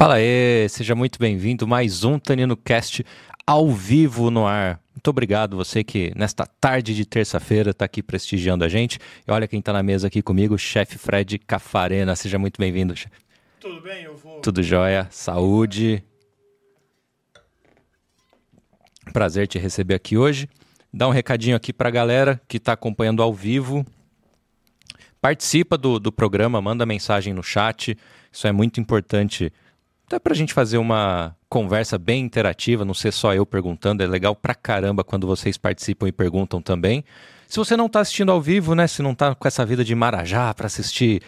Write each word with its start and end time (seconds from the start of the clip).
Fala 0.00 0.14
aí, 0.14 0.66
seja 0.70 0.94
muito 0.94 1.18
bem-vindo. 1.18 1.68
Mais 1.68 2.04
um 2.04 2.18
Tanino 2.18 2.56
Cast 2.56 3.04
ao 3.46 3.68
vivo 3.70 4.30
no 4.30 4.46
ar. 4.46 4.80
Muito 4.94 5.08
obrigado 5.08 5.58
você 5.58 5.84
que 5.84 6.10
nesta 6.16 6.46
tarde 6.46 6.96
de 6.96 7.04
terça-feira 7.04 7.72
está 7.72 7.84
aqui 7.84 8.02
prestigiando 8.02 8.64
a 8.64 8.68
gente. 8.68 8.98
E 9.28 9.30
olha 9.30 9.46
quem 9.46 9.58
está 9.58 9.74
na 9.74 9.82
mesa 9.82 10.06
aqui 10.06 10.22
comigo, 10.22 10.54
o 10.54 10.58
chefe 10.58 10.96
Fred 10.96 11.38
Cafarena. 11.40 12.16
Seja 12.16 12.38
muito 12.38 12.58
bem-vindo. 12.58 12.94
Tudo 13.60 13.82
bem, 13.82 14.04
eu 14.04 14.16
vou. 14.16 14.40
Tudo 14.40 14.62
jóia, 14.62 15.06
saúde. 15.10 16.02
Prazer 19.12 19.48
te 19.48 19.58
receber 19.58 19.96
aqui 19.96 20.16
hoje. 20.16 20.48
Dá 20.90 21.06
um 21.08 21.12
recadinho 21.12 21.56
aqui 21.56 21.74
para 21.74 21.90
a 21.90 21.92
galera 21.92 22.40
que 22.48 22.56
está 22.56 22.72
acompanhando 22.72 23.22
ao 23.22 23.34
vivo. 23.34 23.84
Participa 25.20 25.76
do, 25.76 25.98
do 26.00 26.10
programa, 26.10 26.58
manda 26.62 26.86
mensagem 26.86 27.34
no 27.34 27.42
chat. 27.42 27.94
Isso 28.32 28.46
é 28.46 28.52
muito 28.52 28.80
importante 28.80 29.52
até 30.10 30.18
para 30.18 30.32
a 30.32 30.36
gente 30.36 30.52
fazer 30.52 30.76
uma 30.76 31.36
conversa 31.48 31.96
bem 31.96 32.24
interativa, 32.24 32.84
não 32.84 32.92
ser 32.92 33.12
só 33.12 33.32
eu 33.32 33.46
perguntando, 33.46 34.02
é 34.02 34.06
legal 34.08 34.34
pra 34.34 34.56
caramba 34.56 35.04
quando 35.04 35.24
vocês 35.24 35.56
participam 35.56 36.08
e 36.08 36.12
perguntam 36.12 36.60
também. 36.60 37.04
Se 37.46 37.56
você 37.58 37.76
não 37.76 37.86
está 37.86 38.00
assistindo 38.00 38.32
ao 38.32 38.40
vivo, 38.40 38.74
né, 38.74 38.88
se 38.88 39.02
não 39.02 39.12
está 39.12 39.32
com 39.36 39.46
essa 39.46 39.64
vida 39.64 39.84
de 39.84 39.94
marajá 39.94 40.52
para 40.52 40.66
assistir 40.66 41.22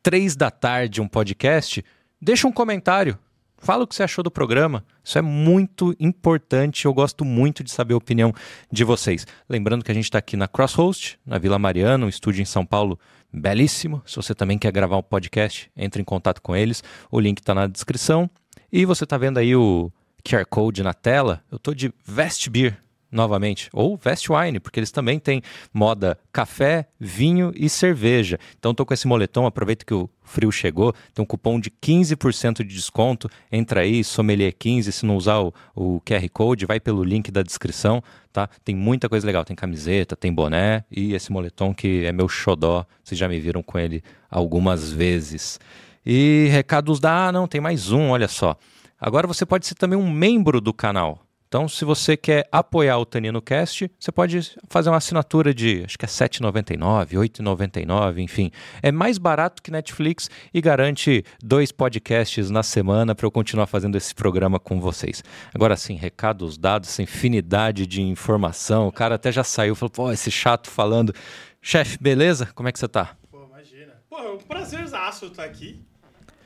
três 0.00 0.36
da 0.36 0.48
tarde 0.48 1.00
um 1.00 1.08
podcast, 1.08 1.84
deixa 2.22 2.46
um 2.46 2.52
comentário, 2.52 3.18
Fala 3.62 3.84
o 3.84 3.86
que 3.86 3.94
você 3.94 4.02
achou 4.02 4.24
do 4.24 4.30
programa. 4.30 4.82
Isso 5.04 5.18
é 5.18 5.22
muito 5.22 5.94
importante. 6.00 6.86
Eu 6.86 6.94
gosto 6.94 7.26
muito 7.26 7.62
de 7.62 7.70
saber 7.70 7.92
a 7.92 7.98
opinião 7.98 8.32
de 8.72 8.84
vocês. 8.84 9.26
Lembrando 9.46 9.84
que 9.84 9.90
a 9.90 9.94
gente 9.94 10.04
está 10.04 10.18
aqui 10.18 10.34
na 10.34 10.48
Crosshost, 10.48 11.20
na 11.26 11.36
Vila 11.36 11.58
Mariana, 11.58 12.06
um 12.06 12.08
estúdio 12.08 12.40
em 12.40 12.46
São 12.46 12.64
Paulo 12.64 12.98
belíssimo. 13.32 14.02
Se 14.06 14.16
você 14.16 14.34
também 14.34 14.58
quer 14.58 14.72
gravar 14.72 14.96
um 14.96 15.02
podcast, 15.02 15.70
entre 15.76 16.02
em 16.02 16.04
contato 16.04 16.40
com 16.42 16.54
eles. 16.54 16.82
O 17.10 17.20
link 17.20 17.38
está 17.38 17.54
na 17.54 17.66
descrição. 17.66 18.28
E 18.72 18.84
você 18.84 19.04
está 19.04 19.18
vendo 19.18 19.38
aí 19.38 19.54
o 19.54 19.90
QR 20.24 20.44
Code 20.46 20.82
na 20.82 20.94
tela. 20.94 21.42
Eu 21.50 21.56
estou 21.56 21.74
de 21.74 21.92
Vestbeer 22.04 22.78
novamente, 23.10 23.68
ou 23.72 23.96
Vest 23.96 24.28
Wine, 24.28 24.60
porque 24.60 24.78
eles 24.78 24.90
também 24.90 25.18
têm 25.18 25.42
moda 25.72 26.18
café, 26.32 26.86
vinho 26.98 27.52
e 27.54 27.68
cerveja. 27.68 28.38
Então 28.58 28.70
estou 28.70 28.86
com 28.86 28.94
esse 28.94 29.06
moletom, 29.06 29.46
aproveita 29.46 29.84
que 29.84 29.94
o 29.94 30.08
frio 30.22 30.52
chegou, 30.52 30.94
tem 31.12 31.22
um 31.22 31.26
cupom 31.26 31.58
de 31.58 31.70
15% 31.70 32.58
de 32.58 32.74
desconto. 32.74 33.28
Entra 33.50 33.80
aí, 33.80 34.04
sommelier 34.04 34.52
15, 34.52 34.92
se 34.92 35.04
não 35.04 35.16
usar 35.16 35.40
o, 35.40 35.52
o, 35.74 36.00
QR 36.00 36.28
Code, 36.32 36.66
vai 36.66 36.78
pelo 36.78 37.02
link 37.02 37.30
da 37.30 37.42
descrição, 37.42 38.02
tá? 38.32 38.48
Tem 38.64 38.74
muita 38.74 39.08
coisa 39.08 39.26
legal, 39.26 39.44
tem 39.44 39.56
camiseta, 39.56 40.14
tem 40.14 40.32
boné 40.32 40.84
e 40.90 41.14
esse 41.14 41.32
moletom 41.32 41.74
que 41.74 42.04
é 42.04 42.12
meu 42.12 42.28
xodó, 42.28 42.86
vocês 43.02 43.18
já 43.18 43.28
me 43.28 43.40
viram 43.40 43.62
com 43.62 43.78
ele 43.78 44.02
algumas 44.30 44.92
vezes. 44.92 45.58
E 46.06 46.48
recados 46.50 47.00
da 47.00 47.28
ah, 47.28 47.32
não, 47.32 47.46
tem 47.46 47.60
mais 47.60 47.90
um, 47.90 48.10
olha 48.10 48.28
só. 48.28 48.56
Agora 48.98 49.26
você 49.26 49.44
pode 49.44 49.66
ser 49.66 49.74
também 49.74 49.98
um 49.98 50.10
membro 50.10 50.60
do 50.60 50.72
canal. 50.72 51.26
Então, 51.50 51.66
se 51.66 51.84
você 51.84 52.16
quer 52.16 52.48
apoiar 52.52 52.96
o 52.98 53.04
Tanino 53.04 53.42
Cast, 53.42 53.90
você 53.98 54.12
pode 54.12 54.56
fazer 54.68 54.88
uma 54.88 54.98
assinatura 54.98 55.52
de, 55.52 55.82
acho 55.84 55.98
que 55.98 56.04
é 56.04 56.06
R$ 56.06 56.14
7,99, 56.14 57.08
R$ 57.08 57.16
8,99, 57.28 58.18
enfim. 58.18 58.52
É 58.80 58.92
mais 58.92 59.18
barato 59.18 59.60
que 59.60 59.68
Netflix 59.68 60.30
e 60.54 60.60
garante 60.60 61.24
dois 61.42 61.72
podcasts 61.72 62.50
na 62.50 62.62
semana 62.62 63.16
para 63.16 63.26
eu 63.26 63.32
continuar 63.32 63.66
fazendo 63.66 63.96
esse 63.96 64.14
programa 64.14 64.60
com 64.60 64.80
vocês. 64.80 65.24
Agora 65.52 65.76
sim, 65.76 65.96
recados 65.96 66.56
dados, 66.56 66.88
essa 66.88 67.02
infinidade 67.02 67.84
de 67.84 68.00
informação. 68.00 68.86
O 68.86 68.92
cara 68.92 69.16
até 69.16 69.32
já 69.32 69.42
saiu, 69.42 69.74
falou, 69.74 69.90
pô, 69.90 70.12
esse 70.12 70.30
chato 70.30 70.70
falando. 70.70 71.12
Chefe, 71.60 71.98
beleza? 72.00 72.46
Como 72.54 72.68
é 72.68 72.72
que 72.72 72.78
você 72.78 72.86
tá? 72.86 73.16
Pô, 73.28 73.44
imagina. 73.44 73.94
Pô, 74.08 74.18
é 74.20 74.30
um 74.30 74.38
prazerzaço 74.38 75.26
estar 75.26 75.46
aqui. 75.46 75.84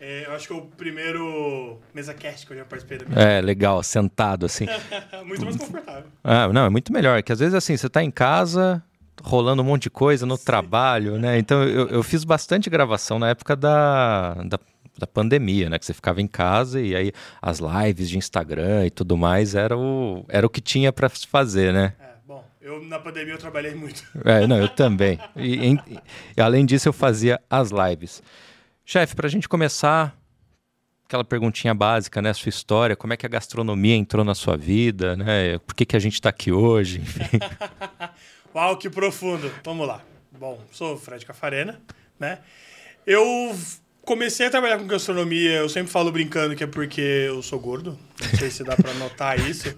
É, 0.06 0.26
eu 0.26 0.34
acho 0.34 0.46
que 0.46 0.52
é 0.52 0.56
o 0.56 0.60
primeiro 0.60 1.80
mesa 1.94 2.12
cast 2.12 2.46
que 2.46 2.52
eu 2.52 2.58
já 2.58 2.64
participei 2.66 2.98
da 2.98 3.06
minha 3.06 3.18
É, 3.18 3.40
legal, 3.40 3.82
sentado 3.82 4.44
assim. 4.44 4.66
muito 5.24 5.42
mais 5.46 5.56
confortável. 5.56 6.04
Ah, 6.22 6.46
não, 6.48 6.66
é 6.66 6.68
muito 6.68 6.92
melhor. 6.92 7.22
Que 7.22 7.32
às 7.32 7.38
vezes 7.38 7.54
assim, 7.54 7.74
você 7.74 7.88
tá 7.88 8.04
em 8.04 8.10
casa, 8.10 8.84
rolando 9.22 9.62
um 9.62 9.64
monte 9.64 9.84
de 9.84 9.90
coisa 9.90 10.26
no 10.26 10.36
Sim. 10.36 10.44
trabalho, 10.44 11.18
né? 11.18 11.38
Então 11.38 11.64
eu, 11.64 11.88
eu 11.88 12.02
fiz 12.02 12.22
bastante 12.22 12.68
gravação 12.68 13.18
na 13.18 13.30
época 13.30 13.56
da, 13.56 14.34
da, 14.44 14.60
da, 14.98 15.06
pandemia, 15.06 15.70
né? 15.70 15.78
Que 15.78 15.86
você 15.86 15.94
ficava 15.94 16.20
em 16.20 16.26
casa 16.26 16.82
e 16.82 16.94
aí 16.94 17.10
as 17.40 17.58
lives 17.60 18.10
de 18.10 18.18
Instagram 18.18 18.84
e 18.84 18.90
tudo 18.90 19.16
mais 19.16 19.54
era 19.54 19.74
o, 19.74 20.26
era 20.28 20.46
o 20.46 20.50
que 20.50 20.60
tinha 20.60 20.92
para 20.92 21.08
fazer, 21.08 21.72
né? 21.72 21.94
É, 21.98 22.08
bom, 22.26 22.44
eu 22.60 22.84
na 22.84 22.98
pandemia 22.98 23.32
eu 23.32 23.38
trabalhei 23.38 23.74
muito. 23.74 24.04
É, 24.22 24.46
não, 24.46 24.58
eu 24.58 24.68
também. 24.68 25.18
E, 25.34 25.64
em, 25.64 25.80
além 26.36 26.66
disso 26.66 26.90
eu 26.90 26.92
fazia 26.92 27.40
as 27.48 27.70
lives. 27.70 28.22
Chefe, 28.86 29.16
para 29.16 29.26
a 29.26 29.30
gente 29.30 29.48
começar, 29.48 30.14
aquela 31.06 31.24
perguntinha 31.24 31.74
básica, 31.74 32.20
né? 32.20 32.34
Sua 32.34 32.50
história, 32.50 32.94
como 32.94 33.14
é 33.14 33.16
que 33.16 33.24
a 33.24 33.28
gastronomia 33.28 33.96
entrou 33.96 34.22
na 34.24 34.34
sua 34.34 34.58
vida, 34.58 35.16
né? 35.16 35.58
Por 35.60 35.74
que, 35.74 35.86
que 35.86 35.96
a 35.96 35.98
gente 35.98 36.14
está 36.14 36.28
aqui 36.28 36.52
hoje, 36.52 37.00
enfim. 37.00 37.38
Uau, 38.54 38.76
que 38.76 38.90
profundo. 38.90 39.50
Vamos 39.64 39.88
lá. 39.88 40.02
Bom, 40.38 40.62
sou 40.70 40.98
Fred 40.98 41.24
Cafarena, 41.24 41.80
né? 42.20 42.40
Eu 43.06 43.56
comecei 44.02 44.46
a 44.46 44.50
trabalhar 44.50 44.78
com 44.78 44.86
gastronomia, 44.86 45.52
eu 45.52 45.68
sempre 45.68 45.90
falo 45.90 46.12
brincando 46.12 46.54
que 46.54 46.62
é 46.62 46.66
porque 46.66 47.00
eu 47.00 47.42
sou 47.42 47.58
gordo. 47.58 47.98
Não 48.20 48.38
sei 48.38 48.50
se 48.50 48.62
dá 48.62 48.76
para 48.76 48.92
notar 48.94 49.40
isso, 49.48 49.74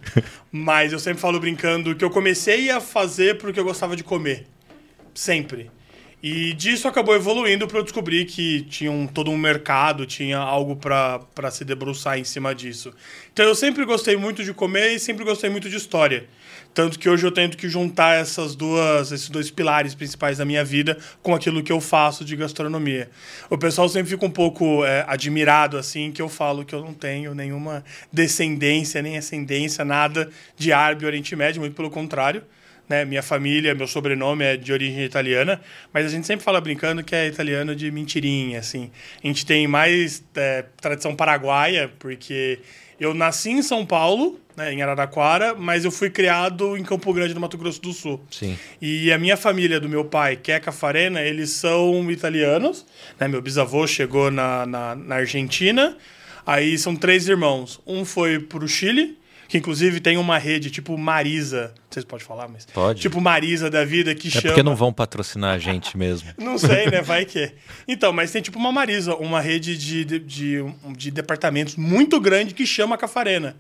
mas 0.50 0.92
eu 0.92 0.98
sempre 0.98 1.20
falo 1.20 1.38
brincando 1.38 1.94
que 1.94 2.04
eu 2.04 2.10
comecei 2.10 2.70
a 2.70 2.80
fazer 2.80 3.38
porque 3.38 3.60
eu 3.60 3.64
gostava 3.64 3.94
de 3.94 4.02
comer. 4.02 4.46
Sempre. 5.14 5.70
E 6.22 6.54
disso 6.54 6.88
acabou 6.88 7.15
evoluindo 7.15 7.69
para 7.69 7.78
eu 7.78 7.82
descobrir 7.82 8.25
que 8.25 8.62
tinha 8.62 8.91
um, 8.91 9.06
todo 9.06 9.31
um 9.31 9.37
mercado, 9.37 10.06
tinha 10.06 10.38
algo 10.38 10.75
para 10.75 11.50
se 11.50 11.65
debruçar 11.65 12.19
em 12.19 12.25
cima 12.25 12.54
disso. 12.54 12.93
Então 13.32 13.44
eu 13.44 13.54
sempre 13.54 13.84
gostei 13.84 14.16
muito 14.16 14.43
de 14.43 14.54
comer 14.54 14.93
e 14.93 14.99
sempre 14.99 15.25
gostei 15.25 15.50
muito 15.50 15.69
de 15.69 15.77
história. 15.77 16.27
Tanto 16.72 16.99
que 16.99 17.09
hoje 17.09 17.27
eu 17.27 17.31
tento 17.31 17.56
que 17.56 17.69
juntar 17.69 18.16
essas 18.16 18.54
duas, 18.54 19.12
esses 19.12 19.28
dois 19.28 19.50
pilares 19.50 19.94
principais 19.94 20.38
da 20.38 20.44
minha 20.44 20.65
vida 20.65 20.99
com 21.22 21.34
aquilo 21.34 21.62
que 21.62 21.72
eu 21.72 21.81
faço 21.81 22.25
de 22.25 22.34
gastronomia. 22.34 23.10
O 23.48 23.56
pessoal 23.56 23.88
sempre 23.88 24.10
fica 24.10 24.25
um 24.25 24.31
pouco 24.31 24.84
é, 24.84 25.04
admirado, 25.06 25.77
assim, 25.78 26.10
que 26.12 26.21
eu 26.21 26.28
falo 26.28 26.65
que 26.65 26.75
eu 26.75 26.83
não 26.83 26.93
tenho 26.93 27.34
nenhuma 27.34 27.84
descendência, 28.12 29.00
nem 29.00 29.16
ascendência, 29.19 29.84
nada 29.84 30.31
de 30.56 30.72
árabe 30.72 31.06
Oriente 31.06 31.37
Médio, 31.37 31.60
muito 31.60 31.75
pelo 31.75 31.91
contrário 31.91 32.43
né? 32.88 33.04
Minha 33.04 33.22
família, 33.22 33.74
meu 33.74 33.86
sobrenome 33.86 34.44
é 34.44 34.56
de 34.56 34.72
origem 34.72 35.04
italiana, 35.04 35.60
mas 35.92 36.06
a 36.06 36.08
gente 36.08 36.26
sempre 36.26 36.44
fala 36.44 36.60
brincando 36.60 37.02
que 37.02 37.14
é 37.14 37.26
italiano 37.26 37.74
de 37.74 37.91
mentirinha, 37.91 38.58
assim. 38.58 38.91
A 39.22 39.26
gente 39.26 39.44
tem 39.44 39.66
mais 39.66 40.24
é, 40.34 40.64
tradição 40.80 41.14
paraguaia, 41.14 41.91
porque 41.98 42.60
eu 42.98 43.12
nasci 43.12 43.50
em 43.50 43.62
São 43.62 43.84
Paulo, 43.84 44.41
né, 44.56 44.72
em 44.72 44.82
Araraquara, 44.82 45.54
mas 45.54 45.84
eu 45.84 45.91
fui 45.91 46.08
criado 46.08 46.76
em 46.76 46.82
Campo 46.82 47.12
Grande, 47.12 47.34
no 47.34 47.41
Mato 47.41 47.58
Grosso 47.58 47.80
do 47.82 47.92
Sul. 47.92 48.20
Sim. 48.30 48.58
E 48.80 49.12
a 49.12 49.18
minha 49.18 49.36
família 49.36 49.78
do 49.78 49.88
meu 49.88 50.04
pai, 50.04 50.36
que 50.36 50.50
é 50.50 50.58
Cafarena, 50.58 51.20
eles 51.20 51.50
são 51.50 52.10
italianos. 52.10 52.86
Né? 53.20 53.28
Meu 53.28 53.42
bisavô 53.42 53.86
chegou 53.86 54.30
na, 54.30 54.64
na, 54.64 54.94
na 54.94 55.16
Argentina. 55.16 55.97
Aí 56.47 56.78
são 56.78 56.97
três 56.97 57.28
irmãos. 57.28 57.80
Um 57.86 58.04
foi 58.04 58.38
para 58.38 58.64
o 58.64 58.68
Chile, 58.68 59.18
que 59.48 59.58
inclusive 59.58 60.00
tem 60.00 60.16
uma 60.16 60.38
rede 60.38 60.70
tipo 60.70 60.96
Marisa, 60.96 61.72
não 61.76 61.84
sei 61.90 62.02
se 62.02 62.06
pode 62.06 62.24
falar, 62.24 62.48
mas. 62.48 62.66
Pode. 62.66 63.00
Tipo 63.00 63.20
Marisa 63.20 63.70
da 63.70 63.84
vida 63.84 64.14
que 64.14 64.28
é 64.28 64.30
chama. 64.30 64.46
É 64.46 64.48
porque 64.48 64.62
não 64.62 64.76
vão 64.76 64.92
patrocinar 64.92 65.54
a 65.54 65.58
gente 65.58 65.96
mesmo. 65.96 66.28
não 66.38 66.58
sei, 66.58 66.90
né? 66.90 67.00
Vai 67.06 67.24
que. 67.24 67.52
Então, 67.86 68.12
mas 68.12 68.30
tem 68.30 68.42
tipo 68.42 68.58
uma 68.58 68.72
Marisa, 68.72 69.14
uma 69.14 69.40
rede 69.40 69.76
de, 69.76 70.04
de, 70.04 70.18
de, 70.18 70.64
de 70.96 71.10
departamentos 71.10 71.76
muito 71.76 72.20
grande 72.20 72.54
que 72.54 72.66
chama 72.66 72.96
Cafarena 72.96 73.56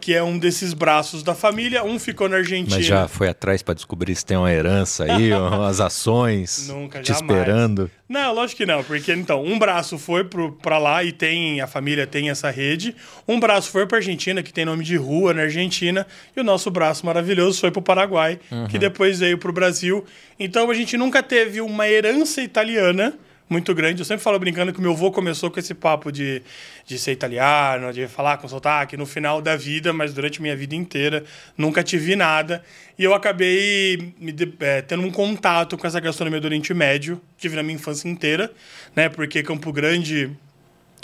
que 0.00 0.14
é 0.14 0.22
um 0.22 0.38
desses 0.38 0.72
braços 0.72 1.22
da 1.22 1.34
família. 1.34 1.84
Um 1.84 1.98
ficou 1.98 2.28
na 2.28 2.36
Argentina. 2.36 2.76
Mas 2.76 2.86
já 2.86 3.08
foi 3.08 3.28
atrás 3.28 3.62
para 3.62 3.74
descobrir 3.74 4.14
se 4.14 4.24
tem 4.24 4.36
uma 4.36 4.52
herança 4.52 5.04
aí, 5.04 5.32
umas 5.34 5.80
ações 5.80 6.68
Nunca, 6.68 7.00
te 7.00 7.08
jamais. 7.08 7.22
esperando? 7.22 7.90
Não, 8.08 8.32
lógico 8.32 8.58
que 8.58 8.66
não, 8.66 8.82
porque 8.82 9.12
então, 9.12 9.44
um 9.44 9.58
braço 9.58 9.98
foi 9.98 10.24
para 10.24 10.78
lá 10.78 11.04
e 11.04 11.12
tem, 11.12 11.60
a 11.60 11.66
família 11.66 12.06
tem 12.06 12.30
essa 12.30 12.50
rede. 12.50 12.96
Um 13.26 13.38
braço 13.38 13.70
foi 13.70 13.86
para 13.86 13.98
Argentina, 13.98 14.42
que 14.42 14.52
tem 14.52 14.64
nome 14.64 14.82
de 14.82 14.96
rua 14.96 15.34
na 15.34 15.42
Argentina, 15.42 16.06
e 16.34 16.40
o 16.40 16.44
nosso 16.44 16.70
braço 16.70 17.04
maravilhoso 17.04 17.60
foi 17.60 17.70
para 17.70 17.80
o 17.80 17.82
Paraguai, 17.82 18.40
uhum. 18.50 18.66
que 18.66 18.78
depois 18.78 19.18
veio 19.18 19.36
para 19.36 19.50
o 19.50 19.52
Brasil. 19.52 20.04
Então 20.38 20.70
a 20.70 20.74
gente 20.74 20.96
nunca 20.96 21.22
teve 21.22 21.60
uma 21.60 21.86
herança 21.86 22.40
italiana 22.40 23.14
muito 23.48 23.74
grande. 23.74 24.00
Eu 24.00 24.04
sempre 24.04 24.22
falo 24.22 24.38
brincando 24.38 24.72
que 24.72 24.80
meu 24.80 24.92
avô 24.92 25.10
começou 25.10 25.50
com 25.50 25.58
esse 25.58 25.74
papo 25.74 26.12
de, 26.12 26.42
de 26.84 26.98
ser 26.98 27.12
italiano, 27.12 27.92
de 27.92 28.06
falar 28.06 28.36
com 28.36 28.48
sotaque 28.48 28.96
no 28.96 29.06
final 29.06 29.40
da 29.40 29.56
vida, 29.56 29.92
mas 29.92 30.12
durante 30.12 30.42
minha 30.42 30.56
vida 30.56 30.74
inteira 30.74 31.24
nunca 31.56 31.82
tive 31.82 32.14
nada. 32.14 32.62
E 32.98 33.04
eu 33.04 33.14
acabei 33.14 34.14
me, 34.18 34.34
é, 34.60 34.82
tendo 34.82 35.02
um 35.02 35.10
contato 35.10 35.78
com 35.78 35.86
essa 35.86 36.00
gastronomia 36.00 36.40
do 36.40 36.46
Oriente 36.46 36.74
Médio, 36.74 37.20
tive 37.36 37.56
na 37.56 37.62
minha 37.62 37.76
infância 37.76 38.08
inteira, 38.08 38.52
né? 38.94 39.08
Porque 39.08 39.42
Campo 39.42 39.72
Grande 39.72 40.30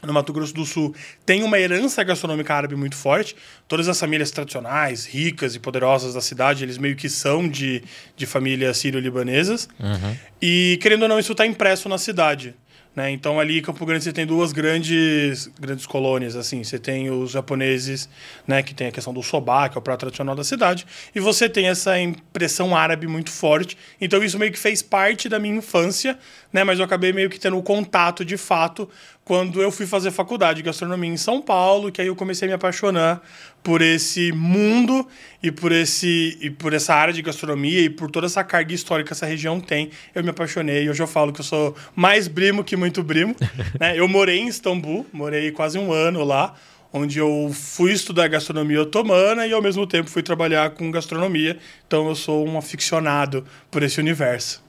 no 0.07 0.13
Mato 0.13 0.33
Grosso 0.33 0.55
do 0.55 0.65
Sul, 0.65 0.95
tem 1.25 1.43
uma 1.43 1.59
herança 1.59 2.03
gastronômica 2.03 2.55
árabe 2.55 2.77
muito 2.77 2.97
forte. 2.97 3.35
Todas 3.67 3.89
as 3.89 3.99
famílias 3.99 4.31
tradicionais, 4.31 5.07
ricas 5.07 5.55
e 5.55 5.59
poderosas 5.59 6.15
da 6.15 6.21
cidade, 6.21 6.65
eles 6.65 6.79
meio 6.79 6.97
que 6.97 7.09
são 7.09 7.49
de, 7.49 7.83
de 8.17 8.27
famílias 8.27 8.77
sírio-libanesas. 8.79 9.69
Uhum. 9.79 10.17
E, 10.41 10.79
querendo 10.81 11.03
ou 11.03 11.09
não, 11.09 11.19
isso 11.19 11.33
está 11.33 11.47
impresso 11.47 11.89
na 11.89 11.99
cidade. 11.99 12.55
Né? 12.95 13.11
Então 13.11 13.41
ali 13.41 13.59
em 13.59 13.63
Campo 13.63 13.85
Grande 13.85 14.05
você 14.05 14.13
tem 14.13 14.25
duas 14.25 14.53
grandes, 14.53 15.49
grandes 15.59 15.85
colônias, 15.85 16.37
assim. 16.37 16.63
Você 16.63 16.79
tem 16.79 17.11
os 17.11 17.33
japoneses, 17.33 18.09
né, 18.47 18.63
que 18.63 18.73
tem 18.73 18.87
a 18.87 18.93
questão 18.93 19.13
do 19.13 19.23
soba, 19.23 19.69
que 19.69 19.77
é 19.77 19.81
o 19.81 19.83
prato 19.83 20.01
tradicional 20.01 20.37
da 20.37 20.45
cidade, 20.45 20.87
e 21.15 21.19
você 21.19 21.49
tem 21.49 21.67
essa 21.67 21.99
impressão 21.99 22.77
árabe 22.77 23.09
muito 23.09 23.31
forte. 23.31 23.77
Então 24.01 24.23
isso 24.23 24.39
meio 24.39 24.53
que 24.53 24.59
fez 24.59 24.81
parte 24.81 25.29
da 25.29 25.41
minha 25.41 25.57
infância, 25.57 26.17
né, 26.55 26.63
mas 26.63 26.79
eu 26.79 26.85
acabei 26.85 27.13
meio 27.13 27.29
que 27.29 27.39
tendo 27.39 27.61
contato 27.61 28.25
de 28.25 28.37
fato 28.37 28.89
quando 29.25 29.61
eu 29.61 29.73
fui 29.73 29.87
fazer 29.87 30.13
faculdade 30.13 30.59
de 30.59 30.63
gastronomia 30.63 31.11
em 31.11 31.17
São 31.17 31.43
Paulo, 31.43 31.91
que 31.91 32.01
aí 32.01 32.07
eu 32.07 32.15
comecei 32.15 32.47
a 32.47 32.49
me 32.51 32.55
apaixonar 32.55 33.21
por 33.61 33.83
esse 33.83 34.31
mundo 34.31 35.05
e 35.43 35.51
por 35.51 35.73
esse 35.73 36.39
e 36.41 36.51
por 36.51 36.73
essa 36.73 36.95
área 36.95 37.13
de 37.13 37.23
gastronomia 37.23 37.81
e 37.81 37.91
por 37.91 38.09
toda 38.09 38.27
essa 38.27 38.45
carga 38.45 38.73
histórica 38.73 39.09
que 39.09 39.13
essa 39.15 39.27
região 39.27 39.59
tem. 39.59 39.91
Eu 40.15 40.23
me 40.23 40.31
apaixonei. 40.31 40.89
Hoje 40.89 41.03
eu 41.03 41.09
falo 41.09 41.33
que 41.33 41.41
eu 41.41 41.45
sou 41.45 41.75
mais 41.97 42.29
brimo 42.29 42.63
que 42.63 42.77
muito 42.77 43.03
brimo. 43.03 43.35
né? 43.81 43.99
Eu 43.99 44.07
morei 44.07 44.39
em 44.39 44.47
Istambul, 44.47 45.05
morei 45.13 45.51
quase 45.51 45.77
um 45.77 45.93
ano 45.93 46.23
lá, 46.23 46.55
onde 46.93 47.19
eu 47.19 47.51
fui 47.53 47.91
estudar 47.91 48.29
gastronomia 48.29 48.83
otomana 48.83 49.45
e 49.45 49.53
ao 49.53 49.61
mesmo 49.61 49.89
tempo 49.89 50.09
fui 50.09 50.23
trabalhar 50.23 50.71
com 50.71 50.89
gastronomia. 50.93 51.59
Então 51.85 52.07
eu 52.09 52.15
sou 52.15 52.47
um 52.47 52.57
aficionado 52.57 53.45
por 53.73 53.83
esse 53.83 53.99
universo. 53.99 54.64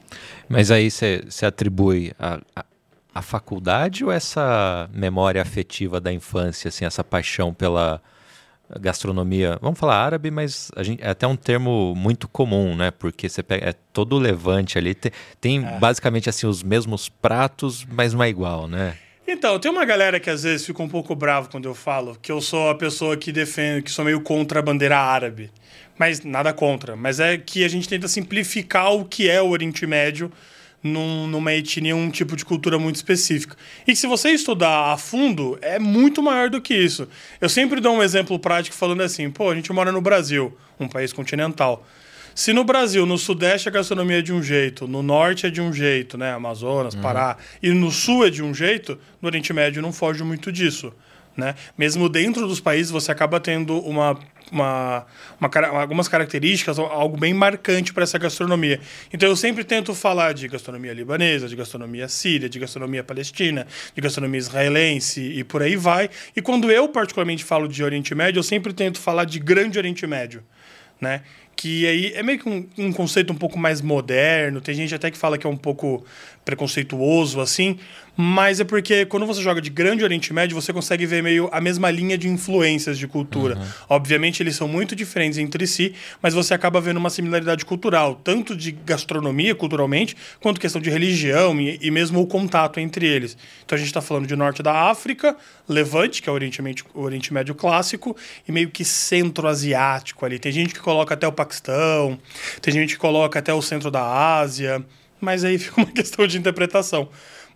Mas 0.48 0.70
aí 0.70 0.90
você 0.90 1.46
atribui 1.46 2.12
a, 2.18 2.40
a, 2.54 2.64
a, 3.14 3.22
faculdade 3.22 4.04
ou 4.04 4.12
essa 4.12 4.88
memória 4.92 5.42
afetiva 5.42 6.00
da 6.00 6.12
infância, 6.12 6.68
assim, 6.68 6.84
essa 6.84 7.02
paixão 7.02 7.52
pela 7.52 8.00
gastronomia? 8.80 9.58
Vamos 9.60 9.78
falar 9.78 9.96
árabe, 9.96 10.30
mas 10.30 10.70
gente, 10.78 11.02
é 11.02 11.10
até 11.10 11.26
um 11.26 11.36
termo 11.36 11.94
muito 11.96 12.28
comum, 12.28 12.76
né? 12.76 12.90
Porque 12.90 13.28
você 13.28 13.42
pega, 13.42 13.70
é 13.70 13.72
todo 13.92 14.18
levante 14.18 14.78
ali, 14.78 14.94
tem, 14.94 15.12
tem 15.40 15.66
é. 15.66 15.78
basicamente 15.78 16.28
assim 16.28 16.46
os 16.46 16.62
mesmos 16.62 17.08
pratos, 17.08 17.84
mas 17.90 18.14
não 18.14 18.22
é 18.22 18.28
igual, 18.28 18.68
né? 18.68 18.96
Então, 19.28 19.58
tem 19.58 19.68
uma 19.68 19.84
galera 19.84 20.20
que 20.20 20.30
às 20.30 20.44
vezes 20.44 20.64
fica 20.64 20.80
um 20.80 20.88
pouco 20.88 21.12
bravo 21.14 21.48
quando 21.50 21.64
eu 21.64 21.74
falo 21.74 22.16
que 22.22 22.30
eu 22.30 22.40
sou 22.40 22.70
a 22.70 22.74
pessoa 22.76 23.16
que 23.16 23.32
defende, 23.32 23.82
que 23.82 23.90
sou 23.90 24.04
meio 24.04 24.20
contra 24.20 24.60
a 24.60 24.62
bandeira 24.62 24.96
árabe. 24.96 25.50
Mas 25.98 26.22
nada 26.22 26.52
contra. 26.52 26.94
Mas 26.94 27.18
é 27.18 27.36
que 27.36 27.64
a 27.64 27.68
gente 27.68 27.88
tenta 27.88 28.06
simplificar 28.06 28.92
o 28.92 29.04
que 29.04 29.28
é 29.28 29.42
o 29.42 29.48
Oriente 29.48 29.84
Médio 29.84 30.30
num, 30.80 31.26
numa 31.26 31.52
etnia, 31.52 31.96
um 31.96 32.08
tipo 32.08 32.36
de 32.36 32.44
cultura 32.44 32.78
muito 32.78 32.96
específica. 32.96 33.56
E 33.82 33.92
que 33.92 33.96
se 33.96 34.06
você 34.06 34.30
estudar 34.30 34.92
a 34.92 34.96
fundo, 34.96 35.58
é 35.60 35.78
muito 35.78 36.22
maior 36.22 36.48
do 36.48 36.60
que 36.60 36.74
isso. 36.74 37.08
Eu 37.40 37.48
sempre 37.48 37.80
dou 37.80 37.96
um 37.96 38.02
exemplo 38.02 38.38
prático 38.38 38.76
falando 38.76 39.02
assim: 39.02 39.28
pô, 39.28 39.50
a 39.50 39.54
gente 39.56 39.72
mora 39.72 39.90
no 39.90 40.00
Brasil, 40.00 40.56
um 40.78 40.86
país 40.86 41.12
continental. 41.12 41.84
Se 42.36 42.52
no 42.52 42.64
Brasil, 42.64 43.06
no 43.06 43.16
Sudeste, 43.16 43.66
a 43.66 43.72
gastronomia 43.72 44.18
é 44.18 44.22
de 44.22 44.30
um 44.30 44.42
jeito, 44.42 44.86
no 44.86 45.02
Norte 45.02 45.46
é 45.46 45.50
de 45.50 45.58
um 45.58 45.72
jeito, 45.72 46.18
né? 46.18 46.34
Amazonas, 46.34 46.94
uhum. 46.94 47.00
Pará, 47.00 47.38
e 47.62 47.70
no 47.70 47.90
Sul 47.90 48.26
é 48.26 48.30
de 48.30 48.42
um 48.42 48.52
jeito, 48.52 48.98
no 49.22 49.28
Oriente 49.28 49.54
Médio 49.54 49.80
não 49.80 49.90
foge 49.90 50.22
muito 50.22 50.52
disso. 50.52 50.92
Né? 51.34 51.54
Mesmo 51.78 52.10
dentro 52.10 52.46
dos 52.46 52.60
países, 52.60 52.92
você 52.92 53.10
acaba 53.10 53.40
tendo 53.40 53.78
uma, 53.78 54.18
uma, 54.52 55.06
uma, 55.40 55.80
algumas 55.80 56.08
características, 56.08 56.78
algo 56.78 57.16
bem 57.16 57.32
marcante 57.32 57.94
para 57.94 58.02
essa 58.02 58.18
gastronomia. 58.18 58.80
Então, 59.10 59.26
eu 59.26 59.36
sempre 59.36 59.64
tento 59.64 59.94
falar 59.94 60.34
de 60.34 60.46
gastronomia 60.46 60.92
libanesa, 60.92 61.48
de 61.48 61.56
gastronomia 61.56 62.06
síria, 62.06 62.50
de 62.50 62.58
gastronomia 62.58 63.02
palestina, 63.02 63.66
de 63.94 64.00
gastronomia 64.02 64.38
israelense 64.38 65.22
e 65.22 65.42
por 65.42 65.62
aí 65.62 65.74
vai. 65.74 66.10
E 66.36 66.42
quando 66.42 66.70
eu, 66.70 66.86
particularmente, 66.86 67.44
falo 67.44 67.66
de 67.66 67.82
Oriente 67.82 68.14
Médio, 68.14 68.40
eu 68.40 68.44
sempre 68.44 68.74
tento 68.74 69.00
falar 69.00 69.24
de 69.24 69.38
Grande 69.38 69.78
Oriente 69.78 70.06
Médio. 70.06 70.44
Né? 70.98 71.22
Que 71.56 71.86
aí 71.86 72.12
é 72.14 72.22
meio 72.22 72.38
que 72.38 72.48
um, 72.48 72.68
um, 72.76 72.92
conceito 72.92 73.32
um 73.32 73.36
pouco 73.36 73.58
mais 73.58 73.80
moderno. 73.80 74.60
Tem 74.60 74.74
gente 74.74 74.94
até 74.94 75.10
que 75.10 75.16
fala 75.16 75.38
que 75.38 75.46
é 75.46 75.50
um 75.50 75.56
pouco 75.56 76.04
preconceituoso, 76.46 77.40
assim, 77.40 77.76
mas 78.16 78.60
é 78.60 78.64
porque 78.64 79.04
quando 79.04 79.26
você 79.26 79.42
joga 79.42 79.60
de 79.60 79.68
Grande 79.68 80.02
Oriente 80.02 80.32
Médio, 80.32 80.54
você 80.54 80.72
consegue 80.72 81.04
ver 81.04 81.22
meio 81.22 81.50
a 81.52 81.60
mesma 81.60 81.90
linha 81.90 82.16
de 82.16 82.28
influências 82.28 82.96
de 82.96 83.06
cultura. 83.06 83.58
Uhum. 83.58 83.66
Obviamente, 83.90 84.42
eles 84.42 84.56
são 84.56 84.66
muito 84.66 84.96
diferentes 84.96 85.38
entre 85.38 85.66
si, 85.66 85.92
mas 86.22 86.32
você 86.32 86.54
acaba 86.54 86.80
vendo 86.80 86.96
uma 86.96 87.10
similaridade 87.10 87.64
cultural, 87.66 88.14
tanto 88.14 88.56
de 88.56 88.70
gastronomia, 88.70 89.54
culturalmente, 89.54 90.16
quanto 90.40 90.58
questão 90.58 90.80
de 90.80 90.88
religião 90.88 91.60
e, 91.60 91.78
e 91.82 91.90
mesmo 91.90 92.20
o 92.20 92.26
contato 92.26 92.80
entre 92.80 93.06
eles. 93.06 93.36
Então, 93.64 93.76
a 93.76 93.78
gente 93.78 93.88
está 93.88 94.00
falando 94.00 94.26
de 94.26 94.36
norte 94.36 94.62
da 94.62 94.88
África, 94.88 95.36
Levante, 95.68 96.22
que 96.22 96.28
é 96.28 96.32
o 96.32 96.34
Oriente 96.34 96.62
Médio, 96.62 96.86
o 96.94 97.02
Oriente 97.02 97.34
Médio 97.34 97.54
clássico, 97.56 98.16
e 98.48 98.52
meio 98.52 98.70
que 98.70 98.84
centro-asiático 98.84 100.24
ali. 100.24 100.38
Tem 100.38 100.52
gente 100.52 100.72
que 100.72 100.80
coloca 100.80 101.12
até 101.12 101.26
o 101.26 101.32
Paquistão, 101.32 102.18
tem 102.62 102.72
gente 102.72 102.94
que 102.94 102.98
coloca 102.98 103.38
até 103.38 103.52
o 103.52 103.60
centro 103.60 103.90
da 103.90 104.38
Ásia 104.38 104.82
mas 105.20 105.44
aí 105.44 105.56
fica 105.58 105.80
uma 105.80 105.90
questão 105.90 106.26
de 106.26 106.38
interpretação. 106.38 107.08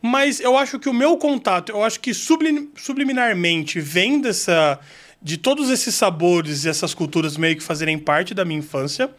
Mas 0.02 0.40
eu 0.40 0.56
acho 0.56 0.78
que 0.78 0.88
o 0.88 0.94
meu 0.94 1.16
contato, 1.18 1.72
eu 1.72 1.84
acho 1.84 2.00
que 2.00 2.14
sublim, 2.14 2.70
subliminarmente 2.76 3.80
vem 3.80 4.20
dessa 4.20 4.78
de 5.22 5.36
todos 5.36 5.68
esses 5.68 5.94
sabores 5.94 6.64
e 6.64 6.68
essas 6.70 6.94
culturas 6.94 7.36
meio 7.36 7.54
que 7.54 7.62
fazerem 7.62 7.98
parte 7.98 8.32
da 8.32 8.42
minha 8.42 8.60
infância, 8.60 9.10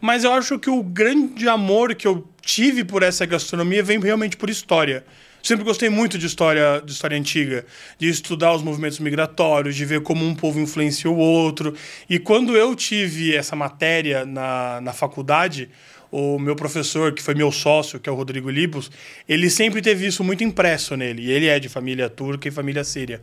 mas 0.00 0.24
eu 0.24 0.32
acho 0.32 0.58
que 0.58 0.70
o 0.70 0.82
grande 0.82 1.46
amor 1.46 1.94
que 1.94 2.06
eu 2.06 2.26
tive 2.40 2.82
por 2.84 3.02
essa 3.02 3.26
gastronomia 3.26 3.82
vem 3.82 4.00
realmente 4.00 4.36
por 4.36 4.48
história. 4.48 5.04
Sempre 5.42 5.64
gostei 5.64 5.90
muito 5.90 6.16
de 6.16 6.26
história, 6.26 6.80
de 6.84 6.92
história 6.92 7.18
antiga, 7.18 7.66
de 7.98 8.08
estudar 8.08 8.54
os 8.54 8.62
movimentos 8.62 9.00
migratórios, 9.00 9.74
de 9.74 9.84
ver 9.84 10.00
como 10.00 10.24
um 10.24 10.36
povo 10.36 10.60
influencia 10.60 11.10
o 11.10 11.16
outro. 11.16 11.74
E 12.08 12.18
quando 12.18 12.56
eu 12.56 12.76
tive 12.76 13.34
essa 13.34 13.56
matéria 13.56 14.24
na, 14.24 14.80
na 14.80 14.92
faculdade, 14.92 15.68
o 16.12 16.38
meu 16.38 16.54
professor, 16.54 17.14
que 17.14 17.22
foi 17.22 17.34
meu 17.34 17.50
sócio, 17.50 17.98
que 17.98 18.06
é 18.08 18.12
o 18.12 18.14
Rodrigo 18.14 18.50
Libos, 18.50 18.90
ele 19.26 19.48
sempre 19.48 19.80
teve 19.80 20.06
isso 20.06 20.22
muito 20.22 20.44
impresso 20.44 20.94
nele. 20.94 21.22
E 21.22 21.32
ele 21.32 21.46
é 21.46 21.58
de 21.58 21.70
família 21.70 22.10
turca 22.10 22.46
e 22.46 22.50
família 22.50 22.84
síria. 22.84 23.22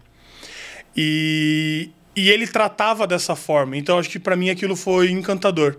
E, 0.97 1.91
e 2.15 2.31
ele 2.31 2.47
tratava 2.47 3.05
dessa 3.05 3.35
forma. 3.35 3.77
Então, 3.77 3.99
acho 3.99 4.09
que 4.09 4.17
para 4.17 4.35
mim 4.35 4.49
aquilo 4.49 4.75
foi 4.75 5.11
encantador 5.11 5.77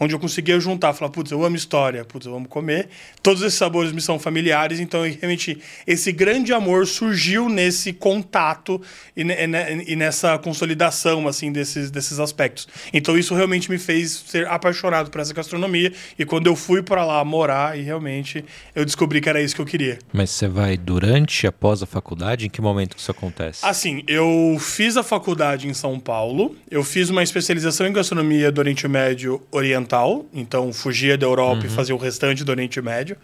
onde 0.00 0.14
eu 0.14 0.18
conseguia 0.18 0.58
juntar, 0.58 0.94
falar, 0.94 1.10
putz, 1.10 1.30
eu 1.30 1.44
amo 1.44 1.54
história, 1.54 2.02
putz, 2.06 2.26
eu 2.26 2.34
amo 2.34 2.48
comer. 2.48 2.88
Todos 3.22 3.42
esses 3.42 3.58
sabores 3.58 3.92
me 3.92 4.00
são 4.00 4.18
familiares, 4.18 4.80
então 4.80 5.02
realmente 5.02 5.58
esse 5.86 6.10
grande 6.10 6.54
amor 6.54 6.86
surgiu 6.86 7.50
nesse 7.50 7.92
contato 7.92 8.80
e, 9.14 9.22
e, 9.22 9.92
e 9.92 9.96
nessa 9.96 10.38
consolidação 10.38 11.28
assim 11.28 11.52
desses, 11.52 11.90
desses 11.90 12.18
aspectos. 12.18 12.66
Então 12.94 13.18
isso 13.18 13.34
realmente 13.34 13.70
me 13.70 13.76
fez 13.76 14.24
ser 14.26 14.48
apaixonado 14.48 15.10
por 15.10 15.20
essa 15.20 15.34
gastronomia 15.34 15.92
e 16.18 16.24
quando 16.24 16.46
eu 16.46 16.56
fui 16.56 16.82
para 16.82 17.04
lá 17.04 17.22
morar 17.22 17.78
e 17.78 17.82
realmente 17.82 18.42
eu 18.74 18.86
descobri 18.86 19.20
que 19.20 19.28
era 19.28 19.42
isso 19.42 19.54
que 19.54 19.60
eu 19.60 19.66
queria. 19.66 19.98
Mas 20.12 20.30
você 20.30 20.48
vai 20.48 20.78
durante, 20.78 21.46
após 21.46 21.82
a 21.82 21.86
faculdade? 21.86 22.46
Em 22.46 22.48
que 22.48 22.62
momento 22.62 22.96
que 22.96 23.02
isso 23.02 23.10
acontece? 23.10 23.66
Assim, 23.66 24.02
eu 24.06 24.56
fiz 24.58 24.96
a 24.96 25.02
faculdade 25.02 25.68
em 25.68 25.74
São 25.74 26.00
Paulo, 26.00 26.56
eu 26.70 26.82
fiz 26.82 27.10
uma 27.10 27.22
especialização 27.22 27.86
em 27.86 27.92
gastronomia 27.92 28.50
do 28.50 28.60
Oriente 28.60 28.88
Médio 28.88 29.42
Oriental 29.50 29.89
oriental, 29.90 30.26
então 30.32 30.72
fugia 30.72 31.18
da 31.18 31.26
Europa 31.26 31.62
uhum. 31.62 31.66
e 31.66 31.68
fazia 31.68 31.94
o 31.94 31.98
restante 31.98 32.44
do 32.44 32.50
Oriente 32.50 32.80
Médio, 32.80 33.16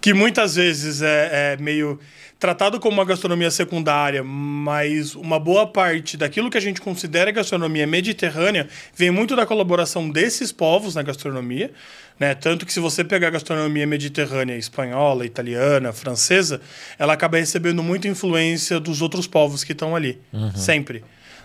que 0.00 0.12
muitas 0.12 0.56
vezes 0.56 1.00
é, 1.00 1.54
é 1.54 1.62
meio 1.62 1.98
tratado 2.38 2.78
como 2.78 2.94
uma 2.94 3.04
gastronomia 3.04 3.50
secundária, 3.50 4.22
mas 4.22 5.14
uma 5.14 5.40
boa 5.40 5.66
parte 5.66 6.16
daquilo 6.16 6.50
que 6.50 6.58
a 6.58 6.60
gente 6.60 6.80
considera 6.80 7.30
gastronomia 7.30 7.86
mediterrânea 7.86 8.68
vem 8.94 9.10
muito 9.10 9.34
da 9.34 9.44
colaboração 9.44 10.08
desses 10.08 10.52
povos 10.52 10.94
na 10.94 11.02
gastronomia. 11.02 11.70
Né? 12.18 12.34
Tanto 12.34 12.66
que 12.66 12.72
se 12.72 12.80
você 12.80 13.02
pegar 13.04 13.28
a 13.28 13.30
gastronomia 13.30 13.86
mediterrânea 13.86 14.56
espanhola, 14.56 15.24
italiana, 15.24 15.92
francesa, 15.92 16.60
ela 16.98 17.12
acaba 17.12 17.38
recebendo 17.38 17.82
muita 17.82 18.08
influência 18.08 18.78
dos 18.78 19.02
outros 19.02 19.26
povos 19.26 19.64
que 19.64 19.72
estão 19.72 19.94
ali, 19.94 20.20
uhum. 20.32 20.52
sempre. 20.54 21.04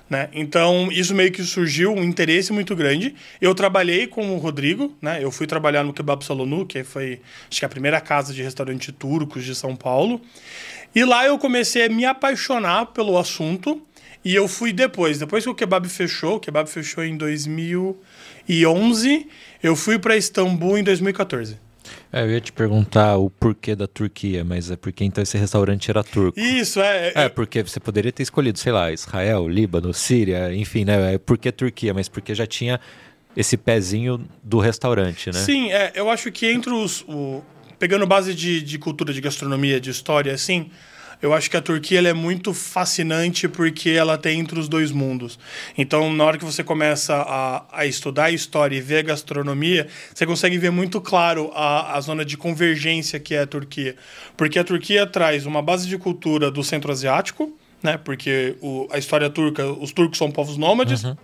Né? 0.10 0.30
Então, 0.34 0.90
isso 0.92 1.16
meio 1.16 1.32
que 1.32 1.42
surgiu 1.44 1.94
um 1.94 2.04
interesse 2.04 2.52
muito 2.54 2.76
grande. 2.76 3.16
Eu 3.42 3.56
trabalhei 3.56 4.06
com 4.06 4.36
o 4.36 4.38
Rodrigo, 4.38 4.96
né? 5.02 5.24
Eu 5.24 5.32
fui 5.32 5.48
trabalhar 5.48 5.84
no 5.84 5.94
Kebab 5.94 6.24
Salonu, 6.24 6.66
que 6.66 6.84
foi 6.84 7.22
acho 7.50 7.60
que 7.60 7.66
a 7.66 7.70
primeira 7.70 8.00
casa 8.02 8.34
de 8.34 8.44
restaurante 8.44 8.92
turcos 8.92 9.44
de 9.44 9.56
São 9.56 9.76
Paulo. 9.76 10.22
E 10.94 11.04
lá 11.04 11.26
eu 11.26 11.40
comecei 11.40 11.86
a 11.86 11.90
me 11.90 12.06
apaixonar 12.06 12.88
pelo 12.88 13.18
assunto. 13.18 13.82
E 14.26 14.36
eu 14.36 14.48
fui 14.48 14.72
depois, 14.72 15.20
depois 15.20 15.44
que 15.44 15.50
o 15.50 15.56
kebab 15.56 15.90
fechou, 15.90 16.36
o 16.36 16.40
kebab 16.40 16.70
fechou 16.70 17.04
em 17.04 17.18
2011, 17.18 19.28
eu 19.62 19.76
fui 19.76 20.00
para 20.00 20.16
Istambul 20.16 20.78
em 20.78 20.84
2014. 20.84 21.58
É, 22.14 22.22
eu 22.22 22.30
ia 22.30 22.40
te 22.40 22.54
perguntar 22.54 23.18
o 23.18 23.28
porquê 23.28 23.76
da 23.76 23.88
Turquia, 23.88 24.44
mas 24.44 24.70
é 24.70 24.76
porque 24.76 25.04
então 25.04 25.24
esse 25.24 25.36
restaurante 25.36 25.90
era 25.90 26.04
turco. 26.04 26.40
Isso, 26.40 26.80
é. 26.80 27.08
É, 27.08 27.24
é 27.24 27.30
porque 27.30 27.64
você 27.64 27.80
poderia 27.80 28.12
ter 28.12 28.22
escolhido, 28.22 28.60
sei 28.60 28.72
lá, 28.72 28.92
Israel, 28.92 29.50
Líbano, 29.50 29.92
Síria, 29.96 30.54
enfim, 30.54 30.86
né? 30.86 31.16
É 31.16 31.18
porque 31.18 31.52
Turquia, 31.52 31.92
mas 31.92 32.08
porque 32.08 32.36
já 32.36 32.46
tinha 32.46 32.80
esse 33.36 33.58
pezinho 33.58 34.24
do 34.44 34.60
restaurante, 34.60 35.32
né? 35.32 35.40
Sim, 35.40 35.72
é, 35.72 35.92
eu 35.96 36.08
acho 36.08 36.32
que 36.32 36.46
entre 36.46 36.72
os. 36.72 37.02
O, 37.08 37.44
pegando 37.80 38.06
base 38.06 38.36
de, 38.36 38.62
de 38.62 38.78
cultura, 38.78 39.12
de 39.12 39.20
gastronomia, 39.20 39.82
de 39.82 39.90
história, 39.90 40.32
assim, 40.32 40.70
Eu 41.24 41.34
acho 41.34 41.50
que 41.50 41.56
a 41.56 41.62
Turquia 41.62 42.02
é 42.02 42.12
muito 42.12 42.54
fascinante 42.54 43.48
porque 43.48 43.92
ela 43.92 44.18
tem 44.18 44.42
entre 44.42 44.60
os 44.60 44.68
dois 44.68 44.92
mundos. 44.92 45.40
Então, 45.78 46.12
na 46.12 46.26
hora 46.26 46.38
que 46.38 46.44
você 46.44 46.66
começa 46.66 47.16
a, 47.16 47.64
a 47.72 47.86
estudar 47.86 48.26
a 48.26 48.32
história 48.32 48.76
e 48.76 48.82
ver 48.82 48.98
a 48.98 49.02
gastronomia, 49.04 49.88
você 50.14 50.26
consegue 50.26 50.58
ver 50.58 50.70
muito 50.70 51.00
claro 51.00 51.50
a, 51.56 51.96
a 51.96 52.02
zona 52.02 52.26
de 52.26 52.36
convergência 52.36 53.22
que 53.22 53.34
é 53.34 53.40
a 53.40 53.48
Turquia. 53.48 53.96
Porque 54.36 54.60
a 54.60 54.66
Turquia 54.66 55.08
traz 55.08 55.46
uma 55.46 55.62
base 55.62 55.88
de 55.88 55.98
cultura 55.98 56.52
do 56.52 56.62
centro 56.62 56.92
asiático, 56.92 57.58
né? 57.82 57.98
Porque 57.98 58.58
o, 58.60 58.90
a 58.92 58.98
história 58.98 59.30
turca, 59.30 59.66
os 59.66 59.94
turcos 59.94 60.18
são 60.18 60.30
povos 60.30 60.58
nômades. 60.58 61.06
Uhum. 61.06 61.16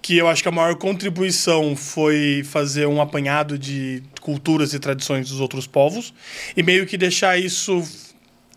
Que 0.00 0.16
eu 0.16 0.28
acho 0.28 0.44
que 0.44 0.48
a 0.48 0.52
maior 0.52 0.76
contribuição 0.76 1.74
foi 1.74 2.42
fazer 2.44 2.86
um 2.86 3.00
apanhado 3.00 3.58
de 3.58 4.00
culturas 4.20 4.72
e 4.74 4.78
tradições 4.78 5.28
dos 5.28 5.40
outros 5.40 5.66
povos 5.66 6.14
e 6.56 6.62
meio 6.62 6.86
que 6.86 6.96
deixar 6.96 7.36
isso 7.36 7.82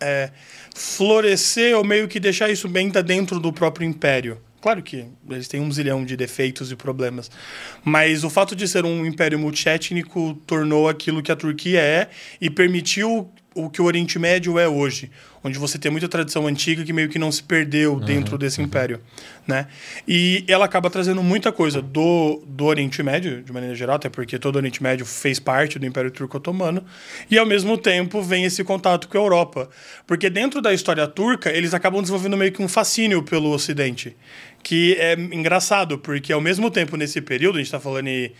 é, 0.04 0.30
florescer 0.74 1.76
ou 1.76 1.84
meio 1.84 2.06
que 2.06 2.20
deixar 2.20 2.50
isso 2.50 2.68
bem 2.68 2.90
dentro 2.90 3.40
do 3.40 3.52
próprio 3.52 3.86
império. 3.86 4.38
Claro 4.60 4.82
que 4.82 5.04
eles 5.28 5.46
têm 5.46 5.60
um 5.60 5.70
zilhão 5.70 6.04
de 6.06 6.16
defeitos 6.16 6.72
e 6.72 6.76
problemas, 6.76 7.30
mas 7.84 8.24
o 8.24 8.30
fato 8.30 8.56
de 8.56 8.66
ser 8.66 8.86
um 8.86 9.04
império 9.04 9.38
multiétnico 9.38 10.40
tornou 10.46 10.88
aquilo 10.88 11.22
que 11.22 11.30
a 11.30 11.36
Turquia 11.36 11.80
é 11.80 12.08
e 12.40 12.48
permitiu 12.48 13.30
o 13.54 13.70
que 13.70 13.80
o 13.80 13.84
Oriente 13.84 14.18
Médio 14.18 14.58
é 14.58 14.68
hoje, 14.68 15.10
onde 15.42 15.58
você 15.58 15.78
tem 15.78 15.90
muita 15.90 16.08
tradição 16.08 16.46
antiga 16.46 16.82
que 16.84 16.92
meio 16.92 17.08
que 17.08 17.18
não 17.18 17.30
se 17.30 17.42
perdeu 17.42 17.94
uhum, 17.94 18.00
dentro 18.00 18.36
desse 18.36 18.60
uhum. 18.60 18.66
império, 18.66 19.00
né? 19.46 19.68
E 20.08 20.44
ela 20.48 20.64
acaba 20.64 20.90
trazendo 20.90 21.22
muita 21.22 21.52
coisa 21.52 21.80
do, 21.80 22.42
do 22.46 22.64
Oriente 22.64 23.02
Médio, 23.02 23.42
de 23.42 23.52
maneira 23.52 23.74
geral, 23.74 23.96
até 23.96 24.08
porque 24.08 24.38
todo 24.38 24.56
o 24.56 24.58
Oriente 24.58 24.82
Médio 24.82 25.06
fez 25.06 25.38
parte 25.38 25.78
do 25.78 25.86
Império 25.86 26.10
Turco 26.10 26.38
Otomano, 26.38 26.84
e 27.30 27.38
ao 27.38 27.46
mesmo 27.46 27.78
tempo 27.78 28.20
vem 28.22 28.44
esse 28.44 28.64
contato 28.64 29.06
com 29.08 29.16
a 29.16 29.20
Europa, 29.20 29.70
porque 30.06 30.28
dentro 30.28 30.60
da 30.60 30.72
história 30.72 31.06
turca, 31.06 31.50
eles 31.50 31.74
acabam 31.74 32.00
desenvolvendo 32.00 32.36
meio 32.36 32.52
que 32.52 32.62
um 32.62 32.68
fascínio 32.68 33.22
pelo 33.22 33.50
Ocidente, 33.50 34.16
que 34.62 34.94
é 34.98 35.12
engraçado, 35.12 35.98
porque 35.98 36.32
ao 36.32 36.40
mesmo 36.40 36.70
tempo 36.70 36.96
nesse 36.96 37.20
período, 37.20 37.56
a 37.56 37.58
gente 37.58 37.66
está 37.66 37.78
falando 37.78 38.08
em 38.08 38.32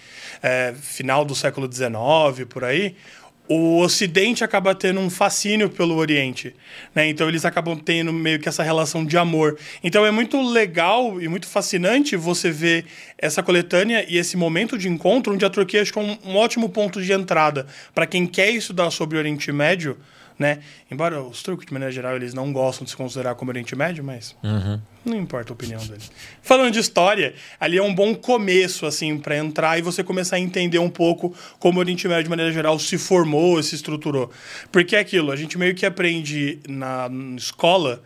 é, 0.42 0.74
final 0.80 1.24
do 1.24 1.34
século 1.34 1.70
XIX, 1.70 2.48
por 2.48 2.64
aí, 2.64 2.96
o 3.46 3.80
Ocidente 3.80 4.42
acaba 4.42 4.74
tendo 4.74 5.00
um 5.00 5.10
fascínio 5.10 5.68
pelo 5.68 5.96
Oriente, 5.96 6.54
né? 6.94 7.08
Então 7.08 7.28
eles 7.28 7.44
acabam 7.44 7.78
tendo 7.78 8.12
meio 8.12 8.38
que 8.38 8.48
essa 8.48 8.62
relação 8.62 9.04
de 9.04 9.18
amor. 9.18 9.58
Então 9.82 10.06
é 10.06 10.10
muito 10.10 10.40
legal 10.40 11.20
e 11.20 11.28
muito 11.28 11.46
fascinante 11.46 12.16
você 12.16 12.50
ver 12.50 12.86
essa 13.18 13.42
coletânea 13.42 14.04
e 14.08 14.16
esse 14.16 14.36
momento 14.36 14.78
de 14.78 14.88
encontro 14.88 15.34
onde 15.34 15.44
a 15.44 15.50
Turquia 15.50 15.82
acho 15.82 15.92
que 15.92 15.98
é 15.98 16.02
um, 16.02 16.18
um 16.24 16.36
ótimo 16.36 16.70
ponto 16.70 17.02
de 17.02 17.12
entrada 17.12 17.66
para 17.94 18.06
quem 18.06 18.26
quer 18.26 18.50
estudar 18.50 18.90
sobre 18.90 19.16
o 19.16 19.20
Oriente 19.20 19.52
Médio 19.52 19.98
né? 20.38 20.58
Embora 20.90 21.22
os 21.22 21.42
turcos, 21.42 21.66
de 21.66 21.72
maneira 21.72 21.92
geral, 21.92 22.16
eles 22.16 22.34
não 22.34 22.52
gostam 22.52 22.84
de 22.84 22.90
se 22.90 22.96
considerar 22.96 23.34
como 23.34 23.50
Oriente 23.50 23.76
Médio, 23.76 24.02
mas 24.02 24.34
uhum. 24.42 24.80
não 25.04 25.16
importa 25.16 25.52
a 25.52 25.54
opinião 25.54 25.84
deles. 25.86 26.10
Falando 26.42 26.72
de 26.72 26.78
história, 26.78 27.34
ali 27.58 27.78
é 27.78 27.82
um 27.82 27.94
bom 27.94 28.14
começo, 28.14 28.86
assim, 28.86 29.18
para 29.18 29.36
entrar 29.36 29.78
e 29.78 29.82
você 29.82 30.02
começar 30.02 30.36
a 30.36 30.40
entender 30.40 30.78
um 30.78 30.90
pouco 30.90 31.34
como 31.58 31.78
o 31.78 31.80
Oriente 31.80 32.08
Médio, 32.08 32.24
de 32.24 32.30
maneira 32.30 32.52
geral, 32.52 32.78
se 32.78 32.98
formou, 32.98 33.62
se 33.62 33.74
estruturou. 33.74 34.30
Porque 34.72 34.96
é 34.96 34.98
aquilo, 34.98 35.30
a 35.30 35.36
gente 35.36 35.56
meio 35.56 35.74
que 35.74 35.86
aprende 35.86 36.58
na 36.68 37.08
escola 37.36 38.02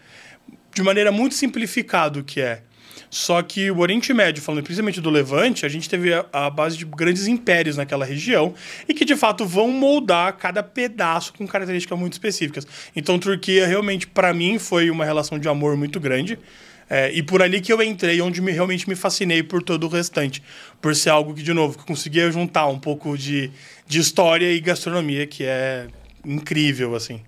de 0.74 0.82
maneira 0.82 1.10
muito 1.10 1.34
simplificada 1.34 2.20
o 2.20 2.24
que 2.24 2.40
é. 2.40 2.62
Só 3.10 3.42
que 3.42 3.70
o 3.70 3.78
Oriente 3.78 4.12
Médio, 4.12 4.42
falando 4.42 4.62
principalmente 4.62 5.00
do 5.00 5.10
Levante, 5.10 5.64
a 5.64 5.68
gente 5.68 5.88
teve 5.88 6.10
a, 6.32 6.50
base 6.50 6.76
de 6.76 6.84
grandes 6.84 7.26
impérios 7.26 7.76
naquela 7.76 8.04
região 8.04 8.54
e 8.88 8.92
que 8.92 9.04
de 9.04 9.16
fato 9.16 9.46
vão 9.46 9.70
moldar 9.70 10.36
cada 10.36 10.62
pedaço 10.62 11.32
com 11.32 11.46
características 11.46 11.98
muito 11.98 12.12
específicas. 12.12 12.66
Então, 12.94 13.18
Turquia 13.18 13.66
realmente 13.66 14.06
para 14.06 14.32
mim 14.34 14.58
foi 14.58 14.90
uma 14.90 15.04
relação 15.04 15.38
de 15.38 15.48
amor 15.48 15.76
muito 15.76 15.98
grande. 15.98 16.38
É, 16.90 17.12
e 17.12 17.22
por 17.22 17.42
ali 17.42 17.60
que 17.60 17.70
eu 17.72 17.82
entrei, 17.82 18.20
onde 18.22 18.40
me, 18.40 18.50
realmente 18.50 18.88
me 18.88 18.94
fascinei 18.94 19.42
por 19.42 19.62
todo 19.62 19.84
o 19.84 19.88
restante. 19.88 20.42
Por 20.80 20.96
ser 20.96 21.10
algo 21.10 21.34
que, 21.34 21.42
de 21.42 21.52
novo, 21.52 21.78
que 21.78 21.84
conseguia 21.84 22.30
juntar 22.30 22.66
um 22.66 22.78
pouco 22.78 23.16
de, 23.16 23.50
de 23.86 23.98
história 23.98 24.50
e 24.50 24.58
gastronomia, 24.58 25.26
que 25.26 25.44
é 25.44 25.86
incrível, 26.24 26.94
assim. 26.94 27.20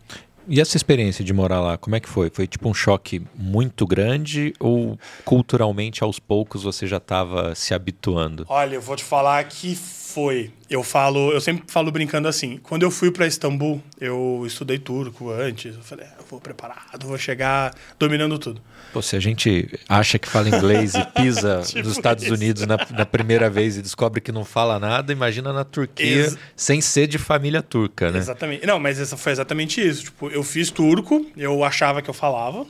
E 0.48 0.60
essa 0.60 0.76
experiência 0.76 1.24
de 1.24 1.32
morar 1.32 1.60
lá, 1.60 1.76
como 1.76 1.96
é 1.96 2.00
que 2.00 2.08
foi? 2.08 2.30
Foi 2.30 2.46
tipo 2.46 2.68
um 2.68 2.74
choque 2.74 3.22
muito 3.34 3.86
grande 3.86 4.52
ou 4.58 4.98
culturalmente 5.24 6.02
aos 6.02 6.18
poucos 6.18 6.62
você 6.62 6.86
já 6.86 6.96
estava 6.96 7.54
se 7.54 7.74
habituando? 7.74 8.44
Olha, 8.48 8.74
eu 8.74 8.80
vou 8.80 8.96
te 8.96 9.04
falar 9.04 9.44
que 9.44 9.76
foi. 10.10 10.50
Eu 10.68 10.82
falo, 10.82 11.32
eu 11.32 11.40
sempre 11.40 11.64
falo 11.66 11.90
brincando 11.90 12.28
assim. 12.28 12.58
Quando 12.62 12.82
eu 12.82 12.90
fui 12.90 13.10
para 13.10 13.26
Istambul, 13.26 13.82
eu 14.00 14.44
estudei 14.46 14.78
turco 14.78 15.30
antes. 15.30 15.74
Eu 15.74 15.82
falei, 15.82 16.06
ah, 16.06 16.14
eu 16.18 16.24
vou 16.28 16.40
preparado, 16.40 17.06
vou 17.06 17.18
chegar 17.18 17.74
dominando 17.98 18.38
tudo. 18.38 18.60
Pô, 18.92 19.00
se 19.00 19.16
a 19.16 19.20
gente 19.20 19.68
acha 19.88 20.18
que 20.18 20.28
fala 20.28 20.48
inglês 20.48 20.94
e 20.94 21.04
pisa 21.06 21.62
tipo 21.66 21.86
nos 21.86 21.96
Estados 21.96 22.24
isso. 22.24 22.34
Unidos 22.34 22.66
na, 22.66 22.76
na, 22.90 23.06
primeira 23.06 23.48
vez 23.48 23.76
e 23.76 23.82
descobre 23.82 24.20
que 24.20 24.32
não 24.32 24.44
fala 24.44 24.78
nada, 24.78 25.12
imagina 25.12 25.52
na 25.52 25.64
Turquia 25.64 26.24
Ex 26.24 26.38
sem 26.56 26.80
ser 26.80 27.06
de 27.06 27.18
família 27.18 27.62
turca, 27.62 28.10
né? 28.10 28.18
Exatamente. 28.18 28.66
Não, 28.66 28.80
mas 28.80 29.00
essa 29.00 29.16
foi 29.16 29.32
exatamente 29.32 29.80
isso. 29.80 30.04
Tipo, 30.04 30.28
eu 30.28 30.42
fiz 30.42 30.70
turco, 30.70 31.24
eu 31.36 31.62
achava 31.62 32.02
que 32.02 32.10
eu 32.10 32.14
falava. 32.14 32.66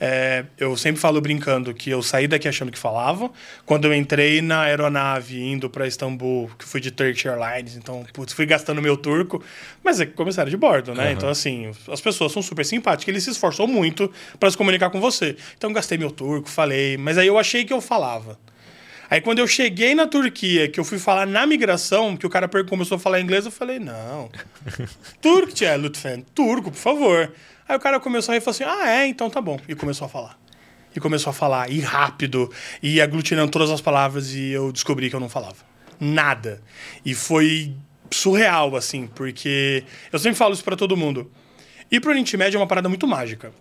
É, 0.00 0.44
eu 0.56 0.76
sempre 0.76 1.00
falo 1.00 1.20
brincando 1.20 1.74
que 1.74 1.90
eu 1.90 2.00
saí 2.02 2.28
daqui 2.28 2.46
achando 2.46 2.70
que 2.70 2.78
falava. 2.78 3.30
Quando 3.66 3.86
eu 3.86 3.94
entrei 3.94 4.40
na 4.40 4.62
aeronave 4.62 5.42
indo 5.42 5.68
para 5.68 5.86
Istambul, 5.86 6.50
que 6.56 6.64
fui 6.64 6.80
de 6.80 6.90
Turkish 6.90 7.26
Airlines, 7.26 7.76
então, 7.76 8.06
putz, 8.12 8.32
fui 8.32 8.46
gastando 8.46 8.80
meu 8.80 8.96
turco, 8.96 9.42
mas 9.82 10.00
é 10.00 10.06
comissário 10.06 10.50
de 10.50 10.56
bordo, 10.56 10.94
né? 10.94 11.06
Uhum. 11.06 11.12
Então, 11.12 11.28
assim, 11.28 11.72
as 11.90 12.00
pessoas 12.00 12.30
são 12.30 12.40
super 12.40 12.64
simpáticas, 12.64 13.08
ele 13.08 13.20
se 13.20 13.30
esforçou 13.30 13.66
muito 13.66 14.10
para 14.38 14.50
se 14.50 14.56
comunicar 14.56 14.90
com 14.90 15.00
você. 15.00 15.36
Então, 15.56 15.72
gastei 15.72 15.98
meu 15.98 16.10
turco, 16.10 16.48
falei, 16.48 16.96
mas 16.96 17.18
aí 17.18 17.26
eu 17.26 17.38
achei 17.38 17.64
que 17.64 17.72
eu 17.72 17.80
falava. 17.80 18.38
Aí 19.10 19.22
quando 19.22 19.38
eu 19.38 19.46
cheguei 19.46 19.94
na 19.94 20.06
Turquia, 20.06 20.68
que 20.68 20.78
eu 20.78 20.84
fui 20.84 20.98
falar 20.98 21.26
na 21.26 21.46
migração, 21.46 22.14
que 22.14 22.26
o 22.26 22.30
cara 22.30 22.46
começou 22.64 22.96
a 22.96 22.98
falar 22.98 23.20
inglês, 23.20 23.46
eu 23.46 23.50
falei, 23.50 23.78
não. 23.78 24.30
Turkçe, 25.22 25.64
lütfen. 25.78 26.26
Turco, 26.34 26.70
por 26.70 26.76
favor. 26.76 27.32
Aí 27.68 27.76
o 27.76 27.80
cara 27.80 28.00
começou 28.00 28.32
a 28.32 28.34
rir 28.34 28.40
e 28.40 28.44
falou 28.44 28.54
assim: 28.54 28.64
ah, 28.64 28.88
é, 28.90 29.06
então 29.06 29.28
tá 29.28 29.40
bom. 29.40 29.60
E 29.68 29.74
começou 29.74 30.06
a 30.06 30.08
falar. 30.08 30.38
E 30.96 31.00
começou 31.00 31.30
a 31.30 31.34
falar, 31.34 31.70
e 31.70 31.80
rápido, 31.80 32.50
e 32.82 33.00
aglutinando 33.00 33.52
todas 33.52 33.70
as 33.70 33.80
palavras, 33.80 34.34
e 34.34 34.50
eu 34.50 34.72
descobri 34.72 35.10
que 35.10 35.14
eu 35.14 35.20
não 35.20 35.28
falava. 35.28 35.56
Nada. 36.00 36.62
E 37.04 37.14
foi 37.14 37.74
surreal, 38.10 38.74
assim, 38.74 39.06
porque 39.06 39.84
eu 40.10 40.18
sempre 40.18 40.38
falo 40.38 40.54
isso 40.54 40.64
para 40.64 40.76
todo 40.76 40.96
mundo. 40.96 41.30
Ir 41.90 42.00
pro 42.00 42.10
Oriente 42.10 42.36
Médio 42.36 42.56
é 42.56 42.60
uma 42.60 42.66
parada 42.66 42.88
muito 42.88 43.06
mágica. 43.06 43.52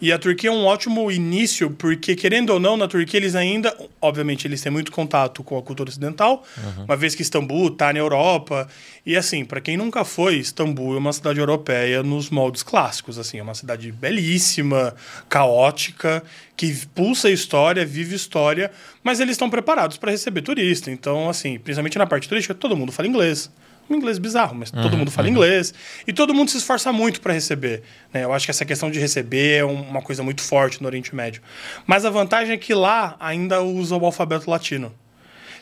E 0.00 0.12
a 0.12 0.18
Turquia 0.18 0.50
é 0.50 0.52
um 0.52 0.64
ótimo 0.64 1.12
início, 1.12 1.70
porque, 1.70 2.16
querendo 2.16 2.50
ou 2.50 2.58
não, 2.58 2.76
na 2.76 2.88
Turquia 2.88 3.20
eles 3.20 3.36
ainda, 3.36 3.72
obviamente, 4.00 4.48
eles 4.48 4.60
têm 4.60 4.72
muito 4.72 4.90
contato 4.90 5.44
com 5.44 5.56
a 5.56 5.62
cultura 5.62 5.88
ocidental, 5.88 6.44
uhum. 6.56 6.84
uma 6.86 6.96
vez 6.96 7.14
que 7.14 7.22
Istambul 7.22 7.68
está 7.68 7.92
na 7.92 8.00
Europa. 8.00 8.66
E, 9.06 9.16
assim, 9.16 9.44
para 9.44 9.60
quem 9.60 9.76
nunca 9.76 10.04
foi, 10.04 10.38
Istambul 10.38 10.96
é 10.96 10.98
uma 10.98 11.12
cidade 11.12 11.38
europeia 11.38 12.02
nos 12.02 12.30
moldes 12.30 12.64
clássicos. 12.64 13.16
assim 13.16 13.38
É 13.38 13.42
uma 13.44 13.54
cidade 13.54 13.92
belíssima, 13.92 14.92
caótica, 15.28 16.22
que 16.56 16.74
pulsa 16.94 17.30
história, 17.30 17.86
vive 17.86 18.16
história, 18.16 18.72
mas 19.04 19.20
eles 19.20 19.32
estão 19.32 19.48
preparados 19.48 19.96
para 19.96 20.10
receber 20.10 20.42
turista. 20.42 20.90
Então, 20.90 21.28
assim, 21.28 21.60
principalmente 21.60 21.96
na 21.96 22.06
parte 22.06 22.28
turística, 22.28 22.54
todo 22.54 22.76
mundo 22.76 22.90
fala 22.90 23.08
inglês 23.08 23.50
um 23.88 23.96
inglês 23.96 24.18
bizarro, 24.18 24.54
mas 24.54 24.70
uhum, 24.70 24.82
todo 24.82 24.96
mundo 24.96 25.10
fala 25.10 25.28
uhum. 25.28 25.34
inglês 25.34 25.74
e 26.06 26.12
todo 26.12 26.34
mundo 26.34 26.50
se 26.50 26.56
esforça 26.56 26.92
muito 26.92 27.20
para 27.20 27.32
receber. 27.32 27.82
Né? 28.12 28.24
Eu 28.24 28.32
acho 28.32 28.46
que 28.46 28.50
essa 28.50 28.64
questão 28.64 28.90
de 28.90 28.98
receber 28.98 29.58
é 29.58 29.64
uma 29.64 30.02
coisa 30.02 30.22
muito 30.22 30.42
forte 30.42 30.80
no 30.80 30.88
Oriente 30.88 31.14
Médio. 31.14 31.42
Mas 31.86 32.04
a 32.04 32.10
vantagem 32.10 32.54
é 32.54 32.56
que 32.56 32.74
lá 32.74 33.16
ainda 33.20 33.62
usa 33.62 33.96
o 33.96 34.04
alfabeto 34.04 34.50
latino. 34.50 34.92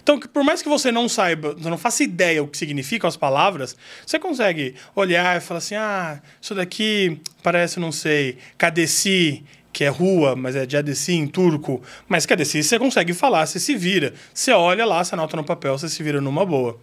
Então, 0.03 0.19
por 0.19 0.43
mais 0.43 0.63
que 0.63 0.69
você 0.69 0.91
não 0.91 1.09
saiba, 1.09 1.55
você 1.55 1.69
não 1.69 1.77
faça 1.77 2.03
ideia 2.03 2.43
o 2.43 2.49
que 2.49 2.57
significam 2.57 3.07
as 3.07 3.17
palavras, 3.17 3.77
você 4.07 4.19
consegue 4.19 4.75
olhar 4.97 5.37
e 5.37 5.41
falar 5.41 5.59
assim: 5.59 5.75
ah, 5.75 6.21
isso 6.41 6.55
daqui 6.55 7.21
parece, 7.43 7.79
não 7.79 7.93
sei, 7.93 8.39
cadeci, 8.57 9.45
que 9.73 9.85
é 9.85 9.89
rua, 9.89 10.35
mas 10.35 10.57
é 10.57 10.67
de 10.67 10.77
Adesi 10.77 11.13
em 11.13 11.27
turco. 11.27 11.83
Mas 12.09 12.27
Cadeci 12.27 12.63
você 12.63 12.79
consegue 12.79 13.13
falar, 13.13 13.47
você 13.47 13.61
se 13.61 13.77
vira. 13.77 14.15
Você 14.33 14.53
olha 14.53 14.85
lá, 14.85 15.05
você 15.05 15.15
anota 15.15 15.37
no 15.37 15.45
papel, 15.45 15.79
você 15.79 15.89
se 15.89 16.03
vira 16.03 16.21
numa 16.21 16.45
boa 16.45 16.79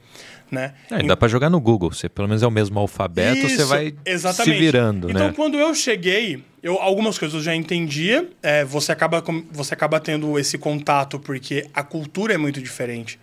né? 0.52 0.74
É, 0.90 1.04
dá 1.04 1.18
para 1.18 1.28
jogar 1.28 1.50
no 1.50 1.60
Google, 1.60 1.92
você 1.92 2.08
pelo 2.08 2.28
menos 2.28 2.42
é 2.42 2.48
o 2.48 2.52
mesmo 2.52 2.80
alfabeto, 2.80 3.46
Isso, 3.46 3.58
você 3.58 3.66
vai 3.66 3.94
exatamente. 4.06 4.56
se 4.56 4.60
virando, 4.60 5.10
então, 5.10 5.28
né? 5.28 5.34
quando 5.36 5.58
eu 5.58 5.74
cheguei, 5.76 6.44
eu, 6.64 6.80
algumas 6.80 7.18
coisas 7.18 7.36
eu 7.36 7.42
já 7.42 7.56
entendia, 7.56 8.30
é, 8.42 8.64
você, 8.64 8.92
acaba, 8.92 9.24
você 9.52 9.74
acaba 9.74 10.00
tendo 10.00 10.38
esse 10.40 10.58
contato 10.58 11.20
porque 11.20 11.68
a 11.74 11.84
cultura 11.84 12.34
é 12.34 12.38
muito 12.38 12.62
diferente. 12.62 13.20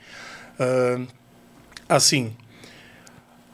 Uh, 0.59 1.07
assim, 1.89 2.33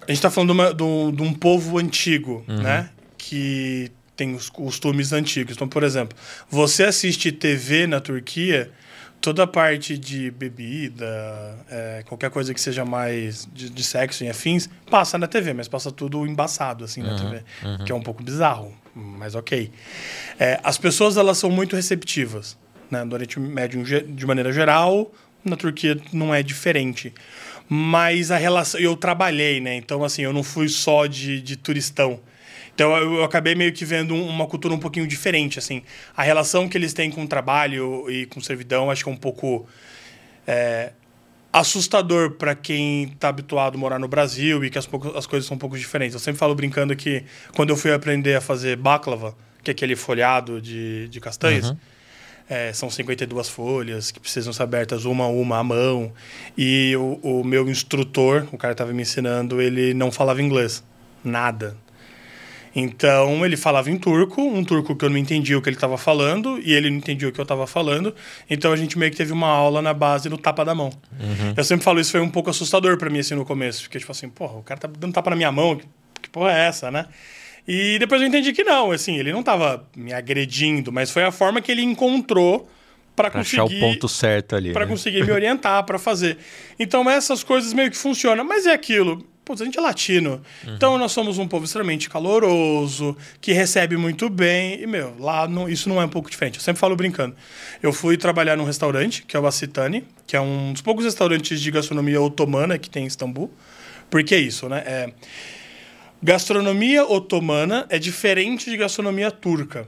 a 0.03 0.11
gente 0.11 0.19
está 0.19 0.31
falando 0.31 0.49
de, 0.49 0.55
uma, 0.55 0.75
de, 0.75 0.83
um, 0.83 1.13
de, 1.13 1.23
um, 1.23 1.33
povo 1.33 1.79
antigo, 1.79 2.45
uhum. 2.49 2.63
né? 2.63 2.91
Que 3.17 3.91
tem 4.17 4.35
os 4.35 4.51
costumes 4.51 5.13
antigos. 5.13 5.55
Então, 5.55 5.69
por 5.69 5.83
exemplo, 5.83 6.17
você 6.49 6.85
assiste 6.85 7.33
TV 7.33 7.87
na 7.87 8.01
Turquia 8.01 8.71
toda 9.21 9.43
a 9.43 9.47
parte 9.47 9.99
de 9.99 10.31
bebida, 10.31 11.07
é, 11.71 12.03
qualquer 12.07 12.31
coisa 12.31 12.55
que 12.55 12.61
seja 12.61 12.85
mais 12.85 13.49
de, 13.53 13.69
de, 13.69 13.85
sexo 13.85 14.25
e 14.25 14.29
afins, 14.29 14.69
passa 14.91 15.19
na 15.19 15.27
TV, 15.27 15.53
mas 15.53 15.69
passa 15.69 15.93
tudo 15.93 16.27
embaçado 16.27 16.85
assim 16.85 17.03
na 17.03 17.17
TV, 17.17 17.45
uhum. 17.63 17.85
que 17.85 17.93
é 17.93 17.95
um 17.95 18.03
pouco 18.03 18.23
bizarro, 18.23 18.75
mas 18.95 19.35
ok. 19.35 19.71
É, 20.39 20.59
as 20.65 20.79
pessoas 20.79 21.17
elas 21.17 21.39
são 21.39 21.51
muito 21.51 21.77
receptivas, 21.77 22.57
né? 22.91 23.05
No 23.05 23.13
Oriente 23.13 23.39
Médio 23.39 23.85
de 23.85 24.27
maneira 24.27 24.53
geral, 24.53 25.13
na 25.45 25.57
Turquia 25.57 25.99
não 26.13 26.35
é 26.35 26.43
diferente. 26.43 27.13
Mas 27.69 28.33
a 28.33 28.37
relação. 28.37 28.81
Eu 28.81 28.97
trabalhei, 28.97 29.61
né? 29.61 29.77
Então, 29.77 30.03
assim, 30.03 30.23
eu 30.23 30.33
não 30.33 30.43
fui 30.43 30.69
só 30.69 31.07
de, 31.07 31.41
de 31.41 31.57
turistão. 31.57 32.19
Então 32.75 32.97
eu, 32.97 33.25
acabei 33.25 33.55
meio 33.55 33.73
que 33.73 33.85
vendo 33.85 34.15
uma 34.15 34.47
cultura 34.47 34.75
um 34.75 34.79
pouquinho 34.79 35.07
diferente, 35.07 35.59
assim. 35.59 35.83
A 36.17 36.23
relação 36.23 36.69
que 36.69 36.79
eles 36.79 36.93
têm 36.93 37.11
com 37.11 37.25
o 37.25 37.29
trabalho 37.29 38.11
e 38.11 38.27
com 38.27 38.41
servidão, 38.41 38.91
acho 38.91 39.05
que 39.05 39.11
é 39.11 39.13
um 39.13 39.17
pouco 39.17 39.67
é, 40.47 40.93
assustador 41.53 42.33
para 42.33 42.55
quem 42.55 43.05
está 43.05 43.29
habituado 43.29 43.75
a 43.75 43.79
morar 43.79 43.99
no 43.99 44.09
Brasil 44.09 44.65
e 44.65 44.71
que 44.71 44.79
as, 44.79 44.89
as 45.17 45.27
coisas 45.27 45.47
são 45.47 45.57
um 45.57 45.59
pouco 45.59 45.77
diferentes. 45.77 46.15
Eu 46.15 46.21
sempre 46.21 46.39
falo 46.39 46.55
brincando 46.55 46.95
que 46.95 47.25
quando 47.55 47.71
eu 47.71 47.77
fui 47.77 47.93
aprender 47.93 48.37
a 48.37 48.41
fazer 48.41 48.77
baklava, 48.77 49.35
que 49.63 49.71
é 49.71 49.73
aquele 49.73 49.97
folhado 49.97 50.61
de, 50.61 51.09
de 51.09 51.21
castanhas, 51.21 51.71
uhum. 51.71 51.77
É, 52.53 52.73
são 52.73 52.91
52 52.91 53.49
folhas 53.49 54.11
que 54.11 54.19
precisam 54.19 54.53
ser 54.53 54.65
abertas 54.65 55.05
uma 55.05 55.27
a 55.27 55.29
uma 55.29 55.59
à 55.59 55.63
mão. 55.63 56.13
E 56.59 56.97
o, 56.97 57.21
o 57.23 57.45
meu 57.45 57.69
instrutor, 57.69 58.45
o 58.51 58.59
cara 58.59 58.75
que 58.75 58.83
estava 58.83 58.93
me 58.93 59.03
ensinando, 59.03 59.63
ele 59.63 59.95
não 59.95 60.11
falava 60.11 60.43
inglês. 60.43 60.83
Nada. 61.23 61.77
Então 62.75 63.45
ele 63.45 63.57
falava 63.57 63.91
em 63.91 63.99
turco, 63.99 64.41
um 64.41 64.63
turco 64.65 64.95
que 64.95 65.05
eu 65.05 65.11
não 65.11 65.17
entendia 65.17 65.59
o 65.59 65.63
que 65.63 65.69
ele 65.69 65.77
estava 65.77 65.99
falando 65.99 66.61
e 66.63 66.73
ele 66.73 66.89
não 66.89 66.99
entendia 66.99 67.29
o 67.29 67.33
que 67.33 67.41
eu 67.41 67.43
estava 67.43 67.67
falando. 67.67 68.15
Então 68.49 68.73
a 68.73 68.77
gente 68.77 68.99
meio 68.99 69.11
que 69.11 69.17
teve 69.17 69.33
uma 69.33 69.49
aula 69.49 69.83
na 69.83 69.93
base 69.93 70.29
do 70.29 70.39
tapa 70.39 70.65
da 70.65 70.75
mão. 70.75 70.91
Uhum. 71.19 71.55
Eu 71.57 71.65
sempre 71.65 71.85
falo 71.85 72.01
isso 72.01 72.13
foi 72.13 72.21
um 72.21 72.31
pouco 72.31 72.51
assustador 72.51 72.97
para 72.97 73.11
mim 73.11 73.19
assim 73.19 73.35
no 73.35 73.45
começo, 73.45 73.83
porque 73.83 73.99
tipo 73.99 74.13
assim, 74.13 74.29
porra, 74.29 74.59
o 74.59 74.63
cara 74.63 74.81
tá 74.81 74.89
dando 74.89 75.13
tapa 75.13 75.31
na 75.31 75.37
minha 75.37 75.51
mão, 75.51 75.77
que, 75.77 75.87
que 76.23 76.31
porra 76.31 76.53
é 76.53 76.69
essa, 76.69 76.91
né? 76.91 77.07
E 77.67 77.99
depois 77.99 78.21
eu 78.21 78.27
entendi 78.27 78.53
que 78.53 78.65
não, 78.65 78.91
assim, 78.91 79.17
ele 79.17 79.33
não 79.33 79.41
estava 79.41 79.87
me 79.97 80.13
agredindo, 80.13 80.91
mas 80.91 81.11
foi 81.11 81.25
a 81.25 81.31
forma 81.31 81.61
que 81.61 81.71
ele 81.71 81.83
encontrou 81.83 82.69
para 83.15 83.31
conseguir 83.31 83.63
achar 83.63 83.77
o 83.77 83.81
ponto 83.81 84.09
certo 84.09 84.57
ali, 84.57 84.73
para 84.73 84.87
né? 84.87 84.91
conseguir 84.91 85.25
me 85.25 85.33
orientar 85.33 85.85
para 85.85 85.99
fazer. 85.99 86.39
Então 86.79 87.09
essas 87.11 87.45
coisas 87.45 87.73
meio 87.73 87.91
que 87.91 87.97
funcionam, 87.97 88.45
mas 88.45 88.65
é 88.65 88.73
aquilo 88.73 89.27
putz, 89.51 89.61
a 89.61 89.65
gente 89.65 89.79
é 89.79 89.81
latino. 89.81 90.41
Uhum. 90.65 90.75
Então 90.75 90.97
nós 90.97 91.11
somos 91.11 91.39
um 91.39 91.49
povo 91.49 91.65
extremamente 91.65 92.09
caloroso, 92.09 93.17
que 93.41 93.53
recebe 93.53 93.97
muito 93.97 94.29
bem. 94.29 94.81
E, 94.81 94.87
meu, 94.87 95.17
lá 95.19 95.49
não, 95.49 95.69
isso 95.69 95.89
não 95.89 96.01
é 96.01 96.05
um 96.05 96.09
pouco 96.09 96.31
diferente. 96.31 96.59
Eu 96.59 96.63
sempre 96.63 96.79
falo 96.79 96.95
brincando. 96.95 97.35
Eu 97.83 97.93
fui 97.93 98.17
trabalhar 98.17 98.57
num 98.57 98.65
restaurante, 98.65 99.25
que 99.27 99.37
é 99.37 99.41
o 99.41 99.47
Acitani, 99.47 100.05
que 100.27 100.37
é 100.37 100.41
um 100.41 100.73
dos 100.73 100.83
poucos 100.83 101.05
restaurantes 101.05 101.61
de 101.61 101.71
gastronomia 101.71 102.21
otomana 102.21 102.79
que 102.79 102.89
tem 102.89 103.05
em 103.05 103.07
Istambul. 103.07 103.53
Por 104.09 104.23
que 104.23 104.37
isso, 104.37 104.69
né? 104.69 104.83
É, 104.87 105.13
gastronomia 106.23 107.05
otomana 107.05 107.87
é 107.89 107.99
diferente 107.99 108.71
de 108.71 108.77
gastronomia 108.77 109.31
turca, 109.31 109.87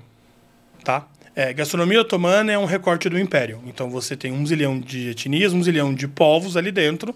tá? 0.84 1.06
É, 1.34 1.52
gastronomia 1.52 2.00
otomana 2.00 2.52
é 2.52 2.58
um 2.58 2.66
recorte 2.66 3.08
do 3.08 3.18
império. 3.18 3.62
Então 3.66 3.88
você 3.88 4.16
tem 4.16 4.32
um 4.32 4.44
zilhão 4.44 4.78
de 4.78 5.10
etnias, 5.10 5.52
um 5.52 5.62
zilhão 5.62 5.94
de 5.94 6.06
povos 6.06 6.56
ali 6.56 6.70
dentro 6.70 7.14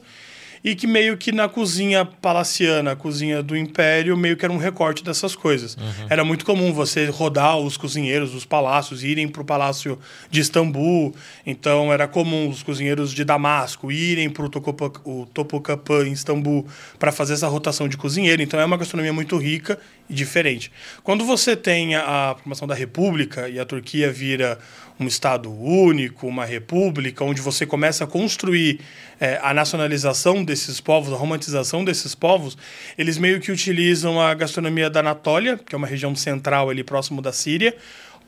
e 0.62 0.74
que 0.74 0.86
meio 0.86 1.16
que 1.16 1.32
na 1.32 1.48
cozinha 1.48 2.04
palaciana, 2.04 2.92
a 2.92 2.96
cozinha 2.96 3.42
do 3.42 3.56
Império, 3.56 4.16
meio 4.16 4.36
que 4.36 4.44
era 4.44 4.52
um 4.52 4.58
recorte 4.58 5.04
dessas 5.04 5.34
coisas. 5.34 5.76
Uhum. 5.76 6.06
Era 6.08 6.24
muito 6.24 6.44
comum 6.44 6.72
você 6.72 7.06
rodar 7.06 7.58
os 7.58 7.76
cozinheiros 7.76 8.32
dos 8.32 8.44
palácios, 8.44 9.02
irem 9.04 9.28
para 9.28 9.42
o 9.42 9.44
palácio 9.44 9.98
de 10.30 10.40
Istambul, 10.40 11.14
então 11.44 11.92
era 11.92 12.06
comum 12.06 12.48
os 12.48 12.62
cozinheiros 12.62 13.12
de 13.12 13.24
Damasco 13.24 13.90
irem 13.90 14.30
para 14.30 14.44
o 14.44 15.26
Topocapã 15.26 16.06
em 16.06 16.12
Istambul 16.12 16.66
para 16.98 17.12
fazer 17.12 17.34
essa 17.34 17.48
rotação 17.48 17.88
de 17.88 17.96
cozinheiro, 17.96 18.42
então 18.42 18.58
é 18.58 18.64
uma 18.64 18.76
gastronomia 18.76 19.12
muito 19.12 19.36
rica 19.36 19.78
e 20.08 20.14
diferente. 20.14 20.70
Quando 21.02 21.24
você 21.24 21.56
tem 21.56 21.94
a 21.94 22.34
formação 22.38 22.66
da 22.66 22.74
República 22.74 23.48
e 23.48 23.58
a 23.58 23.64
Turquia 23.64 24.10
vira 24.10 24.58
um 24.98 25.06
Estado 25.06 25.52
único, 25.52 26.26
uma 26.26 26.44
república, 26.44 27.22
onde 27.24 27.40
você 27.40 27.66
começa 27.66 28.04
a 28.04 28.06
construir 28.06 28.80
é, 29.20 29.38
a 29.42 29.52
nacionalização 29.52 30.42
desses 30.42 30.80
povos, 30.80 31.12
a 31.12 31.16
romantização 31.16 31.84
desses 31.84 32.14
povos, 32.14 32.56
eles 32.96 33.18
meio 33.18 33.40
que 33.40 33.52
utilizam 33.52 34.20
a 34.20 34.32
gastronomia 34.34 34.88
da 34.88 35.00
Anatólia, 35.00 35.58
que 35.58 35.74
é 35.74 35.78
uma 35.78 35.86
região 35.86 36.14
central 36.14 36.70
ali 36.70 36.82
próximo 36.82 37.20
da 37.20 37.32
Síria, 37.32 37.76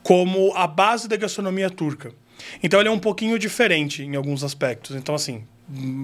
como 0.03 0.53
a 0.55 0.67
base 0.67 1.07
da 1.07 1.17
gastronomia 1.17 1.69
turca. 1.69 2.11
Então 2.63 2.79
ele 2.79 2.89
é 2.89 2.91
um 2.91 2.99
pouquinho 2.99 3.37
diferente 3.37 4.03
em 4.03 4.15
alguns 4.15 4.43
aspectos. 4.43 4.95
Então, 4.95 5.13
assim, 5.13 5.43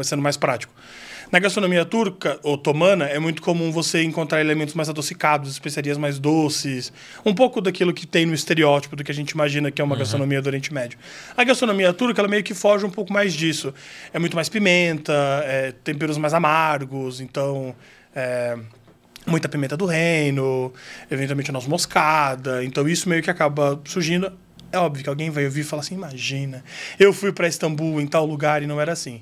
sendo 0.03 0.21
mais 0.21 0.37
prático. 0.37 0.73
Na 1.31 1.39
gastronomia 1.39 1.83
turca, 1.83 2.39
otomana, 2.43 3.05
é 3.05 3.17
muito 3.17 3.41
comum 3.41 3.71
você 3.71 4.03
encontrar 4.03 4.39
elementos 4.41 4.75
mais 4.75 4.89
adocicados, 4.89 5.51
especiarias 5.51 5.97
mais 5.97 6.19
doces, 6.19 6.93
um 7.25 7.33
pouco 7.33 7.59
daquilo 7.59 7.93
que 7.93 8.05
tem 8.05 8.25
no 8.25 8.33
estereótipo 8.33 8.95
do 8.95 9.03
que 9.03 9.11
a 9.11 9.15
gente 9.15 9.31
imagina 9.31 9.71
que 9.71 9.81
é 9.81 9.85
uma 9.85 9.95
uhum. 9.95 9.99
gastronomia 9.99 10.41
do 10.41 10.47
Oriente 10.47 10.73
Médio. 10.73 10.99
A 11.35 11.43
gastronomia 11.43 11.91
turca, 11.93 12.21
ela 12.21 12.27
meio 12.27 12.43
que 12.43 12.53
foge 12.53 12.85
um 12.85 12.91
pouco 12.91 13.11
mais 13.11 13.33
disso. 13.33 13.73
É 14.13 14.19
muito 14.19 14.35
mais 14.35 14.49
pimenta, 14.49 15.13
é, 15.45 15.73
temperos 15.83 16.17
mais 16.17 16.33
amargos, 16.33 17.19
então... 17.19 17.75
É, 18.15 18.57
muita 19.25 19.49
pimenta 19.49 19.75
do 19.75 19.85
reino, 19.87 20.71
eventualmente 21.09 21.51
noz 21.51 21.65
moscada. 21.65 22.63
Então 22.63 22.87
isso 22.87 23.09
meio 23.09 23.23
que 23.23 23.29
acaba 23.29 23.81
surgindo. 23.83 24.31
É 24.71 24.77
óbvio 24.77 25.03
que 25.03 25.09
alguém 25.09 25.31
vai 25.31 25.45
ouvir 25.45 25.61
e 25.61 25.63
falar 25.63 25.81
assim: 25.81 25.95
imagina, 25.95 26.63
eu 26.99 27.11
fui 27.11 27.33
para 27.33 27.47
Istambul 27.47 27.99
em 27.99 28.05
tal 28.05 28.25
lugar 28.25 28.61
e 28.61 28.67
não 28.67 28.79
era 28.79 28.93
assim 28.93 29.21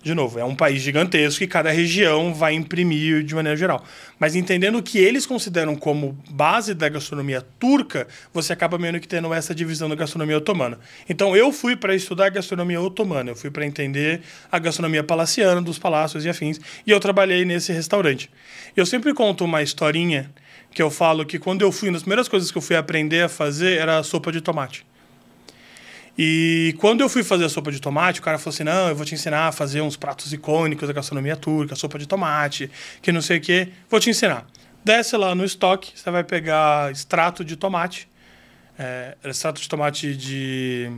de 0.00 0.14
novo, 0.14 0.38
é 0.38 0.44
um 0.44 0.54
país 0.54 0.80
gigantesco 0.80 1.42
e 1.42 1.46
cada 1.46 1.70
região 1.70 2.32
vai 2.32 2.54
imprimir 2.54 3.24
de 3.24 3.34
maneira 3.34 3.56
geral. 3.56 3.84
Mas 4.18 4.36
entendendo 4.36 4.78
o 4.78 4.82
que 4.82 4.96
eles 4.98 5.26
consideram 5.26 5.74
como 5.74 6.16
base 6.30 6.72
da 6.72 6.88
gastronomia 6.88 7.42
turca, 7.58 8.06
você 8.32 8.52
acaba 8.52 8.78
meio 8.78 9.00
que 9.00 9.08
tendo 9.08 9.34
essa 9.34 9.52
divisão 9.52 9.88
da 9.88 9.96
gastronomia 9.96 10.38
otomana. 10.38 10.78
Então 11.08 11.36
eu 11.36 11.52
fui 11.52 11.74
para 11.74 11.96
estudar 11.96 12.26
a 12.26 12.30
gastronomia 12.30 12.80
otomana, 12.80 13.32
eu 13.32 13.36
fui 13.36 13.50
para 13.50 13.66
entender 13.66 14.20
a 14.52 14.58
gastronomia 14.60 15.02
palaciana, 15.02 15.60
dos 15.60 15.80
palácios 15.80 16.24
e 16.24 16.28
afins, 16.28 16.60
e 16.86 16.90
eu 16.92 17.00
trabalhei 17.00 17.44
nesse 17.44 17.72
restaurante. 17.72 18.30
Eu 18.76 18.86
sempre 18.86 19.12
conto 19.12 19.44
uma 19.44 19.62
historinha 19.62 20.30
que 20.70 20.80
eu 20.80 20.90
falo 20.90 21.26
que 21.26 21.40
quando 21.40 21.62
eu 21.62 21.72
fui, 21.72 21.88
uma 21.88 21.94
das 21.94 22.02
primeiras 22.02 22.28
coisas 22.28 22.52
que 22.52 22.58
eu 22.58 22.62
fui 22.62 22.76
aprender 22.76 23.22
a 23.22 23.28
fazer 23.28 23.78
era 23.78 23.98
a 23.98 24.02
sopa 24.04 24.30
de 24.30 24.40
tomate. 24.40 24.86
E 26.20 26.74
quando 26.80 27.00
eu 27.00 27.08
fui 27.08 27.22
fazer 27.22 27.44
a 27.44 27.48
sopa 27.48 27.70
de 27.70 27.80
tomate, 27.80 28.18
o 28.18 28.22
cara 28.22 28.38
falou 28.38 28.52
assim: 28.52 28.64
não, 28.64 28.88
eu 28.88 28.96
vou 28.96 29.06
te 29.06 29.14
ensinar 29.14 29.46
a 29.46 29.52
fazer 29.52 29.80
uns 29.80 29.96
pratos 29.96 30.32
icônicos 30.32 30.88
da 30.88 30.92
gastronomia 30.92 31.36
turca, 31.36 31.76
sopa 31.76 31.96
de 31.96 32.08
tomate, 32.08 32.68
que 33.00 33.12
não 33.12 33.22
sei 33.22 33.38
o 33.38 33.40
quê. 33.40 33.68
Vou 33.88 34.00
te 34.00 34.10
ensinar. 34.10 34.44
Desce 34.84 35.16
lá 35.16 35.32
no 35.34 35.44
estoque, 35.44 35.92
você 35.94 36.10
vai 36.10 36.24
pegar 36.24 36.90
extrato 36.90 37.44
de 37.44 37.54
tomate. 37.54 38.08
É, 38.76 39.16
extrato 39.24 39.60
de 39.60 39.68
tomate 39.68 40.16
de. 40.16 40.90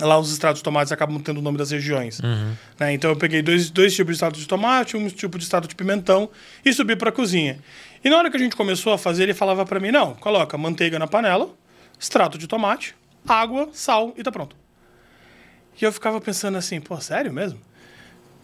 Lá 0.00 0.18
os 0.18 0.32
extratos 0.32 0.58
de 0.58 0.64
tomates 0.64 0.90
acabam 0.90 1.20
tendo 1.20 1.38
o 1.38 1.42
nome 1.42 1.56
das 1.56 1.70
regiões. 1.70 2.18
Uhum. 2.18 2.56
Né? 2.80 2.94
Então 2.94 3.10
eu 3.10 3.16
peguei 3.16 3.42
dois, 3.42 3.70
dois 3.70 3.94
tipos 3.94 4.12
de 4.12 4.16
extrato 4.16 4.40
de 4.40 4.48
tomate, 4.48 4.96
um 4.96 5.08
tipo 5.08 5.38
de 5.38 5.44
extrato 5.44 5.68
de 5.68 5.76
pimentão 5.76 6.28
e 6.64 6.72
subi 6.72 6.96
para 6.96 7.10
a 7.10 7.12
cozinha. 7.12 7.60
E 8.02 8.10
na 8.10 8.16
hora 8.16 8.28
que 8.28 8.36
a 8.36 8.40
gente 8.40 8.56
começou 8.56 8.92
a 8.92 8.98
fazer, 8.98 9.24
ele 9.24 9.34
falava 9.34 9.64
para 9.64 9.78
mim: 9.78 9.92
não, 9.92 10.14
coloca 10.14 10.58
manteiga 10.58 10.98
na 10.98 11.06
panela, 11.06 11.48
extrato 12.00 12.36
de 12.36 12.48
tomate, 12.48 12.96
água, 13.26 13.68
sal 13.72 14.12
e 14.16 14.22
tá 14.22 14.32
pronto. 14.32 14.56
E 15.80 15.84
eu 15.84 15.92
ficava 15.92 16.20
pensando 16.20 16.58
assim, 16.58 16.80
pô, 16.80 17.00
sério 17.00 17.32
mesmo? 17.32 17.58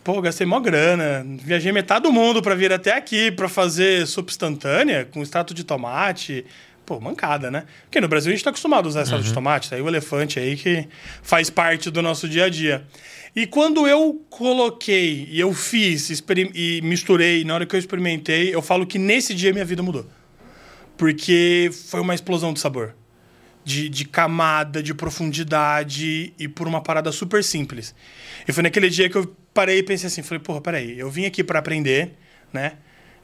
Pô, 0.02 0.20
gastei 0.22 0.46
mó 0.46 0.58
grana, 0.60 1.26
viajei 1.44 1.70
metade 1.70 2.04
do 2.04 2.12
mundo 2.12 2.40
para 2.40 2.54
vir 2.54 2.72
até 2.72 2.96
aqui 2.96 3.30
para 3.30 3.48
fazer 3.48 4.06
sopa 4.06 4.30
instantânea 4.30 5.04
com 5.04 5.22
extrato 5.22 5.52
de 5.52 5.64
tomate. 5.64 6.46
Pô, 6.86 6.98
mancada, 6.98 7.50
né? 7.50 7.66
Porque 7.84 8.00
no 8.00 8.08
Brasil 8.08 8.32
a 8.32 8.34
gente 8.34 8.42
tá 8.42 8.48
acostumado 8.48 8.86
a 8.86 8.88
usar 8.88 9.02
extrato 9.02 9.22
uhum. 9.22 9.28
de 9.28 9.34
tomate, 9.34 9.74
aí 9.74 9.82
o 9.82 9.88
elefante 9.88 10.38
aí 10.38 10.56
que 10.56 10.88
faz 11.22 11.50
parte 11.50 11.90
do 11.90 12.00
nosso 12.00 12.26
dia 12.26 12.46
a 12.46 12.48
dia. 12.48 12.82
E 13.36 13.46
quando 13.46 13.86
eu 13.86 14.24
coloquei 14.30 15.28
e 15.30 15.38
eu 15.38 15.52
fiz 15.52 16.08
e 16.54 16.80
misturei, 16.82 17.44
na 17.44 17.54
hora 17.54 17.66
que 17.66 17.76
eu 17.76 17.78
experimentei, 17.78 18.54
eu 18.54 18.62
falo 18.62 18.86
que 18.86 18.98
nesse 18.98 19.34
dia 19.34 19.52
minha 19.52 19.66
vida 19.66 19.82
mudou. 19.82 20.06
Porque 20.96 21.70
foi 21.90 22.00
uma 22.00 22.14
explosão 22.14 22.54
de 22.54 22.60
sabor 22.60 22.94
de, 23.64 23.88
de 23.88 24.04
camada, 24.04 24.82
de 24.82 24.94
profundidade 24.94 26.32
e 26.38 26.48
por 26.48 26.66
uma 26.66 26.80
parada 26.80 27.12
super 27.12 27.42
simples. 27.44 27.94
E 28.46 28.52
foi 28.52 28.62
naquele 28.62 28.88
dia 28.88 29.08
que 29.08 29.16
eu 29.16 29.36
parei 29.52 29.78
e 29.78 29.82
pensei 29.82 30.06
assim, 30.06 30.22
falei, 30.22 30.42
porra, 30.42 30.60
peraí, 30.60 30.98
eu 30.98 31.10
vim 31.10 31.26
aqui 31.26 31.44
para 31.44 31.58
aprender, 31.58 32.12
né? 32.52 32.74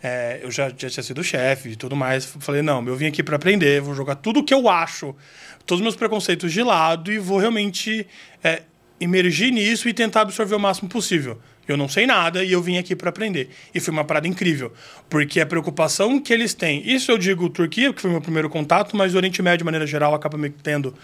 É, 0.03 0.41
eu 0.43 0.51
já, 0.51 0.69
já 0.69 0.91
tinha 0.91 1.03
sido 1.03 1.25
chefe 1.25 1.71
e 1.71 1.77
tudo 1.77 1.97
mais. 1.97 2.27
Falei, 2.27 2.61
não, 2.61 2.87
eu 2.87 2.95
vim 2.95 3.07
aqui 3.07 3.23
para 3.23 3.37
aprender, 3.37 3.81
vou 3.81 3.95
jogar 3.95 4.17
tudo 4.17 4.41
o 4.41 4.45
que 4.45 4.53
eu 4.53 4.69
acho, 4.69 5.17
todos 5.65 5.81
os 5.81 5.83
meus 5.83 5.97
preconceitos 5.97 6.53
de 6.53 6.63
lado 6.63 7.11
e 7.11 7.19
vou 7.19 7.39
realmente 7.39 8.07
é, 8.43 8.63
emergir 9.01 9.51
nisso 9.51 9.89
e 9.89 9.95
tentar 9.95 10.21
absorver 10.21 10.55
o 10.55 10.61
máximo 10.61 10.91
possível. 10.91 11.41
Eu 11.67 11.77
não 11.77 11.89
sei 11.89 12.07
nada 12.07 12.45
e 12.45 12.53
eu 12.53 12.63
vim 12.63 12.79
aqui 12.79 12.95
para 12.95 13.09
aprender. 13.09 13.49
E 13.75 13.81
foi 13.81 13.93
uma 13.93 14.05
parada 14.05 14.29
incrível, 14.29 14.73
porque 15.09 15.41
a 15.41 15.47
preocupação 15.47 16.21
que 16.21 16.33
eles 16.33 16.55
têm, 16.55 16.83
isso 16.89 17.11
eu 17.11 17.19
digo 17.19 17.49
Turquia, 17.49 17.93
que 17.93 18.01
foi 18.01 18.11
meu 18.11 18.21
primeiro 18.21 18.51
contato, 18.51 18.97
mas 18.97 19.15
o 19.15 19.17
Oriente 19.17 19.41
Médio, 19.43 19.59
de 19.59 19.65
maneira 19.65 19.87
geral, 19.87 20.15
acaba 20.15 20.37
me 20.37 20.51
tendo. 20.51 20.95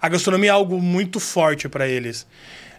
A 0.00 0.08
gastronomia 0.08 0.50
é 0.50 0.52
algo 0.52 0.80
muito 0.80 1.18
forte 1.20 1.68
para 1.68 1.88
eles. 1.88 2.26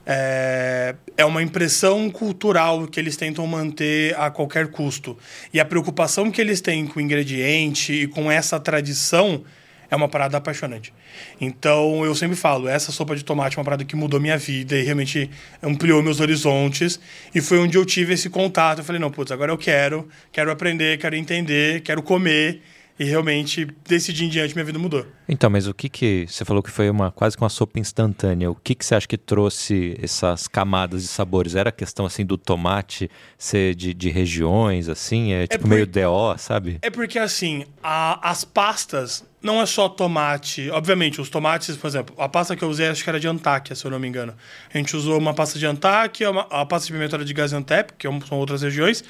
é, 0.09 0.95
é 1.17 1.25
uma 1.25 1.43
impressão 1.43 2.09
cultural 2.09 2.87
que 2.87 2.97
eles 2.97 3.17
tentam 3.17 3.45
manter 3.45 4.17
a 4.17 4.31
qualquer 4.31 4.67
custo. 4.67 5.17
E 5.53 5.59
a 5.59 5.65
preocupação 5.65 6.31
que 6.31 6.39
eles 6.39 6.61
têm 6.61 6.87
com 6.87 6.99
o 6.99 7.03
ingrediente 7.03 7.91
e 7.91 8.07
com 8.07 8.31
essa 8.31 8.57
tradição 8.57 9.43
é 9.89 9.95
uma 9.95 10.07
parada 10.07 10.37
apaixonante. 10.37 10.93
Então 11.39 12.03
eu 12.05 12.13
sempre 12.13 12.35
falo, 12.35 12.67
essa 12.67 12.91
sopa 12.91 13.15
de 13.15 13.23
tomate 13.23 13.57
é 13.57 13.59
uma 13.59 13.65
parada 13.65 13.85
que 13.85 13.95
mudou 13.95 14.19
minha 14.19 14.37
vida 14.37 14.77
e 14.77 14.83
realmente 14.83 15.29
ampliou 15.61 16.01
meus 16.03 16.19
horizontes. 16.19 16.99
E 17.33 17.41
foi 17.41 17.59
onde 17.59 17.77
eu 17.77 17.85
tive 17.85 18.13
esse 18.13 18.29
contato. 18.29 18.79
Eu 18.79 18.83
falei, 18.83 18.99
não, 18.99 19.11
putz, 19.11 19.31
agora 19.31 19.51
eu 19.51 19.57
quero, 19.57 20.07
quero 20.31 20.51
aprender, 20.51 20.97
quero 20.97 21.15
entender, 21.15 21.81
quero 21.81 22.01
comer. 22.01 22.61
E 22.99 23.03
realmente, 23.03 23.67
desse 23.87 24.11
dia 24.11 24.25
em 24.25 24.29
diante, 24.29 24.55
minha 24.55 24.65
vida 24.65 24.79
mudou. 24.79 25.05
Então, 25.29 25.51
mas 25.51 25.67
o 25.67 25.73
que 25.73 25.87
que... 25.87 26.25
Você 26.27 26.43
falou 26.43 26.63
que 26.63 26.71
foi 26.71 26.89
uma 26.89 27.11
quase 27.11 27.37
que 27.37 27.43
uma 27.43 27.49
sopa 27.49 27.79
instantânea. 27.79 28.49
O 28.49 28.55
que 28.55 28.73
que 28.73 28.83
você 28.83 28.95
acha 28.95 29.07
que 29.07 29.17
trouxe 29.17 29.95
essas 30.01 30.47
camadas 30.47 31.03
de 31.03 31.07
sabores? 31.07 31.53
Era 31.53 31.69
a 31.69 31.71
questão, 31.71 32.07
assim, 32.07 32.25
do 32.25 32.39
tomate 32.39 33.09
ser 33.37 33.75
de, 33.75 33.93
de 33.93 34.09
regiões, 34.09 34.89
assim? 34.89 35.31
É, 35.31 35.43
é 35.43 35.47
tipo 35.47 35.65
por... 35.65 35.69
meio 35.69 35.85
DO, 35.85 36.35
sabe? 36.39 36.79
É 36.81 36.89
porque, 36.89 37.19
assim, 37.19 37.65
a, 37.83 38.31
as 38.31 38.43
pastas 38.43 39.23
não 39.47 39.61
é 39.61 39.65
só 39.65 39.87
tomate. 39.87 40.69
Obviamente, 40.69 41.21
os 41.21 41.29
tomates, 41.29 41.75
por 41.77 41.87
exemplo, 41.87 42.13
a 42.19 42.27
pasta 42.27 42.55
que 42.55 42.63
eu 42.63 42.69
usei 42.69 42.87
acho 42.87 43.03
que 43.03 43.09
era 43.09 43.19
de 43.19 43.27
Antáquia, 43.27 43.75
se 43.75 43.85
eu 43.85 43.89
não 43.89 43.97
me 43.97 44.07
engano. 44.07 44.35
A 44.71 44.77
gente 44.77 44.95
usou 44.95 45.17
uma 45.17 45.33
pasta 45.33 45.57
de 45.57 45.65
Antáquia, 45.65 46.29
uma, 46.29 46.41
a 46.49 46.65
pasta 46.65 46.87
de 46.87 46.93
pimenta 46.93 47.15
era 47.15 47.25
de 47.25 47.33
Gaziantep, 47.33 47.93
que 47.97 48.05
é 48.05 48.19
são 48.27 48.37
outras 48.37 48.61
regiões. 48.61 49.03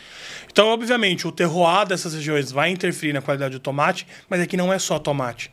Então, 0.49 0.67
obviamente, 0.67 1.27
o 1.27 1.31
terroir 1.31 1.87
dessas 1.87 2.13
regiões 2.13 2.51
vai 2.51 2.69
interferir 2.69 3.13
na 3.13 3.21
qualidade 3.21 3.53
do 3.53 3.59
tomate, 3.59 4.05
mas 4.29 4.39
aqui 4.39 4.55
não 4.55 4.71
é 4.71 4.77
só 4.77 4.99
tomate. 4.99 5.51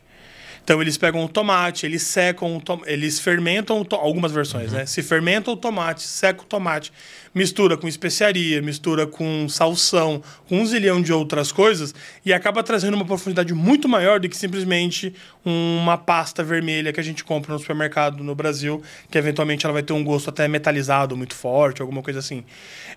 Então 0.63 0.81
eles 0.81 0.97
pegam 0.97 1.23
o 1.23 1.29
tomate, 1.29 1.85
eles 1.85 2.01
secam, 2.01 2.59
eles 2.87 3.19
fermentam 3.19 3.85
algumas 3.91 4.31
versões, 4.31 4.71
uhum. 4.71 4.79
né? 4.79 4.85
Se 4.87 5.03
fermentam 5.03 5.53
o 5.53 5.57
tomate, 5.57 6.01
seca 6.01 6.41
o 6.41 6.45
tomate, 6.45 6.91
mistura 7.35 7.75
com 7.75 7.85
especiaria, 7.85 8.61
mistura 8.61 9.05
com 9.05 9.49
salsão, 9.49 10.23
com 10.47 10.61
um 10.61 10.65
zilhão 10.65 11.01
de 11.01 11.11
outras 11.11 11.51
coisas 11.51 11.93
e 12.25 12.31
acaba 12.31 12.63
trazendo 12.63 12.93
uma 12.93 13.03
profundidade 13.03 13.53
muito 13.53 13.89
maior 13.89 14.21
do 14.21 14.29
que 14.29 14.37
simplesmente 14.37 15.13
uma 15.43 15.97
pasta 15.97 16.41
vermelha 16.41 16.93
que 16.93 16.99
a 16.99 17.03
gente 17.03 17.25
compra 17.25 17.51
no 17.51 17.59
supermercado 17.59 18.23
no 18.23 18.33
Brasil, 18.33 18.81
que 19.11 19.17
eventualmente 19.17 19.65
ela 19.65 19.73
vai 19.73 19.83
ter 19.83 19.91
um 19.91 20.03
gosto 20.03 20.29
até 20.29 20.47
metalizado 20.47 21.17
muito 21.17 21.35
forte, 21.35 21.81
alguma 21.81 22.01
coisa 22.01 22.19
assim. 22.19 22.45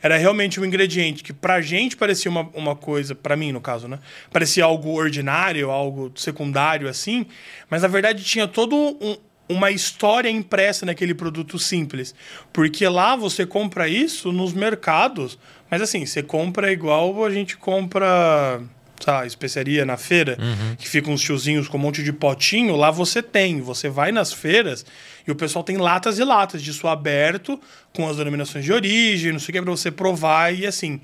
Era 0.00 0.16
realmente 0.16 0.60
um 0.60 0.64
ingrediente 0.64 1.24
que 1.24 1.32
pra 1.32 1.60
gente 1.60 1.96
parecia 1.96 2.30
uma, 2.30 2.48
uma 2.54 2.76
coisa, 2.76 3.16
para 3.16 3.36
mim 3.36 3.50
no 3.50 3.60
caso, 3.60 3.88
né? 3.88 3.98
Parecia 4.32 4.64
algo 4.64 4.90
ordinário, 4.92 5.70
algo 5.70 6.12
secundário 6.14 6.88
assim, 6.88 7.26
mas 7.68 7.82
na 7.82 7.88
verdade 7.88 8.22
tinha 8.22 8.46
todo 8.46 8.76
um, 8.76 9.16
uma 9.48 9.70
história 9.70 10.28
impressa 10.28 10.84
naquele 10.84 11.14
produto 11.14 11.58
simples. 11.58 12.14
Porque 12.52 12.86
lá 12.86 13.16
você 13.16 13.46
compra 13.46 13.88
isso 13.88 14.32
nos 14.32 14.52
mercados, 14.52 15.38
mas 15.70 15.80
assim, 15.82 16.04
você 16.04 16.22
compra 16.22 16.72
igual 16.72 17.24
a 17.24 17.30
gente 17.30 17.56
compra 17.56 18.60
sabe, 19.00 19.28
especiaria 19.28 19.84
na 19.84 19.96
feira, 19.96 20.36
uhum. 20.40 20.76
que 20.76 20.88
fica 20.88 21.08
uns 21.08 21.20
tiozinhos 21.20 21.68
com 21.68 21.76
um 21.76 21.80
monte 21.80 22.02
de 22.02 22.12
potinho, 22.12 22.74
lá 22.74 22.90
você 22.90 23.22
tem. 23.22 23.60
Você 23.60 23.88
vai 23.88 24.10
nas 24.10 24.32
feiras 24.32 24.84
e 25.26 25.30
o 25.30 25.36
pessoal 25.36 25.62
tem 25.64 25.76
latas 25.76 26.18
e 26.18 26.24
latas 26.24 26.62
disso 26.62 26.88
aberto, 26.88 27.60
com 27.94 28.08
as 28.08 28.16
denominações 28.16 28.64
de 28.64 28.72
origem, 28.72 29.32
não 29.32 29.38
sei 29.38 29.50
o 29.50 29.52
que, 29.52 29.62
para 29.62 29.70
você 29.70 29.90
provar 29.90 30.52
e 30.52 30.66
assim 30.66 31.00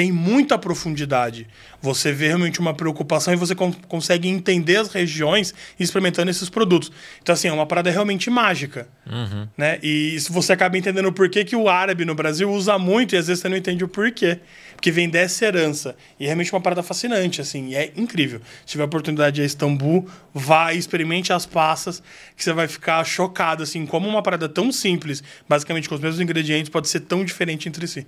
tem 0.00 0.10
muita 0.10 0.56
profundidade. 0.56 1.46
Você 1.82 2.10
vê 2.10 2.28
realmente 2.28 2.58
uma 2.58 2.72
preocupação 2.72 3.34
e 3.34 3.36
você 3.36 3.54
consegue 3.54 4.28
entender 4.28 4.76
as 4.76 4.88
regiões 4.88 5.52
experimentando 5.78 6.30
esses 6.30 6.48
produtos. 6.48 6.90
Então, 7.20 7.34
assim, 7.34 7.48
é 7.48 7.52
uma 7.52 7.66
parada 7.66 7.90
realmente 7.90 8.30
mágica. 8.30 8.88
Uhum. 9.06 9.46
Né? 9.58 9.78
E 9.82 10.16
você 10.30 10.54
acaba 10.54 10.78
entendendo 10.78 11.12
por 11.12 11.28
que, 11.28 11.44
que 11.44 11.54
o 11.54 11.68
árabe 11.68 12.06
no 12.06 12.14
Brasil 12.14 12.50
usa 12.50 12.78
muito 12.78 13.14
e 13.14 13.18
às 13.18 13.26
vezes 13.26 13.42
você 13.42 13.50
não 13.50 13.58
entende 13.58 13.84
o 13.84 13.88
porquê. 13.88 14.40
Porque 14.74 14.90
vem 14.90 15.06
dessa 15.06 15.44
herança. 15.44 15.94
E 16.18 16.24
é 16.24 16.28
realmente 16.28 16.50
uma 16.50 16.62
parada 16.62 16.82
fascinante, 16.82 17.42
assim, 17.42 17.74
é 17.74 17.92
incrível. 17.94 18.40
Se 18.64 18.72
tiver 18.72 18.84
a 18.84 18.86
oportunidade 18.86 19.34
de 19.36 19.42
ir 19.42 19.44
a 19.44 19.46
Istambul, 19.46 20.08
vá 20.32 20.72
e 20.72 20.78
experimente 20.78 21.30
as 21.30 21.44
passas, 21.44 22.02
que 22.34 22.42
você 22.42 22.54
vai 22.54 22.68
ficar 22.68 23.04
chocado, 23.04 23.62
assim, 23.62 23.84
como 23.84 24.08
uma 24.08 24.22
parada 24.22 24.48
tão 24.48 24.72
simples, 24.72 25.22
basicamente 25.46 25.90
com 25.90 25.94
os 25.94 26.00
mesmos 26.00 26.22
ingredientes, 26.22 26.70
pode 26.70 26.88
ser 26.88 27.00
tão 27.00 27.22
diferente 27.22 27.68
entre 27.68 27.86
si. 27.86 28.06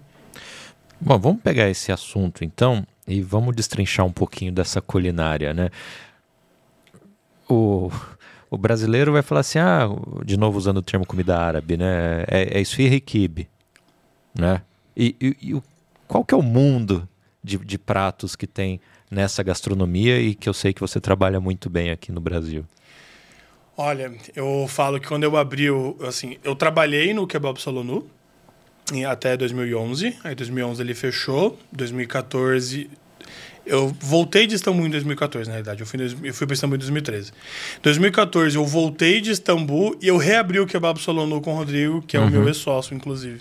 Bom, 1.04 1.18
vamos 1.18 1.42
pegar 1.42 1.68
esse 1.68 1.90
assunto 1.90 2.44
então 2.44 2.86
e 3.08 3.20
vamos 3.20 3.56
destrinchar 3.56 4.06
um 4.06 4.12
pouquinho 4.12 4.52
dessa 4.52 4.80
culinária, 4.80 5.52
né? 5.52 5.68
O, 7.48 7.90
o 8.48 8.56
brasileiro 8.56 9.10
vai 9.10 9.20
falar 9.20 9.40
assim, 9.40 9.58
ah, 9.58 9.88
de 10.24 10.36
novo 10.36 10.56
usando 10.56 10.76
o 10.76 10.82
termo 10.82 11.04
comida 11.04 11.36
árabe, 11.36 11.76
né? 11.76 12.22
É, 12.28 12.56
é 12.56 12.60
esfirra 12.60 12.94
e 12.94 13.00
quibe, 13.00 13.48
né? 14.32 14.62
E, 14.96 15.16
e, 15.20 15.36
e, 15.42 15.62
qual 16.06 16.24
que 16.24 16.34
é 16.34 16.36
o 16.36 16.42
mundo 16.42 17.08
de, 17.42 17.58
de 17.58 17.78
pratos 17.78 18.36
que 18.36 18.46
tem 18.46 18.80
nessa 19.10 19.42
gastronomia 19.42 20.20
e 20.20 20.36
que 20.36 20.48
eu 20.48 20.54
sei 20.54 20.72
que 20.72 20.80
você 20.80 21.00
trabalha 21.00 21.40
muito 21.40 21.68
bem 21.68 21.90
aqui 21.90 22.12
no 22.12 22.20
Brasil? 22.20 22.64
Olha, 23.76 24.12
eu 24.36 24.66
falo 24.68 25.00
que 25.00 25.08
quando 25.08 25.24
eu 25.24 25.36
abri, 25.36 25.66
assim, 26.06 26.38
eu 26.44 26.54
trabalhei 26.54 27.12
no 27.12 27.26
Kebab 27.26 27.60
Solonu, 27.60 28.08
até 29.08 29.36
2011. 29.36 30.16
Aí 30.24 30.34
2011 30.34 30.82
ele 30.82 30.94
fechou. 30.94 31.58
2014 31.72 32.90
eu 33.64 33.94
voltei 34.00 34.46
de 34.46 34.56
Istambul 34.56 34.86
em 34.86 34.90
2014, 34.90 35.48
na 35.48 35.54
realidade. 35.54 35.80
Eu 35.80 35.86
fui, 35.86 36.00
eu 36.24 36.34
fui 36.34 36.46
para 36.46 36.54
Istambul 36.54 36.76
em 36.76 36.80
2013. 36.80 37.32
2014 37.82 38.56
eu 38.56 38.64
voltei 38.64 39.20
de 39.20 39.30
Istambul 39.30 39.96
e 40.00 40.08
eu 40.08 40.16
reabri 40.16 40.58
o 40.58 40.66
Kebab 40.66 41.00
Solonu 41.00 41.40
com 41.40 41.52
o 41.52 41.56
Rodrigo, 41.56 42.02
que 42.02 42.16
é 42.16 42.20
uhum. 42.20 42.26
o 42.26 42.30
meu 42.30 42.46
ex-sócio, 42.48 42.94
inclusive. 42.94 43.40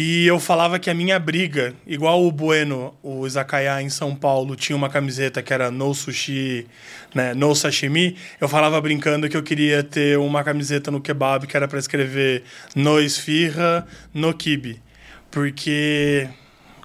E 0.00 0.28
eu 0.28 0.38
falava 0.38 0.78
que 0.78 0.88
a 0.88 0.94
minha 0.94 1.18
briga, 1.18 1.74
igual 1.84 2.24
o 2.24 2.30
Bueno, 2.30 2.94
o 3.02 3.26
Izakaya 3.26 3.82
em 3.82 3.90
São 3.90 4.14
Paulo, 4.14 4.54
tinha 4.54 4.76
uma 4.76 4.88
camiseta 4.88 5.42
que 5.42 5.52
era 5.52 5.72
no 5.72 5.92
sushi, 5.92 6.68
né, 7.12 7.34
no 7.34 7.52
sashimi, 7.52 8.16
eu 8.40 8.48
falava 8.48 8.80
brincando 8.80 9.28
que 9.28 9.36
eu 9.36 9.42
queria 9.42 9.82
ter 9.82 10.16
uma 10.16 10.44
camiseta 10.44 10.88
no 10.92 11.00
kebab 11.00 11.48
que 11.48 11.56
era 11.56 11.66
para 11.66 11.80
escrever 11.80 12.44
no 12.76 13.00
esfirra, 13.00 13.84
no 14.14 14.32
kibe. 14.32 14.80
Porque 15.32 16.28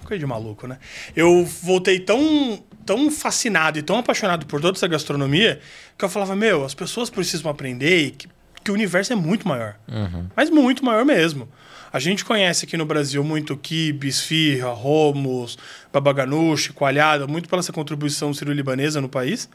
coisa 0.04 0.18
de 0.18 0.26
maluco, 0.26 0.66
né? 0.66 0.78
Eu 1.14 1.44
voltei 1.62 2.00
tão 2.00 2.60
tão 2.84 3.12
fascinado 3.12 3.78
e 3.78 3.82
tão 3.82 3.96
apaixonado 3.96 4.44
por 4.44 4.60
toda 4.60 4.76
essa 4.76 4.88
gastronomia 4.88 5.60
que 5.96 6.04
eu 6.04 6.08
falava, 6.08 6.34
meu, 6.34 6.64
as 6.64 6.74
pessoas 6.74 7.10
precisam 7.10 7.48
aprender 7.48 8.10
que, 8.10 8.28
que 8.64 8.72
o 8.72 8.74
universo 8.74 9.12
é 9.12 9.16
muito 9.16 9.46
maior. 9.46 9.76
Uhum. 9.86 10.26
Mas 10.34 10.50
muito 10.50 10.84
maior 10.84 11.04
mesmo. 11.04 11.48
A 11.94 12.00
gente 12.00 12.24
conhece 12.24 12.64
aqui 12.64 12.76
no 12.76 12.84
Brasil 12.84 13.22
muito 13.22 13.56
quibe, 13.56 14.08
esfirra, 14.08 14.70
romos, 14.70 15.56
babaganuche, 15.92 16.72
coalhada, 16.72 17.24
muito 17.28 17.48
pela 17.48 17.60
essa 17.60 17.72
contribuição 17.72 18.34
sírio-libanesa 18.34 19.00
no 19.00 19.08
país. 19.08 19.48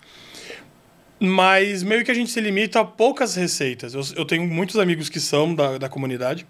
Mas 1.19 1.84
meio 1.84 2.02
que 2.06 2.10
a 2.10 2.13
gente 2.13 2.32
se 2.32 2.39
limita 2.39 2.80
a 2.80 2.86
poucas 2.86 3.36
receitas. 3.36 3.93
Eu, 3.93 4.02
eu 4.15 4.23
tenho 4.23 4.47
muitos 4.47 4.78
amigos 4.78 5.10
que 5.10 5.19
são 5.19 5.54
da, 5.54 5.78
da 5.78 5.89
comunidade, 5.89 6.47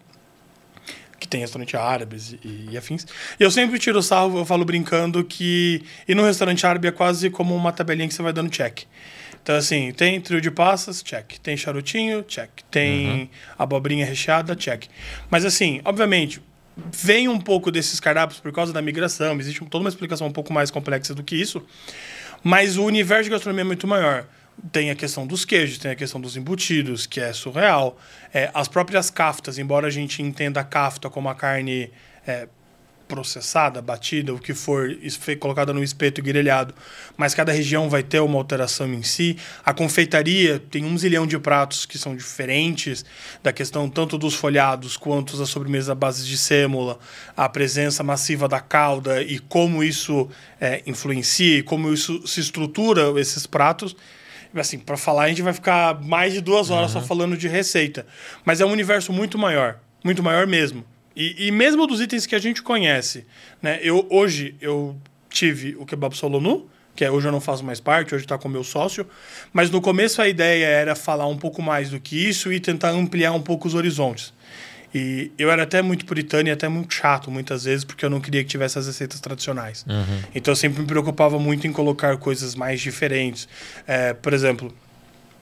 que 1.20 1.28
tem 1.28 1.42
restaurante 1.42 1.76
árabes 1.76 2.36
e, 2.44 2.68
e, 2.70 2.78
afins. 2.78 3.08
E 3.40 3.44
eu 3.44 3.50
sempre 3.50 3.80
tiro 3.80 4.00
sarro, 4.04 4.38
eu 4.38 4.46
falo 4.46 4.64
brincando 4.64 5.24
que 5.24 5.82
ir 6.08 6.14
no 6.14 6.24
restaurante 6.24 6.68
árabe 6.68 6.88
é 6.88 6.92
quase 6.92 7.32
como 7.32 7.56
uma 7.56 7.72
tabelinha 7.72 8.08
que 8.08 8.14
você 8.14 8.22
vai 8.22 8.32
dando 8.32 8.52
check. 8.52 8.84
Então, 9.42 9.56
assim, 9.56 9.92
tem 9.92 10.20
trio 10.22 10.40
de 10.40 10.52
passas, 10.52 11.02
check. 11.02 11.38
Tem 11.40 11.58
charutinho, 11.58 12.24
check. 12.24 12.50
Tem 12.70 13.08
uhum. 13.08 13.30
abobrinha 13.58 14.06
recheada, 14.06 14.56
check. 14.56 14.86
Mas, 15.30 15.46
assim, 15.46 15.82
obviamente, 15.86 16.42
vem 16.92 17.28
um 17.28 17.40
pouco 17.40 17.72
desses 17.72 18.00
cardápios 18.00 18.40
por 18.40 18.52
causa 18.52 18.72
da 18.72 18.82
migração, 18.82 19.40
existe 19.40 19.64
toda 19.66 19.84
uma 19.84 19.90
explicação 19.90 20.28
um 20.28 20.32
pouco 20.32 20.54
mais 20.54 20.72
complexa 20.72 21.14
do 21.14 21.24
que 21.24 21.36
isso, 21.36 21.64
mas 22.44 22.78
o 22.78 22.84
universo 22.86 23.26
de 23.26 23.30
gastronomia 23.32 23.64
é 23.64 23.66
muito 23.66 23.88
maior. 23.88 24.26
Tem 24.72 24.92
a 24.92 24.96
questão 24.96 25.26
dos 25.26 25.46
queijos, 25.46 25.78
tem 25.78 25.92
a 25.92 25.96
questão 25.96 26.20
dos 26.20 26.36
embutidos, 26.36 27.06
que 27.06 27.22
é 27.22 27.32
surreal. 27.32 27.98
É, 28.34 28.52
as 28.54 28.68
próprias 28.68 29.10
caftas, 29.10 29.58
embora 29.58 29.88
a 29.88 29.90
gente 29.90 30.22
entenda 30.22 30.60
a 30.60 30.64
cafta 30.64 31.10
como 31.10 31.30
a 31.30 31.36
carne 31.36 31.90
é, 32.28 32.48
processada, 33.10 33.82
batida, 33.82 34.32
o 34.34 34.40
que 34.40 34.54
for, 34.54 34.88
colocada 35.40 35.74
no 35.74 35.84
espeto 35.84 36.22
grelhado, 36.22 36.76
mas 37.18 37.34
cada 37.34 37.52
região 37.52 37.90
vai 37.90 38.04
ter 38.04 38.20
uma 38.20 38.38
alteração 38.38 38.94
em 38.94 39.02
si. 39.02 39.36
A 39.66 39.74
confeitaria 39.74 40.60
tem 40.60 40.86
um 40.86 40.96
zilhão 40.96 41.26
de 41.26 41.38
pratos 41.40 41.88
que 41.88 41.98
são 41.98 42.16
diferentes, 42.16 43.04
da 43.42 43.52
questão 43.52 43.90
tanto 43.90 44.18
dos 44.18 44.36
folhados 44.36 44.96
quanto 44.96 45.36
da 45.36 45.46
sobremesa 45.48 45.94
à 45.94 45.96
base 45.96 46.26
de 46.26 46.38
sêmola, 46.38 47.00
a 47.36 47.50
presença 47.50 48.04
massiva 48.04 48.48
da 48.48 48.62
calda 48.62 49.24
e 49.24 49.40
como 49.40 49.84
isso 49.84 50.30
é, 50.62 50.84
influencia 50.86 51.58
e 51.58 51.64
como 51.64 51.92
isso 51.92 52.26
se 52.28 52.40
estrutura 52.40 53.20
esses 53.20 53.48
pratos 53.48 53.96
assim, 54.56 54.80
para 54.80 54.98
falar 54.98 55.24
a 55.24 55.28
gente 55.30 55.44
vai 55.44 55.54
ficar 55.54 56.02
mais 56.02 56.34
de 56.34 56.42
duas 56.42 56.72
horas 56.72 56.96
uhum. 56.96 57.02
só 57.02 57.08
falando 57.08 57.38
de 57.38 57.48
receita. 57.48 58.06
Mas 58.44 58.60
é 58.60 58.66
um 58.66 58.72
universo 58.72 59.14
muito 59.14 59.38
maior, 59.38 59.80
muito 60.04 60.24
maior 60.24 60.48
mesmo. 60.48 60.84
E, 61.20 61.48
e 61.48 61.52
mesmo 61.52 61.86
dos 61.86 62.00
itens 62.00 62.26
que 62.26 62.34
a 62.34 62.40
gente 62.40 62.64
conhece, 62.64 63.26
né? 63.62 63.78
Eu, 63.84 64.08
hoje 64.10 64.56
eu 64.62 64.96
tive 65.30 65.76
o 65.78 65.86
kebab 65.86 66.16
solonu, 66.16 66.66
que 66.96 67.04
é, 67.04 67.12
hoje 67.12 67.28
eu 67.28 67.32
não 67.32 67.42
faço 67.42 67.62
mais 67.62 67.82
parte, 67.82 68.16
hoje 68.16 68.24
está 68.24 68.38
com 68.38 68.48
meu 68.48 68.64
sócio. 68.64 69.06
Mas 69.52 69.70
no 69.70 69.82
começo 69.82 70.22
a 70.22 70.30
ideia 70.30 70.66
era 70.66 70.96
falar 70.96 71.28
um 71.28 71.38
pouco 71.38 71.62
mais 71.62 71.90
do 71.90 72.00
que 72.00 72.16
isso 72.16 72.54
e 72.54 72.60
tentar 72.60 72.92
ampliar 72.92 73.34
um 73.34 73.42
pouco 73.42 73.68
os 73.68 73.74
horizontes. 73.74 74.34
E 74.96 75.30
eu 75.38 75.52
era 75.52 75.64
até 75.64 75.82
muito 75.82 76.06
puritano 76.06 76.48
e 76.48 76.52
até 76.52 76.70
muito 76.70 76.94
chato 76.94 77.30
muitas 77.30 77.66
vezes, 77.66 77.84
porque 77.84 78.06
eu 78.06 78.10
não 78.10 78.22
queria 78.22 78.42
que 78.42 78.50
tivesse 78.50 78.80
as 78.80 78.88
receitas 78.88 79.20
tradicionais. 79.20 79.86
Uhum. 79.90 80.22
Então 80.34 80.54
eu 80.54 80.56
sempre 80.56 80.82
me 80.82 80.88
preocupava 80.88 81.38
muito 81.38 81.68
em 81.68 81.74
colocar 81.74 82.16
coisas 82.16 82.56
mais 82.56 82.80
diferentes. 82.80 83.46
É, 83.86 84.14
por 84.14 84.34
exemplo, 84.34 84.74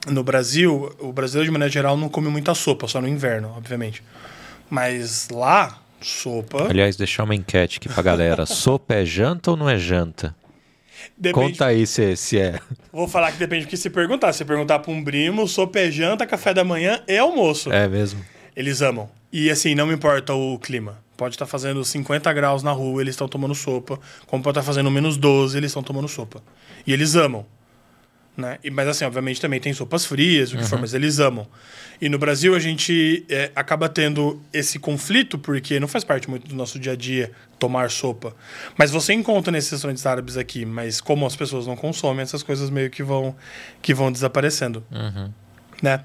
no 0.08 0.24
Brasil, 0.24 0.92
o 0.98 1.12
brasileiro 1.12 1.46
de 1.46 1.52
maneira 1.52 1.72
geral 1.72 1.96
não 1.96 2.08
come 2.08 2.28
muita 2.28 2.52
sopa, 2.52 2.88
só 2.88 3.00
no 3.00 3.06
inverno, 3.06 3.54
obviamente. 3.56 4.02
Mas 4.70 5.28
lá, 5.30 5.78
sopa. 6.00 6.68
Aliás, 6.68 6.96
deixar 6.96 7.24
uma 7.24 7.34
enquete 7.34 7.78
aqui 7.78 7.88
pra 7.88 8.02
galera. 8.02 8.44
sopa 8.46 8.94
é 8.94 9.04
janta 9.04 9.50
ou 9.50 9.56
não 9.56 9.68
é 9.68 9.78
janta? 9.78 10.34
Depende, 11.16 11.50
Conta 11.50 11.66
aí 11.66 11.86
se, 11.86 12.16
se 12.16 12.38
é. 12.38 12.60
Vou 12.92 13.08
falar 13.08 13.32
que 13.32 13.38
depende 13.38 13.64
do 13.66 13.68
que 13.68 13.76
se 13.76 13.90
perguntar. 13.90 14.32
Se 14.32 14.44
perguntar 14.44 14.78
pra 14.78 14.92
um 14.92 15.02
primo, 15.02 15.46
sopa 15.48 15.80
é 15.80 15.90
janta, 15.90 16.26
café 16.26 16.52
da 16.54 16.64
manhã 16.64 17.02
e 17.08 17.16
almoço. 17.16 17.72
É 17.72 17.88
mesmo. 17.88 18.24
Eles 18.54 18.82
amam. 18.82 19.08
E 19.32 19.50
assim, 19.50 19.74
não 19.74 19.86
me 19.86 19.94
importa 19.94 20.34
o 20.34 20.58
clima. 20.58 20.98
Pode 21.16 21.34
estar 21.34 21.46
fazendo 21.46 21.84
50 21.84 22.32
graus 22.32 22.62
na 22.62 22.70
rua, 22.70 23.00
eles 23.00 23.14
estão 23.14 23.28
tomando 23.28 23.54
sopa. 23.54 23.98
Como 24.26 24.42
pode 24.42 24.58
estar 24.58 24.66
fazendo 24.66 24.90
menos 24.90 25.16
12, 25.16 25.56
eles 25.56 25.70
estão 25.70 25.82
tomando 25.82 26.08
sopa. 26.08 26.42
E 26.86 26.92
eles 26.92 27.16
amam. 27.16 27.44
Né? 28.38 28.56
E, 28.62 28.70
mas 28.70 28.86
assim, 28.86 29.04
obviamente 29.04 29.40
também 29.40 29.58
tem 29.58 29.72
sopas 29.72 30.06
frias, 30.06 30.52
o 30.52 30.56
que 30.56 30.62
for, 30.62 30.78
mas 30.78 30.94
eles 30.94 31.18
amam. 31.18 31.44
E 32.00 32.08
no 32.08 32.20
Brasil 32.20 32.54
a 32.54 32.60
gente 32.60 33.26
é, 33.28 33.50
acaba 33.52 33.88
tendo 33.88 34.40
esse 34.52 34.78
conflito, 34.78 35.36
porque 35.36 35.80
não 35.80 35.88
faz 35.88 36.04
parte 36.04 36.30
muito 36.30 36.46
do 36.46 36.54
nosso 36.54 36.78
dia 36.78 36.92
a 36.92 36.96
dia 36.96 37.32
tomar 37.58 37.90
sopa. 37.90 38.36
Mas 38.76 38.92
você 38.92 39.12
encontra 39.12 39.50
nesses 39.50 39.72
restaurantes 39.72 40.06
árabes 40.06 40.36
aqui, 40.36 40.64
mas 40.64 41.00
como 41.00 41.26
as 41.26 41.34
pessoas 41.34 41.66
não 41.66 41.74
consomem, 41.74 42.22
essas 42.22 42.44
coisas 42.44 42.70
meio 42.70 42.88
que 42.90 43.02
vão, 43.02 43.34
que 43.82 43.92
vão 43.92 44.12
desaparecendo. 44.12 44.84
Né? 45.82 46.04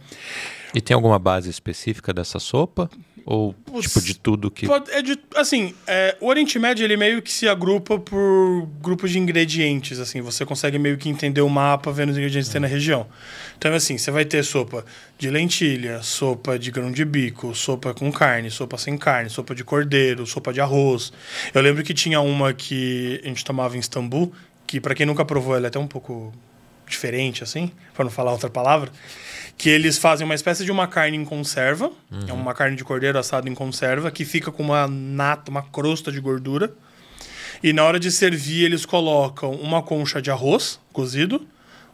E 0.73 0.81
tem 0.81 0.95
alguma 0.95 1.19
base 1.19 1.51
específica 1.51 2.11
dessa 2.11 2.39
sopa? 2.39 2.89
Ou, 3.25 3.53
Putz, 3.53 3.87
tipo, 3.87 4.01
de 4.01 4.15
tudo 4.15 4.51
que... 4.51 4.67
Pode- 4.67 4.91
é 4.91 5.01
de- 5.01 5.17
assim, 5.35 5.73
é, 5.87 6.17
o 6.19 6.27
Oriente 6.27 6.59
Médio 6.59 6.83
ele 6.83 6.97
meio 6.97 7.21
que 7.21 7.31
se 7.31 7.47
agrupa 7.47 7.97
por 7.97 8.67
grupos 8.81 9.11
de 9.11 9.19
ingredientes, 9.19 9.97
assim, 9.99 10.19
você 10.21 10.45
consegue 10.45 10.77
meio 10.77 10.97
que 10.97 11.07
entender 11.07 11.39
o 11.41 11.47
mapa 11.47 11.91
vendo 11.91 12.09
os 12.09 12.17
ingredientes 12.17 12.49
que 12.49 12.53
tem 12.53 12.61
na 12.61 12.67
região. 12.67 13.07
Então, 13.57 13.73
assim, 13.73 13.97
você 13.97 14.11
vai 14.11 14.25
ter 14.25 14.43
sopa 14.43 14.85
de 15.17 15.29
lentilha, 15.29 16.01
sopa 16.01 16.59
de 16.59 16.69
grão 16.69 16.91
de 16.91 17.05
bico, 17.05 17.55
sopa 17.55 17.93
com 17.93 18.11
carne, 18.11 18.51
sopa 18.51 18.77
sem 18.77 18.97
carne, 18.97 19.29
sopa 19.29 19.55
de 19.55 19.63
cordeiro, 19.63 20.25
sopa 20.27 20.51
de 20.51 20.59
arroz. 20.59 21.13
Eu 21.53 21.61
lembro 21.61 21.81
que 21.83 21.93
tinha 21.93 22.19
uma 22.19 22.53
que 22.53 23.21
a 23.23 23.27
gente 23.27 23.45
tomava 23.45 23.77
em 23.77 23.79
Istambul, 23.79 24.33
que 24.67 24.81
para 24.81 24.93
quem 24.93 25.05
nunca 25.05 25.23
provou, 25.23 25.55
ela 25.55 25.67
é 25.67 25.69
até 25.69 25.79
um 25.79 25.87
pouco 25.87 26.33
diferente, 26.85 27.41
assim, 27.43 27.71
para 27.93 28.03
não 28.03 28.11
falar 28.11 28.33
outra 28.33 28.49
palavra, 28.49 28.91
que 29.57 29.69
eles 29.69 29.97
fazem 29.97 30.25
uma 30.25 30.35
espécie 30.35 30.65
de 30.65 30.71
uma 30.71 30.87
carne 30.87 31.15
em 31.17 31.23
conserva, 31.25 31.91
é 32.27 32.33
uma 32.33 32.53
carne 32.53 32.75
de 32.75 32.83
cordeiro 32.83 33.17
assado 33.17 33.47
em 33.47 33.53
conserva, 33.53 34.11
que 34.11 34.25
fica 34.25 34.51
com 34.51 34.63
uma 34.63 34.87
nata, 34.87 35.49
uma 35.49 35.61
crosta 35.61 36.11
de 36.11 36.19
gordura. 36.19 36.73
E 37.61 37.71
na 37.71 37.83
hora 37.83 37.99
de 37.99 38.11
servir, 38.11 38.65
eles 38.65 38.85
colocam 38.85 39.51
uma 39.51 39.81
concha 39.81 40.21
de 40.21 40.29
arroz 40.29 40.79
cozido, 40.91 41.47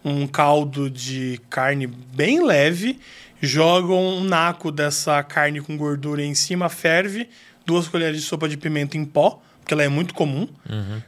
um 0.03 0.25
caldo 0.25 0.89
de 0.89 1.39
carne 1.49 1.85
bem 1.85 2.43
leve, 2.43 2.99
jogam 3.41 4.17
um 4.17 4.23
naco 4.23 4.71
dessa 4.71 5.21
carne 5.21 5.61
com 5.61 5.77
gordura 5.77 6.23
em 6.23 6.33
cima, 6.33 6.69
ferve, 6.69 7.29
duas 7.65 7.87
colheres 7.87 8.19
de 8.21 8.23
sopa 8.25 8.49
de 8.49 8.57
pimenta 8.57 8.97
em 8.97 9.05
pó, 9.05 9.41
porque 9.59 9.73
ela 9.73 9.83
é 9.83 9.87
muito 9.89 10.13
comum. 10.15 10.47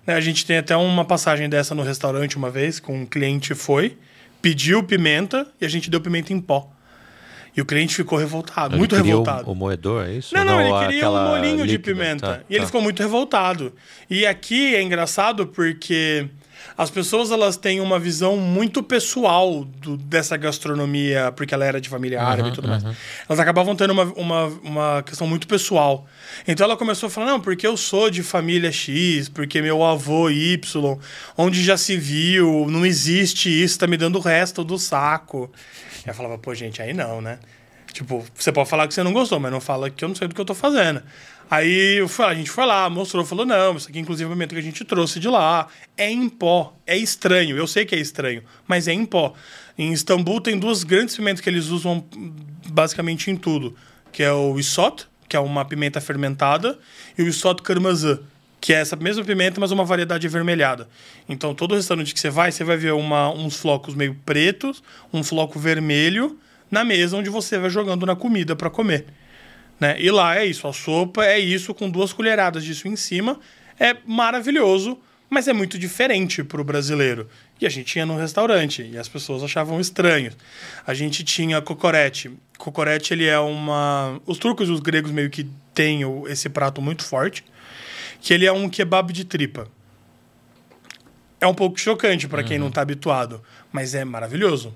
Né, 0.06 0.14
A 0.14 0.22
gente 0.22 0.46
tem 0.46 0.58
até 0.58 0.76
uma 0.76 1.06
passagem 1.06 1.50
dessa 1.50 1.74
no 1.74 1.82
restaurante 1.82 2.38
uma 2.38 2.52
vez, 2.52 2.80
que 2.80 2.92
um 2.92 3.06
cliente 3.06 3.56
foi, 3.56 3.98
pediu 4.42 4.84
pimenta 4.84 5.48
e 5.60 5.66
a 5.66 5.70
gente 5.70 5.90
deu 5.90 6.02
pimenta 6.02 6.34
em 6.34 6.40
pó. 6.42 6.70
E 7.56 7.62
o 7.62 7.66
cliente 7.66 7.94
ficou 7.94 8.18
revoltado, 8.18 8.74
Ele 8.76 8.80
muito 8.80 8.96
queria 8.96 9.14
o- 9.14 9.20
revoltado. 9.20 9.52
O, 9.52 9.54
moedor, 9.56 10.06
é 10.08 10.14
isso? 10.14 10.34
Não, 10.34 10.42
Ou 10.42 10.48
não, 10.48 10.62
ele 10.62 10.88
queria 10.88 11.10
um 11.12 11.28
molinho 11.28 11.68
de 11.68 11.78
pimenta. 11.78 12.36
Tá, 12.38 12.40
e 12.50 12.54
ele 12.54 12.62
tá. 12.62 12.66
ficou 12.68 12.82
muito 12.82 13.02
revoltado. 13.04 13.74
E 14.10 14.26
aqui 14.26 14.74
é 14.74 14.82
engraçado 14.82 15.46
porque 15.48 16.30
as 16.78 16.90
pessoas 16.90 17.32
elas 17.32 17.58
têm 17.58 17.80
uma 17.82 18.00
visão 18.00 18.38
muito 18.38 18.82
pessoal 18.84 19.64
do- 19.66 19.98
dessa 19.98 20.38
gastronomia, 20.38 21.32
porque 21.36 21.54
ela 21.54 21.66
era 21.66 21.82
de 21.82 21.90
família 21.90 22.22
árabe 22.22 22.50
e 22.50 22.52
tudo 22.54 22.68
mais. 22.68 22.84
Elas 23.28 23.40
acabavam 23.40 23.76
tendo 23.76 23.92
uma, 23.92 24.04
uma, 24.14 24.46
uma 24.64 25.04
questão 25.04 25.28
muito 25.28 25.48
pessoal. 25.48 26.06
Então 26.48 26.64
ela 26.66 26.78
começou 26.78 27.08
a 27.08 27.10
falar: 27.10 27.28
não, 27.28 27.40
porque 27.42 27.66
eu 27.68 27.76
sou 27.76 28.10
de 28.10 28.24
família 28.24 28.72
X, 28.72 29.28
porque 29.30 29.62
meu 29.62 29.84
avô 29.84 30.30
Y, 30.30 30.98
onde 31.38 31.64
já 31.64 31.78
se 31.78 31.98
viu, 31.98 32.66
não 32.70 32.86
existe 32.86 33.50
isso, 33.50 33.78
tá 33.80 33.88
me 33.88 33.98
dando 33.98 34.18
o 34.18 34.22
resto 34.22 34.64
do 34.64 34.78
saco. 34.80 35.52
E 36.06 36.10
eu 36.10 36.14
falava: 36.14 36.38
pô, 36.38 36.54
gente, 36.56 36.82
aí 36.82 36.94
não, 36.94 37.22
né? 37.22 37.40
Tipo, 37.94 38.26
você 38.34 38.54
pode 38.54 38.70
falar 38.70 38.88
que 38.88 38.94
você 38.94 39.04
não 39.04 39.12
gostou, 39.12 39.38
mas 39.38 39.52
não 39.52 39.60
fala 39.60 39.90
que 39.90 40.04
eu 40.06 40.08
não 40.08 40.16
sei 40.16 40.26
do 40.28 40.34
que 40.34 40.40
eu 40.40 40.46
tô 40.46 40.56
fazendo. 40.56 41.04
Aí 41.52 42.00
a 42.26 42.34
gente 42.34 42.50
foi 42.50 42.66
lá, 42.66 42.90
mostrou, 42.90 43.26
falou: 43.26 43.46
não, 43.46 43.76
isso 43.76 43.90
aqui, 43.90 44.00
inclusive, 44.00 44.24
é 44.24 44.28
o 44.28 44.30
momento 44.30 44.54
que 44.54 44.60
a 44.60 44.64
gente 44.64 44.86
trouxe 44.86 45.20
de 45.20 45.28
lá. 45.28 45.68
É 45.98 46.10
em 46.10 46.30
pó. 46.30 46.74
É 46.88 46.96
estranho. 46.96 47.58
Eu 47.58 47.68
sei 47.68 47.84
que 47.84 47.94
é 47.94 48.00
estranho, 48.00 48.42
mas 48.66 48.88
é 48.88 48.94
em 48.94 49.06
pó. 49.06 49.34
Em 49.78 49.92
Istambul 49.92 50.40
tem 50.40 50.58
duas 50.58 50.86
grandes 50.86 51.14
pimentas 51.14 51.42
que 51.42 51.50
eles 51.50 51.68
usam 51.68 52.08
basicamente 52.70 53.30
em 53.30 53.36
tudo: 53.36 53.76
que 54.14 54.24
é 54.24 54.32
o 54.32 54.58
isot, 54.58 55.06
que 55.28 55.36
é 55.36 55.40
uma 55.42 55.66
pimenta 55.66 56.00
fermentada, 56.00 56.80
e 57.18 57.22
o 57.22 57.28
isot 57.28 57.62
karmazã, 57.62 58.20
que 58.62 58.74
é 58.74 58.78
essa 58.78 58.96
mesma 58.96 59.26
pimenta, 59.26 59.60
mas 59.60 59.72
uma 59.72 59.84
variedade 59.84 60.26
avermelhada. 60.26 60.88
Então, 61.28 61.54
todo 61.54 61.76
restaurante 61.76 62.14
que 62.14 62.20
você 62.22 62.30
vai, 62.30 62.54
você 62.54 62.64
vai 62.64 62.78
ver 62.78 62.94
uma, 62.94 63.30
uns 63.30 63.58
flocos 63.58 63.94
meio 63.94 64.16
pretos, 64.26 64.82
um 65.12 65.22
floco 65.22 65.60
vermelho 65.60 66.40
na 66.70 66.86
mesa 66.86 67.18
onde 67.18 67.30
você 67.30 67.60
vai 67.60 67.70
jogando 67.70 68.06
na 68.06 68.16
comida 68.16 68.56
para 68.56 68.70
comer. 68.70 69.06
Né? 69.82 69.96
E 70.00 70.12
lá 70.12 70.38
é 70.38 70.46
isso, 70.46 70.68
a 70.68 70.74
sopa 70.74 71.26
é 71.26 71.40
isso 71.40 71.74
com 71.74 71.90
duas 71.90 72.14
colheradas 72.14 72.64
disso 72.64 72.88
em 72.88 72.96
cima. 72.96 73.40
É 73.80 73.98
maravilhoso, 74.06 74.96
mas 75.28 75.48
é 75.48 75.54
muito 75.54 75.80
diferente 75.80 76.44
para 76.44 76.62
o 76.62 76.64
brasileiro. 76.64 77.28
E 77.60 77.66
a 77.66 77.70
gente 77.70 77.88
tinha 77.88 78.06
no 78.06 78.16
restaurante 78.16 78.84
e 78.84 78.96
as 78.96 79.10
pessoas 79.10 79.42
achavam 79.42 79.80
estranho. 79.80 80.32
A 80.86 80.94
gente 80.94 81.24
tinha 81.24 81.60
cocorete. 81.64 82.32
Cocorete 82.60 83.12
ele 83.12 83.26
é 83.26 83.40
uma, 83.40 84.22
os 84.28 84.38
turcos 84.38 84.70
e 84.70 84.72
os 84.72 84.80
gregos 84.80 85.10
meio 85.10 85.32
que 85.32 85.50
têm 85.74 86.02
esse 86.28 86.48
prato 86.48 86.80
muito 86.80 87.04
forte, 87.04 87.44
que 88.22 88.36
ele 88.36 88.46
é 88.46 88.52
um 88.52 88.70
kebab 88.70 89.12
de 89.12 89.26
tripa. 89.26 89.68
É 91.40 91.48
um 91.48 91.56
pouco 91.56 91.80
chocante 91.80 92.28
para 92.28 92.44
quem 92.44 92.60
não 92.60 92.68
está 92.68 92.82
habituado, 92.82 93.42
mas 93.72 93.96
é 93.96 94.06
maravilhoso. 94.06 94.76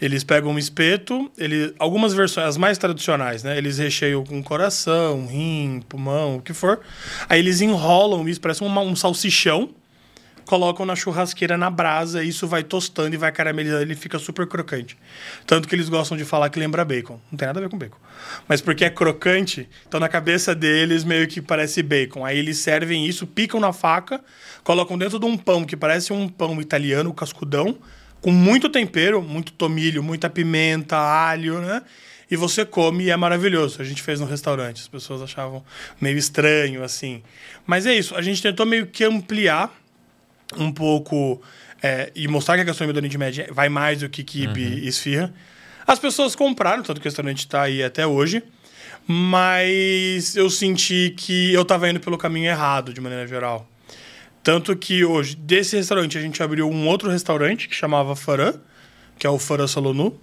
Eles 0.00 0.24
pegam 0.24 0.50
um 0.52 0.58
espeto, 0.58 1.30
ele, 1.36 1.74
algumas 1.78 2.12
versões, 2.14 2.46
as 2.46 2.56
mais 2.56 2.78
tradicionais, 2.78 3.42
né? 3.42 3.56
Eles 3.58 3.78
recheiam 3.78 4.24
com 4.24 4.42
coração, 4.42 5.26
rim, 5.26 5.82
pulmão, 5.88 6.36
o 6.36 6.42
que 6.42 6.52
for. 6.52 6.80
Aí 7.28 7.38
eles 7.38 7.60
enrolam 7.60 8.28
isso, 8.28 8.40
parece 8.40 8.62
uma- 8.62 8.80
um 8.80 8.96
salsichão, 8.96 9.70
colocam 10.46 10.84
na 10.84 10.96
churrasqueira 10.96 11.56
na 11.56 11.70
brasa, 11.70 12.24
e 12.24 12.28
isso 12.28 12.44
vai 12.44 12.64
tostando 12.64 13.14
e 13.14 13.16
vai 13.16 13.30
caramelizando, 13.30 13.82
ele 13.82 13.94
fica 13.94 14.18
super 14.18 14.48
crocante. 14.48 14.96
Tanto 15.46 15.68
que 15.68 15.74
eles 15.76 15.88
gostam 15.88 16.16
de 16.16 16.24
falar 16.24 16.48
que 16.50 16.58
lembra 16.58 16.84
bacon. 16.84 17.20
Não 17.30 17.38
tem 17.38 17.46
nada 17.46 17.60
a 17.60 17.62
ver 17.62 17.68
com 17.68 17.78
bacon. 17.78 17.98
Mas 18.48 18.60
porque 18.60 18.84
é 18.84 18.90
crocante, 18.90 19.68
então 19.86 20.00
na 20.00 20.08
cabeça 20.08 20.52
deles 20.52 21.04
meio 21.04 21.28
que 21.28 21.40
parece 21.40 21.84
bacon. 21.84 22.24
Aí 22.24 22.36
eles 22.36 22.58
servem 22.58 23.06
isso, 23.06 23.28
picam 23.28 23.60
na 23.60 23.72
faca, 23.72 24.20
colocam 24.64 24.98
dentro 24.98 25.20
de 25.20 25.26
um 25.26 25.36
pão 25.36 25.64
que 25.64 25.76
parece 25.76 26.12
um 26.12 26.28
pão 26.28 26.60
italiano, 26.60 27.14
cascudão, 27.14 27.78
com 28.20 28.30
muito 28.30 28.68
tempero, 28.68 29.22
muito 29.22 29.52
tomilho, 29.52 30.02
muita 30.02 30.28
pimenta, 30.28 30.96
alho, 30.96 31.60
né? 31.60 31.82
E 32.30 32.36
você 32.36 32.64
come 32.64 33.04
e 33.04 33.10
é 33.10 33.16
maravilhoso. 33.16 33.82
A 33.82 33.84
gente 33.84 34.02
fez 34.02 34.20
no 34.20 34.26
restaurante, 34.26 34.80
as 34.80 34.88
pessoas 34.88 35.20
achavam 35.20 35.64
meio 36.00 36.16
estranho, 36.16 36.84
assim. 36.84 37.22
Mas 37.66 37.86
é 37.86 37.94
isso, 37.94 38.14
a 38.14 38.22
gente 38.22 38.40
tentou 38.40 38.64
meio 38.64 38.86
que 38.86 39.02
ampliar 39.04 39.74
um 40.56 40.70
pouco 40.70 41.40
é, 41.82 42.10
e 42.14 42.28
mostrar 42.28 42.56
que 42.56 42.60
a 42.62 42.64
gastronomia 42.64 42.94
do 42.94 42.98
Oriente 42.98 43.18
Médio 43.18 43.46
vai 43.52 43.68
mais 43.68 44.00
do 44.00 44.08
que 44.08 44.22
kibe 44.22 44.60
e 44.60 44.86
esfirra. 44.86 45.32
As 45.86 45.98
pessoas 45.98 46.36
compraram, 46.36 46.82
tanto 46.82 47.00
que 47.00 47.06
o 47.06 47.10
restaurante 47.10 47.40
está 47.40 47.62
aí 47.62 47.82
até 47.82 48.06
hoje, 48.06 48.42
mas 49.06 50.36
eu 50.36 50.48
senti 50.50 51.14
que 51.16 51.52
eu 51.52 51.62
estava 51.62 51.88
indo 51.88 52.00
pelo 52.00 52.18
caminho 52.18 52.46
errado, 52.46 52.92
de 52.92 53.00
maneira 53.00 53.26
geral. 53.26 53.69
Tanto 54.42 54.74
que 54.76 55.04
hoje, 55.04 55.36
desse 55.36 55.76
restaurante, 55.76 56.16
a 56.16 56.20
gente 56.20 56.42
abriu 56.42 56.68
um 56.68 56.88
outro 56.88 57.10
restaurante 57.10 57.68
que 57.68 57.74
chamava 57.74 58.16
Farã, 58.16 58.54
que 59.18 59.26
é 59.26 59.30
o 59.30 59.38
Farã 59.38 59.66
Salonu, 59.66 60.18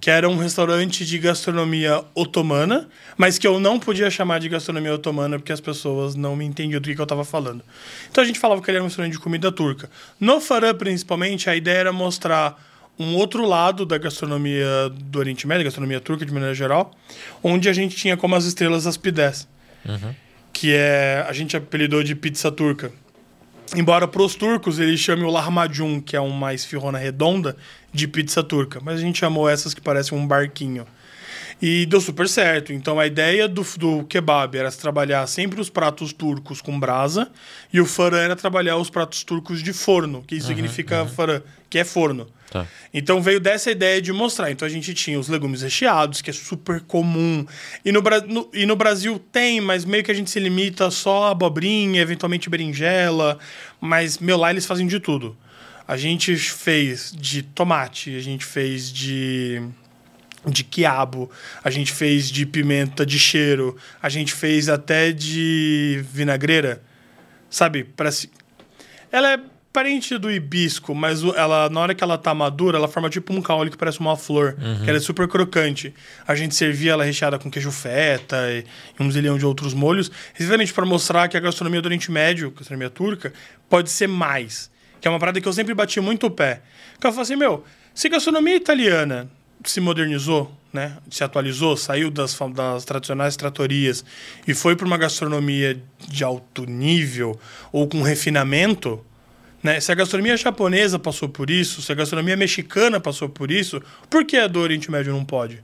que 0.00 0.10
era 0.10 0.28
um 0.28 0.36
restaurante 0.36 1.06
de 1.06 1.18
gastronomia 1.18 2.02
otomana, 2.16 2.88
mas 3.16 3.38
que 3.38 3.46
eu 3.46 3.60
não 3.60 3.78
podia 3.78 4.10
chamar 4.10 4.40
de 4.40 4.48
gastronomia 4.48 4.92
otomana 4.92 5.38
porque 5.38 5.52
as 5.52 5.60
pessoas 5.60 6.16
não 6.16 6.34
me 6.34 6.44
entendiam 6.44 6.80
do 6.80 6.88
que, 6.88 6.96
que 6.96 7.00
eu 7.00 7.04
estava 7.04 7.24
falando. 7.24 7.62
Então 8.10 8.24
a 8.24 8.26
gente 8.26 8.40
falava 8.40 8.60
que 8.60 8.68
ele 8.68 8.78
era 8.78 8.82
um 8.82 8.88
restaurante 8.88 9.12
de 9.12 9.20
comida 9.20 9.52
turca. 9.52 9.88
No 10.18 10.40
Farã, 10.40 10.74
principalmente, 10.74 11.48
a 11.48 11.54
ideia 11.54 11.78
era 11.78 11.92
mostrar 11.92 12.60
um 12.98 13.14
outro 13.14 13.46
lado 13.46 13.86
da 13.86 13.96
gastronomia 13.96 14.90
do 14.94 15.20
Oriente 15.20 15.46
Médio, 15.46 15.64
gastronomia 15.64 16.00
turca 16.00 16.26
de 16.26 16.32
maneira 16.32 16.52
geral, 16.52 16.90
onde 17.44 17.68
a 17.68 17.72
gente 17.72 17.94
tinha 17.94 18.16
como 18.16 18.34
as 18.34 18.44
estrelas 18.46 18.84
as 18.84 18.96
pidés, 18.96 19.46
que 20.52 20.74
é 20.74 21.24
a 21.28 21.32
gente 21.32 21.56
apelidou 21.56 22.02
de 22.02 22.16
pizza 22.16 22.50
turca. 22.50 22.90
Embora 23.76 24.08
para 24.08 24.22
os 24.22 24.34
turcos 24.34 24.78
eles 24.80 24.98
chamem 24.98 25.24
o 25.24 25.30
lahmacun, 25.30 26.00
que 26.00 26.16
é 26.16 26.20
uma 26.20 26.52
esfirrona 26.52 26.98
redonda, 26.98 27.56
de 27.92 28.08
pizza 28.08 28.42
turca. 28.42 28.80
Mas 28.82 28.98
a 28.98 29.02
gente 29.02 29.18
chamou 29.18 29.48
essas 29.48 29.74
que 29.74 29.80
parecem 29.80 30.16
um 30.16 30.26
barquinho. 30.26 30.86
E 31.60 31.84
deu 31.84 32.00
super 32.00 32.28
certo. 32.28 32.72
Então 32.72 32.98
a 32.98 33.06
ideia 33.06 33.46
do, 33.46 33.62
do 33.76 34.04
kebab 34.04 34.56
era 34.56 34.70
trabalhar 34.72 35.26
sempre 35.26 35.60
os 35.60 35.68
pratos 35.68 36.12
turcos 36.12 36.60
com 36.60 36.78
brasa 36.78 37.30
e 37.72 37.80
o 37.80 37.86
farã 37.86 38.18
era 38.18 38.36
trabalhar 38.36 38.76
os 38.76 38.88
pratos 38.88 39.22
turcos 39.22 39.62
de 39.62 39.72
forno, 39.72 40.22
que 40.26 40.36
uhum, 40.36 40.40
significa 40.40 41.02
uhum. 41.02 41.08
farã, 41.08 41.42
que 41.68 41.78
é 41.78 41.84
forno. 41.84 42.26
Tá. 42.50 42.66
Então 42.92 43.22
veio 43.22 43.38
dessa 43.38 43.70
ideia 43.70 44.02
de 44.02 44.12
mostrar. 44.12 44.50
Então 44.50 44.66
a 44.66 44.70
gente 44.70 44.92
tinha 44.94 45.18
os 45.18 45.28
legumes 45.28 45.62
recheados, 45.62 46.22
que 46.22 46.30
é 46.30 46.32
super 46.32 46.80
comum. 46.80 47.46
E 47.84 47.92
no, 47.92 48.02
no, 48.26 48.50
e 48.52 48.66
no 48.66 48.74
Brasil 48.74 49.20
tem, 49.30 49.60
mas 49.60 49.84
meio 49.84 50.02
que 50.02 50.10
a 50.10 50.14
gente 50.14 50.30
se 50.30 50.40
limita 50.40 50.90
só 50.90 51.24
a 51.24 51.30
abobrinha, 51.30 52.00
eventualmente 52.00 52.50
berinjela. 52.50 53.38
Mas, 53.80 54.18
meu, 54.18 54.36
lá 54.36 54.50
eles 54.50 54.66
fazem 54.66 54.86
de 54.86 54.98
tudo. 54.98 55.36
A 55.86 55.96
gente 55.96 56.36
fez 56.36 57.12
de 57.16 57.42
tomate, 57.42 58.16
a 58.16 58.20
gente 58.20 58.44
fez 58.44 58.92
de 58.92 59.62
de 60.46 60.64
quiabo, 60.64 61.30
a 61.62 61.70
gente 61.70 61.92
fez 61.92 62.30
de 62.30 62.46
pimenta 62.46 63.04
de 63.04 63.18
cheiro, 63.18 63.76
a 64.02 64.08
gente 64.08 64.32
fez 64.32 64.68
até 64.68 65.12
de 65.12 66.04
vinagreira, 66.12 66.82
sabe? 67.48 67.84
Parece... 67.84 68.30
Ela 69.12 69.32
é 69.32 69.40
parente 69.72 70.18
do 70.18 70.30
hibisco, 70.30 70.94
mas 70.94 71.22
ela 71.22 71.68
na 71.68 71.80
hora 71.80 71.94
que 71.94 72.02
ela 72.02 72.18
tá 72.18 72.34
madura, 72.34 72.76
ela 72.76 72.88
forma 72.88 73.08
tipo 73.08 73.32
um 73.32 73.40
caule 73.40 73.70
que 73.70 73.76
parece 73.76 74.00
uma 74.00 74.16
flor, 74.16 74.56
uhum. 74.60 74.82
que 74.82 74.88
ela 74.88 74.98
é 74.98 75.00
super 75.00 75.28
crocante. 75.28 75.94
A 76.26 76.34
gente 76.34 76.54
servia 76.54 76.92
ela 76.92 77.04
recheada 77.04 77.38
com 77.38 77.50
queijo 77.50 77.70
feta 77.70 78.36
e, 78.50 78.64
e 78.98 79.02
um 79.02 79.10
zilhão 79.10 79.38
de 79.38 79.46
outros 79.46 79.72
molhos, 79.72 80.10
exatamente 80.38 80.72
para 80.72 80.84
mostrar 80.84 81.28
que 81.28 81.36
a 81.36 81.40
gastronomia 81.40 81.80
do 81.80 81.86
Oriente 81.86 82.10
Médio, 82.10 82.48
a 82.48 82.58
gastronomia 82.58 82.90
turca, 82.90 83.32
pode 83.68 83.90
ser 83.90 84.08
mais. 84.08 84.70
Que 85.00 85.06
é 85.06 85.10
uma 85.10 85.18
parada 85.18 85.40
que 85.40 85.46
eu 85.46 85.52
sempre 85.52 85.72
bati 85.72 86.00
muito 86.00 86.26
o 86.26 86.30
pé. 86.30 86.62
Que 87.00 87.06
eu 87.06 87.12
falo 87.12 87.22
assim, 87.22 87.36
meu, 87.36 87.64
se 87.94 88.08
gastronomia 88.08 88.56
italiana 88.56 89.30
se 89.64 89.80
modernizou, 89.80 90.50
né? 90.72 90.96
se 91.10 91.22
atualizou, 91.24 91.76
saiu 91.76 92.10
das, 92.10 92.36
das 92.54 92.84
tradicionais 92.84 93.36
tratorias 93.36 94.04
e 94.46 94.54
foi 94.54 94.76
para 94.76 94.86
uma 94.86 94.96
gastronomia 94.96 95.80
de 96.08 96.24
alto 96.24 96.64
nível 96.64 97.38
ou 97.72 97.88
com 97.88 98.02
refinamento, 98.02 99.04
né? 99.62 99.80
se 99.80 99.92
a 99.92 99.94
gastronomia 99.94 100.36
japonesa 100.36 100.98
passou 100.98 101.28
por 101.28 101.50
isso, 101.50 101.82
se 101.82 101.92
a 101.92 101.94
gastronomia 101.94 102.36
mexicana 102.36 103.00
passou 103.00 103.28
por 103.28 103.50
isso, 103.50 103.82
por 104.08 104.24
que 104.24 104.36
a 104.36 104.46
do 104.46 104.60
Oriente 104.60 104.90
Médio 104.90 105.12
não 105.12 105.24
pode? 105.24 105.62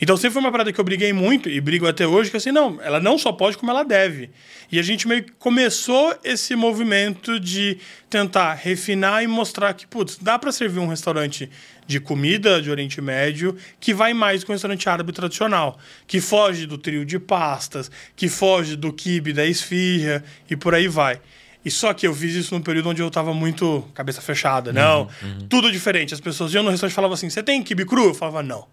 Então 0.00 0.16
sempre 0.16 0.32
foi 0.32 0.42
uma 0.42 0.50
parada 0.50 0.72
que 0.72 0.80
eu 0.80 0.84
briguei 0.84 1.12
muito 1.12 1.48
e 1.48 1.60
brigo 1.60 1.86
até 1.86 2.06
hoje, 2.06 2.30
que 2.30 2.36
assim, 2.36 2.50
não, 2.50 2.80
ela 2.82 3.00
não 3.00 3.16
só 3.16 3.32
pode 3.32 3.56
como 3.56 3.70
ela 3.70 3.84
deve. 3.84 4.30
E 4.70 4.78
a 4.78 4.82
gente 4.82 5.06
meio 5.06 5.24
que 5.24 5.32
começou 5.32 6.14
esse 6.24 6.56
movimento 6.56 7.38
de 7.38 7.78
tentar 8.10 8.54
refinar 8.54 9.22
e 9.22 9.26
mostrar 9.26 9.72
que, 9.74 9.86
putz, 9.86 10.18
dá 10.20 10.38
para 10.38 10.52
servir 10.52 10.80
um 10.80 10.88
restaurante 10.88 11.50
de 11.86 12.00
comida 12.00 12.60
de 12.62 12.70
Oriente 12.70 13.00
Médio 13.00 13.56
que 13.78 13.92
vai 13.92 14.14
mais 14.14 14.42
com 14.42 14.52
o 14.52 14.54
restaurante 14.54 14.88
árabe 14.88 15.12
tradicional, 15.12 15.78
que 16.06 16.20
foge 16.20 16.66
do 16.66 16.78
trio 16.78 17.04
de 17.04 17.18
pastas, 17.18 17.90
que 18.16 18.28
foge 18.28 18.76
do 18.76 18.92
kibe 18.92 19.32
da 19.32 19.44
esfirra 19.44 20.24
e 20.48 20.56
por 20.56 20.74
aí 20.74 20.88
vai. 20.88 21.20
E 21.64 21.70
só 21.70 21.94
que 21.94 22.06
eu 22.06 22.14
fiz 22.14 22.34
isso 22.34 22.54
num 22.54 22.60
período 22.60 22.90
onde 22.90 23.00
eu 23.00 23.10
tava 23.10 23.32
muito 23.32 23.82
cabeça 23.94 24.20
fechada. 24.20 24.72
Não, 24.72 25.02
uhum, 25.02 25.08
uhum. 25.22 25.48
tudo 25.48 25.72
diferente. 25.72 26.12
As 26.12 26.20
pessoas 26.20 26.52
iam 26.52 26.62
no 26.62 26.70
restaurante 26.70 26.92
e 26.92 26.94
falavam 26.94 27.14
assim: 27.14 27.30
você 27.30 27.42
tem 27.42 27.62
kibe 27.62 27.86
cru? 27.86 28.08
Eu 28.08 28.14
falava, 28.14 28.42
não. 28.42 28.66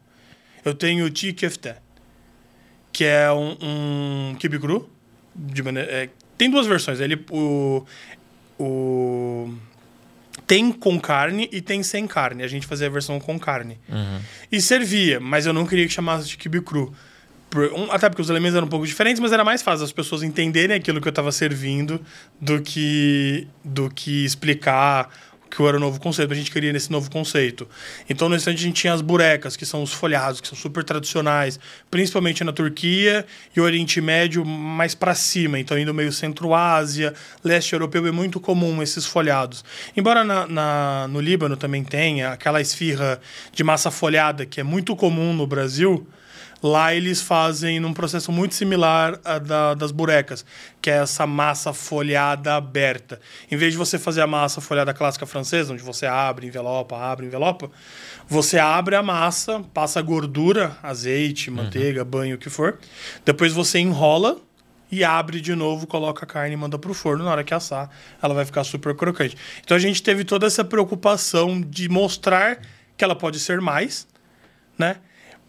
Eu 0.65 0.73
tenho 0.73 1.09
ti 1.09 1.33
que 1.33 3.05
é 3.05 3.31
um, 3.31 3.57
um 3.61 4.35
kibe 4.37 4.59
cru. 4.59 4.89
De 5.33 5.63
maneira, 5.63 5.89
é, 5.89 6.09
tem 6.37 6.49
duas 6.49 6.67
versões. 6.67 6.99
Ele, 6.99 7.23
o, 7.31 7.85
o 8.59 9.53
tem 10.51 10.69
com 10.69 10.99
carne 10.99 11.47
e 11.49 11.61
tem 11.61 11.81
sem 11.81 12.05
carne. 12.05 12.43
A 12.43 12.47
gente 12.47 12.67
fazia 12.67 12.87
a 12.87 12.89
versão 12.89 13.21
com 13.21 13.39
carne. 13.39 13.79
Uhum. 13.87 14.19
E 14.51 14.59
servia, 14.59 15.17
mas 15.17 15.45
eu 15.45 15.53
não 15.53 15.65
queria 15.65 15.87
que 15.87 15.93
chamasse 15.93 16.27
de 16.27 16.35
quibe 16.35 16.59
cru. 16.59 16.93
até 17.89 18.09
porque 18.09 18.21
os 18.21 18.29
elementos 18.29 18.57
eram 18.57 18.67
um 18.67 18.69
pouco 18.69 18.85
diferentes, 18.85 19.21
mas 19.21 19.31
era 19.31 19.45
mais 19.45 19.61
fácil 19.61 19.85
as 19.85 19.93
pessoas 19.93 20.23
entenderem 20.23 20.75
aquilo 20.75 20.99
que 20.99 21.07
eu 21.07 21.11
estava 21.11 21.31
servindo 21.31 22.01
do 22.41 22.61
que, 22.61 23.47
do 23.63 23.89
que 23.89 24.25
explicar 24.25 25.09
que 25.51 25.61
era 25.61 25.75
o 25.75 25.79
novo 25.79 25.99
conceito, 25.99 26.31
a 26.31 26.35
gente 26.35 26.49
queria 26.49 26.71
nesse 26.71 26.89
novo 26.89 27.11
conceito. 27.11 27.67
Então, 28.09 28.29
no 28.29 28.35
instante, 28.35 28.59
a 28.59 28.61
gente 28.61 28.81
tinha 28.81 28.93
as 28.93 29.01
burecas, 29.01 29.57
que 29.57 29.65
são 29.65 29.83
os 29.83 29.91
folhados, 29.91 30.39
que 30.39 30.47
são 30.47 30.57
super 30.57 30.83
tradicionais, 30.83 31.59
principalmente 31.89 32.43
na 32.43 32.53
Turquia 32.53 33.25
e 33.55 33.59
Oriente 33.59 33.99
Médio 33.99 34.45
mais 34.45 34.95
para 34.95 35.13
cima. 35.13 35.59
Então, 35.59 35.77
indo 35.77 35.93
meio 35.93 36.11
Centro-Ásia, 36.11 37.13
leste 37.43 37.73
europeu, 37.73 38.07
é 38.07 38.11
muito 38.11 38.39
comum 38.39 38.81
esses 38.81 39.05
folhados. 39.05 39.63
Embora 39.95 40.23
na, 40.23 40.47
na, 40.47 41.07
no 41.09 41.19
Líbano 41.19 41.57
também 41.57 41.83
tenha 41.83 42.31
aquela 42.31 42.61
esfirra 42.61 43.19
de 43.51 43.63
massa 43.63 43.91
folhada, 43.91 44.45
que 44.45 44.61
é 44.61 44.63
muito 44.63 44.95
comum 44.95 45.33
no 45.33 45.45
Brasil, 45.45 46.07
Lá 46.63 46.93
eles 46.93 47.21
fazem 47.21 47.79
num 47.79 47.93
processo 47.93 48.31
muito 48.31 48.53
similar 48.53 49.19
a 49.25 49.39
da, 49.39 49.73
das 49.73 49.91
burecas, 49.91 50.45
que 50.79 50.91
é 50.91 50.97
essa 50.97 51.25
massa 51.25 51.73
folhada 51.73 52.55
aberta. 52.55 53.19
Em 53.49 53.57
vez 53.57 53.71
de 53.71 53.77
você 53.77 53.97
fazer 53.97 54.21
a 54.21 54.27
massa 54.27 54.61
folhada 54.61 54.93
clássica 54.93 55.25
francesa, 55.25 55.73
onde 55.73 55.81
você 55.81 56.05
abre, 56.05 56.45
envelopa, 56.45 56.95
abre, 56.95 57.25
envelopa, 57.25 57.71
você 58.27 58.59
abre 58.59 58.95
a 58.95 59.01
massa, 59.01 59.63
passa 59.73 60.01
gordura, 60.01 60.77
azeite, 60.83 61.49
uhum. 61.49 61.57
manteiga, 61.57 62.03
uhum. 62.03 62.09
banho, 62.09 62.35
o 62.35 62.39
que 62.39 62.49
for. 62.49 62.77
Depois 63.25 63.51
você 63.53 63.79
enrola 63.79 64.37
e 64.91 65.03
abre 65.03 65.41
de 65.41 65.55
novo, 65.55 65.87
coloca 65.87 66.25
a 66.25 66.27
carne 66.27 66.53
e 66.53 66.57
manda 66.57 66.77
para 66.77 66.91
o 66.91 66.93
forno. 66.93 67.23
Na 67.23 67.31
hora 67.31 67.43
que 67.43 67.53
assar, 67.53 67.89
ela 68.21 68.33
vai 68.33 68.45
ficar 68.45 68.63
super 68.63 68.93
crocante. 68.93 69.35
Então 69.63 69.75
a 69.75 69.79
gente 69.79 70.03
teve 70.03 70.23
toda 70.23 70.45
essa 70.45 70.63
preocupação 70.63 71.59
de 71.59 71.89
mostrar 71.89 72.59
que 72.97 73.03
ela 73.03 73.15
pode 73.15 73.39
ser 73.39 73.61
mais, 73.61 74.07
né? 74.77 74.97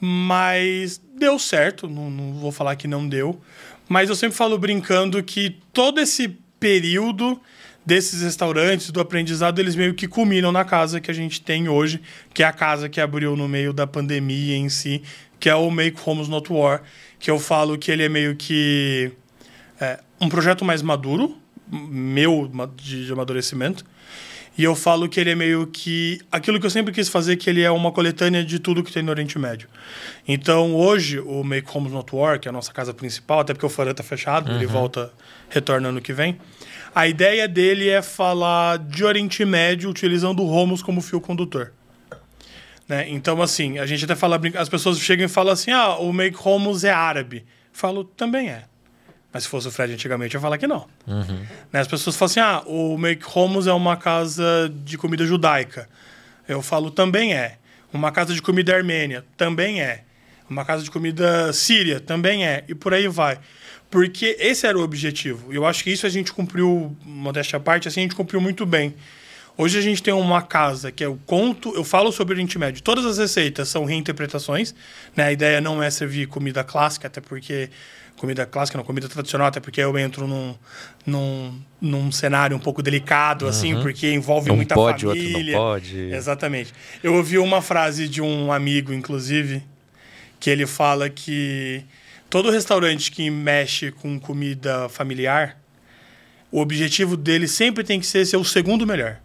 Mas 0.04 1.00
deu 1.16 1.38
certo, 1.38 1.88
não, 1.88 2.10
não 2.10 2.32
vou 2.32 2.50
falar 2.50 2.74
que 2.74 2.88
não 2.88 3.08
deu. 3.08 3.40
Mas 3.88 4.08
eu 4.08 4.16
sempre 4.16 4.36
falo 4.36 4.58
brincando 4.58 5.22
que 5.22 5.58
todo 5.72 6.00
esse 6.00 6.36
período 6.58 7.40
desses 7.86 8.20
restaurantes, 8.20 8.90
do 8.90 9.00
aprendizado, 9.00 9.60
eles 9.60 9.76
meio 9.76 9.94
que 9.94 10.08
culminam 10.08 10.50
na 10.50 10.64
casa 10.64 11.00
que 11.00 11.08
a 11.08 11.14
gente 11.14 11.40
tem 11.40 11.68
hoje, 11.68 12.00
que 12.34 12.42
é 12.42 12.46
a 12.46 12.52
casa 12.52 12.88
que 12.88 13.00
abriu 13.00 13.36
no 13.36 13.48
meio 13.48 13.72
da 13.72 13.86
pandemia 13.86 14.56
em 14.56 14.68
si, 14.68 15.02
que 15.38 15.48
é 15.48 15.54
o 15.54 15.70
Make 15.70 15.98
Homes 16.04 16.26
Not 16.26 16.52
War, 16.52 16.82
que 17.20 17.30
eu 17.30 17.38
falo 17.38 17.78
que 17.78 17.90
ele 17.92 18.02
é 18.02 18.08
meio 18.08 18.34
que 18.34 19.12
é, 19.80 20.00
um 20.20 20.28
projeto 20.28 20.64
mais 20.64 20.82
maduro, 20.82 21.36
meu 21.70 22.50
de, 22.74 23.12
amadurecimento, 23.12 23.84
e 24.56 24.64
eu 24.64 24.74
falo 24.74 25.08
que 25.08 25.18
ele 25.18 25.30
é 25.30 25.34
meio 25.34 25.66
que 25.66 26.20
aquilo 26.30 26.60
que 26.60 26.66
eu 26.66 26.70
sempre 26.70 26.92
quis 26.92 27.08
fazer, 27.08 27.36
que 27.36 27.48
ele 27.48 27.62
é 27.62 27.70
uma 27.70 27.90
coletânea 27.90 28.44
de 28.44 28.58
tudo 28.58 28.82
que 28.82 28.92
tem 28.92 29.02
no 29.02 29.10
Oriente 29.10 29.38
Médio. 29.38 29.68
Então, 30.28 30.74
hoje, 30.74 31.18
o 31.20 31.42
Make 31.42 31.66
Homes 31.74 31.92
Not 31.92 32.14
War, 32.14 32.38
que 32.38 32.48
é 32.48 32.50
a 32.50 32.52
nossa 32.52 32.72
casa 32.72 32.92
principal, 32.92 33.40
até 33.40 33.54
porque 33.54 33.64
o 33.64 33.70
Farã 33.70 33.94
tá 33.94 34.02
fechado, 34.02 34.50
uhum. 34.50 34.56
ele 34.56 34.66
volta, 34.66 35.12
retorna 35.48 35.88
ano 35.88 36.00
que 36.00 36.12
vem. 36.12 36.38
A 36.94 37.08
ideia 37.08 37.48
dele 37.48 37.88
é 37.88 38.02
falar 38.02 38.78
de 38.78 39.02
Oriente 39.04 39.42
Médio 39.44 39.88
utilizando 39.88 40.42
o 40.42 40.46
Romos 40.46 40.82
como 40.82 41.00
fio 41.00 41.20
condutor. 41.20 41.72
Né? 42.86 43.08
Então, 43.08 43.40
assim, 43.40 43.78
a 43.78 43.86
gente 43.86 44.04
até 44.04 44.14
fala, 44.14 44.38
as 44.58 44.68
pessoas 44.68 44.98
chegam 44.98 45.24
e 45.24 45.28
falam 45.28 45.54
assim: 45.54 45.70
ah, 45.70 45.96
o 45.96 46.12
Make 46.12 46.36
Homes 46.44 46.84
é 46.84 46.90
árabe. 46.90 47.46
Falo, 47.72 48.04
também 48.04 48.50
é. 48.50 48.64
Mas 49.32 49.44
se 49.44 49.48
fosse 49.48 49.66
o 49.68 49.70
Fred 49.70 49.92
antigamente, 49.92 50.34
eu 50.34 50.38
ia 50.38 50.42
falar 50.42 50.58
que 50.58 50.66
não. 50.66 50.86
Uhum. 51.06 51.46
Né? 51.72 51.80
As 51.80 51.88
pessoas 51.88 52.14
falam 52.16 52.30
assim: 52.30 52.40
ah, 52.40 52.62
o 52.66 52.98
Make 52.98 53.24
Homes 53.34 53.66
é 53.66 53.72
uma 53.72 53.96
casa 53.96 54.70
de 54.84 54.98
comida 54.98 55.24
judaica. 55.24 55.88
Eu 56.46 56.60
falo, 56.60 56.90
também 56.90 57.34
é. 57.34 57.58
Uma 57.92 58.10
casa 58.10 58.34
de 58.34 58.42
comida 58.42 58.74
armênia, 58.74 59.24
também 59.36 59.80
é. 59.80 60.04
Uma 60.48 60.64
casa 60.64 60.82
de 60.82 60.90
comida 60.90 61.52
síria, 61.52 62.00
também 62.00 62.46
é. 62.46 62.64
E 62.68 62.74
por 62.74 62.92
aí 62.92 63.08
vai. 63.08 63.38
Porque 63.90 64.36
esse 64.38 64.66
era 64.66 64.78
o 64.78 64.82
objetivo. 64.82 65.52
Eu 65.52 65.66
acho 65.66 65.84
que 65.84 65.90
isso 65.90 66.06
a 66.06 66.08
gente 66.08 66.32
cumpriu, 66.32 66.96
modéstia 67.04 67.58
à 67.58 67.60
parte, 67.60 67.88
assim, 67.88 68.00
a 68.00 68.02
gente 68.04 68.14
cumpriu 68.14 68.40
muito 68.40 68.64
bem. 68.64 68.94
Hoje 69.56 69.78
a 69.78 69.82
gente 69.82 70.02
tem 70.02 70.14
uma 70.14 70.40
casa 70.40 70.90
que 70.90 71.04
é 71.04 71.08
o 71.08 71.16
conto. 71.26 71.74
Eu 71.74 71.84
falo 71.84 72.10
sobre 72.10 72.32
o 72.32 72.34
Oriente 72.36 72.58
Médio. 72.58 72.82
Todas 72.82 73.04
as 73.04 73.18
receitas 73.18 73.68
são 73.68 73.84
reinterpretações. 73.84 74.74
Né? 75.14 75.24
A 75.24 75.32
ideia 75.32 75.60
não 75.60 75.82
é 75.82 75.90
servir 75.90 76.26
comida 76.26 76.64
clássica, 76.64 77.06
até 77.06 77.20
porque 77.20 77.68
comida 78.22 78.46
clássica, 78.46 78.78
não, 78.78 78.85
comida 78.85 79.08
tradicional, 79.08 79.48
até 79.48 79.58
porque 79.58 79.80
eu 79.80 79.98
entro 79.98 80.28
num, 80.28 80.54
num, 81.04 81.61
num 81.80 82.12
cenário 82.12 82.56
um 82.56 82.61
pouco 82.61 82.80
delicado, 82.80 83.48
assim, 83.48 83.74
uhum. 83.74 83.82
porque 83.82 84.12
envolve 84.12 84.48
um 84.48 84.54
muita 84.54 84.76
pode, 84.76 85.04
família. 85.04 85.28
Outro 85.35 85.50
não 85.50 85.52
pode. 85.52 85.98
Exatamente. 86.14 86.72
Eu 87.02 87.14
ouvi 87.14 87.37
uma 87.37 87.61
frase 87.61 88.08
de 88.08 88.23
um 88.23 88.52
amigo, 88.52 88.92
inclusive, 88.92 89.60
que 90.38 90.48
ele 90.48 90.68
fala 90.68 91.10
que 91.10 91.83
todo 92.31 92.48
restaurante 92.48 93.10
que 93.10 93.29
mexe 93.29 93.90
com 93.90 94.20
comida 94.20 94.88
familiar, 94.88 95.60
o 96.48 96.60
objetivo 96.60 97.16
dele 97.16 97.48
sempre 97.48 97.83
tem 97.83 97.98
que 97.98 98.06
ser 98.06 98.25
ser 98.25 98.37
o 98.37 98.44
segundo 98.44 98.87
melhor. 98.87 99.18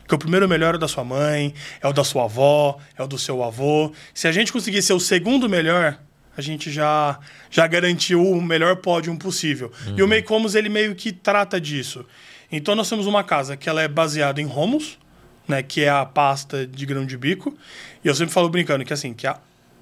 Porque 0.00 0.16
o 0.16 0.18
primeiro 0.18 0.48
melhor 0.48 0.74
é 0.74 0.76
o 0.76 0.80
da 0.80 0.88
sua 0.88 1.04
mãe, 1.04 1.54
é 1.80 1.86
o 1.86 1.92
da 1.92 2.02
sua 2.02 2.24
avó, 2.24 2.80
é 2.98 3.02
o 3.04 3.06
do 3.06 3.16
seu 3.16 3.44
avô. 3.44 3.92
Se 4.12 4.26
a 4.26 4.32
gente 4.32 4.52
conseguir 4.52 4.82
ser 4.82 4.92
o 4.94 4.98
segundo 4.98 5.48
melhor, 5.48 6.00
a 6.40 6.42
gente 6.42 6.70
já, 6.70 7.18
já 7.50 7.66
garantiu 7.66 8.26
o 8.26 8.42
melhor 8.42 8.76
pódio 8.76 9.14
possível. 9.16 9.70
Uhum. 9.86 9.94
E 9.98 10.02
o 10.02 10.08
Make 10.08 10.32
Homos, 10.32 10.54
ele 10.54 10.68
meio 10.68 10.94
que 10.94 11.12
trata 11.12 11.60
disso. 11.60 12.04
Então, 12.50 12.74
nós 12.74 12.88
temos 12.88 13.06
uma 13.06 13.22
casa 13.22 13.56
que 13.56 13.68
ela 13.68 13.80
é 13.80 13.86
baseada 13.86 14.40
em 14.40 14.46
Romos, 14.46 14.98
né, 15.46 15.62
que 15.62 15.82
é 15.82 15.88
a 15.88 16.04
pasta 16.04 16.66
de 16.66 16.84
grão 16.86 17.06
de 17.06 17.16
bico. 17.16 17.56
E 18.04 18.08
eu 18.08 18.14
sempre 18.14 18.32
falo 18.32 18.48
brincando 18.48 18.84
que, 18.84 18.92
assim, 18.92 19.12
que 19.12 19.26
a, 19.26 19.38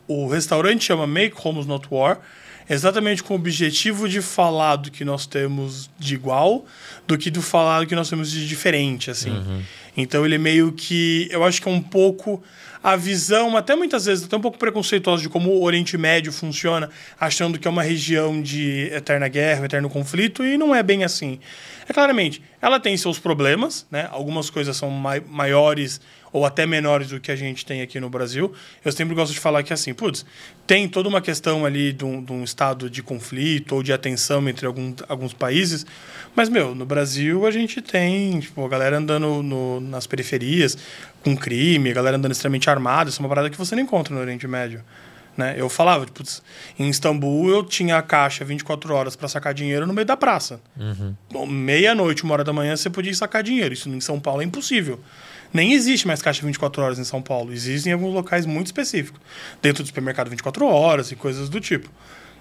o 0.07 0.29
restaurante 0.29 0.85
chama 0.85 1.07
Make 1.07 1.37
Homes 1.43 1.67
Not 1.67 1.87
War, 1.91 2.21
exatamente 2.69 3.23
com 3.23 3.35
o 3.35 3.37
objetivo 3.37 4.09
de 4.09 4.21
falar 4.21 4.77
do 4.77 4.91
que 4.91 5.05
nós 5.05 5.27
temos 5.27 5.89
de 5.99 6.15
igual, 6.15 6.67
do 7.07 7.17
que 7.17 7.31
do 7.31 7.41
falar 7.41 7.81
do 7.81 7.87
que 7.87 7.95
nós 7.95 8.11
temos 8.11 8.31
de 8.31 8.47
diferente, 8.47 9.11
assim. 9.11 9.31
Uhum. 9.31 9.63
Então 9.97 10.25
ele 10.25 10.35
é 10.35 10.39
meio 10.39 10.73
que, 10.73 11.29
eu 11.31 11.45
acho 11.45 11.61
que 11.63 11.69
é 11.69 11.73
um 11.73 11.83
pouco 11.83 12.43
a 12.83 12.97
visão, 12.97 13.57
até 13.57 13.75
muitas 13.75 14.07
vezes 14.07 14.25
até 14.25 14.37
um 14.37 14.41
pouco 14.41 14.59
preconceituosa 14.59 15.23
de 15.23 15.29
como 15.29 15.51
o 15.51 15.63
Oriente 15.63 15.97
Médio 15.97 16.33
funciona, 16.33 16.91
achando 17.19 17.59
que 17.59 17.67
é 17.67 17.71
uma 17.71 17.83
região 17.83 18.41
de 18.41 18.91
eterna 18.93 19.29
guerra, 19.29 19.65
eterno 19.65 19.91
conflito, 19.91 20.45
e 20.45 20.57
não 20.57 20.75
é 20.75 20.83
bem 20.83 21.05
assim. 21.05 21.41
É 21.89 21.93
claramente, 21.93 22.43
ela 22.61 22.79
tem 22.79 22.97
seus 22.97 23.19
problemas, 23.19 23.87
né? 23.91 24.09
Algumas 24.11 24.51
coisas 24.51 24.77
são 24.77 24.91
mai 24.91 25.21
maiores 25.27 26.01
ou 26.33 26.45
até 26.45 26.67
menores 26.67 27.09
do 27.09 27.21
que 27.21 27.31
a 27.31 27.37
gente 27.37 27.65
tem 27.65 27.83
aqui 27.83 27.99
no 28.01 28.11
Brasil. 28.11 28.53
Eu 28.85 28.93
sempre 28.93 29.15
gosto 29.15 29.33
de 29.33 29.41
falar 29.41 29.63
que, 29.63 29.73
assim, 29.73 29.95
putz, 29.95 30.25
tem 30.67 30.89
toda 30.89 31.09
uma 31.09 31.21
questão 31.21 31.65
ali 31.65 31.93
de 31.93 32.05
um, 32.05 32.23
de 32.23 32.33
um 32.33 32.45
estado 32.45 32.91
de 32.91 33.03
conflito 33.03 33.75
ou 33.75 33.83
de 33.83 33.93
atenção 33.93 34.49
entre 34.49 34.67
algum, 34.67 34.95
alguns 35.09 35.33
países, 35.33 35.87
mas, 36.35 36.49
meu, 36.49 36.75
no 36.75 36.87
Brasil 36.87 37.47
a 37.47 37.51
gente 37.51 37.83
tem, 37.83 38.39
tipo, 38.41 38.65
a 38.65 38.69
galera 38.69 38.99
andando 38.99 39.43
no, 39.43 39.81
nas 39.81 40.07
periferias 40.07 40.77
com 41.23 41.37
crime, 41.37 41.91
a 41.91 41.95
galera 41.95 42.17
andando 42.17 42.33
extremamente 42.33 42.71
armada, 42.71 43.11
isso 43.11 43.21
é 43.21 43.23
uma 43.23 43.29
parada 43.29 43.51
que 43.51 43.59
você 43.59 43.75
não 43.75 43.83
encontra 43.83 44.15
no 44.15 44.21
Oriente 44.21 44.47
Médio. 44.47 44.85
Né? 45.39 45.55
Eu 45.57 45.69
falava, 45.69 46.05
tipo, 46.05 46.23
em 46.79 46.89
Istambul 46.89 47.49
eu 47.49 47.63
tinha 47.63 47.97
a 47.97 48.03
caixa 48.03 48.45
24 48.45 48.93
horas 48.93 49.15
para 49.15 49.29
sacar 49.29 49.55
dinheiro 49.55 49.87
no 49.87 49.93
meio 49.93 50.05
da 50.05 50.17
praça. 50.17 50.61
Uhum. 50.77 51.47
Meia-noite, 51.47 52.25
uma 52.25 52.35
hora 52.35 52.43
da 52.43 52.53
manhã, 52.53 52.77
você 52.77 52.91
podia 52.91 53.15
sacar 53.15 53.45
dinheiro. 53.45 53.73
Isso 53.73 53.89
em 53.89 54.01
São 54.01 54.19
Paulo 54.19 54.43
é 54.43 54.45
impossível. 54.45 54.99
Nem 55.53 55.73
existe 55.73 56.07
mais 56.07 56.21
caixa 56.21 56.45
24 56.45 56.83
horas 56.83 56.99
em 56.99 57.05
São 57.05 57.23
Paulo. 57.23 57.53
Existem 57.53 57.91
em 57.91 57.95
alguns 57.95 58.13
locais 58.13 58.47
muito 58.47 58.67
específicos. 58.67 59.21
Dentro 59.63 59.83
do 59.83 59.87
supermercado 59.87 60.29
24 60.29 60.67
horas 60.67 61.11
e 61.11 61.17
coisas 61.17 61.49
do 61.49 61.61
tipo. 61.61 61.91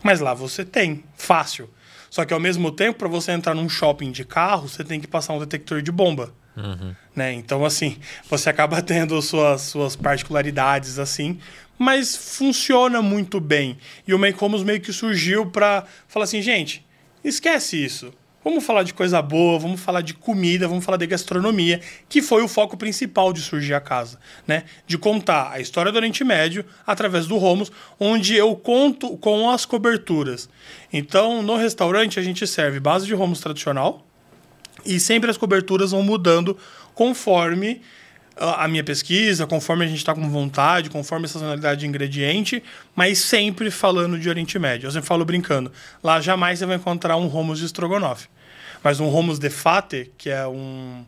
Mas 0.04 0.20
lá 0.20 0.34
você 0.34 0.64
tem, 0.66 1.04
fácil. 1.16 1.70
Só 2.10 2.26
que 2.26 2.34
ao 2.34 2.40
mesmo 2.40 2.72
tempo, 2.72 3.00
para 3.00 3.08
você 3.08 3.32
entrar 3.32 3.54
num 3.54 3.70
shopping 3.70 4.12
de 4.12 4.24
carro, 4.24 4.68
você 4.68 4.84
tem 4.84 5.00
que 5.00 5.08
passar 5.08 5.34
um 5.34 5.40
detector 5.40 5.82
de 5.82 5.92
bomba. 5.92 6.34
Uhum. 6.56 6.96
Né? 7.16 7.34
Então, 7.34 7.64
assim, 7.66 7.98
você 8.30 8.50
acaba 8.50 8.82
tendo 8.84 9.22
suas, 9.22 9.62
suas 9.62 9.96
particularidades, 9.96 11.00
assim, 11.00 11.40
mas 11.78 12.16
funciona 12.16 13.02
muito 13.02 13.40
bem. 13.40 13.78
E 14.08 14.14
o 14.14 14.20
Maycomus 14.20 14.64
meio 14.64 14.82
que 14.82 14.92
surgiu 14.92 15.46
para 15.46 15.86
falar 16.08 16.24
assim, 16.24 16.42
gente, 16.42 16.86
esquece 17.24 17.84
isso. 17.84 18.14
Vamos 18.50 18.64
falar 18.64 18.84
de 18.84 18.94
coisa 18.94 19.22
boa, 19.22 19.60
vamos 19.60 19.82
falar 19.82 20.00
de 20.00 20.14
comida, 20.14 20.70
vamos 20.70 20.86
falar 20.86 20.96
de 20.96 21.06
gastronomia, 21.06 21.82
que 22.08 22.22
foi 22.22 22.42
o 22.42 22.48
foco 22.48 22.78
principal 22.78 23.34
de 23.34 23.42
surgir 23.42 23.74
a 23.74 23.82
casa, 23.82 24.18
né? 24.48 24.64
De 24.88 24.98
contar 24.98 25.52
a 25.52 25.60
história 25.60 25.92
do 25.92 25.98
Oriente 25.98 26.24
Médio 26.24 26.64
através 26.86 27.28
do 27.28 27.36
Romos, 27.36 27.70
onde 28.00 28.38
eu 28.38 28.56
conto 28.56 29.18
com 29.18 29.50
as 29.50 29.66
coberturas. 29.66 30.50
Então, 30.94 31.42
no 31.42 31.58
restaurante 31.58 32.22
a 32.22 32.24
gente 32.24 32.48
serve 32.48 32.80
base 32.80 33.06
de 33.06 33.14
Romos 33.14 33.42
tradicional 33.42 34.06
e 34.86 34.98
sempre 34.98 35.30
as 35.30 35.36
coberturas 35.36 35.92
vão 35.92 36.02
mudando 36.02 36.58
conforme 36.96 37.82
a 38.38 38.66
minha 38.70 38.84
pesquisa, 38.84 39.46
conforme 39.46 39.84
a 39.84 39.88
gente 39.90 39.98
está 39.98 40.16
com 40.16 40.30
vontade, 40.30 40.90
conforme 40.90 41.26
a 41.26 41.28
sazonalidade 41.28 41.82
de 41.82 41.88
ingrediente, 41.88 42.64
mas 42.96 43.18
sempre 43.18 43.70
falando 43.70 44.18
de 44.18 44.30
Oriente 44.30 44.58
Médio. 44.58 44.88
Eu 44.88 44.92
sempre 44.92 45.08
falo 45.08 45.26
brincando. 45.26 45.70
Lá 46.02 46.22
jamais 46.22 46.60
você 46.60 46.66
vai 46.66 46.78
encontrar 46.78 47.18
um 47.18 47.28
hummus 47.28 47.60
de 47.60 47.66
estrogonofe. 47.66 48.30
Mas 48.84 49.00
um 49.00 49.08
hummus 49.08 49.40
de 49.40 49.50
fate, 49.50 50.12
que 50.18 50.30
é 50.30 50.48
um... 50.48 51.06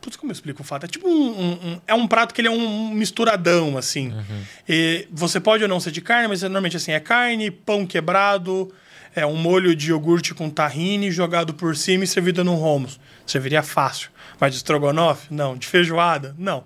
Putz, 0.00 0.16
como 0.16 0.30
eu 0.30 0.34
explico 0.34 0.62
o 0.62 0.64
fato? 0.64 0.84
É 0.84 0.88
tipo 0.88 1.08
um, 1.08 1.12
um, 1.12 1.52
um, 1.52 1.80
É 1.86 1.94
um 1.94 2.06
prato 2.06 2.32
que 2.32 2.40
ele 2.40 2.48
é 2.48 2.50
um 2.50 2.90
misturadão, 2.90 3.76
assim. 3.76 4.12
Uhum. 4.12 4.42
E 4.68 5.08
você 5.10 5.40
pode 5.40 5.62
ou 5.62 5.68
não 5.68 5.80
ser 5.80 5.90
de 5.90 6.00
carne, 6.00 6.28
mas 6.28 6.42
normalmente 6.42 6.76
assim, 6.76 6.92
é 6.92 7.00
carne, 7.00 7.50
pão 7.50 7.84
quebrado, 7.84 8.72
é 9.14 9.26
um 9.26 9.36
molho 9.36 9.74
de 9.74 9.90
iogurte 9.90 10.34
com 10.34 10.48
tahine 10.48 11.10
jogado 11.10 11.52
por 11.52 11.76
cima 11.76 12.04
e 12.04 12.06
servido 12.06 12.44
no 12.44 12.54
hummus. 12.54 13.00
Serviria 13.26 13.62
fácil. 13.62 14.10
Mas 14.38 14.52
de 14.52 14.58
estrogonofe? 14.58 15.32
Não. 15.32 15.56
De 15.56 15.66
feijoada? 15.66 16.34
Não. 16.38 16.64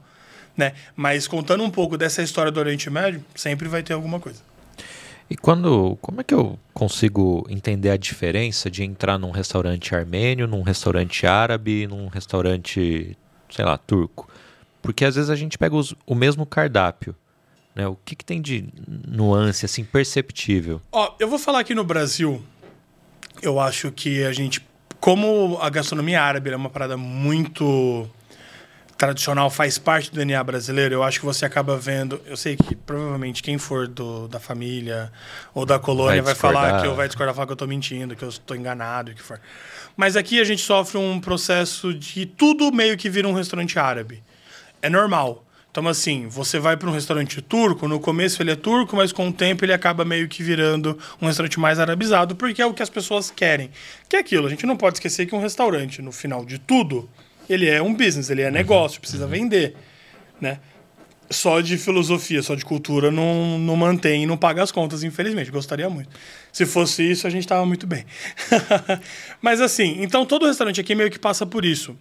Né? 0.57 0.75
Mas 0.95 1.27
contando 1.27 1.65
um 1.65 1.71
pouco 1.71 1.97
dessa 1.97 2.23
história 2.23 2.53
do 2.53 2.61
Oriente 2.61 2.91
Médio, 2.91 3.25
sempre 3.35 3.69
vai 3.69 3.83
ter 3.83 3.95
alguma 3.95 4.21
coisa. 4.21 4.41
E 5.33 5.35
quando, 5.35 5.97
como 6.03 6.21
é 6.21 6.25
que 6.25 6.35
eu 6.35 6.59
consigo 6.75 7.47
entender 7.49 7.89
a 7.89 7.97
diferença 7.97 8.71
de 8.71 8.85
entrar 8.85 9.17
num 9.17 9.31
restaurante 9.31 9.95
armênio, 9.95 10.47
num 10.47 10.61
restaurante 10.61 11.27
árabe, 11.27 11.87
num 11.87 12.07
restaurante, 12.09 13.17
sei 13.49 13.65
lá, 13.65 13.79
turco? 13.79 14.29
Porque 14.83 15.07
às 15.07 15.15
vezes 15.15 15.31
a 15.31 15.35
gente 15.35 15.57
pega 15.57 15.75
os, 15.75 15.95
o 16.05 16.15
mesmo 16.15 16.45
cardápio, 16.45 17.17
né? 17.75 17.89
O 17.89 17.97
que, 18.05 18.15
que 18.15 18.27
tem 18.27 18.43
de 18.43 18.69
nuance 19.09 19.65
assim 19.65 19.85
perceptível? 19.85 20.83
Ó, 20.93 21.15
eu 21.19 21.27
vou 21.27 21.39
falar 21.39 21.61
aqui 21.61 21.75
no 21.75 21.83
Brasil. 21.83 22.43
Eu 23.41 23.59
acho 23.59 23.91
que 23.91 24.23
a 24.25 24.33
gente 24.35 24.63
como 25.01 25.57
a 25.63 25.71
gastronomia 25.71 26.23
árabe 26.23 26.51
é 26.51 26.57
uma 26.57 26.69
parada 26.69 26.99
muito 26.99 28.07
tradicional, 29.03 29.51
faz 29.51 29.79
parte 29.79 30.13
do 30.13 30.15
DNA 30.15 30.45
brasileiro, 30.45 30.95
eu 30.95 31.03
acho 31.03 31.19
que 31.19 31.27
você 31.27 31.45
acaba 31.45 31.77
vendo. 31.77 32.21
Eu 32.25 32.37
sei 32.37 32.55
que 32.55 32.77
provavelmente 32.77 33.43
quem 33.43 33.59
for 33.59 33.89
do, 33.89 34.29
da 34.29 34.39
família 34.39 35.11
ou 35.53 35.67
da 35.67 35.77
colônia 35.77 36.23
vai, 36.23 36.33
vai 36.33 36.35
falar 36.37 36.81
que 36.81 36.87
eu 36.87 36.95
vai 36.95 37.09
discordar, 37.09 37.35
falar 37.35 37.47
que 37.47 37.51
eu 37.51 37.55
estou 37.55 37.67
mentindo, 37.67 38.15
que 38.15 38.23
eu 38.23 38.29
estou 38.29 38.57
enganado, 38.57 39.11
o 39.11 39.15
que 39.15 39.21
for. 39.21 39.41
Mas 39.97 40.15
aqui 40.15 40.41
a 40.41 40.45
gente 40.45 40.63
sofre 40.63 40.99
um 40.99 41.21
processo 41.21 41.93
de 41.93 42.27
tudo 42.27 42.71
meio 42.71 42.97
que 42.97 43.11
vira 43.11 43.27
um 43.27 43.33
restaurante 43.33 43.77
árabe. 43.77 44.23
É 44.81 44.89
normal. 44.89 45.45
Então, 45.73 45.89
assim, 45.89 46.29
você 46.29 46.61
vai 46.61 46.77
para 46.77 46.89
um 46.89 46.93
restaurante 46.93 47.43
turco, 47.43 47.89
no 47.89 47.99
começo 47.99 48.41
ele 48.41 48.53
é 48.53 48.57
turco, 48.57 48.95
mas 48.95 49.11
com 49.11 49.31
o 49.31 49.33
tempo 49.33 49.65
ele 49.65 49.73
acaba 49.73 50.05
meio 50.05 50.29
que 50.29 50.45
virando 50.45 50.97
um 51.21 51.27
restaurante 51.27 51.59
mais 51.59 51.81
arabizado, 51.81 52.37
porque 52.37 52.63
é 52.63 52.67
o 52.67 52.73
que 52.73 52.83
as 52.85 52.91
pessoas 52.91 53.33
querem. 53.33 53.69
Que 54.09 54.15
é 54.15 54.21
aquilo, 54.21 54.47
a 54.47 54.51
gente 54.51 54.65
não 54.65 54.77
pode 54.77 54.99
esquecer 54.99 55.27
que 55.27 55.35
um 55.35 55.41
restaurante, 55.41 56.01
no 56.01 56.13
final 56.13 56.45
de 56.45 56.59
tudo, 56.59 57.11
ele 57.49 57.69
é 57.69 57.83
um 57.83 57.95
business, 57.95 58.31
ele 58.31 58.43
é 58.43 58.47
uhum. 58.47 58.53
negócio, 58.53 59.01
precisa 59.01 59.25
uhum. 59.25 59.31
vender, 59.31 59.77
né? 60.41 60.59
Só 61.31 61.61
de 61.61 61.79
filosofia, 61.79 62.43
só 62.43 62.55
de 62.55 62.65
cultura 62.65 63.11
não, 63.11 63.59
não 63.59 63.75
mantém 63.75 64.25
e 64.25 64.27
não 64.27 64.37
paga 64.37 64.63
as 64.63 64.71
contas, 64.71 65.03
infelizmente. 65.03 65.51
Gostaria 65.51 65.89
muito. 65.89 66.11
Se 66.53 66.67
fosse 66.67 67.11
isso, 67.11 67.27
a 67.27 67.31
gente 67.31 67.45
estava 67.45 67.65
muito 67.65 67.87
bem. 67.87 68.05
mas 69.41 69.61
assim, 69.61 70.03
então 70.03 70.27
todo 70.27 70.47
restaurante 70.47 70.81
aqui 70.81 70.95
meio 70.95 71.11
que 71.11 71.19
passa 71.19 71.47
por 71.47 71.65
isso. 71.65 71.97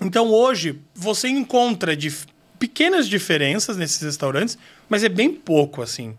Então 0.00 0.28
hoje 0.28 0.80
você 0.94 1.28
encontra 1.28 1.96
de 1.96 2.12
pequenas 2.58 3.08
diferenças 3.08 3.76
nesses 3.76 4.00
restaurantes, 4.00 4.56
mas 4.88 5.02
é 5.02 5.08
bem 5.08 5.32
pouco 5.32 5.82
assim. 5.82 6.14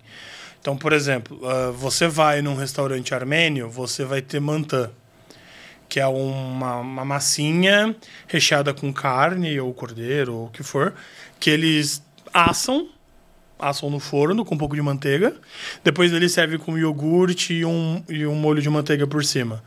Então, 0.60 0.78
por 0.78 0.94
exemplo, 0.94 1.40
uh, 1.42 1.72
você 1.74 2.08
vai 2.08 2.42
num 2.42 2.56
restaurante 2.56 3.14
armênio, 3.14 3.70
você 3.70 4.06
vai 4.06 4.22
ter 4.22 4.40
mantã, 4.40 4.90
que 5.94 6.00
é 6.00 6.08
uma, 6.08 6.78
uma 6.78 7.06
massinha 7.06 7.96
recheada 8.26 8.74
com 8.74 8.92
carne 8.92 9.60
ou 9.60 9.72
cordeiro 9.72 10.34
ou 10.34 10.46
o 10.48 10.50
que 10.50 10.64
for, 10.64 10.96
que 11.40 11.52
eles 11.52 12.02
assam 12.34 12.88
assam 13.60 13.92
no 13.92 14.00
forno 14.00 14.44
com 14.44 14.56
um 14.56 14.58
pouco 14.58 14.76
de 14.76 14.82
manteiga. 14.82 15.36
Depois 15.84 16.12
eles 16.12 16.32
servem 16.32 16.58
com 16.58 16.76
iogurte 16.76 17.54
e 17.54 17.64
um, 17.64 18.04
e 18.10 18.26
um 18.26 18.34
molho 18.34 18.60
de 18.60 18.72
manteiga 18.72 19.06
por 19.06 19.24
cima. 19.24 19.64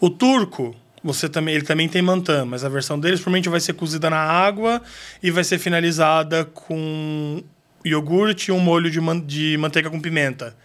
O 0.00 0.08
turco, 0.08 0.74
você 1.04 1.28
também, 1.28 1.54
ele 1.54 1.64
também 1.64 1.90
tem 1.90 2.00
mantã, 2.00 2.46
mas 2.46 2.64
a 2.64 2.70
versão 2.70 2.98
deles 2.98 3.20
provavelmente 3.20 3.50
vai 3.50 3.60
ser 3.60 3.74
cozida 3.74 4.08
na 4.08 4.16
água 4.16 4.80
e 5.22 5.30
vai 5.30 5.44
ser 5.44 5.58
finalizada 5.58 6.46
com 6.46 7.44
iogurte 7.84 8.50
e 8.50 8.52
um 8.52 8.60
molho 8.60 8.90
de, 8.90 8.98
man 8.98 9.20
de 9.20 9.58
manteiga 9.58 9.90
com 9.90 10.00
pimenta. 10.00 10.56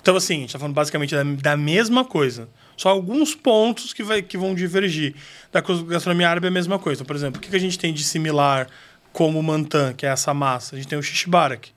Então, 0.00 0.16
assim, 0.16 0.34
a 0.34 0.38
gente 0.38 0.48
está 0.48 0.58
falando 0.58 0.74
basicamente 0.74 1.14
da, 1.14 1.22
da, 1.22 1.56
mesma 1.56 2.04
coisa. 2.04 2.48
Só 2.76 2.88
alguns 2.88 3.34
pontos 3.34 3.92
que, 3.92 4.02
vai, 4.02 4.22
que 4.22 4.38
vão 4.38 4.54
divergir. 4.54 5.14
Da 5.52 5.60
gastronomia 5.60 6.28
árabe 6.28 6.46
é 6.46 6.48
a 6.48 6.52
mesma 6.52 6.78
coisa. 6.78 6.98
Então, 6.98 7.06
por 7.06 7.16
exemplo, 7.16 7.38
o 7.38 7.40
que, 7.40 7.50
que 7.50 7.56
a 7.56 7.60
gente 7.60 7.78
tem 7.78 7.92
de 7.92 8.02
similar 8.02 8.66
como 9.12 9.42
mantã, 9.42 9.92
que 9.92 10.06
é 10.06 10.08
essa 10.08 10.32
massa? 10.32 10.74
A 10.74 10.78
gente 10.78 10.88
tem 10.88 10.98
o 10.98 11.02
shishbarak, 11.02 11.70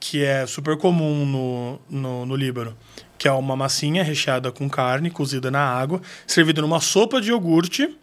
que 0.00 0.24
é 0.24 0.46
super 0.46 0.76
comum 0.76 1.24
no, 1.24 1.80
no, 1.88 2.26
no 2.26 2.36
Líbano 2.36 2.76
que 3.24 3.28
é 3.28 3.32
uma 3.32 3.56
massinha 3.56 4.02
recheada 4.02 4.52
com 4.52 4.68
carne 4.68 5.10
cozida 5.10 5.50
na 5.50 5.60
água, 5.60 6.02
servida 6.26 6.60
numa 6.60 6.78
sopa 6.78 7.22
de 7.22 7.30
iogurte, 7.30 7.96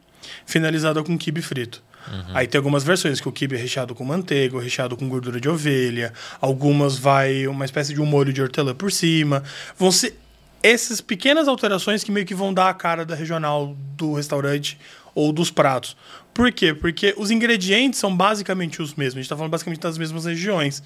finalizada 0.48 1.04
com 1.04 1.16
quibe 1.16 1.42
frito. 1.42 1.84
Uhum. 2.08 2.36
Aí 2.36 2.48
tem 2.48 2.58
algumas 2.58 2.84
versões 2.84 3.20
que 3.20 3.28
o 3.28 3.32
quibe 3.32 3.56
é 3.56 3.60
recheado 3.60 3.94
com 3.94 4.04
manteiga, 4.04 4.60
recheado 4.60 4.96
com 4.98 5.08
gordura 5.10 5.40
de 5.40 5.50
ovelha, 5.50 6.14
algumas 6.40 6.98
vai 6.98 7.48
uma 7.48 7.66
espécie 7.66 7.94
de 7.94 8.02
um 8.02 8.06
molho 8.06 8.32
de 8.32 8.42
hortelã 8.42 8.74
por 8.74 8.92
cima. 8.92 9.44
Vão 9.78 9.92
ser 9.92 10.18
essas 10.64 11.02
pequenas 11.02 11.48
alterações 11.48 12.04
que 12.04 12.12
meio 12.12 12.26
que 12.26 12.36
vão 12.36 12.54
dar 12.54 12.70
a 12.70 12.74
cara 12.74 13.04
da 13.04 13.16
regional 13.16 13.76
do 13.98 14.14
restaurante 14.14 14.78
ou 15.14 15.34
dos 15.34 15.52
pratos. 15.52 15.98
Por 16.34 16.52
quê? 16.52 16.74
Porque 16.74 17.14
os 17.18 17.30
ingredientes 17.30 18.00
são 18.00 18.16
basicamente 18.16 18.82
os 18.82 18.96
mesmos. 18.96 19.16
A 19.16 19.20
gente 19.20 19.26
está 19.26 19.36
falando 19.36 19.52
basicamente 19.52 19.82
das 19.82 19.98
mesmas 19.98 20.26
regiões. 20.26 20.82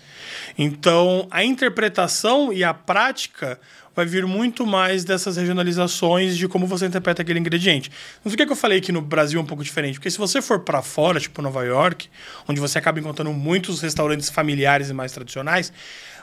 Então, 0.57 1.27
a 1.29 1.43
interpretação 1.43 2.51
e 2.51 2.63
a 2.63 2.73
prática 2.73 3.59
vai 3.95 4.05
vir 4.05 4.25
muito 4.25 4.65
mais 4.65 5.05
dessas 5.05 5.37
regionalizações 5.37 6.35
de 6.35 6.47
como 6.47 6.67
você 6.67 6.85
interpreta 6.85 7.21
aquele 7.21 7.39
ingrediente. 7.39 7.89
Não 8.23 8.31
sei 8.31 8.43
o 8.43 8.45
que 8.45 8.51
eu 8.51 8.57
falei 8.57 8.81
que 8.81 8.91
no 8.91 9.01
Brasil 9.01 9.39
é 9.39 9.43
um 9.43 9.45
pouco 9.45 9.63
diferente, 9.63 9.95
porque 9.95 10.11
se 10.11 10.17
você 10.17 10.41
for 10.41 10.59
para 10.59 10.81
fora, 10.81 11.19
tipo 11.19 11.41
Nova 11.41 11.63
York, 11.63 12.09
onde 12.47 12.59
você 12.59 12.77
acaba 12.77 12.99
encontrando 12.99 13.31
muitos 13.31 13.81
restaurantes 13.81 14.29
familiares 14.29 14.89
e 14.89 14.93
mais 14.93 15.13
tradicionais, 15.13 15.71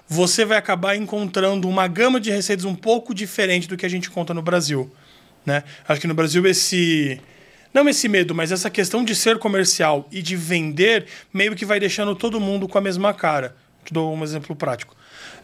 você 0.06 0.44
vai 0.44 0.58
acabar 0.58 0.96
encontrando 0.96 1.68
uma 1.68 1.88
gama 1.88 2.20
de 2.20 2.30
receitas 2.30 2.64
um 2.64 2.74
pouco 2.74 3.14
diferente 3.14 3.66
do 3.66 3.76
que 3.76 3.86
a 3.86 3.88
gente 3.88 4.10
conta 4.10 4.34
no 4.34 4.42
Brasil. 4.42 4.92
Né? 5.46 5.64
Acho 5.88 6.00
que 6.00 6.06
no 6.06 6.14
Brasil 6.14 6.46
esse. 6.46 7.20
Não 7.72 7.88
esse 7.88 8.06
medo, 8.06 8.34
mas 8.34 8.52
essa 8.52 8.68
questão 8.68 9.02
de 9.02 9.14
ser 9.16 9.38
comercial 9.38 10.06
e 10.12 10.20
de 10.20 10.36
vender 10.36 11.06
meio 11.32 11.56
que 11.56 11.64
vai 11.64 11.80
deixando 11.80 12.14
todo 12.14 12.38
mundo 12.38 12.68
com 12.68 12.76
a 12.76 12.82
mesma 12.82 13.14
cara. 13.14 13.56
Te 13.82 13.94
dou 13.94 14.14
um 14.14 14.22
exemplo 14.22 14.54
prático. 14.54 14.94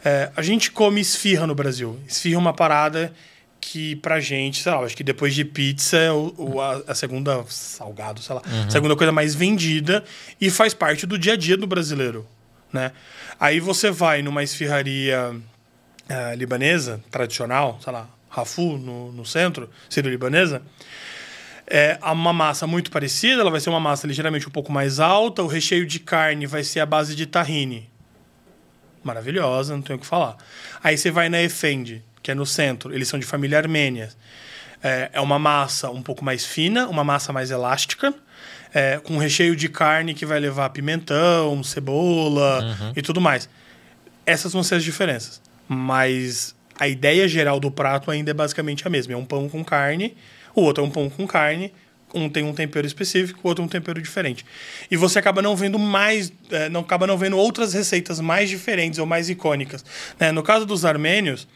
É, 0.03 0.31
a 0.35 0.41
gente 0.41 0.71
come 0.71 1.01
esfirra 1.01 1.45
no 1.45 1.55
Brasil. 1.55 1.99
Esfirra 2.07 2.35
é 2.35 2.39
uma 2.39 2.53
parada 2.53 3.13
que 3.59 3.97
pra 3.97 4.19
gente, 4.19 4.61
sei 4.61 4.71
lá, 4.71 4.79
acho 4.79 4.95
que 4.95 5.03
depois 5.03 5.35
de 5.35 5.43
pizza 5.43 5.97
é 5.97 6.11
o, 6.11 6.33
o 6.37 6.61
a, 6.61 6.81
a, 6.87 6.95
segunda 6.95 7.43
salgado, 7.47 8.21
sei 8.21 8.35
lá, 8.35 8.41
uhum. 8.45 8.69
segunda 8.69 8.95
coisa 8.95 9.11
mais 9.11 9.35
vendida 9.35 10.03
e 10.39 10.49
faz 10.49 10.73
parte 10.73 11.05
do 11.05 11.19
dia 11.19 11.33
a 11.33 11.35
dia 11.35 11.57
do 11.57 11.67
brasileiro, 11.67 12.25
né? 12.71 12.91
Aí 13.39 13.59
você 13.59 13.91
vai 13.91 14.21
numa 14.21 14.43
esfirraria 14.43 15.31
uh, 15.33 16.35
libanesa 16.35 17.01
tradicional, 17.11 17.77
sei 17.83 17.91
lá, 17.91 18.07
Rafu 18.29 18.77
no, 18.77 19.11
no 19.11 19.25
centro, 19.25 19.69
sírio-libanesa, 19.89 20.61
é 21.67 21.99
uma 22.01 22.33
massa 22.33 22.65
muito 22.65 22.89
parecida, 22.89 23.41
ela 23.41 23.51
vai 23.51 23.59
ser 23.59 23.69
uma 23.69 23.79
massa 23.79 24.07
ligeiramente 24.07 24.47
um 24.47 24.51
pouco 24.51 24.71
mais 24.71 24.99
alta, 24.99 25.43
o 25.43 25.47
recheio 25.47 25.85
de 25.85 25.99
carne 25.99 26.47
vai 26.47 26.63
ser 26.63 26.79
a 26.79 26.85
base 26.85 27.15
de 27.15 27.25
tahine. 27.25 27.88
Maravilhosa, 29.03 29.73
não 29.73 29.81
tenho 29.81 29.97
o 29.97 30.01
que 30.01 30.07
falar. 30.07 30.37
Aí 30.83 30.97
você 30.97 31.09
vai 31.11 31.29
na 31.29 31.41
Efendi, 31.41 32.03
que 32.21 32.31
é 32.31 32.35
no 32.35 32.45
centro, 32.45 32.93
eles 32.93 33.07
são 33.07 33.19
de 33.19 33.25
família 33.25 33.57
armênia. 33.57 34.09
É, 34.83 35.09
é 35.13 35.21
uma 35.21 35.37
massa 35.37 35.89
um 35.89 36.01
pouco 36.01 36.23
mais 36.23 36.45
fina, 36.45 36.87
uma 36.87 37.03
massa 37.03 37.33
mais 37.33 37.51
elástica, 37.51 38.13
é, 38.73 38.99
com 39.03 39.17
recheio 39.17 39.55
de 39.55 39.67
carne 39.67 40.13
que 40.13 40.25
vai 40.25 40.39
levar 40.39 40.69
pimentão, 40.69 41.63
cebola 41.63 42.61
uhum. 42.61 42.93
e 42.95 43.01
tudo 43.01 43.19
mais. 43.19 43.49
Essas 44.25 44.53
vão 44.53 44.63
ser 44.63 44.75
as 44.75 44.83
diferenças. 44.83 45.41
Mas 45.67 46.55
a 46.79 46.87
ideia 46.87 47.27
geral 47.27 47.59
do 47.59 47.69
prato 47.69 48.09
ainda 48.09 48.31
é 48.31 48.33
basicamente 48.33 48.87
a 48.87 48.89
mesma. 48.89 49.13
É 49.13 49.17
um 49.17 49.25
pão 49.25 49.49
com 49.49 49.63
carne, 49.63 50.15
o 50.55 50.61
outro 50.61 50.83
é 50.83 50.87
um 50.87 50.89
pão 50.89 51.09
com 51.09 51.27
carne, 51.27 51.73
um 52.13 52.29
tem 52.29 52.43
um 52.43 52.53
tempero 52.53 52.85
específico, 52.85 53.39
o 53.43 53.47
outro 53.47 53.63
um 53.63 53.67
tempero 53.67 54.01
diferente. 54.01 54.45
E 54.89 54.97
você 54.97 55.19
acaba 55.19 55.41
não 55.41 55.55
vendo 55.55 55.77
mais, 55.77 56.31
é, 56.51 56.69
não 56.69 56.81
acaba 56.81 57.05
não 57.05 57.17
vendo 57.17 57.37
outras 57.37 57.73
receitas 57.73 58.19
mais 58.19 58.49
diferentes 58.49 58.99
ou 58.99 59.05
mais 59.05 59.29
icônicas. 59.29 59.83
Né? 60.19 60.31
No 60.31 60.43
caso 60.43 60.65
dos 60.65 60.85
armênios, 60.85 61.47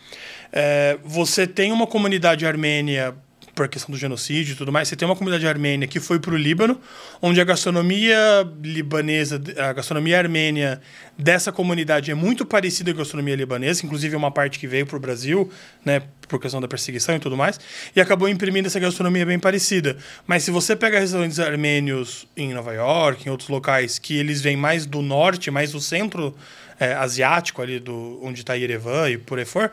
é, 0.51 0.97
você 1.04 1.47
tem 1.47 1.72
uma 1.72 1.88
comunidade 1.88 2.45
armênia 2.45 3.16
por 3.56 3.68
questão 3.68 3.91
do 3.91 3.97
genocídio 3.97 4.54
e 4.54 4.56
tudo 4.56 4.72
mais, 4.72 4.88
você 4.88 4.95
tem 4.95 5.08
uma 5.08 5.16
comunidade 5.16 5.47
armênia 5.47 5.88
que 5.88 5.99
foi 5.99 6.20
para 6.20 6.34
o 6.34 6.38
Líbano, 6.38 6.80
onde 7.22 7.39
a 7.39 7.43
gastronomia 7.43 8.18
libanesa, 8.62 9.41
a 9.58 9.74
gastronomia 9.74 10.18
armênia 10.18 10.82
dessa 11.18 11.51
comunidade 11.51 12.10
é 12.10 12.16
muito 12.16 12.45
parecida 12.45 12.91
com 12.91 12.99
a 12.99 13.04
gastronomia 13.04 13.36
libanesa, 13.36 13.86
inclusive 13.86 14.16
é 14.16 14.18
uma 14.18 14.32
parte 14.32 14.58
que 14.58 14.66
veio 14.66 14.86
para 14.86 14.97
o 14.97 14.99
Brasil, 14.99 15.51
né, 15.86 16.01
por 16.28 16.39
questão 16.39 16.60
da 16.60 16.68
perseguição 16.68 17.16
e 17.16 17.20
tudo 17.20 17.38
mais, 17.38 17.60
e 17.95 18.01
acabou 18.01 18.28
imprimindo 18.28 18.68
essa 18.68 18.80
gastronomia 18.80 19.26
bem 19.26 19.38
parecida. 19.38 19.97
Mas 20.26 20.43
se 20.43 20.49
você 20.49 20.76
pega 20.76 20.99
restaurantes 20.99 21.39
armênios 21.39 22.28
em 22.36 22.54
Nova 22.54 22.74
York, 22.74 23.28
em 23.28 23.32
outros 23.32 23.49
locais, 23.49 23.99
que 23.99 24.18
eles 24.18 24.41
vêm 24.41 24.58
mais 24.58 24.86
do 24.86 25.01
norte, 25.01 25.51
mais 25.51 25.72
do 25.72 25.80
centro 25.80 26.36
é, 26.80 26.93
asiático 26.93 27.62
ali, 27.62 27.80
do, 27.80 28.20
onde 28.24 28.41
está 28.41 28.56
Yerevan 28.56 29.10
e 29.10 29.18
por 29.18 29.38
aí 29.38 29.45
for, 29.45 29.72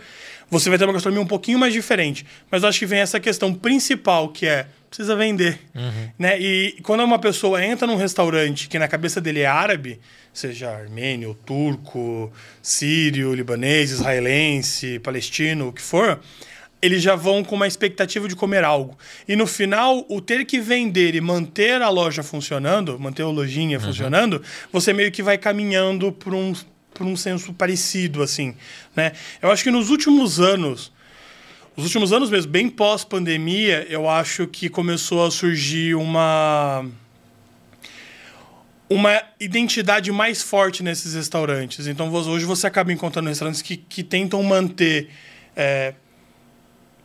você 0.51 0.69
vai 0.69 0.79
ter 0.79 0.85
uma 0.85 0.93
gastronomia 0.93 1.23
um 1.25 1.29
pouquinho 1.29 1.59
mais 1.59 1.73
diferente. 1.73 2.27
Mas 2.51 2.63
eu 2.63 2.69
acho 2.69 2.79
que 2.79 2.87
vem 2.87 3.01
essa 3.01 3.21
questão 3.21 3.55
principal, 3.55 4.29
que 4.29 4.47
é 4.47 4.67
precisa 4.91 5.15
vender. 5.15 5.61
Uhum. 5.73 6.11
Né? 6.19 6.41
E 6.41 6.79
quando 6.83 7.05
uma 7.05 7.19
pessoa 7.19 7.65
entra 7.65 7.87
num 7.87 7.97
restaurante 7.97 8.69
que 8.69 8.79
na 8.79 8.89
cabeça 8.89 9.21
dele 9.21 9.41
é 9.41 9.47
árabe, 9.47 10.01
seja 10.33 10.69
armênio, 10.69 11.39
turco, 11.47 12.33
sírio, 12.61 13.33
libanês, 13.33 13.93
israelense, 13.93 14.99
palestino, 14.99 15.69
o 15.69 15.73
que 15.73 15.81
for, 15.81 16.21
eles 16.83 17.03
já 17.03 17.15
vão 17.15 17.45
com 17.45 17.55
uma 17.55 17.69
expectativa 17.69 18.27
de 18.27 18.35
comer 18.35 18.65
algo. 18.65 18.99
E 19.29 19.37
no 19.37 19.47
final, 19.47 20.05
o 20.09 20.21
ter 20.21 20.45
que 20.45 20.59
vender 20.61 21.15
e 21.15 21.21
manter 21.21 21.81
a 21.83 21.89
loja 21.89 22.23
funcionando, 22.23 22.99
manter 22.99 23.23
a 23.23 23.29
lojinha 23.29 23.79
uhum. 23.79 23.85
funcionando, 23.85 24.43
você 24.73 24.93
meio 24.93 25.13
que 25.13 25.23
vai 25.23 25.39
caminhando 25.39 26.11
por 26.11 26.35
um, 26.35 26.53
por 27.01 27.07
um 27.07 27.17
senso 27.17 27.55
parecido, 27.55 28.23
assim. 28.23 28.55
Né? 28.95 29.13
Eu 29.41 29.51
acho 29.51 29.65
que 29.65 29.71
nos 29.71 29.89
últimos 29.89 30.39
anos, 30.39 30.93
os 31.75 31.85
últimos 31.85 32.13
anos 32.13 32.29
mesmo, 32.29 32.53
bem 32.53 32.69
pós-pandemia, 32.69 33.87
eu 33.89 34.07
acho 34.07 34.47
que 34.47 34.69
começou 34.69 35.25
a 35.25 35.31
surgir 35.31 35.95
uma 35.95 36.85
uma 38.87 39.23
identidade 39.39 40.13
mais 40.13 40.43
forte 40.43 40.83
nesses 40.83 41.15
restaurantes. 41.15 41.87
Então, 41.87 42.13
hoje 42.13 42.45
você 42.45 42.67
acaba 42.67 42.93
encontrando 42.93 43.29
restaurantes 43.31 43.63
que, 43.63 43.79
que 43.79 44.03
tentam 44.03 44.43
manter 44.43 45.09
é, 45.57 45.95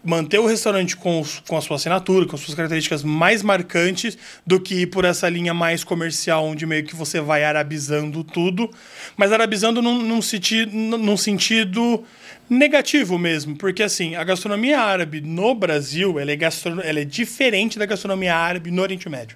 manter 0.06 0.40
o 0.40 0.46
restaurante 0.46 0.96
com, 0.96 1.24
com 1.48 1.58
a 1.58 1.62
sua 1.62 1.78
assinatura, 1.78 2.26
com 2.26 2.36
as 2.36 2.42
suas 2.42 2.56
características 2.56 3.04
mais 3.04 3.42
marcantes, 3.42 4.18
do 4.46 4.60
que 4.60 4.82
ir 4.82 4.88
por 4.88 5.04
essa 5.04 5.28
linha 5.28 5.54
mais 5.54 5.84
comercial, 5.84 6.46
onde 6.46 6.66
meio 6.66 6.86
que 6.86 6.96
você 6.96 7.20
vai 7.20 7.44
arabizando 7.44 8.24
tudo, 8.24 8.70
mas 9.18 9.32
arabizando 9.32 9.82
num, 9.82 10.02
num, 10.02 10.22
senti 10.22 10.66
num 10.66 11.18
sentido 11.18 12.04
negativo 12.50 13.18
mesmo, 13.18 13.56
porque 13.56 13.82
assim, 13.82 14.16
a 14.16 14.24
gastronomia 14.24 14.80
árabe 14.80 15.20
no 15.20 15.56
Brasil, 15.56 16.20
ela 16.20 16.32
é, 16.32 16.38
ela 16.84 17.00
é 17.00 17.06
diferente 17.06 17.80
da 17.80 17.86
gastronomia 17.86 18.36
árabe 18.36 18.70
no 18.70 18.82
Oriente 18.82 19.10
Médio. 19.10 19.36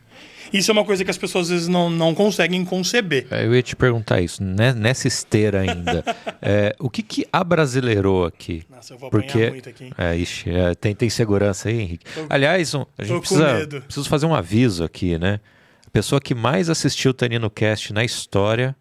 Isso 0.51 0.71
é 0.71 0.73
uma 0.73 0.85
coisa 0.85 1.03
que 1.03 1.11
as 1.11 1.17
pessoas 1.17 1.45
às 1.45 1.51
vezes 1.51 1.67
não, 1.67 1.89
não 1.89 2.13
conseguem 2.13 2.63
conceber. 2.65 3.27
É, 3.31 3.45
eu 3.45 3.55
ia 3.55 3.61
te 3.61 3.75
perguntar 3.75 4.21
isso, 4.21 4.43
né? 4.43 4.73
nessa 4.73 5.07
esteira 5.07 5.61
ainda. 5.61 6.03
é, 6.41 6.75
o 6.79 6.89
que 6.89 7.03
que 7.03 7.27
abrasileirou 7.31 8.25
aqui? 8.25 8.63
Nossa, 8.69 8.93
eu 8.93 8.97
vou 8.97 9.09
Porque, 9.09 9.49
muito 9.49 9.69
aqui. 9.69 9.91
É, 9.97 10.15
ixi, 10.15 10.49
é, 10.49 10.75
tem, 10.75 10.95
tem 10.95 11.09
segurança 11.09 11.69
aí, 11.69 11.79
Henrique? 11.79 12.05
Tô, 12.13 12.25
Aliás, 12.29 12.73
um, 12.73 12.85
a 12.97 13.03
gente 13.03 13.19
precisa, 13.19 13.67
precisa 13.85 14.09
fazer 14.09 14.25
um 14.25 14.35
aviso 14.35 14.83
aqui, 14.83 15.17
né? 15.17 15.39
A 15.85 15.89
pessoa 15.89 16.21
que 16.21 16.35
mais 16.35 16.69
assistiu 16.69 17.11
o 17.11 17.13
Tanino 17.13 17.49
Cast 17.49 17.91
na 17.93 18.03
história, 18.03 18.75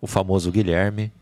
o 0.00 0.06
famoso 0.06 0.50
Guilherme, 0.50 1.12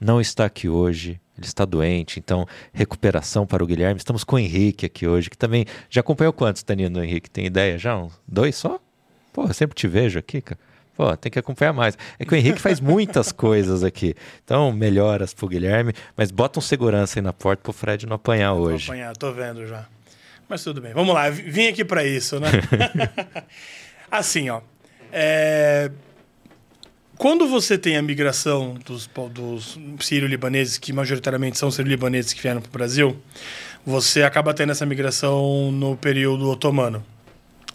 não 0.00 0.20
está 0.20 0.44
aqui 0.44 0.68
hoje. 0.68 1.20
Ele 1.36 1.46
está 1.46 1.64
doente, 1.64 2.18
então 2.18 2.46
recuperação 2.72 3.46
para 3.46 3.62
o 3.62 3.66
Guilherme. 3.66 3.98
Estamos 3.98 4.24
com 4.24 4.34
o 4.34 4.38
Henrique 4.38 4.84
aqui 4.84 5.06
hoje, 5.06 5.30
que 5.30 5.38
também 5.38 5.64
já 5.88 6.00
acompanhou 6.00 6.32
quantos, 6.32 6.64
Tanino 6.64 7.02
Henrique? 7.02 7.30
Tem 7.30 7.46
ideia 7.46 7.78
já? 7.78 7.96
Um, 7.96 8.10
dois 8.26 8.56
só? 8.56 8.80
Pô, 9.38 9.46
eu 9.46 9.54
sempre 9.54 9.76
te 9.76 9.86
vejo 9.86 10.18
aqui, 10.18 10.40
cara. 10.40 10.58
Pô, 10.96 11.16
tem 11.16 11.30
que 11.30 11.38
acompanhar 11.38 11.72
mais. 11.72 11.96
É 12.18 12.24
que 12.24 12.34
o 12.34 12.36
Henrique 12.36 12.60
faz 12.60 12.80
muitas 12.80 13.30
coisas 13.30 13.84
aqui. 13.84 14.16
Então, 14.42 14.72
melhoras 14.72 15.32
pro 15.32 15.46
Guilherme, 15.46 15.92
mas 16.16 16.32
bota 16.32 16.58
um 16.58 16.62
segurança 16.62 17.20
aí 17.20 17.22
na 17.22 17.32
porta 17.32 17.62
pro 17.62 17.72
Fred 17.72 18.04
não 18.04 18.16
apanhar 18.16 18.54
hoje. 18.54 18.90
apanhar, 18.90 19.16
tô 19.16 19.32
vendo 19.32 19.64
já. 19.64 19.86
Mas 20.48 20.64
tudo 20.64 20.80
bem. 20.80 20.92
Vamos 20.92 21.14
lá, 21.14 21.30
vim 21.30 21.68
aqui 21.68 21.84
para 21.84 22.04
isso, 22.04 22.40
né? 22.40 22.48
assim, 24.10 24.50
ó. 24.50 24.60
É... 25.12 25.88
Quando 27.16 27.46
você 27.46 27.78
tem 27.78 27.96
a 27.96 28.02
migração 28.02 28.74
dos, 28.84 29.08
dos 29.30 29.78
sírio-libaneses, 30.00 30.78
que 30.78 30.92
majoritariamente 30.92 31.58
são 31.58 31.70
sírio-libaneses 31.70 32.32
que 32.32 32.42
vieram 32.42 32.60
para 32.60 32.70
o 32.70 32.72
Brasil, 32.72 33.16
você 33.86 34.24
acaba 34.24 34.52
tendo 34.52 34.72
essa 34.72 34.84
migração 34.84 35.70
no 35.70 35.96
período 35.96 36.50
otomano 36.50 37.04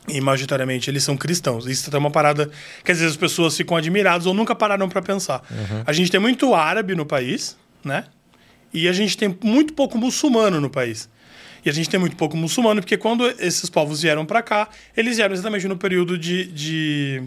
e 0.08 0.20
majoritariamente 0.20 0.90
eles 0.90 1.04
são 1.04 1.16
cristãos. 1.16 1.66
Isso 1.66 1.90
é 1.94 1.98
uma 1.98 2.12
parada 2.12 2.50
que 2.84 2.92
às 2.92 3.00
vezes 3.00 3.14
as 3.14 3.18
pessoas 3.18 3.56
ficam 3.56 3.78
admiradas 3.78 4.26
ou 4.26 4.34
nunca 4.34 4.54
pararam 4.54 4.90
para 4.90 5.02
pensar. 5.02 5.44
Uhum. 5.50 5.84
A 5.86 5.94
gente 5.94 6.12
tem 6.12 6.20
muito 6.20 6.54
árabe 6.54 6.96
no 6.96 7.06
país, 7.06 7.58
né? 7.84 8.06
E 8.74 8.88
a 8.88 8.94
gente 8.94 9.16
tem 9.18 9.38
muito 9.44 9.74
pouco 9.74 9.98
muçulmano 9.98 10.60
no 10.60 10.70
país. 10.70 11.10
E 11.66 11.70
a 11.70 11.74
gente 11.74 11.90
tem 11.90 12.00
muito 12.00 12.16
pouco 12.16 12.36
muçulmano 12.36 12.82
porque 12.82 12.98
quando 12.98 13.26
esses 13.40 13.70
povos 13.70 14.02
vieram 14.02 14.26
para 14.26 14.42
cá, 14.42 14.68
eles 14.98 15.16
vieram 15.16 15.34
exatamente 15.34 15.68
no 15.68 15.78
período 15.78 16.18
de, 16.18 16.46
de 16.46 17.24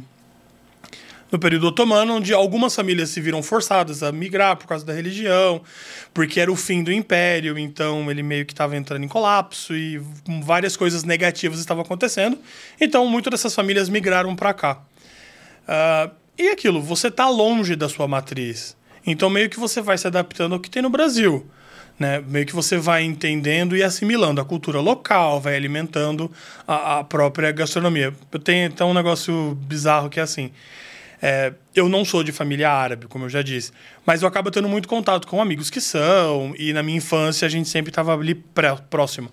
no 1.30 1.38
período 1.38 1.68
otomano, 1.68 2.14
onde 2.14 2.32
algumas 2.32 2.74
famílias 2.74 3.10
se 3.10 3.20
viram 3.20 3.42
forçadas 3.42 4.02
a 4.02 4.12
migrar 4.12 4.56
por 4.56 4.66
causa 4.66 4.84
da 4.84 4.92
religião, 4.92 5.60
porque 6.14 6.40
era 6.40 6.50
o 6.50 6.56
fim 6.56 6.82
do 6.82 6.92
império, 6.92 7.58
então 7.58 8.10
ele 8.10 8.22
meio 8.22 8.46
que 8.46 8.52
estava 8.52 8.76
entrando 8.76 9.04
em 9.04 9.08
colapso 9.08 9.74
e 9.74 10.00
várias 10.42 10.76
coisas 10.76 11.04
negativas 11.04 11.58
estavam 11.58 11.82
acontecendo. 11.82 12.38
Então, 12.80 13.06
muitas 13.06 13.32
dessas 13.32 13.54
famílias 13.54 13.88
migraram 13.88 14.34
para 14.36 14.54
cá. 14.54 14.80
Uh, 15.66 16.10
e 16.38 16.48
aquilo, 16.48 16.80
você 16.80 17.08
está 17.08 17.28
longe 17.28 17.74
da 17.74 17.88
sua 17.88 18.06
matriz. 18.06 18.76
Então, 19.06 19.30
meio 19.30 19.48
que 19.48 19.58
você 19.58 19.80
vai 19.80 19.96
se 19.96 20.06
adaptando 20.06 20.54
ao 20.54 20.60
que 20.60 20.70
tem 20.70 20.82
no 20.82 20.90
Brasil. 20.90 21.46
Né? 21.98 22.22
Meio 22.26 22.44
que 22.44 22.54
você 22.54 22.76
vai 22.76 23.02
entendendo 23.04 23.74
e 23.76 23.82
assimilando 23.82 24.40
a 24.40 24.44
cultura 24.44 24.80
local, 24.80 25.40
vai 25.40 25.56
alimentando 25.56 26.30
a, 26.68 26.98
a 26.98 27.04
própria 27.04 27.50
gastronomia. 27.52 28.12
Eu 28.30 28.38
tenho 28.38 28.66
então 28.66 28.90
um 28.90 28.94
negócio 28.94 29.56
bizarro 29.62 30.10
que 30.10 30.20
é 30.20 30.22
assim. 30.22 30.50
É, 31.20 31.52
eu 31.74 31.88
não 31.88 32.04
sou 32.04 32.22
de 32.22 32.32
família 32.32 32.70
árabe, 32.70 33.06
como 33.06 33.24
eu 33.24 33.28
já 33.28 33.42
disse, 33.42 33.72
mas 34.04 34.22
eu 34.22 34.28
acabo 34.28 34.50
tendo 34.50 34.68
muito 34.68 34.86
contato 34.86 35.26
com 35.26 35.40
amigos 35.40 35.70
que 35.70 35.80
são, 35.80 36.54
e 36.58 36.72
na 36.72 36.82
minha 36.82 36.98
infância 36.98 37.46
a 37.46 37.48
gente 37.48 37.68
sempre 37.68 37.90
estava 37.90 38.14
ali 38.14 38.34
pré, 38.34 38.76
próximo. 38.90 39.30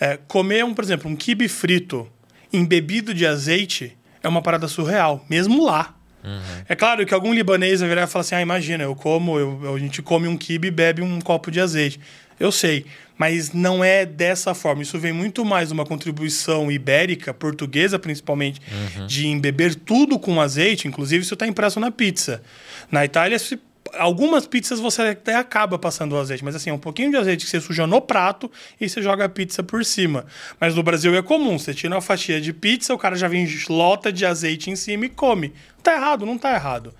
É, 0.00 0.18
comer, 0.26 0.64
um, 0.64 0.74
por 0.74 0.82
exemplo, 0.82 1.10
um 1.10 1.14
quibe 1.14 1.48
frito 1.48 2.10
embebido 2.52 3.14
de 3.14 3.26
azeite 3.26 3.96
é 4.22 4.28
uma 4.28 4.42
parada 4.42 4.68
surreal, 4.68 5.24
mesmo 5.28 5.64
lá. 5.64 5.94
Uhum. 6.24 6.40
É 6.68 6.76
claro 6.76 7.04
que 7.04 7.12
algum 7.12 7.34
libanês 7.34 7.80
vai 7.80 7.88
virar 7.88 8.04
e 8.04 8.06
falar 8.06 8.20
assim: 8.20 8.34
ah, 8.36 8.40
imagina, 8.40 8.84
eu 8.84 8.94
como, 8.94 9.38
eu, 9.38 9.74
a 9.74 9.78
gente 9.78 10.00
come 10.00 10.28
um 10.28 10.36
quibe 10.36 10.68
e 10.68 10.70
bebe 10.70 11.02
um 11.02 11.20
copo 11.20 11.50
de 11.50 11.60
azeite. 11.60 11.98
Eu 12.38 12.52
sei, 12.52 12.86
mas 13.22 13.52
não 13.52 13.84
é 13.84 14.04
dessa 14.04 14.52
forma. 14.52 14.82
Isso 14.82 14.98
vem 14.98 15.12
muito 15.12 15.44
mais 15.44 15.68
de 15.68 15.74
uma 15.74 15.86
contribuição 15.86 16.72
ibérica, 16.72 17.32
portuguesa 17.32 17.96
principalmente, 17.96 18.60
uhum. 18.98 19.06
de 19.06 19.28
embeber 19.28 19.76
tudo 19.76 20.18
com 20.18 20.40
azeite, 20.40 20.88
inclusive 20.88 21.22
isso 21.22 21.34
está 21.34 21.46
impresso 21.46 21.78
na 21.78 21.92
pizza. 21.92 22.42
Na 22.90 23.04
Itália, 23.04 23.38
se 23.38 23.60
algumas 23.94 24.44
pizzas 24.44 24.80
você 24.80 25.02
até 25.02 25.36
acaba 25.36 25.78
passando 25.78 26.14
o 26.14 26.18
azeite, 26.18 26.44
mas 26.44 26.56
assim, 26.56 26.70
é 26.70 26.72
um 26.72 26.78
pouquinho 26.78 27.12
de 27.12 27.16
azeite 27.16 27.44
que 27.44 27.50
você 27.52 27.60
suja 27.60 27.86
no 27.86 28.00
prato 28.00 28.50
e 28.80 28.88
você 28.88 29.00
joga 29.00 29.26
a 29.26 29.28
pizza 29.28 29.62
por 29.62 29.84
cima. 29.84 30.26
Mas 30.58 30.74
no 30.74 30.82
Brasil 30.82 31.14
é 31.14 31.22
comum, 31.22 31.60
você 31.60 31.72
tira 31.72 31.94
uma 31.94 32.00
fatia 32.00 32.40
de 32.40 32.52
pizza, 32.52 32.92
o 32.92 32.98
cara 32.98 33.14
já 33.14 33.28
vem 33.28 33.46
lota 33.68 34.12
de 34.12 34.26
azeite 34.26 34.68
em 34.68 34.74
cima 34.74 35.06
e 35.06 35.08
come. 35.08 35.52
Tá 35.80 35.94
errado, 35.94 36.26
não 36.26 36.36
tá 36.36 36.52
errado. 36.52 36.92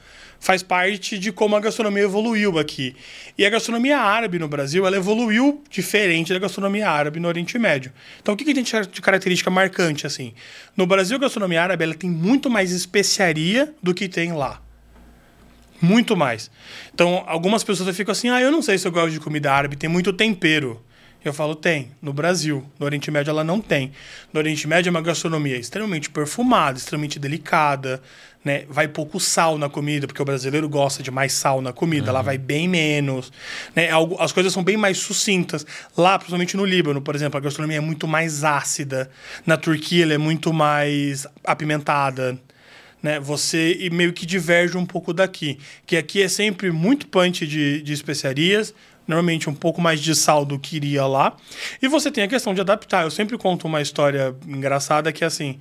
Faz 0.42 0.60
parte 0.60 1.20
de 1.20 1.30
como 1.30 1.54
a 1.54 1.60
gastronomia 1.60 2.02
evoluiu 2.02 2.58
aqui. 2.58 2.96
E 3.38 3.46
a 3.46 3.48
gastronomia 3.48 3.96
árabe 3.96 4.40
no 4.40 4.48
Brasil, 4.48 4.84
ela 4.84 4.96
evoluiu 4.96 5.62
diferente 5.70 6.32
da 6.32 6.38
gastronomia 6.40 6.90
árabe 6.90 7.20
no 7.20 7.28
Oriente 7.28 7.56
Médio. 7.60 7.92
Então, 8.20 8.34
o 8.34 8.36
que, 8.36 8.44
que 8.44 8.52
tem 8.52 8.64
de 8.64 9.00
característica 9.00 9.48
marcante, 9.52 10.04
assim? 10.04 10.34
No 10.76 10.84
Brasil, 10.84 11.16
a 11.16 11.20
gastronomia 11.20 11.62
árabe, 11.62 11.84
ela 11.84 11.94
tem 11.94 12.10
muito 12.10 12.50
mais 12.50 12.72
especiaria 12.72 13.72
do 13.80 13.94
que 13.94 14.08
tem 14.08 14.32
lá. 14.32 14.60
Muito 15.80 16.16
mais. 16.16 16.50
Então, 16.92 17.22
algumas 17.28 17.62
pessoas 17.62 17.96
ficam 17.96 18.10
assim: 18.10 18.28
ah, 18.28 18.40
eu 18.40 18.50
não 18.50 18.62
sei 18.62 18.76
se 18.78 18.88
eu 18.88 18.90
gosto 18.90 19.12
de 19.12 19.20
comida 19.20 19.52
árabe, 19.52 19.76
tem 19.76 19.88
muito 19.88 20.12
tempero. 20.12 20.82
Eu 21.24 21.32
falo, 21.32 21.54
tem. 21.54 21.92
No 22.02 22.12
Brasil. 22.12 22.68
No 22.80 22.86
Oriente 22.86 23.10
Médio, 23.10 23.30
ela 23.30 23.44
não 23.44 23.60
tem. 23.60 23.92
No 24.32 24.40
Oriente 24.40 24.66
Médio, 24.66 24.88
é 24.88 24.90
uma 24.90 25.00
gastronomia 25.00 25.56
extremamente 25.56 26.10
perfumada, 26.10 26.76
extremamente 26.76 27.18
delicada. 27.18 28.02
Né? 28.44 28.64
Vai 28.68 28.88
pouco 28.88 29.20
sal 29.20 29.56
na 29.56 29.68
comida, 29.68 30.06
porque 30.06 30.20
o 30.20 30.24
brasileiro 30.24 30.68
gosta 30.68 31.02
de 31.02 31.10
mais 31.10 31.32
sal 31.32 31.60
na 31.60 31.72
comida. 31.72 32.08
Uhum. 32.08 32.14
Lá 32.14 32.22
vai 32.22 32.38
bem 32.38 32.66
menos. 32.66 33.32
Né? 33.74 33.88
As 34.18 34.32
coisas 34.32 34.52
são 34.52 34.64
bem 34.64 34.76
mais 34.76 34.98
sucintas. 34.98 35.64
Lá, 35.96 36.18
principalmente 36.18 36.56
no 36.56 36.64
Líbano, 36.64 37.00
por 37.00 37.14
exemplo, 37.14 37.38
a 37.38 37.40
gastronomia 37.40 37.78
é 37.78 37.80
muito 37.80 38.08
mais 38.08 38.42
ácida. 38.42 39.10
Na 39.46 39.56
Turquia, 39.56 40.02
ela 40.02 40.14
é 40.14 40.18
muito 40.18 40.52
mais 40.52 41.26
apimentada 41.44 42.38
né? 43.02 43.18
Você 43.18 43.76
e 43.80 43.90
meio 43.90 44.12
que 44.12 44.24
diverge 44.24 44.78
um 44.78 44.86
pouco 44.86 45.12
daqui, 45.12 45.58
que 45.84 45.96
aqui 45.96 46.22
é 46.22 46.28
sempre 46.28 46.70
muito 46.70 47.08
punch 47.08 47.46
de, 47.46 47.82
de 47.82 47.92
especiarias, 47.92 48.72
normalmente 49.06 49.50
um 49.50 49.54
pouco 49.54 49.80
mais 49.80 50.00
de 50.00 50.14
sal 50.14 50.44
do 50.44 50.58
que 50.58 50.76
iria 50.76 51.04
lá. 51.04 51.36
E 51.82 51.88
você 51.88 52.10
tem 52.10 52.22
a 52.22 52.28
questão 52.28 52.54
de 52.54 52.60
adaptar. 52.60 53.02
Eu 53.02 53.10
sempre 53.10 53.36
conto 53.36 53.66
uma 53.66 53.82
história 53.82 54.34
engraçada 54.46 55.12
que 55.12 55.24
é 55.24 55.26
assim, 55.26 55.58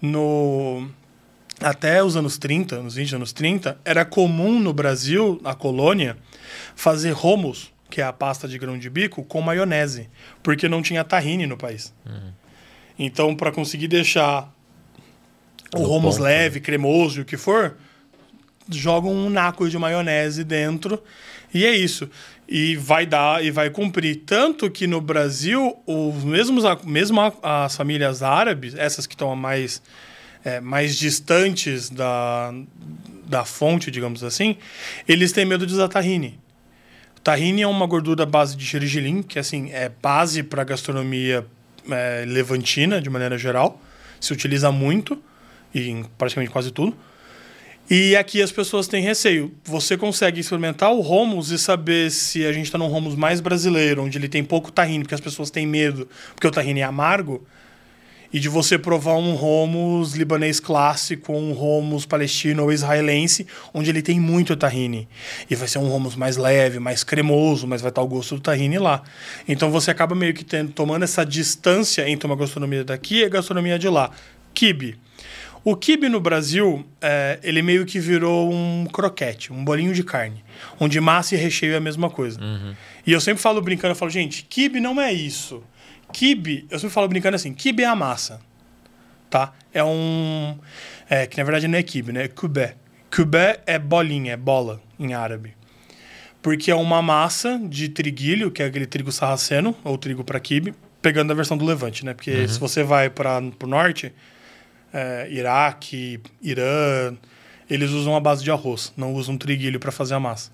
no 0.00 0.86
até 1.64 2.02
os 2.02 2.16
anos 2.16 2.38
30, 2.38 2.82
nos 2.82 2.94
20 2.94 3.16
anos 3.16 3.32
30, 3.32 3.78
era 3.84 4.04
comum 4.04 4.60
no 4.60 4.72
Brasil, 4.72 5.40
na 5.42 5.54
colônia, 5.54 6.16
fazer 6.74 7.12
romos, 7.12 7.72
que 7.90 8.00
é 8.00 8.04
a 8.04 8.12
pasta 8.12 8.46
de 8.46 8.58
grão 8.58 8.78
de 8.78 8.90
bico, 8.90 9.24
com 9.24 9.40
maionese, 9.40 10.08
porque 10.42 10.68
não 10.68 10.82
tinha 10.82 11.02
tahine 11.04 11.46
no 11.46 11.56
país. 11.56 11.94
Uhum. 12.06 12.32
Então, 12.98 13.34
para 13.34 13.50
conseguir 13.50 13.88
deixar 13.88 14.52
o 15.74 15.82
romos 15.82 16.18
leve, 16.18 16.60
cremoso 16.60 17.22
o 17.22 17.24
que 17.24 17.36
for, 17.36 17.76
jogam 18.68 19.12
um 19.12 19.30
naco 19.30 19.68
de 19.68 19.78
maionese 19.78 20.44
dentro 20.44 21.02
e 21.54 21.64
é 21.64 21.74
isso. 21.74 22.10
E 22.48 22.76
vai 22.76 23.06
dar 23.06 23.42
e 23.42 23.50
vai 23.50 23.70
cumprir. 23.70 24.22
Tanto 24.26 24.68
que 24.68 24.86
no 24.86 25.00
Brasil, 25.00 25.76
os 25.86 26.24
mesmos, 26.24 26.64
mesmo 26.84 27.20
as 27.42 27.76
famílias 27.76 28.22
árabes, 28.22 28.74
essas 28.74 29.06
que 29.06 29.14
estão 29.14 29.34
mais, 29.36 29.80
é, 30.44 30.60
mais 30.60 30.96
distantes 30.96 31.88
da, 31.88 32.52
da 33.26 33.44
fonte, 33.44 33.90
digamos 33.90 34.22
assim, 34.22 34.56
eles 35.08 35.32
têm 35.32 35.44
medo 35.44 35.66
de 35.66 35.72
usar 35.72 35.88
tahine. 35.88 36.38
Tahine 37.22 37.62
é 37.62 37.66
uma 37.66 37.86
gordura 37.86 38.26
base 38.26 38.54
de 38.54 38.64
gergelim, 38.64 39.22
que 39.22 39.38
assim 39.38 39.70
é 39.72 39.88
base 39.88 40.42
para 40.42 40.60
a 40.60 40.64
gastronomia 40.64 41.46
é, 41.90 42.24
levantina, 42.26 43.00
de 43.00 43.08
maneira 43.08 43.38
geral. 43.38 43.80
Se 44.20 44.32
utiliza 44.32 44.70
muito 44.70 45.18
em 45.74 46.04
praticamente 46.18 46.52
quase 46.52 46.70
tudo. 46.70 46.94
E 47.88 48.16
aqui 48.16 48.40
as 48.40 48.50
pessoas 48.50 48.88
têm 48.88 49.02
receio. 49.02 49.52
Você 49.64 49.96
consegue 49.96 50.40
experimentar 50.40 50.92
o 50.92 51.00
Romos 51.00 51.50
e 51.50 51.58
saber 51.58 52.10
se 52.10 52.44
a 52.46 52.52
gente 52.52 52.66
está 52.66 52.78
num 52.78 52.86
Romos 52.86 53.14
mais 53.14 53.40
brasileiro, 53.40 54.02
onde 54.02 54.16
ele 54.16 54.28
tem 54.28 54.42
pouco 54.42 54.72
tahine, 54.72 55.04
porque 55.04 55.14
as 55.14 55.20
pessoas 55.20 55.50
têm 55.50 55.66
medo, 55.66 56.08
porque 56.34 56.46
o 56.46 56.50
tahine 56.50 56.80
é 56.80 56.84
amargo, 56.84 57.46
e 58.34 58.40
de 58.40 58.48
você 58.48 58.76
provar 58.76 59.14
um 59.14 59.36
Romos 59.36 60.14
libanês 60.14 60.58
clássico, 60.58 61.32
um 61.32 61.52
Romos 61.52 62.04
palestino 62.04 62.64
ou 62.64 62.72
israelense, 62.72 63.46
onde 63.72 63.90
ele 63.90 64.02
tem 64.02 64.18
muito 64.18 64.56
tahine. 64.56 65.08
E 65.48 65.54
vai 65.54 65.68
ser 65.68 65.78
um 65.78 65.86
Romos 65.86 66.16
mais 66.16 66.36
leve, 66.36 66.80
mais 66.80 67.04
cremoso, 67.04 67.64
mas 67.64 67.80
vai 67.80 67.90
estar 67.90 68.02
o 68.02 68.08
gosto 68.08 68.34
do 68.34 68.40
tahine 68.40 68.76
lá. 68.76 69.04
Então 69.46 69.70
você 69.70 69.92
acaba 69.92 70.16
meio 70.16 70.34
que 70.34 70.44
tendo, 70.44 70.72
tomando 70.72 71.04
essa 71.04 71.24
distância 71.24 72.10
entre 72.10 72.26
uma 72.26 72.34
gastronomia 72.34 72.82
daqui 72.82 73.20
e 73.20 73.24
a 73.24 73.28
gastronomia 73.28 73.78
de 73.78 73.88
lá. 73.88 74.10
Kibe 74.52 74.98
o 75.64 75.74
kibe 75.74 76.10
no 76.10 76.20
Brasil, 76.20 76.84
é, 77.00 77.38
ele 77.42 77.62
meio 77.62 77.86
que 77.86 77.98
virou 77.98 78.52
um 78.52 78.84
croquete, 78.84 79.50
um 79.50 79.64
bolinho 79.64 79.94
de 79.94 80.04
carne, 80.04 80.44
onde 80.78 81.00
massa 81.00 81.34
e 81.34 81.38
recheio 81.38 81.72
é 81.72 81.76
a 81.76 81.80
mesma 81.80 82.10
coisa. 82.10 82.38
Uhum. 82.38 82.74
E 83.06 83.12
eu 83.12 83.20
sempre 83.20 83.42
falo 83.42 83.62
brincando, 83.62 83.92
eu 83.92 83.96
falo, 83.96 84.10
gente, 84.10 84.44
kibe 84.44 84.78
não 84.78 85.00
é 85.00 85.10
isso. 85.10 85.62
Kibe, 86.14 86.64
eu 86.70 86.78
sempre 86.78 86.94
falo 86.94 87.08
brincando 87.08 87.34
assim, 87.34 87.52
kibe 87.52 87.82
é 87.82 87.86
a 87.86 87.96
massa, 87.96 88.40
tá? 89.28 89.52
É 89.72 89.82
um... 89.82 90.56
É, 91.10 91.26
que 91.26 91.36
na 91.36 91.42
verdade 91.42 91.66
não 91.66 91.76
é 91.76 91.82
kibe, 91.82 92.12
né? 92.12 92.24
É 92.24 92.28
kubé. 92.28 92.76
Kubé 93.14 93.60
é 93.66 93.80
bolinha, 93.80 94.34
é 94.34 94.36
bola 94.36 94.80
em 94.96 95.12
árabe. 95.12 95.56
Porque 96.40 96.70
é 96.70 96.74
uma 96.74 97.02
massa 97.02 97.58
de 97.58 97.88
triguilho, 97.88 98.52
que 98.52 98.62
é 98.62 98.66
aquele 98.66 98.86
trigo 98.86 99.10
sarraceno, 99.10 99.76
ou 99.82 99.98
trigo 99.98 100.22
para 100.22 100.38
kibe, 100.38 100.72
pegando 101.02 101.32
a 101.32 101.34
versão 101.34 101.56
do 101.56 101.64
Levante, 101.64 102.04
né? 102.04 102.14
Porque 102.14 102.30
uhum. 102.30 102.48
se 102.48 102.60
você 102.60 102.84
vai 102.84 103.10
para 103.10 103.42
o 103.60 103.66
norte, 103.66 104.14
é, 104.92 105.26
Iraque, 105.32 106.20
Irã, 106.40 107.16
eles 107.68 107.90
usam 107.90 108.14
a 108.14 108.20
base 108.20 108.44
de 108.44 108.52
arroz, 108.52 108.92
não 108.96 109.12
usam 109.14 109.36
triguilho 109.36 109.80
para 109.80 109.90
fazer 109.90 110.14
a 110.14 110.20
massa. 110.20 110.52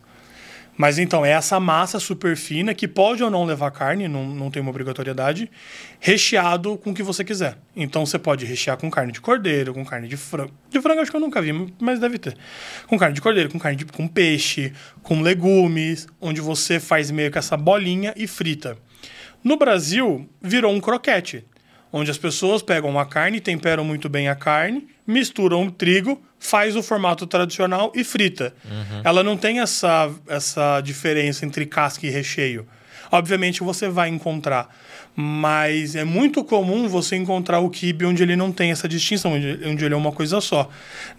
Mas 0.77 0.99
então, 0.99 1.25
é 1.25 1.31
essa 1.31 1.61
massa 1.61 2.01
super 2.01 2.37
fina, 2.37 2.75
que 2.75 2.89
pode 2.89 3.23
ou 3.23 3.31
não 3.31 3.45
levar 3.45 3.71
carne, 3.71 4.09
não, 4.09 4.27
não 4.27 4.51
tem 4.51 4.62
uma 4.62 4.71
obrigatoriedade, 4.71 5.51
recheado 5.99 6.77
com 6.79 6.91
o 6.91 6.95
que 6.95 7.03
você 7.03 7.23
quiser. 7.23 7.59
Então, 7.77 8.07
você 8.07 8.18
pode 8.18 8.47
rechear 8.47 8.77
com 8.77 8.91
carne 8.91 9.12
de 9.12 9.21
cordeiro, 9.21 9.75
com 9.75 9.85
carne 9.85 10.09
de 10.09 10.16
frango. 10.16 10.53
De 10.71 10.81
frango 10.81 11.01
acho 11.01 11.11
que 11.11 11.16
eu 11.16 11.21
nunca 11.21 11.43
vi, 11.43 11.53
mas 11.81 12.01
deve 12.01 12.18
ter. 12.18 12.37
Com 12.87 12.99
carne 12.99 13.14
de 13.14 13.21
cordeiro, 13.21 13.51
com 13.51 13.59
carne 13.59 13.77
de, 13.77 13.85
com 13.85 14.09
peixe, 14.09 14.73
com 15.03 15.21
legumes, 15.21 16.07
onde 16.21 16.41
você 16.41 16.81
faz 16.81 17.11
meio 17.11 17.31
que 17.31 17.39
essa 17.39 17.57
bolinha 17.57 18.14
e 18.16 18.27
frita. 18.27 18.79
No 19.45 19.57
Brasil, 19.57 20.29
virou 20.41 20.73
um 20.73 20.81
croquete 20.81 21.45
onde 21.93 22.11
as 22.11 22.18
pessoas 22.18 22.62
pegam 22.62 22.99
a 22.99 23.07
carne, 23.07 23.41
temperam 23.41 23.85
muito 23.85 24.09
bem 24.09 24.29
a 24.29 24.35
carne, 24.35 24.87
misturam 25.11 25.67
o 25.67 25.71
trigo, 25.71 26.21
faz 26.39 26.77
o 26.77 26.83
formato 26.83 27.27
tradicional 27.27 27.93
e 27.95 28.03
frita. 28.03 28.55
Uhum. 28.65 29.03
Ela 29.05 29.23
não 29.23 29.37
tem 29.37 29.61
essa, 29.61 30.11
essa 30.29 30.81
diferença 30.81 31.45
entre 31.45 31.67
casca 31.67 32.07
e 32.07 32.11
recheio. 32.11 32.67
Obviamente 33.13 33.63
você 33.63 33.89
vai 33.89 34.09
encontrar, 34.09 34.69
mas 35.17 35.97
é 35.97 36.05
muito 36.05 36.45
comum 36.45 36.89
você 36.89 37.17
encontrar 37.17 37.59
o 37.59 37.69
kibe 37.69 38.05
onde 38.05 38.23
ele 38.23 38.37
não 38.37 38.53
tem 38.53 38.71
essa 38.71 38.89
distinção, 38.89 39.33
onde, 39.33 39.59
onde 39.67 39.85
ele 39.85 39.95
é 39.95 39.97
uma 39.97 40.13
coisa 40.13 40.41
só, 40.41 40.69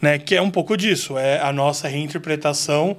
né? 0.02 0.18
Que 0.18 0.36
é 0.36 0.42
um 0.42 0.50
pouco 0.50 0.78
disso, 0.78 1.18
é 1.18 1.42
a 1.42 1.52
nossa 1.52 1.90
reinterpretação 1.90 2.96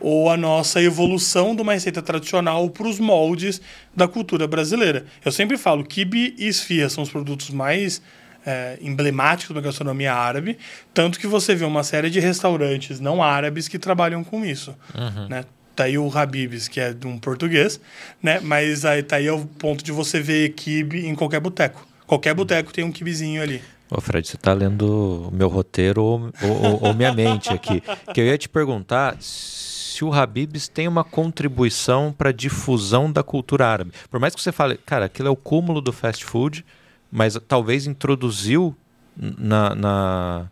ou 0.00 0.30
a 0.30 0.36
nossa 0.36 0.80
evolução 0.80 1.56
de 1.56 1.62
uma 1.62 1.72
receita 1.72 2.00
tradicional 2.02 2.68
para 2.70 2.86
os 2.86 3.00
moldes 3.00 3.60
da 3.94 4.06
cultura 4.06 4.46
brasileira. 4.46 5.06
Eu 5.24 5.32
sempre 5.32 5.56
falo, 5.56 5.84
quibe 5.84 6.34
e 6.38 6.46
esfirra 6.46 6.88
são 6.88 7.02
os 7.02 7.10
produtos 7.10 7.50
mais 7.50 8.00
é, 8.46 8.78
emblemáticos 8.80 9.54
da 9.54 9.60
gastronomia 9.60 10.14
árabe, 10.14 10.56
tanto 10.94 11.18
que 11.18 11.26
você 11.26 11.54
vê 11.54 11.64
uma 11.64 11.82
série 11.82 12.08
de 12.08 12.20
restaurantes 12.20 13.00
não 13.00 13.22
árabes 13.22 13.66
que 13.66 13.78
trabalham 13.78 14.22
com 14.22 14.44
isso, 14.44 14.74
uhum. 14.94 15.28
né? 15.28 15.44
Tá 15.74 15.84
aí 15.84 15.98
o 15.98 16.10
Habib's, 16.10 16.68
que 16.68 16.80
é 16.80 16.94
de 16.94 17.06
um 17.06 17.18
português, 17.18 17.78
né? 18.22 18.40
Mas 18.40 18.86
aí 18.86 19.02
tá 19.02 19.16
aí 19.16 19.28
o 19.28 19.44
ponto 19.44 19.84
de 19.84 19.92
você 19.92 20.20
ver 20.20 20.50
quibe 20.54 21.06
em 21.06 21.14
qualquer 21.14 21.38
boteco. 21.40 21.86
Qualquer 22.06 22.32
boteco 22.32 22.72
tem 22.72 22.82
um 22.82 22.90
quibezinho 22.90 23.42
ali. 23.42 23.60
Ô 23.90 24.00
Fred, 24.00 24.26
você 24.26 24.36
está 24.36 24.54
lendo 24.54 25.28
o 25.28 25.30
meu 25.30 25.48
roteiro 25.48 26.02
ou, 26.02 26.32
ou, 26.42 26.84
ou 26.84 26.94
minha 26.94 27.12
mente 27.12 27.50
aqui. 27.50 27.82
Que 28.14 28.20
eu 28.20 28.26
ia 28.26 28.38
te 28.38 28.48
perguntar 28.48 29.16
se 29.20 30.04
o 30.04 30.12
Habibs 30.12 30.66
tem 30.66 30.88
uma 30.88 31.04
contribuição 31.04 32.14
para 32.16 32.30
a 32.30 32.32
difusão 32.32 33.12
da 33.12 33.22
cultura 33.22 33.66
árabe. 33.66 33.92
Por 34.10 34.18
mais 34.18 34.34
que 34.34 34.40
você 34.40 34.52
fale, 34.52 34.78
cara, 34.78 35.06
aquilo 35.06 35.28
é 35.28 35.30
o 35.30 35.36
cúmulo 35.36 35.80
do 35.80 35.92
fast 35.92 36.24
food, 36.24 36.64
mas 37.10 37.38
talvez 37.46 37.86
introduziu 37.86 38.76
na, 39.16 39.74
na, 39.74 40.46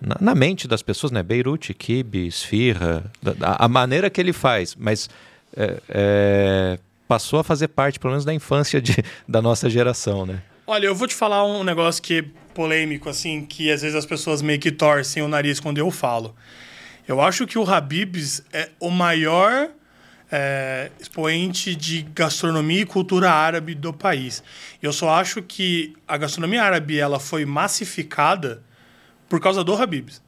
na, 0.00 0.16
na 0.20 0.34
mente 0.34 0.68
das 0.68 0.82
pessoas, 0.82 1.10
né? 1.10 1.22
Beirute, 1.22 1.74
kibe, 1.74 2.26
esfirra, 2.26 3.10
a, 3.40 3.64
a, 3.64 3.68
maneira 3.68 4.08
que 4.08 4.20
ele 4.20 4.32
faz, 4.32 4.74
mas 4.74 5.08
é, 5.56 5.80
é, 5.88 6.78
passou 7.08 7.40
a 7.40 7.44
fazer 7.44 7.68
parte, 7.68 7.98
pelo 7.98 8.12
menos, 8.12 8.24
da 8.24 8.32
infância 8.32 8.80
de, 8.80 8.96
da 9.26 9.42
nossa 9.42 9.68
geração, 9.68 10.26
né? 10.26 10.42
Olha, 10.66 10.86
eu 10.86 10.94
vou 10.94 11.06
te 11.06 11.14
falar 11.14 11.44
um 11.44 11.62
negócio 11.62 12.02
que 12.02 12.24
polêmico, 12.52 13.08
assim, 13.08 13.44
que 13.44 13.70
às 13.70 13.82
vezes 13.82 13.96
as 13.96 14.06
pessoas 14.06 14.40
meio 14.42 14.58
que 14.58 14.72
torcem 14.72 15.22
o 15.22 15.28
nariz 15.28 15.60
quando 15.60 15.78
eu 15.78 15.90
falo. 15.90 16.34
Eu 17.06 17.20
acho 17.20 17.46
que 17.46 17.58
o 17.58 17.68
Habib's 17.68 18.42
é 18.52 18.70
o 18.80 18.90
maior 18.90 19.70
é, 20.30 20.90
expoente 21.00 21.74
de 21.74 22.02
gastronomia 22.14 22.80
e 22.80 22.86
cultura 22.86 23.30
árabe 23.30 23.74
do 23.74 23.92
país. 23.92 24.42
Eu 24.82 24.92
só 24.92 25.10
acho 25.10 25.42
que 25.42 25.94
a 26.06 26.16
gastronomia 26.16 26.62
árabe 26.62 26.98
ela 26.98 27.20
foi 27.20 27.44
massificada 27.44 28.62
por 29.28 29.40
causa 29.40 29.62
do 29.62 29.74
Habib's. 29.74 30.22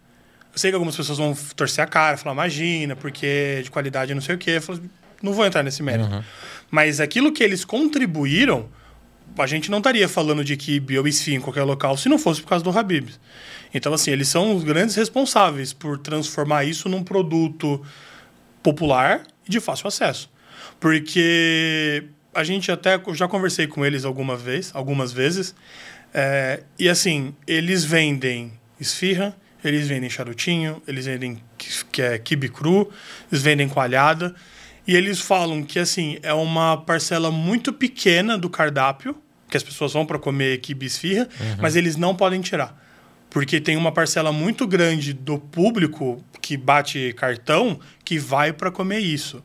Eu 0.53 0.59
sei 0.59 0.70
que 0.70 0.74
algumas 0.74 0.96
pessoas 0.96 1.18
vão 1.18 1.36
torcer 1.55 1.84
a 1.84 1.86
cara, 1.86 2.16
falar, 2.16 2.34
imagina, 2.34 2.96
porque 2.96 3.61
de 3.62 3.70
qualidade 3.70 4.14
não 4.14 4.20
sei 4.20 4.34
o 4.34 4.38
quê. 4.38 4.61
Falo, 4.61 4.80
não 5.22 5.32
vou 5.32 5.44
entrar 5.44 5.62
nesse 5.62 5.82
mérito. 5.82 6.09
Uhum. 6.09 6.22
Mas 6.70 7.01
aquilo 7.01 7.32
que 7.32 7.42
eles 7.42 7.64
contribuíram, 7.64 8.68
a 9.36 9.46
gente 9.46 9.70
não 9.70 9.78
estaria 9.78 10.09
falando 10.09 10.44
de 10.44 10.57
kibe 10.57 10.99
ou 10.99 11.07
esfia 11.07 11.36
em 11.36 11.40
qualquer 11.40 11.62
local 11.62 11.96
se 11.96 12.09
não 12.09 12.18
fosse 12.18 12.40
por 12.40 12.49
causa 12.49 12.64
do 12.64 12.76
Habib's. 12.76 13.20
Então, 13.72 13.92
assim, 13.92 14.11
eles 14.11 14.28
são 14.28 14.57
os 14.57 14.64
grandes 14.64 14.94
responsáveis 14.94 15.72
por 15.72 15.99
transformar 15.99 16.64
isso 16.64 16.88
num 16.88 17.03
produto 17.03 17.84
popular 18.62 19.22
de 19.49 19.61
fácil 19.61 19.88
acesso. 19.88 20.30
Porque 20.78 22.05
a 22.34 22.44
gente 22.44 22.70
até 22.70 23.01
já 23.12 23.26
conversei 23.26 23.66
com 23.66 23.84
eles 23.84 24.05
alguma 24.05 24.36
vez, 24.36 24.70
algumas 24.74 25.12
vezes, 25.12 25.55
é, 26.12 26.62
e 26.78 26.88
assim, 26.88 27.34
eles 27.46 27.84
vendem 27.84 28.53
esfirra, 28.80 29.36
eles 29.62 29.88
vendem 29.88 30.09
charutinho, 30.09 30.80
eles 30.86 31.07
vendem 31.07 31.42
que 31.92 32.01
é 32.01 32.18
kibe 32.18 32.49
cru, 32.49 32.90
eles 33.30 33.42
vendem 33.42 33.68
coalhada. 33.68 34.34
E 34.86 34.96
eles 34.96 35.20
falam 35.20 35.62
que 35.62 35.78
assim 35.78 36.18
é 36.22 36.32
uma 36.32 36.78
parcela 36.78 37.30
muito 37.30 37.72
pequena 37.72 38.38
do 38.38 38.49
cardápio 38.49 39.14
que 39.49 39.57
as 39.57 39.62
pessoas 39.62 39.92
vão 39.92 40.05
para 40.05 40.18
comer 40.18 40.59
kibe 40.59 40.86
esfirra, 40.86 41.28
uhum. 41.40 41.57
mas 41.61 41.74
eles 41.74 41.96
não 41.96 42.14
podem 42.14 42.40
tirar. 42.40 42.76
Porque 43.31 43.61
tem 43.61 43.76
uma 43.76 43.93
parcela 43.93 44.33
muito 44.33 44.66
grande 44.66 45.12
do 45.12 45.39
público 45.39 46.22
que 46.41 46.57
bate 46.57 47.12
cartão 47.14 47.79
que 48.05 48.18
vai 48.18 48.53
para 48.53 48.70
comer 48.70 49.01
isso. 49.01 49.43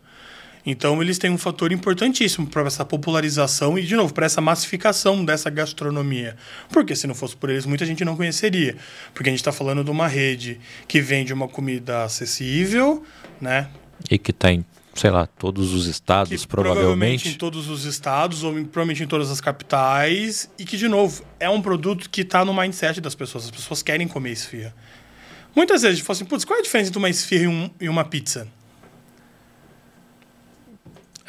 Então, 0.66 1.02
eles 1.02 1.18
têm 1.18 1.30
um 1.30 1.38
fator 1.38 1.74
importantíssimo 1.74 2.48
para 2.48 2.66
essa 2.66 2.86
popularização 2.86 3.78
e, 3.78 3.84
de 3.84 3.96
novo, 3.96 4.14
para 4.14 4.26
essa 4.26 4.40
massificação 4.40 5.26
dessa 5.26 5.50
gastronomia. 5.50 6.38
Porque 6.70 6.96
se 6.96 7.06
não 7.06 7.14
fosse 7.14 7.36
por 7.36 7.50
eles, 7.50 7.66
muita 7.66 7.86
gente 7.86 8.06
não 8.06 8.16
conheceria. 8.16 8.78
Porque 9.14 9.30
a 9.30 9.32
gente 9.32 9.42
está 9.42 9.52
falando 9.52 9.84
de 9.84 9.92
uma 9.92 10.08
rede 10.08 10.60
que 10.88 11.02
vende 11.02 11.34
uma 11.34 11.50
comida 11.50 12.06
acessível, 12.06 13.04
né? 13.42 13.70
E 14.10 14.18
que 14.18 14.32
está 14.32 14.54
em 14.54 14.64
sei 14.94 15.10
lá, 15.10 15.26
todos 15.26 15.74
os 15.74 15.88
estados, 15.88 16.30
que 16.30 16.48
provavelmente. 16.48 16.84
Provavelmente 16.84 17.30
em 17.30 17.34
todos 17.34 17.70
os 17.70 17.86
estados, 17.86 18.44
ou 18.44 18.54
provavelmente 18.54 19.04
em 19.04 19.08
todas 19.08 19.32
as 19.32 19.42
capitais. 19.42 20.50
E 20.58 20.66
que, 20.66 20.78
de 20.78 20.88
novo, 20.88 21.24
é 21.40 21.50
um 21.50 21.62
produto 21.62 22.10
que 22.10 22.22
está 22.22 22.46
no 22.46 22.54
mindset 22.54 23.02
das 23.02 23.16
pessoas. 23.16 23.46
As 23.46 23.52
pessoas 23.52 23.82
querem 23.82 24.08
comer 24.08 24.32
esfirra. 24.32 24.74
Muitas 25.56 25.82
vezes 25.82 25.94
a 25.94 25.98
gente 25.98 26.06
fala 26.06 26.18
assim, 26.18 26.26
putz, 26.26 26.46
qual 26.46 26.58
é 26.58 26.60
a 26.60 26.64
diferença 26.64 26.90
entre 26.90 27.00
uma 27.00 27.10
esfirra 27.10 27.44
e, 27.44 27.48
um, 27.48 27.70
e 27.82 27.90
uma 27.90 28.04
pizza? 28.04 28.48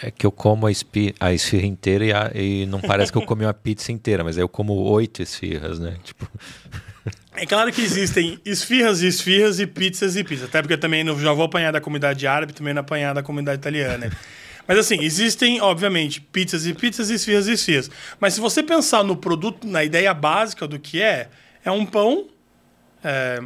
É 0.00 0.10
que 0.10 0.26
eu 0.26 0.32
como 0.32 0.66
a, 0.66 0.72
espi, 0.72 1.14
a 1.20 1.32
esfirra 1.32 1.66
inteira 1.66 2.04
e, 2.04 2.12
a, 2.12 2.32
e, 2.34 2.66
não 2.66 2.80
parece 2.80 3.12
que 3.12 3.18
eu 3.18 3.22
comi 3.22 3.44
uma 3.44 3.54
pizza 3.54 3.92
inteira, 3.92 4.24
mas 4.24 4.36
aí 4.36 4.42
eu 4.42 4.48
como 4.48 4.74
oito 4.74 5.22
esfirras, 5.22 5.78
né? 5.78 5.96
Tipo... 6.02 6.28
É 7.37 7.45
claro 7.47 7.72
que 7.72 7.80
existem 7.80 8.39
esfirras 8.45 9.03
e 9.03 9.09
esfirras 9.09 9.59
e 9.59 9.66
pizzas 9.66 10.14
e 10.16 10.22
pizzas. 10.22 10.49
Até 10.49 10.62
porque 10.62 10.74
eu 10.74 10.78
também 10.78 11.05
já 11.18 11.32
vou 11.32 11.45
apanhar 11.45 11.72
da 11.72 11.80
comunidade 11.80 12.26
árabe, 12.26 12.53
também 12.53 12.72
não 12.72 12.80
apanhar 12.80 13.12
da 13.12 13.22
comunidade 13.22 13.59
italiana. 13.59 14.11
Mas 14.66 14.78
assim, 14.78 15.03
existem, 15.03 15.61
obviamente, 15.61 16.20
pizzas 16.20 16.64
e 16.64 16.72
pizzas, 16.72 17.11
esfirras 17.11 17.49
e 17.49 17.53
esfirras. 17.53 17.91
Mas 18.20 18.35
se 18.35 18.41
você 18.41 18.62
pensar 18.62 19.03
no 19.03 19.16
produto, 19.16 19.66
na 19.66 19.85
ideia 19.85 20.14
básica 20.14 20.66
do 20.66 20.78
que 20.78 21.03
é, 21.03 21.28
é 21.64 21.70
um 21.70 21.85
pão, 21.85 22.28
é, 23.03 23.43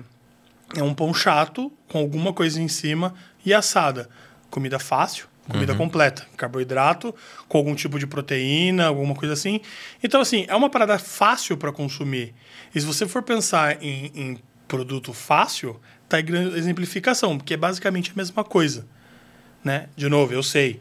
é 0.76 0.82
um 0.82 0.94
pão 0.94 1.12
chato, 1.14 1.72
com 1.88 1.98
alguma 1.98 2.32
coisa 2.32 2.60
em 2.60 2.68
cima 2.68 3.14
e 3.44 3.54
assada. 3.54 4.08
Comida 4.50 4.78
fácil, 4.78 5.26
comida 5.48 5.72
uhum. 5.72 5.78
completa. 5.78 6.26
Carboidrato 6.36 7.14
com 7.48 7.58
algum 7.58 7.74
tipo 7.74 7.98
de 7.98 8.06
proteína, 8.06 8.86
alguma 8.86 9.14
coisa 9.14 9.32
assim. 9.32 9.60
Então, 10.02 10.20
assim, 10.20 10.44
é 10.46 10.54
uma 10.54 10.70
parada 10.70 10.98
fácil 10.98 11.56
para 11.56 11.72
consumir. 11.72 12.34
E 12.74 12.80
se 12.80 12.86
você 12.86 13.06
for 13.06 13.22
pensar 13.22 13.82
em, 13.82 14.12
em 14.14 14.38
produto 14.66 15.12
fácil, 15.12 15.80
tá 16.08 16.20
em 16.20 16.56
exemplificação, 16.56 17.38
porque 17.38 17.54
é 17.54 17.56
basicamente 17.56 18.12
a 18.12 18.14
mesma 18.14 18.44
coisa. 18.44 18.86
Né? 19.64 19.88
De 19.96 20.08
novo, 20.08 20.32
eu 20.32 20.42
sei. 20.42 20.80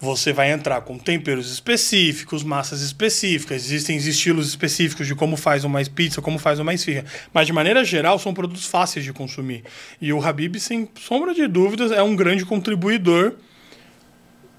Você 0.00 0.32
vai 0.32 0.50
entrar 0.50 0.80
com 0.82 0.98
temperos 0.98 1.50
específicos, 1.50 2.42
massas 2.42 2.82
específicas, 2.82 3.64
existem 3.64 3.96
estilos 3.96 4.48
específicos 4.48 5.06
de 5.06 5.14
como 5.14 5.36
faz 5.36 5.64
uma 5.64 5.82
pizza, 5.84 6.20
como 6.20 6.38
faz 6.38 6.58
uma 6.58 6.74
esfirra. 6.74 7.04
Mas, 7.32 7.46
de 7.46 7.52
maneira 7.52 7.84
geral, 7.84 8.18
são 8.18 8.34
produtos 8.34 8.66
fáceis 8.66 9.04
de 9.04 9.12
consumir. 9.12 9.64
E 10.00 10.12
o 10.12 10.22
Habib, 10.22 10.56
sem 10.56 10.88
sombra 11.00 11.32
de 11.32 11.46
dúvidas, 11.46 11.92
é 11.92 12.02
um 12.02 12.16
grande 12.16 12.44
contribuidor 12.44 13.34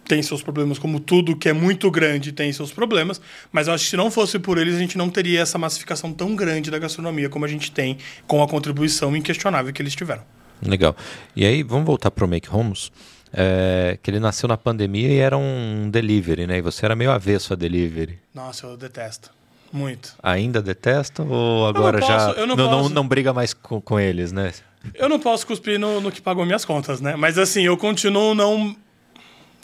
tem 0.08 0.22
seus 0.22 0.42
problemas, 0.42 0.80
como 0.80 1.00
tudo 1.00 1.36
que 1.36 1.50
é 1.50 1.54
muito 1.54 1.90
grande 1.92 2.32
tem 2.32 2.52
seus 2.54 2.72
problemas, 2.72 3.20
mas 3.52 3.68
eu 3.68 3.74
acho 3.74 3.84
que 3.84 3.90
se 3.90 3.98
não 3.98 4.10
fosse 4.10 4.40
por 4.40 4.58
eles, 4.58 4.76
a 4.76 4.80
gente 4.80 4.98
não 4.98 5.10
teria 5.10 5.42
essa 5.42 5.58
massificação 5.58 6.14
tão 6.14 6.36
grande 6.36 6.72
da 6.72 6.80
gastronomia 6.80 7.30
como 7.30 7.46
a 7.46 7.48
gente 7.48 7.72
tem 7.72 7.98
com 8.28 8.42
a 8.42 8.48
contribuição 8.48 9.16
inquestionável 9.16 9.74
que 9.74 9.82
eles 9.82 9.96
tiveram. 9.96 10.24
Legal. 10.66 10.96
E 11.36 11.46
aí, 11.46 11.64
vamos 11.64 11.86
voltar 11.86 12.12
para 12.12 12.24
o 12.24 12.28
Make 12.28 12.50
Homes, 12.50 12.92
é, 13.34 13.98
que 14.02 14.10
ele 14.10 14.20
nasceu 14.20 14.48
na 14.48 14.58
pandemia 14.58 15.10
e 15.10 15.18
era 15.18 15.38
um 15.38 15.90
delivery, 15.90 16.48
né? 16.48 16.60
E 16.60 16.62
você 16.62 16.86
era 16.86 16.96
meio 16.96 17.12
avesso 17.12 17.52
a 17.54 17.56
delivery. 17.56 18.20
Nossa, 18.34 18.68
eu 18.68 18.78
detesto. 18.78 19.32
Muito. 19.74 20.14
Ainda 20.24 20.62
detesta 20.62 21.22
ou 21.24 21.68
agora 21.68 22.00
posso, 22.00 22.12
já 22.12 22.46
não, 22.46 22.56
não, 22.56 22.72
não, 22.72 22.90
não, 22.90 23.08
briga 23.08 23.34
mais 23.34 23.54
com, 23.54 23.82
com 23.82 24.00
eles, 24.00 24.32
né? 24.32 24.54
Eu 24.94 25.10
não 25.10 25.20
posso 25.20 25.46
cuspir 25.46 25.78
no, 25.78 26.00
no 26.00 26.12
que 26.12 26.22
pagou 26.22 26.46
minhas 26.46 26.64
contas, 26.64 27.02
né? 27.02 27.16
Mas 27.18 27.38
assim, 27.38 27.64
eu 27.64 27.76
continuo 27.76 28.34
não 28.34 28.76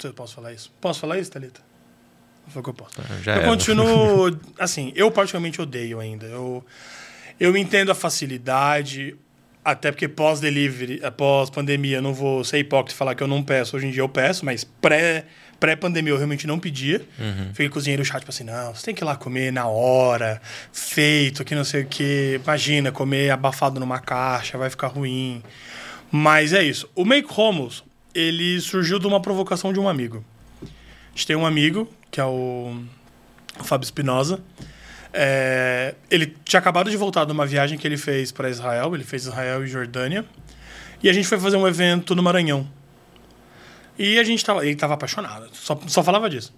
eu 0.07 0.13
posso 0.13 0.35
falar 0.35 0.53
isso? 0.53 0.71
Posso 0.79 0.99
falar 0.99 1.17
isso, 1.19 1.31
Thalita? 1.31 1.61
Foi 2.47 2.61
o 2.61 2.63
que 2.63 2.69
eu 2.69 2.73
posso. 2.73 2.99
Ah, 2.99 3.21
já 3.21 3.37
eu 3.37 3.43
continuo. 3.43 4.37
Assim, 4.59 4.91
eu 4.95 5.09
particularmente 5.11 5.61
odeio 5.61 5.99
ainda. 5.99 6.25
Eu, 6.25 6.63
eu 7.39 7.55
entendo 7.55 7.91
a 7.91 7.95
facilidade, 7.95 9.15
até 9.63 9.91
porque 9.91 10.07
pós-delivery, 10.07 11.01
pós-pandemia, 11.15 12.01
não 12.01 12.13
vou 12.13 12.43
ser 12.43 12.59
hipócrita 12.59 12.95
e 12.95 12.97
falar 12.97 13.15
que 13.15 13.23
eu 13.23 13.27
não 13.27 13.41
peço. 13.41 13.77
Hoje 13.77 13.87
em 13.87 13.91
dia 13.91 14.01
eu 14.01 14.09
peço, 14.09 14.45
mas 14.45 14.63
pré. 14.63 15.25
Pré-pandemia 15.59 16.11
eu 16.11 16.17
realmente 16.17 16.47
não 16.47 16.57
pedia. 16.57 17.05
Uhum. 17.19 17.49
Fiquei 17.49 17.69
cozinheiro 17.69 18.03
chato, 18.03 18.21
tipo 18.21 18.31
assim, 18.31 18.43
não, 18.43 18.73
você 18.73 18.83
tem 18.83 18.95
que 18.95 19.03
ir 19.03 19.05
lá 19.05 19.15
comer 19.15 19.53
na 19.53 19.67
hora, 19.67 20.41
feito, 20.73 21.45
que 21.45 21.53
não 21.53 21.63
sei 21.63 21.83
o 21.83 21.85
quê. 21.85 22.41
Imagina, 22.43 22.91
comer 22.91 23.29
abafado 23.29 23.79
numa 23.79 23.99
caixa, 23.99 24.57
vai 24.57 24.71
ficar 24.71 24.87
ruim. 24.87 25.43
Mas 26.11 26.51
é 26.51 26.63
isso. 26.63 26.89
O 26.95 27.05
Make 27.05 27.29
Homos, 27.39 27.83
ele 28.13 28.59
surgiu 28.61 28.99
de 28.99 29.07
uma 29.07 29.21
provocação 29.21 29.71
de 29.71 29.79
um 29.79 29.87
amigo. 29.87 30.23
A 30.63 30.67
gente 31.11 31.27
tem 31.27 31.35
um 31.35 31.45
amigo, 31.45 31.89
que 32.09 32.19
é 32.19 32.25
o, 32.25 32.83
o 33.59 33.63
Fábio 33.63 33.85
Espinosa. 33.85 34.41
É, 35.13 35.95
ele 36.09 36.35
tinha 36.45 36.59
acabado 36.59 36.89
de 36.89 36.95
voltar 36.95 37.25
de 37.25 37.31
uma 37.31 37.45
viagem 37.45 37.77
que 37.77 37.85
ele 37.85 37.97
fez 37.97 38.31
para 38.31 38.49
Israel. 38.49 38.93
Ele 38.95 39.03
fez 39.03 39.23
Israel 39.23 39.63
e 39.63 39.67
Jordânia. 39.67 40.25
E 41.03 41.09
a 41.09 41.13
gente 41.13 41.27
foi 41.27 41.39
fazer 41.39 41.57
um 41.57 41.67
evento 41.67 42.15
no 42.15 42.23
Maranhão. 42.23 42.67
E 43.97 44.17
a 44.19 44.23
gente 44.23 44.43
tava, 44.43 44.65
ele 44.65 44.75
tava 44.75 44.93
apaixonado, 44.93 45.49
só, 45.53 45.79
só 45.87 46.03
falava 46.03 46.29
disso. 46.29 46.53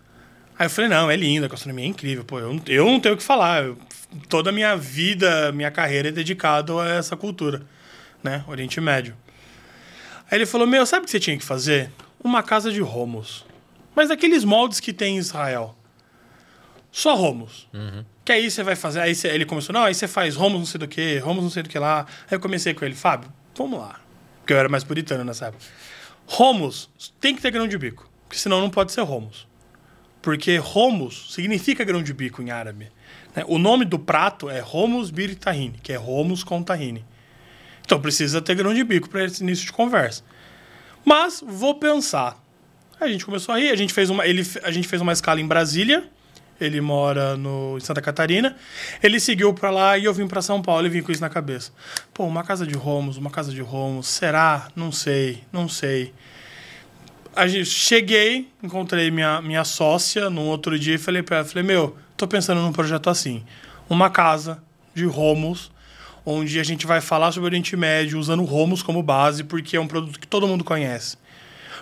Aí 0.57 0.67
eu 0.67 0.69
falei, 0.69 0.89
não, 0.89 1.09
é 1.09 1.15
lindo, 1.15 1.45
a 1.45 1.49
gastronomia 1.49 1.85
é 1.85 1.87
incrível, 1.87 2.23
pô, 2.23 2.39
eu, 2.39 2.61
eu 2.67 2.85
não 2.85 2.99
tenho 2.99 3.15
o 3.15 3.17
que 3.17 3.23
falar. 3.23 3.63
Eu, 3.63 3.77
toda 4.29 4.49
a 4.49 4.53
minha 4.53 4.75
vida, 4.77 5.51
minha 5.51 5.71
carreira 5.71 6.09
é 6.09 6.11
dedicada 6.11 6.73
a 6.81 6.89
essa 6.89 7.17
cultura, 7.17 7.63
né? 8.23 8.43
Oriente 8.47 8.79
Médio. 8.79 9.15
Aí 10.33 10.39
ele 10.39 10.47
falou: 10.47 10.65
Meu, 10.65 10.83
sabe 10.83 11.03
o 11.03 11.05
que 11.05 11.11
você 11.11 11.19
tinha 11.19 11.37
que 11.37 11.45
fazer? 11.45 11.91
Uma 12.23 12.41
casa 12.41 12.71
de 12.71 12.81
romos. 12.81 13.45
Mas 13.93 14.09
daqueles 14.09 14.43
moldes 14.43 14.79
que 14.79 14.91
tem 14.91 15.15
em 15.15 15.19
Israel. 15.19 15.75
Só 16.91 17.13
romos. 17.13 17.67
Uhum. 17.71 18.03
Que 18.25 18.31
aí 18.31 18.49
você 18.49 18.63
vai 18.63 18.75
fazer. 18.75 19.01
Aí 19.01 19.13
você, 19.13 19.27
ele 19.27 19.45
começou: 19.45 19.71
Não, 19.71 19.83
aí 19.83 19.93
você 19.93 20.07
faz 20.07 20.35
romos 20.35 20.57
não 20.57 20.65
sei 20.65 20.79
do 20.79 20.87
que, 20.87 21.19
romos 21.19 21.43
não 21.43 21.51
sei 21.51 21.61
do 21.61 21.69
que 21.69 21.77
lá. 21.77 22.07
Aí 22.23 22.35
eu 22.35 22.39
comecei 22.39 22.73
com 22.73 22.83
ele: 22.83 22.95
Fábio, 22.95 23.31
vamos 23.55 23.79
lá. 23.79 23.99
Porque 24.39 24.53
eu 24.53 24.57
era 24.57 24.67
mais 24.67 24.83
puritano 24.83 25.23
nessa 25.23 25.45
época. 25.49 25.63
Romos 26.25 26.89
tem 27.21 27.35
que 27.35 27.41
ter 27.43 27.51
grão 27.51 27.67
de 27.67 27.77
bico. 27.77 28.09
Porque 28.25 28.39
senão 28.39 28.59
não 28.59 28.71
pode 28.71 28.91
ser 28.91 29.01
romos. 29.01 29.47
Porque 30.19 30.57
romos 30.57 31.31
significa 31.31 31.83
grão 31.83 32.01
de 32.01 32.11
bico 32.11 32.41
em 32.41 32.49
árabe. 32.49 32.91
Né? 33.35 33.43
O 33.47 33.59
nome 33.59 33.85
do 33.85 33.99
prato 33.99 34.49
é 34.49 34.61
romos 34.61 35.11
bir 35.11 35.35
tahine, 35.35 35.77
que 35.83 35.93
é 35.93 35.95
romos 35.95 36.43
com 36.43 36.63
tahine. 36.63 37.05
Então 37.85 38.01
precisa 38.01 38.41
ter 38.41 38.55
grão 38.55 38.73
de 38.73 38.83
bico 38.83 39.09
para 39.09 39.25
esse 39.25 39.43
início 39.43 39.65
de 39.65 39.71
conversa. 39.71 40.23
Mas 41.05 41.43
vou 41.45 41.75
pensar. 41.75 42.41
A 42.99 43.07
gente 43.07 43.25
começou 43.25 43.53
a 43.53 43.59
rir, 43.59 43.69
a 43.69 43.75
gente 43.75 43.93
fez 43.93 44.09
uma, 44.09 44.25
ele, 44.25 44.45
a 44.63 44.71
gente 44.71 44.87
fez 44.87 45.01
uma 45.01 45.11
escala 45.11 45.41
em 45.41 45.47
Brasília. 45.47 46.03
Ele 46.61 46.79
mora 46.79 47.35
no, 47.35 47.77
em 47.77 47.81
Santa 47.81 48.01
Catarina. 48.01 48.55
Ele 49.01 49.19
seguiu 49.19 49.53
para 49.53 49.69
lá 49.69 49.97
e 49.97 50.05
eu 50.05 50.13
vim 50.13 50.27
para 50.27 50.41
São 50.41 50.61
Paulo 50.61 50.85
e 50.85 50.89
vim 50.89 51.01
com 51.01 51.11
isso 51.11 51.19
na 51.19 51.29
cabeça. 51.29 51.71
Pô, 52.13 52.25
uma 52.25 52.43
casa 52.43 52.65
de 52.65 52.75
Romos, 52.75 53.17
uma 53.17 53.29
casa 53.29 53.51
de 53.51 53.61
Romos, 53.61 54.07
será? 54.07 54.69
Não 54.75 54.91
sei, 54.91 55.43
não 55.51 55.67
sei. 55.67 56.13
A 57.35 57.47
gente, 57.47 57.65
cheguei, 57.65 58.47
encontrei 58.61 59.09
minha, 59.09 59.41
minha 59.41 59.65
sócia 59.65 60.29
num 60.29 60.45
outro 60.45 60.77
dia 60.77 60.95
e 60.95 60.97
falei 60.99 61.23
para 61.23 61.37
ela, 61.37 61.45
falei, 61.45 61.63
meu, 61.63 61.97
tô 62.15 62.27
pensando 62.27 62.61
num 62.61 62.71
projeto 62.71 63.09
assim. 63.09 63.43
Uma 63.89 64.09
casa 64.09 64.63
de 64.93 65.05
Romos, 65.05 65.71
onde 66.25 66.59
a 66.59 66.63
gente 66.63 66.85
vai 66.85 67.01
falar 67.01 67.31
sobre 67.31 67.45
o 67.45 67.49
Oriente 67.49 67.75
Médio 67.75 68.19
usando 68.19 68.43
Romos 68.43 68.81
como 68.81 69.03
base, 69.03 69.43
porque 69.43 69.75
é 69.75 69.79
um 69.79 69.87
produto 69.87 70.19
que 70.19 70.27
todo 70.27 70.47
mundo 70.47 70.63
conhece. 70.63 71.17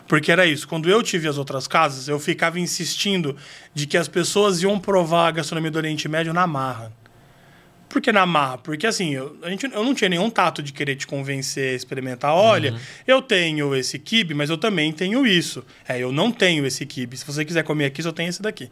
Porque 0.08 0.32
era 0.32 0.46
isso. 0.46 0.68
Quando 0.68 0.90
eu 0.90 1.02
tive 1.04 1.28
as 1.28 1.38
outras 1.38 1.68
casas, 1.68 2.08
eu 2.08 2.20
ficava 2.20 2.60
insistindo 2.60 3.36
de 3.74 3.86
que 3.86 3.98
as 3.98 4.08
pessoas 4.08 4.62
iam 4.62 4.80
provar 4.80 5.28
a 5.28 5.32
gastronomia 5.32 5.72
do 5.72 5.78
Oriente 5.78 6.08
Médio 6.08 6.34
na 6.34 6.48
marra. 6.48 6.92
Por 7.88 8.02
que 8.02 8.12
na 8.12 8.26
marra? 8.26 8.58
Porque 8.58 8.88
assim, 8.88 9.14
eu, 9.14 9.38
a 9.44 9.50
gente, 9.50 9.66
eu 9.66 9.84
não 9.84 9.94
tinha 9.94 10.10
nenhum 10.10 10.30
tato 10.30 10.64
de 10.64 10.72
querer 10.72 10.96
te 10.96 11.06
convencer 11.06 11.74
a 11.74 11.76
experimentar. 11.76 12.34
Olha, 12.34 12.72
uhum. 12.72 12.80
eu 13.06 13.22
tenho 13.22 13.76
esse 13.76 14.00
kibe, 14.00 14.34
mas 14.34 14.50
eu 14.50 14.58
também 14.58 14.94
tenho 14.94 15.28
isso. 15.28 15.64
É, 15.88 16.00
eu 16.00 16.12
não 16.12 16.32
tenho 16.32 16.66
esse 16.66 16.86
kibe. 16.86 17.18
Se 17.18 17.26
você 17.26 17.44
quiser 17.44 17.64
comer 17.64 17.86
aqui, 17.86 18.02
só 18.02 18.14
tem 18.14 18.28
esse 18.28 18.42
daqui. 18.42 18.72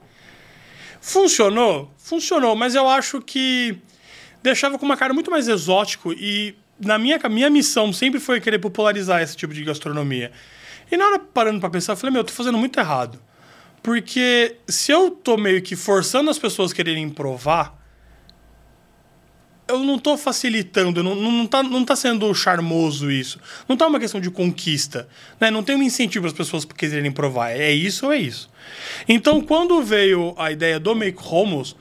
Funcionou? 1.01 1.93
Funcionou, 1.97 2.55
mas 2.55 2.75
eu 2.75 2.87
acho 2.87 3.21
que 3.21 3.77
deixava 4.41 4.77
com 4.77 4.85
uma 4.85 4.97
cara 4.97 5.13
muito 5.13 5.29
mais 5.29 5.47
exótico 5.47 6.13
e 6.13 6.55
na 6.79 6.97
minha, 6.97 7.19
minha 7.29 7.49
missão 7.49 7.91
sempre 7.91 8.19
foi 8.19 8.39
querer 8.39 8.59
popularizar 8.59 9.21
esse 9.21 9.35
tipo 9.35 9.53
de 9.53 9.63
gastronomia. 9.63 10.31
E 10.91 10.97
na 10.97 11.05
hora 11.05 11.19
parando 11.19 11.59
para 11.59 11.69
pensar, 11.69 11.93
eu 11.93 11.97
falei, 11.97 12.13
meu, 12.13 12.21
eu 12.21 12.25
tô 12.25 12.33
fazendo 12.33 12.57
muito 12.57 12.79
errado. 12.79 13.19
Porque 13.83 14.57
se 14.67 14.91
eu 14.91 15.11
tô 15.11 15.37
meio 15.37 15.61
que 15.61 15.75
forçando 15.75 16.29
as 16.29 16.39
pessoas 16.39 16.71
a 16.71 16.75
quererem 16.75 17.09
provar, 17.09 17.77
eu 19.67 19.79
não 19.79 19.99
tô 19.99 20.17
facilitando, 20.17 21.03
não, 21.03 21.13
não, 21.13 21.45
tá, 21.45 21.61
não 21.61 21.85
tá 21.85 21.95
sendo 21.95 22.33
charmoso 22.33 23.11
isso. 23.11 23.39
Não 23.67 23.77
tá 23.77 23.85
uma 23.85 23.99
questão 23.99 24.19
de 24.19 24.31
conquista. 24.31 25.07
Né? 25.39 25.51
Não 25.51 25.61
tem 25.61 25.75
um 25.75 25.83
incentivo 25.83 26.23
para 26.23 26.31
as 26.31 26.37
pessoas 26.37 26.65
quererem 26.65 27.11
provar. 27.11 27.51
É 27.51 27.71
isso 27.71 28.07
ou 28.07 28.11
é 28.11 28.17
isso. 28.17 28.49
Então, 29.07 29.39
quando 29.41 29.81
veio 29.83 30.33
a 30.37 30.51
ideia 30.51 30.79
do 30.79 30.95
Make 30.95 31.19
Homos, 31.23 31.75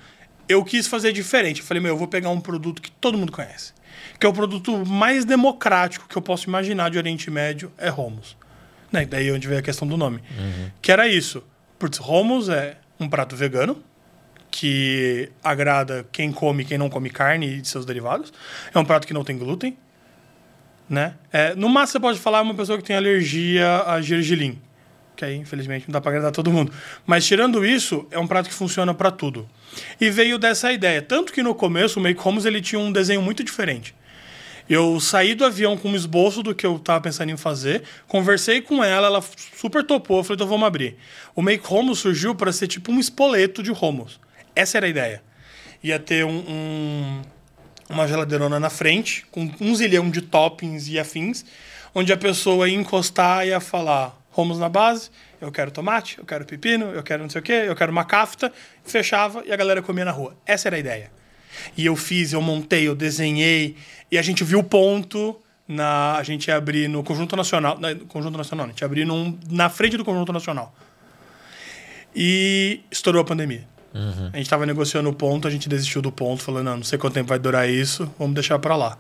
eu 0.49 0.65
quis 0.65 0.87
fazer 0.87 1.13
diferente. 1.13 1.61
Eu 1.61 1.67
falei, 1.67 1.83
meu, 1.83 1.93
eu 1.93 1.99
vou 1.99 2.09
pegar 2.09 2.31
um 2.31 2.41
produto 2.41 2.81
que 2.81 2.91
todo 2.91 3.19
mundo 3.19 3.31
conhece. 3.33 3.73
Que 4.19 4.27
é 4.27 4.29
o 4.29 4.33
produto 4.33 4.85
mais 4.87 5.25
democrático 5.25 6.09
que 6.09 6.17
eu 6.17 6.23
posso 6.23 6.49
imaginar 6.49 6.91
de 6.91 6.99
Oriente 6.99 7.31
Médio, 7.31 7.71
é 7.77 7.91
Homos. 7.91 8.37
Né? 8.91 9.05
Daí 9.05 9.31
onde 9.31 9.47
veio 9.47 9.61
a 9.61 9.63
questão 9.63 9.87
do 9.87 9.97
nome. 9.97 10.23
Uhum. 10.39 10.71
Que 10.81 10.91
era 10.91 11.07
isso. 11.07 11.45
Porque 11.79 11.99
Homos 12.03 12.49
é 12.49 12.79
um 12.99 13.09
prato 13.09 13.37
vegano, 13.37 13.83
que 14.51 15.31
agrada 15.45 16.07
quem 16.11 16.33
come 16.33 16.65
quem 16.65 16.79
não 16.79 16.89
come 16.89 17.11
carne 17.11 17.61
e 17.61 17.65
seus 17.65 17.85
derivados. 17.85 18.33
É 18.75 18.79
um 18.79 18.85
prato 18.85 19.07
que 19.07 19.15
não 19.15 19.23
tem 19.23 19.37
glúten. 19.37 19.77
Né? 20.89 21.15
É, 21.31 21.55
no 21.55 21.69
máximo 21.69 21.93
você 21.93 22.01
pode 22.01 22.19
falar 22.19 22.41
uma 22.41 22.55
pessoa 22.55 22.79
que 22.79 22.85
tem 22.85 22.97
alergia 22.97 23.83
a 23.85 24.01
gergelim. 24.01 24.59
Que 25.19 25.25
aí, 25.25 25.35
infelizmente, 25.35 25.89
não 25.89 25.93
dá 25.93 26.01
para 26.01 26.13
agradar 26.13 26.31
todo 26.31 26.49
mundo. 26.49 26.73
Mas 27.05 27.27
tirando 27.27 27.67
isso, 27.67 28.07
é 28.09 28.21
um 28.21 28.27
prato 28.29 28.49
que 28.49 28.55
funciona 28.55 28.95
para 28.95 29.11
tudo. 29.11 29.49
E 30.01 30.11
veio 30.11 30.39
dessa 30.39 30.73
ideia. 30.73 31.03
Tanto 31.03 31.33
que 31.33 31.43
no 31.43 31.57
começo, 31.57 31.99
o 31.99 32.03
Make 32.03 32.21
Homes 32.25 32.45
ele 32.45 32.63
tinha 32.63 32.79
um 32.79 32.93
desenho 32.93 33.21
muito 33.21 33.43
diferente. 33.43 33.97
Eu 34.69 35.01
saí 35.01 35.35
do 35.35 35.45
avião 35.45 35.77
com 35.77 35.89
um 35.89 35.97
esboço 35.97 36.41
do 36.41 36.55
que 36.55 36.65
eu 36.65 36.77
estava 36.77 37.01
pensando 37.01 37.31
em 37.31 37.37
fazer, 37.37 37.83
conversei 38.07 38.63
com 38.63 38.85
ela, 38.85 39.09
ela 39.09 39.25
super 39.57 39.83
topou, 39.83 40.23
falei, 40.23 40.37
então 40.37 40.47
vamos 40.47 40.69
abrir. 40.69 40.97
O 41.35 41.43
Make 41.43 41.65
Homos 41.69 41.99
surgiu 41.99 42.33
para 42.33 42.53
ser 42.53 42.69
tipo 42.69 42.93
um 42.93 43.01
espoleto 43.01 43.61
de 43.61 43.73
Homos. 43.73 44.21
Essa 44.55 44.77
era 44.77 44.87
a 44.87 44.89
ideia. 44.89 45.23
Ia 45.83 45.99
ter 45.99 46.25
um, 46.25 46.45
um, 46.49 47.23
uma 47.91 48.07
geladeirona 48.07 48.61
na 48.61 48.71
frente, 48.71 49.27
com 49.33 49.51
um 49.61 49.75
zilhão 49.75 50.11
de 50.11 50.23
toppings 50.23 50.87
e 50.87 50.97
afins, 50.97 51.45
onde 51.93 52.13
a 52.13 52.17
pessoa 52.17 52.69
ia 52.69 52.77
encostar 52.77 53.45
e 53.45 53.49
ia 53.49 53.59
falar 53.59 54.17
Homos 54.41 54.57
na 54.57 54.69
base, 54.69 55.11
eu 55.41 55.51
quero 55.51 55.73
tomate, 55.73 56.17
eu 56.17 56.25
quero 56.25 56.45
pepino, 56.45 56.93
eu 56.93 57.03
quero 57.03 57.25
não 57.25 57.29
sei 57.29 57.41
o 57.41 57.43
quê, 57.43 57.65
eu 57.67 57.75
quero 57.75 57.91
uma 57.91 58.05
cafta, 58.05 58.53
fechava 58.85 59.43
e 59.45 59.53
a 59.53 59.57
galera 59.57 59.83
comia 59.83 60.05
na 60.05 60.13
rua. 60.13 60.37
Essa 60.47 60.69
era 60.69 60.77
a 60.77 60.79
ideia. 60.79 61.11
E 61.77 61.85
eu 61.85 61.97
fiz, 61.97 62.33
eu 62.33 62.41
montei, 62.41 62.87
eu 62.87 62.95
desenhei, 62.95 63.75
e 64.13 64.17
a 64.17 64.23
gente 64.23 64.45
viu 64.45 64.61
o 64.61 64.63
ponto 64.63 65.37
na 65.67 66.17
a 66.17 66.23
gente 66.23 66.47
ia 66.47 66.57
abrir 66.57 66.87
no 66.87 67.03
Conjunto 67.03 67.35
Nacional, 67.35 67.81
na, 67.81 67.97
Conjunto 67.97 68.39
Nacional, 68.39 68.67
a 68.67 68.69
gente 68.69 68.81
ia 68.81 68.87
abrir 68.87 69.05
num, 69.05 69.37
na 69.51 69.69
frente 69.69 69.97
do 69.97 70.05
Conjunto 70.05 70.33
Nacional. 70.33 70.73
E 72.15 72.81
estourou 72.93 73.21
a 73.21 73.25
pandemia. 73.25 73.67
Uhum. 73.93 74.31
A 74.33 74.37
gente 74.37 74.47
estava 74.47 74.65
negociando 74.65 75.09
o 75.09 75.13
ponto, 75.13 75.49
a 75.49 75.51
gente 75.51 75.69
desistiu 75.69 76.01
do 76.01 76.13
ponto, 76.13 76.45
falando, 76.45 76.65
não, 76.65 76.77
não 76.77 76.85
sei 76.85 76.97
quanto 76.97 77.15
tempo 77.15 77.29
vai 77.29 77.41
durar 77.41 77.69
isso, 77.69 78.09
vamos 78.17 78.35
deixar 78.35 78.57
para 78.61 78.77
lá. 78.77 78.97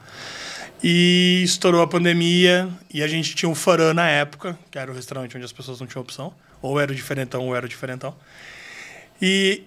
E 0.83 1.43
estourou 1.45 1.83
a 1.83 1.87
pandemia 1.87 2.69
e 2.93 3.03
a 3.03 3.09
gente 3.09 3.35
tinha 3.35 3.49
um 3.49 3.55
Faran 3.55 3.95
na 3.95 4.09
época, 4.09 4.59
que 4.71 4.79
era 4.79 4.91
o 4.91 4.95
restaurante 4.95 5.37
onde 5.37 5.45
as 5.45 5.53
pessoas 5.53 5.81
não 5.81 5.87
tinham 5.87 6.03
opção, 6.03 6.33
ou 6.63 6.79
era 6.79 6.93
o 6.93 6.95
diferentão 6.95 7.47
ou 7.47 7.57
era 7.57 7.67
o 7.67 7.69
diferentão. 7.69 8.15
E 9.21 9.65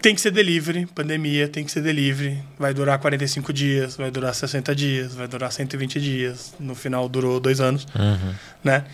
tem 0.00 0.14
que 0.14 0.20
ser 0.20 0.30
delivery, 0.30 0.86
pandemia 0.86 1.48
tem 1.48 1.64
que 1.64 1.70
ser 1.70 1.82
delivery. 1.82 2.42
Vai 2.58 2.72
durar 2.72 2.98
45 2.98 3.52
dias, 3.52 3.96
vai 3.96 4.10
durar 4.10 4.34
60 4.34 4.74
dias, 4.74 5.14
vai 5.14 5.28
durar 5.28 5.52
120 5.52 6.00
dias. 6.00 6.54
No 6.58 6.74
final 6.74 7.08
durou 7.08 7.40
dois 7.40 7.60
anos, 7.60 7.86
uhum. 7.94 8.34
né? 8.62 8.84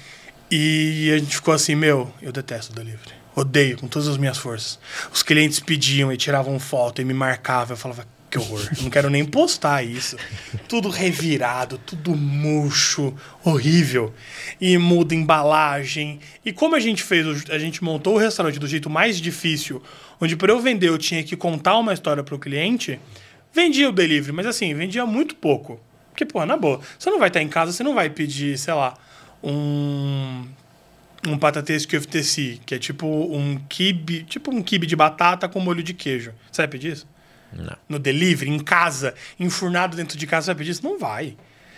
E 0.50 1.12
a 1.14 1.18
gente 1.18 1.36
ficou 1.36 1.54
assim, 1.54 1.76
meu, 1.76 2.12
eu 2.20 2.32
detesto 2.32 2.72
delivery. 2.72 3.14
Odeio 3.36 3.78
com 3.78 3.86
todas 3.86 4.08
as 4.08 4.16
minhas 4.16 4.36
forças. 4.36 4.78
Os 5.12 5.22
clientes 5.22 5.60
pediam 5.60 6.12
e 6.12 6.16
tiravam 6.16 6.58
foto 6.58 7.00
e 7.00 7.04
me 7.04 7.14
marcavam. 7.14 7.74
Eu 7.74 7.76
falava, 7.76 8.04
que 8.30 8.38
horror. 8.38 8.60
Eu 8.76 8.84
não 8.84 8.90
quero 8.90 9.10
nem 9.10 9.24
postar 9.24 9.82
isso. 9.82 10.16
Tudo 10.68 10.88
revirado, 10.88 11.78
tudo 11.78 12.14
murcho, 12.14 13.12
horrível. 13.44 14.14
E 14.60 14.78
muda 14.78 15.14
embalagem. 15.14 16.20
E 16.44 16.52
como 16.52 16.76
a 16.76 16.80
gente 16.80 17.02
fez, 17.02 17.50
a 17.50 17.58
gente 17.58 17.82
montou 17.82 18.14
o 18.14 18.18
restaurante 18.18 18.58
do 18.58 18.68
jeito 18.68 18.88
mais 18.88 19.20
difícil, 19.20 19.82
onde 20.20 20.36
para 20.36 20.52
eu 20.52 20.60
vender 20.60 20.88
eu 20.88 20.98
tinha 20.98 21.24
que 21.24 21.36
contar 21.36 21.76
uma 21.76 21.92
história 21.92 22.22
para 22.22 22.34
o 22.34 22.38
cliente, 22.38 23.00
vendia 23.52 23.88
o 23.88 23.92
delivery, 23.92 24.32
mas 24.32 24.46
assim, 24.46 24.72
vendia 24.74 25.04
muito 25.04 25.34
pouco. 25.34 25.80
Porque, 26.10 26.24
pô, 26.24 26.44
na 26.46 26.56
boa, 26.56 26.80
você 26.98 27.10
não 27.10 27.18
vai 27.18 27.28
estar 27.28 27.42
em 27.42 27.48
casa, 27.48 27.72
você 27.72 27.82
não 27.82 27.94
vai 27.94 28.08
pedir, 28.08 28.56
sei 28.56 28.74
lá, 28.74 28.96
um 29.42 30.44
um 31.28 31.36
patatês 31.36 31.84
QFTC, 31.84 32.60
que 32.64 32.74
é 32.74 32.78
tipo 32.78 33.06
um 33.06 33.58
kibe, 33.68 34.22
tipo 34.22 34.50
um 34.50 34.62
kibe 34.62 34.86
de 34.86 34.96
batata 34.96 35.48
com 35.48 35.60
molho 35.60 35.82
de 35.82 35.92
queijo. 35.92 36.32
Você 36.50 36.62
vai 36.62 36.68
pedir 36.68 36.92
isso? 36.92 37.06
Não. 37.52 37.76
No 37.88 37.98
delivery, 37.98 38.50
em 38.50 38.58
casa, 38.58 39.14
enfurnado 39.38 39.96
dentro 39.96 40.16
de 40.16 40.26
casa, 40.26 40.46
você 40.46 40.50
vai 40.50 40.58
pedir 40.58 40.70
isso? 40.70 40.84
Não 40.84 40.98
vai. 40.98 41.36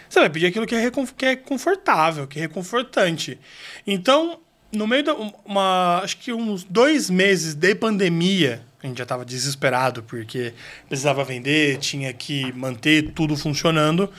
Você 0.09 0.21
vai 0.21 0.29
pedir 0.29 0.47
aquilo 0.47 0.67
que 0.67 0.75
é, 0.75 0.91
que 1.17 1.27
é 1.27 1.37
confortável, 1.37 2.27
que 2.27 2.39
é 2.39 2.43
reconfortante. 2.43 3.39
Então, 3.87 4.41
no 4.73 4.87
meio 4.87 5.05
da. 5.05 5.15
Uma, 5.15 6.01
acho 6.03 6.17
que 6.19 6.33
uns 6.33 6.65
dois 6.65 7.09
meses 7.11 7.55
de 7.55 7.75
pandemia, 7.75 8.63
a 8.83 8.87
gente 8.87 8.99
já 8.99 9.05
estava 9.05 9.25
desesperado 9.25 10.03
porque 10.03 10.55
precisava 10.89 11.25
vender, 11.25 11.79
tinha 11.79 12.13
que 12.13 12.53
manter 12.53 13.13
tudo 13.13 13.37
funcionando. 13.37 14.11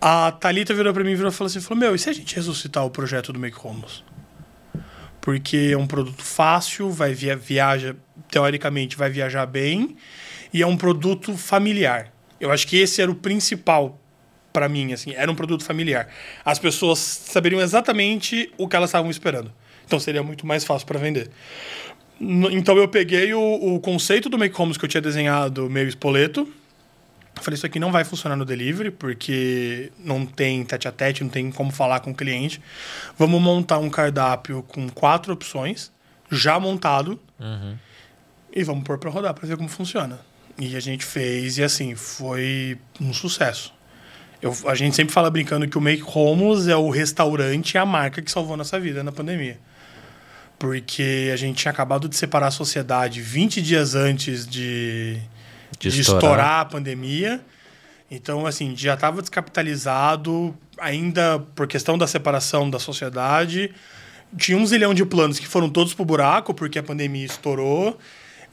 A 0.00 0.32
Thalita 0.32 0.74
virou 0.74 0.92
para 0.92 1.04
mim 1.04 1.12
e 1.12 1.16
virou, 1.16 1.30
falou 1.30 1.48
assim: 1.48 1.60
falou, 1.60 1.78
Meu, 1.78 1.94
e 1.94 1.98
se 1.98 2.10
a 2.10 2.12
gente 2.12 2.34
ressuscitar 2.34 2.84
o 2.84 2.90
projeto 2.90 3.32
do 3.32 3.38
Make 3.38 3.56
Homos? 3.62 4.04
Porque 5.20 5.70
é 5.72 5.76
um 5.76 5.86
produto 5.86 6.22
fácil, 6.22 6.90
vai 6.90 7.14
via, 7.14 7.36
viaja, 7.36 7.94
teoricamente, 8.28 8.96
vai 8.96 9.08
viajar 9.08 9.46
bem, 9.46 9.96
e 10.52 10.62
é 10.62 10.66
um 10.66 10.76
produto 10.76 11.36
familiar. 11.36 12.12
Eu 12.40 12.50
acho 12.50 12.66
que 12.66 12.76
esse 12.76 13.00
era 13.00 13.10
o 13.10 13.14
principal 13.14 13.98
para 14.52 14.68
mim, 14.68 14.92
assim, 14.92 15.14
era 15.14 15.30
um 15.30 15.34
produto 15.34 15.64
familiar. 15.64 16.08
As 16.44 16.58
pessoas 16.58 16.98
saberiam 16.98 17.60
exatamente 17.60 18.52
o 18.58 18.68
que 18.68 18.76
elas 18.76 18.90
estavam 18.90 19.10
esperando. 19.10 19.50
Então 19.86 19.98
seria 19.98 20.22
muito 20.22 20.46
mais 20.46 20.64
fácil 20.64 20.86
para 20.86 20.98
vender. 20.98 21.30
Então 22.20 22.76
eu 22.76 22.86
peguei 22.86 23.32
o, 23.34 23.40
o, 23.40 23.80
conceito 23.80 24.28
do 24.28 24.38
Make 24.38 24.60
Homes 24.60 24.76
que 24.76 24.84
eu 24.84 24.88
tinha 24.88 25.00
desenhado 25.00 25.68
meio 25.68 25.88
espoleto. 25.88 26.46
Falei, 27.40 27.56
isso 27.56 27.66
aqui 27.66 27.80
não 27.80 27.90
vai 27.90 28.04
funcionar 28.04 28.36
no 28.36 28.44
delivery, 28.44 28.90
porque 28.90 29.90
não 29.98 30.24
tem 30.24 30.64
tete 30.64 30.86
a 30.86 30.92
tete, 30.92 31.24
não 31.24 31.30
tem 31.30 31.50
como 31.50 31.72
falar 31.72 32.00
com 32.00 32.10
o 32.10 32.14
cliente. 32.14 32.60
Vamos 33.18 33.40
montar 33.40 33.78
um 33.78 33.88
cardápio 33.88 34.62
com 34.62 34.88
quatro 34.88 35.32
opções, 35.32 35.90
já 36.30 36.60
montado, 36.60 37.18
uhum. 37.40 37.76
e 38.54 38.62
vamos 38.62 38.84
pôr 38.84 38.98
para 38.98 39.10
rodar 39.10 39.34
para 39.34 39.48
ver 39.48 39.56
como 39.56 39.68
funciona. 39.68 40.20
E 40.58 40.76
a 40.76 40.80
gente 40.80 41.04
fez, 41.04 41.58
e 41.58 41.62
assim, 41.62 41.94
foi 41.94 42.78
um 43.00 43.12
sucesso. 43.12 43.72
Eu, 44.40 44.54
a 44.66 44.74
gente 44.74 44.94
sempre 44.94 45.12
fala 45.14 45.30
brincando 45.30 45.68
que 45.68 45.78
o 45.78 45.80
Make 45.80 46.02
Homos 46.06 46.68
é 46.68 46.76
o 46.76 46.90
restaurante 46.90 47.74
e 47.74 47.78
a 47.78 47.86
marca 47.86 48.20
que 48.20 48.30
salvou 48.30 48.56
nossa 48.56 48.78
vida 48.78 49.02
na 49.02 49.12
pandemia 49.12 49.58
porque 50.62 51.28
a 51.32 51.34
gente 51.34 51.56
tinha 51.56 51.72
acabado 51.72 52.08
de 52.08 52.14
separar 52.14 52.46
a 52.46 52.50
sociedade 52.52 53.20
20 53.20 53.60
dias 53.60 53.96
antes 53.96 54.46
de, 54.46 55.18
de, 55.76 55.90
de 55.90 56.00
estourar. 56.00 56.22
estourar. 56.22 56.60
a 56.60 56.64
pandemia. 56.64 57.40
Então, 58.08 58.46
assim, 58.46 58.72
já 58.76 58.94
estava 58.94 59.20
descapitalizado, 59.20 60.56
ainda 60.78 61.40
por 61.56 61.66
questão 61.66 61.98
da 61.98 62.06
separação 62.06 62.70
da 62.70 62.78
sociedade. 62.78 63.74
Tinha 64.36 64.56
um 64.56 64.64
zilhão 64.64 64.94
de 64.94 65.04
planos 65.04 65.40
que 65.40 65.48
foram 65.48 65.68
todos 65.68 65.94
pro 65.94 66.04
buraco, 66.04 66.54
porque 66.54 66.78
a 66.78 66.82
pandemia 66.82 67.26
estourou. 67.26 67.98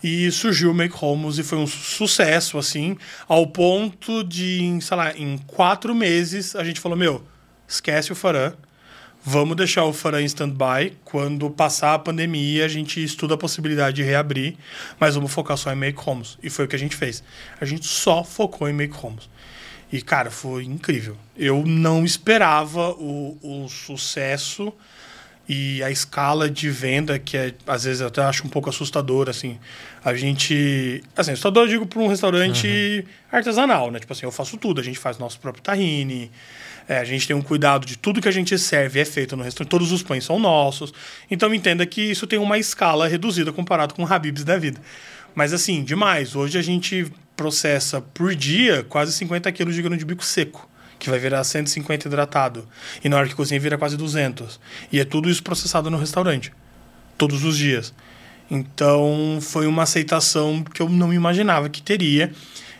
E 0.01 0.31
surgiu 0.31 0.71
o 0.71 0.73
Make 0.73 0.95
Homos 0.99 1.37
e 1.39 1.43
foi 1.43 1.57
um 1.57 1.67
sucesso, 1.67 2.57
assim, 2.57 2.97
ao 3.27 3.47
ponto 3.47 4.23
de, 4.23 4.79
sei 4.81 4.97
lá, 4.97 5.17
em 5.17 5.37
quatro 5.39 5.93
meses, 5.93 6.55
a 6.55 6.63
gente 6.63 6.79
falou: 6.79 6.97
meu, 6.97 7.23
esquece 7.67 8.11
o 8.11 8.15
Faran 8.15 8.53
vamos 9.23 9.55
deixar 9.55 9.83
o 9.83 9.93
Farã 9.93 10.21
em 10.21 10.25
stand-by. 10.25 10.97
Quando 11.03 11.49
passar 11.49 11.93
a 11.93 11.99
pandemia, 11.99 12.65
a 12.65 12.67
gente 12.67 13.03
estuda 13.03 13.35
a 13.35 13.37
possibilidade 13.37 13.97
de 13.97 14.03
reabrir, 14.03 14.57
mas 14.99 15.15
vamos 15.15 15.31
focar 15.31 15.57
só 15.57 15.71
em 15.71 15.75
make 15.75 15.99
homes. 16.05 16.37
E 16.41 16.49
foi 16.49 16.65
o 16.65 16.67
que 16.67 16.75
a 16.75 16.79
gente 16.79 16.95
fez. 16.95 17.23
A 17.59 17.65
gente 17.65 17.85
só 17.85 18.23
focou 18.23 18.67
em 18.69 18.73
make 18.73 18.93
homes. 19.01 19.29
E, 19.91 20.01
cara, 20.01 20.29
foi 20.29 20.65
incrível. 20.65 21.17
Eu 21.35 21.63
não 21.65 22.05
esperava 22.05 22.91
o, 22.91 23.37
o 23.41 23.67
sucesso 23.67 24.71
e 25.49 25.81
a 25.81 25.89
escala 25.89 26.47
de 26.47 26.69
venda, 26.69 27.17
que 27.17 27.35
é, 27.35 27.51
às 27.65 27.83
vezes 27.83 28.01
eu 28.01 28.07
até 28.07 28.21
acho 28.21 28.45
um 28.45 28.49
pouco 28.49 28.69
assustador, 28.69 29.27
assim. 29.27 29.57
A 30.05 30.13
gente. 30.13 31.03
Assim, 31.17 31.31
assustador 31.31 31.63
eu 31.63 31.67
digo 31.67 31.87
para 31.87 31.99
um 31.99 32.07
restaurante 32.07 32.67
uhum. 33.03 33.11
artesanal, 33.31 33.89
né? 33.89 33.97
Tipo 33.97 34.13
assim, 34.13 34.27
eu 34.27 34.31
faço 34.31 34.57
tudo. 34.57 34.79
A 34.79 34.83
gente 34.83 34.99
faz 34.99 35.17
nosso 35.17 35.39
próprio 35.39 35.63
tahine. 35.63 36.31
É, 36.87 36.99
a 36.99 37.03
gente 37.03 37.25
tem 37.25 37.35
um 37.35 37.41
cuidado 37.41 37.83
de 37.83 37.97
tudo 37.97 38.21
que 38.21 38.27
a 38.27 38.31
gente 38.31 38.59
serve 38.59 38.99
é 38.99 39.05
feito 39.05 39.35
no 39.35 39.41
restaurante. 39.41 39.71
Todos 39.71 39.91
os 39.91 40.03
pães 40.03 40.23
são 40.23 40.37
nossos. 40.37 40.93
Então 41.31 41.51
entenda 41.51 41.83
que 41.83 42.01
isso 42.01 42.27
tem 42.27 42.37
uma 42.37 42.59
escala 42.59 43.07
reduzida 43.07 43.51
comparado 43.51 43.95
com 43.95 44.03
o 44.03 44.13
Habibs 44.13 44.43
da 44.43 44.55
vida. 44.55 44.79
Mas 45.33 45.51
assim, 45.51 45.83
demais. 45.83 46.35
Hoje 46.35 46.59
a 46.59 46.61
gente 46.61 47.11
processa 47.35 47.99
por 47.99 48.35
dia 48.35 48.85
quase 48.87 49.11
50 49.13 49.51
quilos 49.51 49.73
de 49.73 49.81
grão 49.81 49.97
de 49.97 50.05
bico 50.05 50.23
seco 50.23 50.69
que 50.99 51.09
vai 51.09 51.17
virar 51.17 51.43
150 51.43 52.07
hidratado. 52.07 52.67
E 53.03 53.09
na 53.09 53.17
hora 53.17 53.27
que 53.27 53.33
cozinha 53.33 53.59
vira 53.59 53.77
quase 53.77 53.95
200. 53.95 54.59
E 54.91 54.99
é 54.99 55.05
tudo 55.05 55.29
isso 55.29 55.41
processado 55.41 55.89
no 55.89 55.97
restaurante. 55.97 56.51
Todos 57.17 57.43
os 57.43 57.57
dias. 57.57 57.93
Então 58.51 59.39
foi 59.41 59.65
uma 59.65 59.83
aceitação 59.83 60.63
que 60.63 60.81
eu 60.81 60.89
não 60.89 61.13
imaginava 61.13 61.69
que 61.69 61.81
teria. 61.81 62.31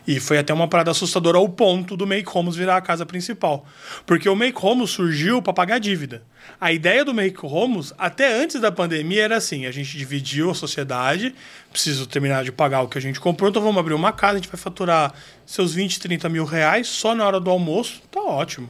E 0.10 0.20
foi 0.20 0.40
até 0.40 0.52
uma 0.52 0.68
parada 0.68 0.90
assustadora 0.90 1.38
ao 1.38 1.48
ponto 1.48 1.96
do 1.96 2.08
Make 2.08 2.28
Homes 2.34 2.56
virar 2.56 2.78
a 2.78 2.82
casa 2.82 3.06
principal. 3.06 3.64
Porque 4.08 4.28
o 4.28 4.36
Make 4.36 4.58
Homes 4.60 4.90
surgiu 4.90 5.40
para 5.40 5.54
pagar 5.54 5.80
dívida. 5.80 6.24
A 6.60 6.74
ideia 6.74 7.06
do 7.06 7.14
Make 7.14 7.38
Homes, 7.46 7.94
até 7.96 8.42
antes 8.42 8.60
da 8.60 8.72
pandemia, 8.72 9.26
era 9.26 9.38
assim: 9.38 9.68
a 9.68 9.72
gente 9.72 9.96
dividiu 9.96 10.50
a 10.50 10.56
sociedade, 10.56 11.36
preciso 11.72 12.08
terminar 12.08 12.44
de 12.44 12.52
pagar 12.52 12.82
o 12.82 12.88
que 12.88 12.98
a 12.98 13.02
gente 13.02 13.20
comprou, 13.20 13.52
então 13.52 13.62
vamos 13.62 13.78
abrir 13.78 13.94
uma 13.94 14.12
casa, 14.12 14.34
a 14.34 14.38
gente 14.38 14.50
vai 14.50 14.60
faturar 14.60 15.14
seus 15.46 15.76
20, 15.76 16.00
30 16.00 16.28
mil 16.28 16.44
reais 16.44 16.88
só 16.88 17.14
na 17.14 17.24
hora 17.24 17.40
do 17.40 17.52
almoço, 17.52 18.02
tá 18.10 18.20
ótimo. 18.20 18.68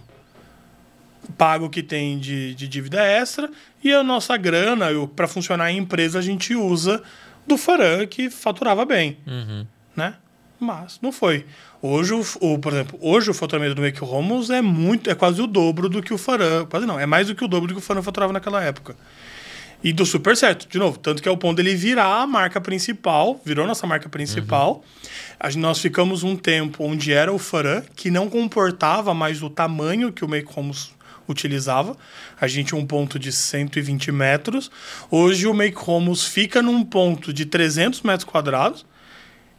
Paga 1.37 1.63
o 1.63 1.69
que 1.69 1.81
tem 1.81 2.19
de, 2.19 2.53
de 2.53 2.67
dívida 2.67 3.01
extra 3.01 3.49
e 3.81 3.93
a 3.93 4.03
nossa 4.03 4.35
grana, 4.35 4.87
para 5.15 5.25
funcionar 5.25 5.63
a 5.65 5.71
empresa, 5.71 6.19
a 6.19 6.21
gente 6.21 6.53
usa 6.53 7.01
do 7.47 7.57
Faran, 7.57 8.05
que 8.07 8.29
faturava 8.29 8.83
bem. 8.83 9.17
Uhum. 9.25 9.65
Né? 9.95 10.15
Mas 10.59 10.99
não 11.01 11.11
foi. 11.11 11.45
Hoje, 11.81 12.13
o, 12.13 12.25
o, 12.41 12.59
por 12.59 12.73
exemplo, 12.73 12.99
hoje 13.01 13.29
o 13.29 13.33
faturamento 13.33 13.75
do 13.75 13.81
Make 13.81 14.03
Homos 14.03 14.49
é 14.49 14.61
muito, 14.61 15.09
é 15.09 15.15
quase 15.15 15.41
o 15.41 15.47
dobro 15.47 15.87
do 15.87 16.01
que 16.01 16.13
o 16.13 16.17
Faran, 16.17 16.65
quase 16.65 16.85
não, 16.85 16.99
é 16.99 17.05
mais 17.05 17.27
do 17.27 17.35
que 17.35 17.43
o 17.43 17.47
dobro 17.47 17.67
do 17.67 17.73
que 17.73 17.79
o 17.79 17.83
Faran 17.83 18.01
faturava 18.01 18.33
naquela 18.33 18.63
época. 18.63 18.95
E 19.81 19.93
deu 19.93 20.05
super 20.05 20.35
certo, 20.35 20.67
de 20.67 20.77
novo, 20.77 20.97
tanto 20.97 21.23
que 21.23 21.29
é 21.29 21.31
o 21.31 21.37
ponto 21.37 21.55
dele 21.55 21.73
virar 21.73 22.21
a 22.21 22.27
marca 22.27 22.59
principal, 22.59 23.39
virou 23.45 23.65
nossa 23.65 23.87
marca 23.87 24.09
principal. 24.09 24.83
Uhum. 25.41 25.61
nós 25.61 25.79
ficamos 25.79 26.21
um 26.21 26.35
tempo 26.35 26.83
onde 26.83 27.13
era 27.13 27.31
o 27.31 27.39
Faran, 27.39 27.81
que 27.95 28.11
não 28.11 28.29
comportava 28.29 29.13
mais 29.13 29.41
o 29.41 29.49
tamanho 29.49 30.11
que 30.11 30.25
o 30.25 30.27
Make 30.27 30.49
Homos 30.53 30.93
utilizava. 31.29 31.95
A 32.41 32.47
gente 32.47 32.67
tinha 32.67 32.81
um 32.81 32.85
ponto 32.85 33.17
de 33.17 33.31
120 33.31 34.11
metros. 34.11 34.69
Hoje 35.09 35.47
o 35.47 35.53
Make 35.53 35.77
Homos 35.87 36.25
fica 36.25 36.61
num 36.61 36.83
ponto 36.83 37.31
de 37.31 37.45
300 37.45 38.01
metros 38.01 38.25
quadrados 38.25 38.85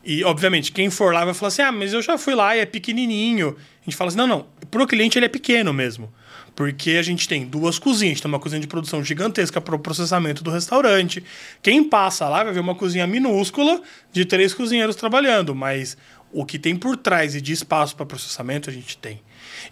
e, 0.03 0.24
obviamente, 0.24 0.72
quem 0.72 0.88
for 0.88 1.12
lá 1.12 1.24
vai 1.24 1.34
falar 1.34 1.48
assim: 1.48 1.62
ah, 1.62 1.72
mas 1.72 1.92
eu 1.92 2.01
já 2.01 2.16
fui 2.16 2.34
lá 2.34 2.57
e 2.57 2.61
é 2.61 2.66
pequenininho. 2.66 3.57
A 3.80 3.84
gente 3.84 3.96
fala 3.96 4.09
assim: 4.09 4.16
não, 4.16 4.26
não. 4.26 4.46
Para 4.70 4.82
o 4.82 4.86
cliente 4.86 5.18
ele 5.18 5.26
é 5.26 5.28
pequeno 5.28 5.72
mesmo. 5.72 6.12
Porque 6.57 6.92
a 6.92 7.03
gente 7.03 7.28
tem 7.28 7.46
duas 7.46 7.78
cozinhas, 7.78 8.12
a 8.12 8.14
gente 8.14 8.22
tem 8.22 8.28
uma 8.28 8.40
cozinha 8.40 8.61
de 8.61 8.66
produção 8.66 9.05
gigantesca 9.05 9.61
para 9.61 9.74
o 9.74 9.78
processamento 9.78 10.42
do 10.42 10.51
restaurante. 10.51 11.22
Quem 11.62 11.84
passa 11.84 12.28
lá 12.28 12.42
vai 12.42 12.53
ver 12.53 12.61
uma 12.61 12.74
cozinha 12.74 13.07
minúscula 13.07 13.80
de 14.12 14.24
três 14.24 14.53
cozinheiros 14.53 14.96
trabalhando, 14.96 15.55
mas 15.55 15.96
o 16.32 16.44
que 16.44 16.59
tem 16.59 16.76
por 16.76 16.96
trás 16.96 17.34
e 17.34 17.40
de 17.40 17.53
espaço 17.53 17.94
para 17.96 18.05
processamento 18.05 18.68
a 18.68 18.72
gente 18.72 18.96
tem. 18.98 19.20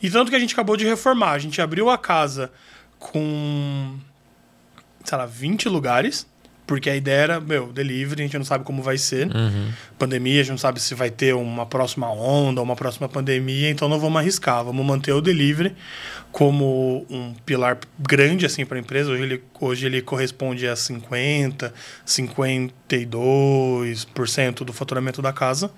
E 0.03 0.09
tanto 0.09 0.31
que 0.31 0.37
a 0.37 0.39
gente 0.39 0.55
acabou 0.55 0.77
de 0.77 0.85
reformar, 0.85 1.33
a 1.33 1.39
gente 1.39 1.61
abriu 1.61 1.91
a 1.91 1.99
casa 1.99 2.51
com, 2.99 3.99
sei 5.05 5.19
lá, 5.19 5.27
20 5.27 5.69
lugares 5.69 6.27
porque 6.69 6.89
a 6.91 6.95
ideia 6.95 7.23
era, 7.23 7.41
meu, 7.41 7.73
delivery, 7.73 8.21
a 8.21 8.25
gente 8.27 8.37
não 8.37 8.45
sabe 8.45 8.63
como 8.63 8.83
vai 8.83 8.99
ser. 8.99 9.35
Uhum. 9.35 9.73
Pandemia, 9.99 10.43
a 10.43 10.45
gente 10.45 10.51
não 10.51 10.59
sabe 10.59 10.79
se 10.79 10.95
vai 10.95 11.11
ter 11.11 11.35
uma 11.35 11.65
próxima 11.65 12.13
onda, 12.13 12.61
uma 12.61 12.77
próxima 12.77 13.09
pandemia, 13.09 13.71
então 13.71 13.89
não 13.89 13.99
vamos 13.99 14.21
arriscar. 14.21 14.63
Vamos 14.63 14.85
manter 14.85 15.13
o 15.13 15.23
delivery 15.23 15.75
como 16.31 17.07
um 17.09 17.33
pilar 17.47 17.79
grande 17.99 18.45
assim 18.45 18.67
para 18.67 18.77
a 18.77 18.81
empresa. 18.81 19.11
Hoje 19.11 19.23
ele, 19.23 19.43
hoje 19.59 19.87
ele 19.87 20.03
corresponde 20.03 20.69
a 20.69 20.77
50, 20.77 21.73
52% 22.07 24.55
do 24.57 24.75
faturamento 24.75 25.23
da 25.23 25.33
casa. 25.33 25.71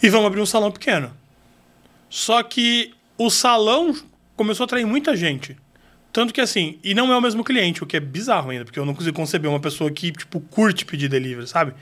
E 0.00 0.08
vamos 0.08 0.28
abrir 0.28 0.40
um 0.40 0.46
salão 0.46 0.70
pequeno. 0.70 1.10
Só 2.08 2.40
que 2.44 2.94
o 3.18 3.30
salão 3.30 3.96
começou 4.36 4.62
a 4.62 4.66
atrair 4.66 4.86
muita 4.86 5.16
gente. 5.16 5.56
Tanto 6.16 6.32
que 6.32 6.40
assim, 6.40 6.78
e 6.82 6.94
não 6.94 7.12
é 7.12 7.16
o 7.18 7.20
mesmo 7.20 7.44
cliente, 7.44 7.84
o 7.84 7.86
que 7.86 7.94
é 7.94 8.00
bizarro 8.00 8.48
ainda, 8.48 8.64
porque 8.64 8.78
eu 8.78 8.86
não 8.86 8.94
consigo 8.94 9.14
conceber 9.14 9.50
uma 9.50 9.60
pessoa 9.60 9.90
que, 9.90 10.10
tipo, 10.10 10.40
curte 10.40 10.86
pedir 10.86 11.10
delivery, 11.10 11.46
sabe? 11.46 11.74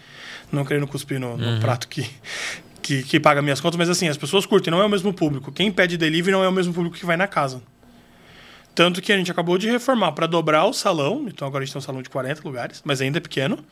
Não 0.51 0.65
querendo 0.65 0.89
cuspir 0.89 1.21
no, 1.21 1.37
no 1.37 1.47
uhum. 1.47 1.61
prato 1.61 1.87
que, 1.87 2.05
que, 2.83 3.05
que 3.05 3.21
paga 3.21 3.41
minhas 3.41 3.61
contas, 3.61 3.79
mas 3.79 3.89
assim, 3.89 4.09
as 4.09 4.17
pessoas 4.17 4.45
curtem, 4.45 4.73
não 4.73 4.81
é 4.81 4.85
o 4.85 4.89
mesmo 4.89 5.15
público. 5.15 5.53
Quem 5.53 5.71
pede 5.71 5.97
delivery 5.97 6.33
não 6.33 6.43
é 6.43 6.49
o 6.49 6.53
mesmo 6.53 6.75
público 6.75 6.97
que 6.97 7.07
vai 7.07 7.17
na 7.17 7.29
casa. 7.29 7.63
Tanto 8.75 9.01
que 9.01 9.13
a 9.13 9.17
gente 9.17 9.31
acabou 9.31 9.57
de 9.57 9.71
reformar 9.71 10.11
para 10.11 10.27
dobrar 10.27 10.65
o 10.65 10.73
salão, 10.73 11.27
então 11.29 11.47
agora 11.47 11.63
a 11.63 11.65
gente 11.65 11.73
tem 11.73 11.79
um 11.79 11.85
salão 11.85 12.03
de 12.03 12.11
40 12.11 12.43
lugares, 12.45 12.83
mas 12.85 13.01
ainda 13.01 13.19
é 13.19 13.21
pequeno. 13.21 13.65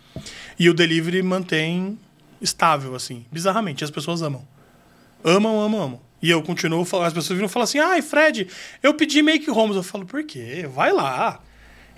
E 0.57 0.71
o 0.71 0.75
delivery 0.75 1.25
mantém 1.25 1.99
estável, 2.41 2.95
assim, 2.95 3.27
bizarramente. 3.33 3.83
As 3.83 3.91
pessoas 3.91 4.23
amam. 4.23 4.47
Amam, 5.25 5.61
amam, 5.61 5.83
amam. 5.83 6.12
E 6.23 6.31
eu 6.31 6.41
continuo 6.41 6.85
falando, 6.85 7.09
as 7.09 7.13
pessoas 7.13 7.37
viram 7.37 7.49
falar 7.49 7.65
assim: 7.65 7.81
ai, 7.81 8.01
Fred, 8.01 8.47
eu 8.83 8.95
pedi 8.95 9.23
make 9.23 9.51
homes. 9.51 9.77
Eu 9.77 9.83
falo, 9.83 10.07
por 10.07 10.23
quê? 10.23 10.69
Vai 10.73 10.93
lá. 10.93 11.41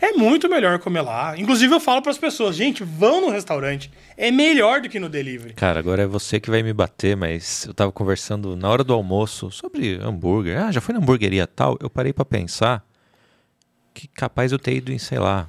É 0.01 0.13
muito 0.13 0.49
melhor 0.49 0.79
comer 0.81 1.03
lá. 1.03 1.39
Inclusive, 1.39 1.73
eu 1.73 1.81
falo 1.81 2.03
para 2.03 2.11
as 2.11 2.19
pessoas, 2.19 2.57
gente, 2.57 2.83
vão 2.83 3.21
no 3.21 3.31
restaurante. 3.31 3.91
É 4.17 4.31
melhor 4.31 4.81
do 4.81 4.89
que 4.89 4.99
no 4.99 5.09
delivery. 5.09 5.55
Cara, 5.55 5.79
agora 5.79 6.03
é 6.03 6.07
você 6.07 6.41
que 6.41 6.51
vai 6.51 6.63
me 6.63 6.73
bater, 6.73 7.17
mas 7.17 7.65
eu 7.67 7.75
tava 7.75 7.93
conversando 7.93 8.57
na 8.57 8.69
hora 8.69 8.83
do 8.83 8.93
almoço 8.93 9.51
sobre 9.51 9.97
hambúrguer. 9.97 10.59
Ah, 10.59 10.73
já 10.73 10.81
foi 10.81 10.95
na 10.95 11.01
hamburgueria 11.01 11.47
tal? 11.47 11.79
Eu 11.81 11.89
parei 11.89 12.13
para 12.13 12.25
pensar 12.25 12.85
que 13.93 14.09
capaz 14.09 14.51
eu 14.51 14.59
ter 14.59 14.75
ido 14.75 14.91
em, 14.91 14.99
sei 14.99 15.19
lá, 15.19 15.49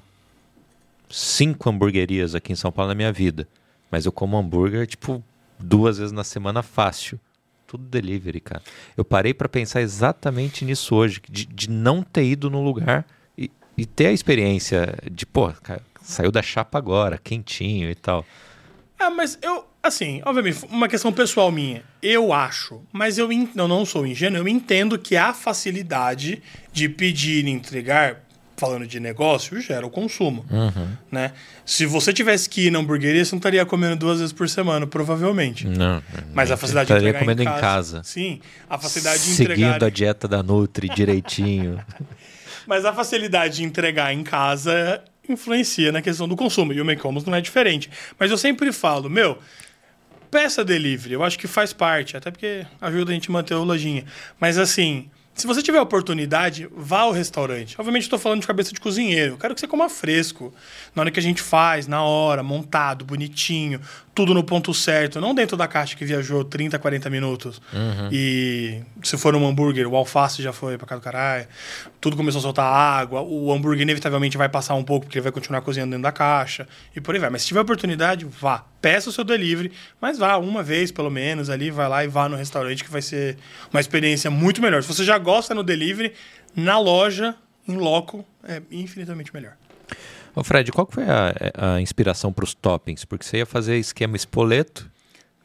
cinco 1.09 1.69
hamburguerias 1.69 2.35
aqui 2.35 2.53
em 2.53 2.55
São 2.55 2.71
Paulo 2.71 2.89
na 2.89 2.95
minha 2.95 3.11
vida. 3.11 3.47
Mas 3.89 4.05
eu 4.05 4.11
como 4.11 4.37
hambúrguer, 4.37 4.85
tipo, 4.85 5.23
duas 5.59 5.97
vezes 5.97 6.11
na 6.11 6.23
semana 6.23 6.61
fácil 6.61 7.19
tudo 7.67 7.83
delivery, 7.83 8.39
cara. 8.39 8.61
Eu 8.95 9.03
parei 9.03 9.33
para 9.33 9.49
pensar 9.49 9.81
exatamente 9.81 10.63
nisso 10.65 10.95
hoje, 10.95 11.21
de, 11.29 11.45
de 11.45 11.69
não 11.69 12.03
ter 12.03 12.23
ido 12.23 12.49
no 12.49 12.63
lugar 12.63 13.05
e, 13.37 13.51
e 13.77 13.85
ter 13.85 14.07
a 14.07 14.11
experiência 14.11 14.97
de, 15.11 15.25
pô, 15.25 15.51
cara, 15.63 15.81
saiu 16.01 16.31
da 16.31 16.41
chapa 16.41 16.77
agora, 16.77 17.17
quentinho 17.17 17.89
e 17.89 17.95
tal. 17.95 18.25
Ah, 18.97 19.09
mas 19.09 19.37
eu, 19.41 19.65
assim, 19.83 20.21
obviamente, 20.25 20.65
uma 20.69 20.87
questão 20.87 21.11
pessoal 21.11 21.51
minha. 21.51 21.83
Eu 22.01 22.31
acho, 22.31 22.81
mas 22.93 23.17
eu, 23.17 23.29
eu 23.31 23.67
não 23.67 23.85
sou 23.85 24.05
ingênuo, 24.07 24.37
eu 24.37 24.47
entendo 24.47 24.97
que 24.97 25.17
a 25.17 25.33
facilidade 25.33 26.41
de 26.71 26.87
pedir 26.87 27.45
e 27.45 27.49
entregar 27.49 28.24
falando 28.57 28.87
de 28.87 28.99
negócio, 28.99 29.59
gera 29.61 29.85
o 29.85 29.89
consumo. 29.89 30.45
Uhum. 30.49 30.87
Né? 31.11 31.31
Se 31.65 31.85
você 31.85 32.13
tivesse 32.13 32.49
que 32.49 32.67
ir 32.67 32.71
na 32.71 32.79
hamburgueria, 32.79 33.23
você 33.23 33.35
não 33.35 33.39
estaria 33.39 33.65
comendo 33.65 33.97
duas 33.97 34.19
vezes 34.19 34.33
por 34.33 34.47
semana, 34.47 34.87
provavelmente. 34.87 35.67
Não. 35.67 36.01
Mas 36.33 36.51
a 36.51 36.57
facilidade 36.57 36.87
de 36.87 36.93
entregar 36.93 37.19
comendo 37.19 37.41
em 37.41 37.45
casa, 37.45 37.57
em 37.57 37.61
casa. 37.61 38.03
Sim, 38.03 38.39
a 38.69 38.77
facilidade 38.77 39.23
de 39.23 39.31
entregar... 39.33 39.55
Seguindo 39.55 39.85
a 39.85 39.89
dieta 39.89 40.27
da 40.27 40.41
Nutri 40.41 40.89
direitinho. 40.89 41.83
Mas 42.65 42.83
a 42.85 42.93
facilidade 42.93 43.57
de 43.57 43.63
entregar 43.63 44.13
em 44.13 44.23
casa 44.23 45.03
influencia 45.27 45.91
na 45.91 46.01
questão 46.01 46.27
do 46.27 46.35
consumo. 46.35 46.73
E 46.73 46.81
o 46.81 46.85
McComas 46.85 47.25
não 47.25 47.35
é 47.35 47.41
diferente. 47.41 47.89
Mas 48.19 48.31
eu 48.31 48.37
sempre 48.37 48.71
falo, 48.71 49.09
meu, 49.09 49.37
peça 50.31 50.63
delivery. 50.63 51.13
Eu 51.13 51.23
acho 51.23 51.37
que 51.37 51.47
faz 51.47 51.73
parte, 51.73 52.17
até 52.17 52.31
porque 52.31 52.65
ajuda 52.81 53.11
a 53.11 53.13
gente 53.13 53.29
a 53.29 53.33
manter 53.33 53.53
o 53.53 53.63
lojinha. 53.63 54.05
Mas 54.39 54.57
assim, 54.57 55.09
se 55.35 55.45
você 55.45 55.61
tiver 55.61 55.81
oportunidade, 55.81 56.69
vá 56.73 57.01
ao 57.01 57.11
restaurante. 57.11 57.75
Obviamente, 57.77 58.03
estou 58.03 58.17
falando 58.17 58.39
de 58.39 58.47
cabeça 58.47 58.71
de 58.73 58.79
cozinheiro. 58.79 59.33
Eu 59.33 59.37
quero 59.37 59.53
que 59.53 59.59
você 59.59 59.67
coma 59.67 59.89
fresco. 59.89 60.53
Na 60.95 61.01
hora 61.01 61.11
que 61.11 61.19
a 61.19 61.23
gente 61.23 61.41
faz, 61.41 61.87
na 61.87 62.01
hora, 62.01 62.41
montado, 62.41 63.03
bonitinho, 63.03 63.81
tudo 64.15 64.33
no 64.33 64.43
ponto 64.43 64.73
certo. 64.73 65.19
Não 65.19 65.35
dentro 65.35 65.57
da 65.57 65.67
caixa 65.67 65.95
que 65.95 66.05
viajou 66.05 66.45
30, 66.45 66.79
40 66.79 67.09
minutos. 67.09 67.61
Uhum. 67.73 68.09
E 68.09 68.81
se 69.03 69.17
for 69.17 69.35
um 69.35 69.45
hambúrguer, 69.45 69.85
o 69.87 69.95
alface 69.95 70.41
já 70.41 70.53
foi 70.53 70.77
para 70.77 70.87
cá 70.87 70.95
do 70.95 71.01
caralho. 71.01 71.45
Tudo 71.99 72.15
começou 72.15 72.39
a 72.39 72.41
soltar 72.41 72.65
água. 72.65 73.21
O 73.21 73.51
hambúrguer, 73.51 73.81
inevitavelmente, 73.81 74.37
vai 74.37 74.47
passar 74.47 74.73
um 74.75 74.83
pouco, 74.83 75.05
porque 75.05 75.17
ele 75.17 75.23
vai 75.23 75.33
continuar 75.33 75.61
cozinhando 75.61 75.91
dentro 75.91 76.03
da 76.03 76.13
caixa. 76.13 76.65
E 76.95 77.01
por 77.01 77.13
aí 77.13 77.19
vai. 77.19 77.29
Mas 77.29 77.41
se 77.41 77.49
tiver 77.49 77.59
oportunidade, 77.59 78.25
vá. 78.25 78.65
Peça 78.81 79.09
o 79.09 79.11
seu 79.11 79.23
delivery, 79.23 79.71
mas 79.99 80.17
vá 80.17 80.37
uma 80.37 80.63
vez, 80.63 80.91
pelo 80.91 81.09
menos, 81.09 81.49
ali. 81.49 81.69
Vai 81.69 81.89
lá 81.89 82.05
e 82.05 82.07
vá 82.07 82.29
no 82.29 82.37
restaurante, 82.37 82.83
que 82.83 82.89
vai 82.91 83.01
ser 83.01 83.37
uma 83.73 83.81
experiência 83.81 84.31
muito 84.31 84.61
melhor. 84.61 84.81
Se 84.81 84.87
você 84.87 85.03
já 85.03 85.17
gosta 85.17 85.53
no 85.53 85.63
delivery, 85.63 86.13
na 86.55 86.79
loja 86.79 87.35
em 87.67 87.75
loco, 87.75 88.25
é 88.47 88.61
infinitamente 88.71 89.33
melhor. 89.33 89.57
Ô 90.35 90.43
Fred, 90.43 90.71
qual 90.71 90.87
foi 90.89 91.05
a, 91.05 91.75
a 91.75 91.81
inspiração 91.81 92.33
para 92.33 92.43
os 92.43 92.53
toppings? 92.53 93.05
Porque 93.05 93.25
você 93.25 93.37
ia 93.37 93.45
fazer 93.45 93.77
esquema 93.77 94.17
espoleto, 94.17 94.91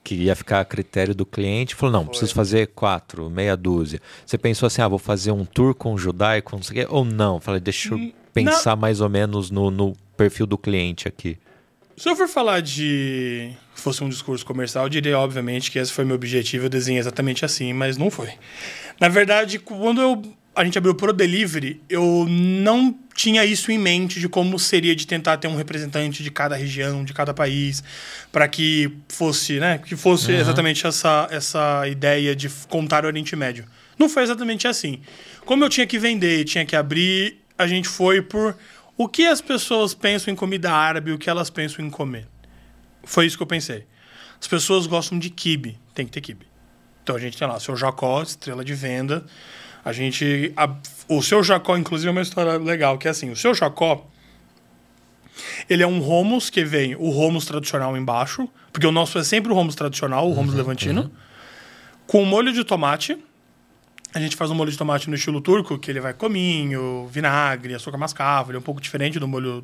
que 0.02 0.14
ia 0.14 0.34
ficar 0.34 0.60
a 0.60 0.64
critério 0.64 1.14
do 1.14 1.24
cliente, 1.24 1.74
falou, 1.74 1.92
não, 1.92 2.00
foi. 2.00 2.10
preciso 2.10 2.34
fazer 2.34 2.68
quatro, 2.68 3.30
meia 3.30 3.56
dúzia. 3.56 4.00
Você 4.26 4.36
pensou 4.36 4.66
assim, 4.66 4.82
ah, 4.82 4.88
vou 4.88 4.98
fazer 4.98 5.30
um 5.30 5.44
tour 5.44 5.74
com 5.74 5.96
judaico, 5.96 6.56
não 6.56 6.62
sei 6.62 6.82
o 6.82 6.86
quê, 6.86 6.92
ou 6.92 7.04
não? 7.04 7.38
Falei, 7.38 7.60
deixa 7.60 7.94
eu 7.94 7.98
hum, 7.98 8.12
pensar 8.34 8.74
não. 8.74 8.80
mais 8.80 9.00
ou 9.00 9.08
menos 9.08 9.50
no, 9.50 9.70
no 9.70 9.94
perfil 10.16 10.46
do 10.46 10.58
cliente 10.58 11.06
aqui. 11.06 11.38
Se 11.96 12.08
eu 12.08 12.16
for 12.16 12.28
falar 12.28 12.60
de. 12.60 13.52
fosse 13.74 14.02
um 14.02 14.08
discurso 14.08 14.44
comercial, 14.46 14.86
eu 14.86 14.88
diria, 14.88 15.18
obviamente, 15.18 15.70
que 15.70 15.78
esse 15.78 15.92
foi 15.92 16.02
meu 16.02 16.16
objetivo, 16.16 16.64
eu 16.64 16.70
desenhei 16.70 16.98
exatamente 16.98 17.44
assim, 17.44 17.74
mas 17.74 17.98
não 17.98 18.10
foi. 18.10 18.30
Na 18.98 19.08
verdade, 19.08 19.58
quando 19.58 20.00
eu, 20.00 20.22
a 20.54 20.64
gente 20.64 20.76
abriu 20.76 20.94
Pro 20.94 21.12
Delivery, 21.12 21.80
eu 21.88 22.26
não 22.28 22.96
tinha 23.14 23.44
isso 23.44 23.70
em 23.70 23.78
mente 23.78 24.18
de 24.18 24.28
como 24.28 24.58
seria 24.58 24.94
de 24.96 25.06
tentar 25.06 25.36
ter 25.36 25.46
um 25.46 25.56
representante 25.56 26.22
de 26.22 26.30
cada 26.30 26.56
região, 26.56 27.04
de 27.04 27.12
cada 27.12 27.32
país, 27.32 27.82
para 28.32 28.48
que 28.48 28.92
fosse, 29.08 29.60
né, 29.60 29.78
que 29.78 29.94
fosse 29.94 30.32
uhum. 30.32 30.38
exatamente 30.38 30.86
essa, 30.86 31.28
essa 31.30 31.86
ideia 31.86 32.34
de 32.34 32.48
contar 32.68 33.04
o 33.04 33.06
Oriente 33.06 33.36
Médio. 33.36 33.64
Não 33.98 34.08
foi 34.08 34.22
exatamente 34.22 34.66
assim. 34.66 35.00
Como 35.44 35.62
eu 35.64 35.68
tinha 35.68 35.86
que 35.86 35.98
vender, 35.98 36.44
tinha 36.44 36.64
que 36.64 36.74
abrir, 36.74 37.38
a 37.56 37.66
gente 37.66 37.88
foi 37.88 38.20
por 38.22 38.56
o 38.96 39.08
que 39.08 39.26
as 39.26 39.40
pessoas 39.40 39.94
pensam 39.94 40.32
em 40.32 40.36
comida 40.36 40.72
árabe, 40.72 41.12
o 41.12 41.18
que 41.18 41.30
elas 41.30 41.48
pensam 41.48 41.84
em 41.84 41.90
comer. 41.90 42.26
Foi 43.04 43.26
isso 43.26 43.36
que 43.36 43.42
eu 43.42 43.46
pensei. 43.46 43.86
As 44.40 44.48
pessoas 44.48 44.86
gostam 44.86 45.18
de 45.18 45.30
kibe, 45.30 45.78
tem 45.94 46.06
que 46.06 46.12
ter 46.12 46.20
kibe. 46.20 46.46
Então 47.02 47.16
a 47.16 47.18
gente 47.18 47.36
tem 47.36 47.46
lá 47.46 47.58
seu 47.60 47.76
Jacó, 47.76 48.22
estrela 48.22 48.64
de 48.64 48.74
venda. 48.74 49.24
A 49.84 49.92
gente. 49.92 50.52
A, 50.56 50.74
o 51.08 51.22
seu 51.22 51.42
Jacó, 51.42 51.76
inclusive, 51.76 52.08
é 52.08 52.12
uma 52.12 52.22
história 52.22 52.58
legal, 52.58 52.98
que 52.98 53.08
é 53.08 53.10
assim: 53.10 53.30
o 53.30 53.36
seu 53.36 53.54
Jacó. 53.54 54.06
Ele 55.68 55.82
é 55.82 55.86
um 55.86 56.00
Romos 56.00 56.50
que 56.50 56.64
vem 56.64 56.94
o 56.96 57.08
Romos 57.10 57.46
tradicional 57.46 57.96
embaixo, 57.96 58.48
porque 58.72 58.86
o 58.86 58.92
nosso 58.92 59.18
é 59.18 59.24
sempre 59.24 59.50
o 59.50 59.54
Romos 59.54 59.74
tradicional, 59.74 60.28
o 60.28 60.32
Romos 60.32 60.52
uhum, 60.52 60.58
levantino, 60.58 61.02
uhum. 61.02 61.10
com 62.06 62.24
molho 62.24 62.52
de 62.52 62.62
tomate 62.62 63.18
a 64.12 64.18
gente 64.18 64.36
faz 64.36 64.50
um 64.50 64.54
molho 64.54 64.70
de 64.70 64.76
tomate 64.76 65.08
no 65.08 65.14
estilo 65.14 65.40
turco, 65.40 65.78
que 65.78 65.90
ele 65.90 66.00
vai 66.00 66.12
cominho, 66.12 67.08
vinagre, 67.12 67.74
açúcar 67.74 67.96
mascavo, 67.96 68.50
ele 68.50 68.56
é 68.56 68.58
um 68.58 68.62
pouco 68.62 68.80
diferente 68.80 69.18
do 69.18 69.28
molho 69.28 69.62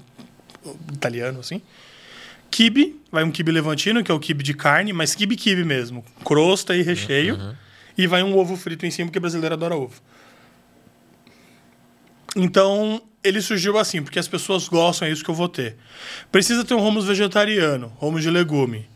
italiano, 0.93 1.41
assim. 1.41 1.61
Kibe, 2.51 3.01
vai 3.11 3.25
um 3.25 3.31
kibe 3.31 3.51
levantino, 3.51 4.05
que 4.05 4.11
é 4.11 4.15
o 4.15 4.21
kibe 4.21 4.45
de 4.45 4.55
carne, 4.55 4.93
mas 4.93 5.15
kibe 5.15 5.35
kibe 5.35 5.65
mesmo, 5.65 6.05
crosta 6.25 6.77
e 6.77 6.83
recheio. 6.83 7.35
Uhum. 7.35 7.55
E 7.97 8.07
vai 8.07 8.23
um 8.23 8.37
ovo 8.37 8.57
frito 8.57 8.85
em 8.85 8.91
cima, 8.91 9.09
porque 9.09 9.21
brasileiro 9.21 9.55
adora 9.55 9.77
ovo. 9.77 10.01
Então, 12.35 13.01
ele 13.25 13.41
surgiu 13.41 13.79
assim, 13.79 14.03
porque 14.03 14.19
as 14.19 14.29
pessoas 14.29 14.69
gostam, 14.69 15.09
é 15.09 15.11
isso 15.11 15.25
que 15.25 15.31
eu 15.31 15.35
vou 15.35 15.49
ter. 15.49 15.77
Precisa 16.31 16.65
ter 16.65 16.75
um 16.75 16.87
hummus 16.87 17.07
vegetariano, 17.07 17.93
hummus 18.01 18.23
de 18.23 18.31
legume. 18.31 18.89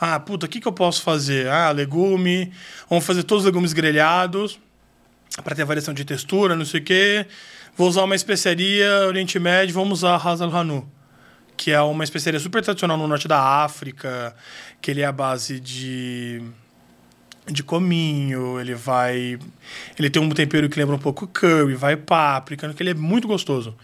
Ah, 0.00 0.18
puta, 0.20 0.46
o 0.46 0.48
que, 0.48 0.60
que 0.60 0.68
eu 0.68 0.72
posso 0.72 1.02
fazer? 1.02 1.48
Ah, 1.48 1.70
legume, 1.70 2.52
vamos 2.88 3.04
fazer 3.04 3.22
todos 3.22 3.44
os 3.44 3.46
legumes 3.46 3.72
grelhados 3.72 4.58
para 5.42 5.54
ter 5.54 5.64
variação 5.64 5.94
de 5.94 6.04
textura, 6.04 6.56
não 6.56 6.64
sei 6.64 6.80
o 6.80 6.84
quê. 6.84 7.26
Vou 7.76 7.88
usar 7.88 8.02
uma 8.02 8.14
especiaria 8.14 9.06
Oriente 9.06 9.38
Médio, 9.38 9.74
vamos 9.74 10.00
usar 10.00 10.16
Hazal 10.16 10.54
Hanu, 10.54 10.90
que 11.56 11.70
é 11.70 11.80
uma 11.80 12.04
especiaria 12.04 12.40
super 12.40 12.62
tradicional 12.62 12.96
no 12.96 13.06
norte 13.06 13.28
da 13.28 13.40
África, 13.40 14.34
que 14.80 14.90
ele 14.90 15.00
é 15.00 15.04
a 15.04 15.12
base 15.12 15.60
de 15.60 16.42
de 17.50 17.62
cominho, 17.62 18.60
ele 18.60 18.74
vai 18.74 19.38
ele 19.98 20.10
tem 20.10 20.22
um 20.22 20.28
tempero 20.30 20.68
que 20.68 20.78
lembra 20.78 20.94
um 20.94 20.98
pouco 20.98 21.26
curry, 21.26 21.74
vai 21.74 21.96
páprica, 21.96 22.72
que 22.72 22.82
ele 22.82 22.90
é 22.90 22.94
muito 22.94 23.26
gostoso. 23.26 23.76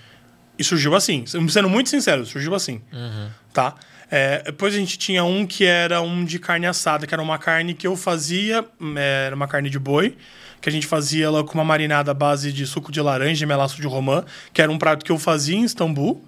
E 0.58 0.62
surgiu 0.62 0.94
assim, 0.94 1.24
sendo 1.26 1.68
muito 1.68 1.90
sincero, 1.90 2.24
surgiu 2.24 2.54
assim, 2.54 2.80
uhum. 2.92 3.28
tá? 3.52 3.74
É, 4.10 4.42
depois 4.44 4.74
a 4.74 4.78
gente 4.78 4.96
tinha 4.96 5.24
um 5.24 5.46
que 5.46 5.64
era 5.64 6.00
um 6.00 6.24
de 6.24 6.38
carne 6.38 6.66
assada, 6.66 7.06
que 7.06 7.14
era 7.14 7.22
uma 7.22 7.38
carne 7.38 7.74
que 7.74 7.86
eu 7.86 7.96
fazia, 7.96 8.64
é, 8.96 9.26
era 9.26 9.34
uma 9.34 9.48
carne 9.48 9.68
de 9.68 9.78
boi, 9.78 10.16
que 10.60 10.68
a 10.68 10.72
gente 10.72 10.86
fazia 10.86 11.26
ela 11.26 11.42
com 11.42 11.54
uma 11.54 11.64
marinada 11.64 12.12
à 12.12 12.14
base 12.14 12.52
de 12.52 12.66
suco 12.66 12.92
de 12.92 13.00
laranja 13.00 13.44
e 13.44 13.46
melaço 13.48 13.80
de 13.80 13.86
romã, 13.86 14.24
que 14.52 14.62
era 14.62 14.70
um 14.70 14.78
prato 14.78 15.04
que 15.04 15.10
eu 15.10 15.18
fazia 15.18 15.56
em 15.56 15.64
Istambul, 15.64 16.24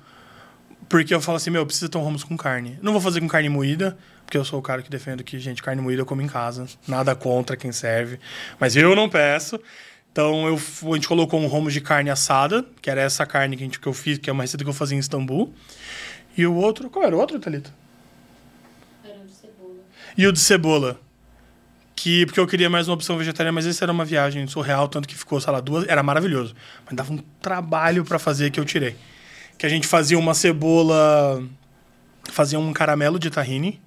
porque 0.88 1.14
eu 1.14 1.20
falo 1.20 1.36
assim, 1.36 1.50
meu, 1.50 1.64
precisa 1.64 1.88
ter 1.88 1.98
um 1.98 2.04
hummus 2.04 2.24
com 2.24 2.36
carne. 2.36 2.78
Não 2.82 2.92
vou 2.92 3.00
fazer 3.00 3.20
com 3.20 3.28
carne 3.28 3.48
moída, 3.48 3.96
porque 4.26 4.36
eu 4.36 4.44
sou 4.44 4.58
o 4.58 4.62
cara 4.62 4.82
que 4.82 4.90
defendo 4.90 5.22
que, 5.22 5.38
gente, 5.38 5.62
carne 5.62 5.80
moída 5.80 6.02
eu 6.02 6.06
como 6.06 6.20
em 6.20 6.26
casa. 6.26 6.66
Nada 6.86 7.14
contra 7.14 7.56
quem 7.56 7.70
serve. 7.70 8.18
Mas 8.58 8.74
eu 8.74 8.94
não 8.96 9.08
peço. 9.08 9.58
Então 10.10 10.48
eu, 10.48 10.54
a 10.54 10.94
gente 10.96 11.06
colocou 11.06 11.40
um 11.40 11.46
hummus 11.46 11.72
de 11.72 11.80
carne 11.80 12.10
assada, 12.10 12.66
que 12.82 12.90
era 12.90 13.00
essa 13.00 13.24
carne 13.24 13.56
que, 13.56 13.62
a 13.62 13.66
gente, 13.66 13.78
que 13.78 13.86
eu 13.86 13.92
fiz, 13.92 14.18
que 14.18 14.28
é 14.28 14.32
uma 14.32 14.42
receita 14.42 14.64
que 14.64 14.68
eu 14.68 14.74
fazia 14.74 14.96
em 14.96 15.00
Istambul. 15.00 15.54
E 16.36 16.44
o 16.44 16.54
outro, 16.54 16.90
qual 16.90 17.04
era 17.04 17.14
o 17.14 17.20
outro, 17.20 17.38
Thalita? 17.38 17.72
Era 19.04 19.20
o 19.20 19.26
de 19.26 19.32
cebola. 19.32 19.74
E 20.18 20.26
o 20.26 20.32
de 20.32 20.40
cebola 20.40 21.00
que 21.94 22.26
porque 22.26 22.38
eu 22.38 22.46
queria 22.46 22.68
mais 22.68 22.88
uma 22.88 22.94
opção 22.94 23.16
vegetariana, 23.16 23.54
mas 23.54 23.64
esse 23.64 23.82
era 23.82 23.90
uma 23.90 24.04
viagem 24.04 24.46
surreal, 24.46 24.86
tanto 24.86 25.08
que 25.08 25.14
ficou, 25.14 25.40
sei 25.40 25.52
lá, 25.52 25.60
duas, 25.60 25.88
era 25.88 26.02
maravilhoso. 26.02 26.54
Mas 26.84 26.94
dava 26.94 27.12
um 27.12 27.18
trabalho 27.40 28.04
para 28.04 28.18
fazer 28.18 28.50
que 28.50 28.60
eu 28.60 28.64
tirei. 28.64 28.96
Que 29.56 29.64
a 29.64 29.68
gente 29.68 29.86
fazia 29.86 30.18
uma 30.18 30.34
cebola, 30.34 31.42
fazia 32.30 32.58
um 32.58 32.72
caramelo 32.72 33.18
de 33.18 33.30
tahine, 33.30 33.80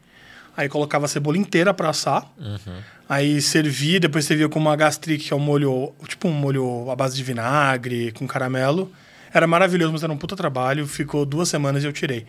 aí 0.60 0.68
colocava 0.68 1.06
a 1.06 1.08
cebola 1.08 1.38
inteira 1.38 1.74
para 1.74 1.90
assar, 1.90 2.30
uhum. 2.38 2.76
aí 3.08 3.42
servia, 3.42 3.98
depois 3.98 4.26
servia 4.26 4.50
com 4.50 4.60
uma 4.60 4.76
gastrique, 4.76 5.28
que 5.28 5.34
é 5.34 5.36
um 5.36 5.40
molho, 5.40 5.94
tipo 6.06 6.28
um 6.28 6.34
molho 6.34 6.92
à 6.92 6.96
base 6.98 7.16
de 7.16 7.24
vinagre, 7.24 8.12
com 8.12 8.28
caramelo. 8.28 8.92
Era 9.34 9.48
maravilhoso, 9.48 9.94
mas 9.94 10.04
era 10.04 10.12
um 10.12 10.18
puta 10.18 10.36
trabalho, 10.36 10.86
ficou 10.86 11.26
duas 11.26 11.48
semanas 11.48 11.82
e 11.82 11.88
eu 11.88 11.94
tirei. 11.94 12.26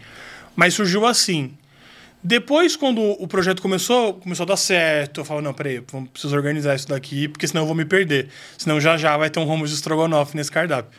Mas 0.54 0.74
surgiu 0.74 1.06
assim, 1.06 1.52
depois, 2.22 2.76
quando 2.76 3.00
o 3.00 3.26
projeto 3.26 3.60
começou, 3.60 4.14
começou 4.14 4.44
a 4.44 4.46
dar 4.46 4.56
certo, 4.56 5.22
eu 5.22 5.24
falo, 5.24 5.42
não, 5.42 5.52
peraí, 5.52 5.82
vamos, 5.90 6.10
preciso 6.10 6.36
organizar 6.36 6.76
isso 6.76 6.86
daqui, 6.86 7.26
porque 7.26 7.48
senão 7.48 7.62
eu 7.62 7.66
vou 7.66 7.74
me 7.74 7.84
perder. 7.84 8.28
Senão 8.56 8.80
já 8.80 8.96
já 8.96 9.16
vai 9.16 9.28
ter 9.28 9.40
um 9.40 9.44
rombo 9.44 9.66
de 9.66 9.74
estrogonofe 9.74 10.36
nesse 10.36 10.52
cardápio. 10.52 10.96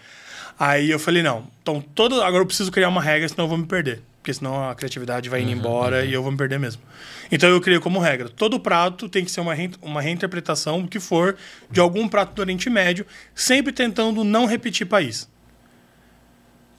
Aí 0.59 0.91
eu 0.91 0.99
falei, 0.99 1.23
não, 1.23 1.47
então 1.61 1.79
todo, 1.95 2.21
agora 2.21 2.43
eu 2.43 2.45
preciso 2.47 2.73
criar 2.73 2.89
uma 2.89 3.01
regra, 3.01 3.29
senão 3.29 3.45
eu 3.45 3.49
vou 3.49 3.57
me 3.57 3.65
perder. 3.65 4.01
Porque 4.21 4.33
senão 4.35 4.69
a 4.69 4.75
criatividade 4.75 5.27
vai 5.29 5.41
indo 5.41 5.51
uhum, 5.51 5.57
embora 5.57 6.01
uhum. 6.01 6.05
e 6.05 6.13
eu 6.13 6.21
vou 6.21 6.31
me 6.31 6.37
perder 6.37 6.59
mesmo. 6.59 6.81
Então 7.31 7.49
eu 7.49 7.59
criei 7.59 7.79
como 7.79 7.99
regra, 7.99 8.29
todo 8.29 8.59
prato 8.59 9.09
tem 9.09 9.25
que 9.25 9.31
ser 9.31 9.41
uma, 9.41 9.53
re, 9.53 9.71
uma 9.81 9.99
reinterpretação 9.99 10.81
do 10.81 10.87
que 10.87 10.99
for 10.99 11.35
de 11.71 11.79
algum 11.79 12.07
prato 12.07 12.33
do 12.35 12.39
Oriente 12.39 12.69
Médio, 12.69 13.05
sempre 13.33 13.73
tentando 13.73 14.23
não 14.23 14.45
repetir 14.45 14.85
país. 14.85 15.27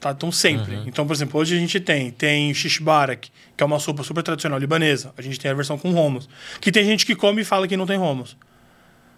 Tá? 0.03 0.11
Então, 0.11 0.31
sempre. 0.33 0.75
Uhum. 0.75 0.83
Então, 0.85 1.07
por 1.07 1.13
exemplo, 1.13 1.39
hoje 1.39 1.55
a 1.55 1.57
gente 1.57 1.79
tem, 1.79 2.11
tem 2.11 2.53
shishbarak, 2.53 3.31
que 3.55 3.63
é 3.63 3.65
uma 3.65 3.79
sopa 3.79 4.03
super 4.03 4.21
tradicional 4.21 4.59
libanesa. 4.59 5.13
A 5.17 5.21
gente 5.21 5.39
tem 5.39 5.49
a 5.49 5.53
versão 5.53 5.77
com 5.77 5.91
romos. 5.91 6.27
Que 6.59 6.73
tem 6.73 6.83
gente 6.83 7.05
que 7.05 7.15
come 7.15 7.41
e 7.41 7.45
fala 7.45 7.69
que 7.69 7.77
não 7.77 7.85
tem 7.85 7.97
romos. 7.97 8.35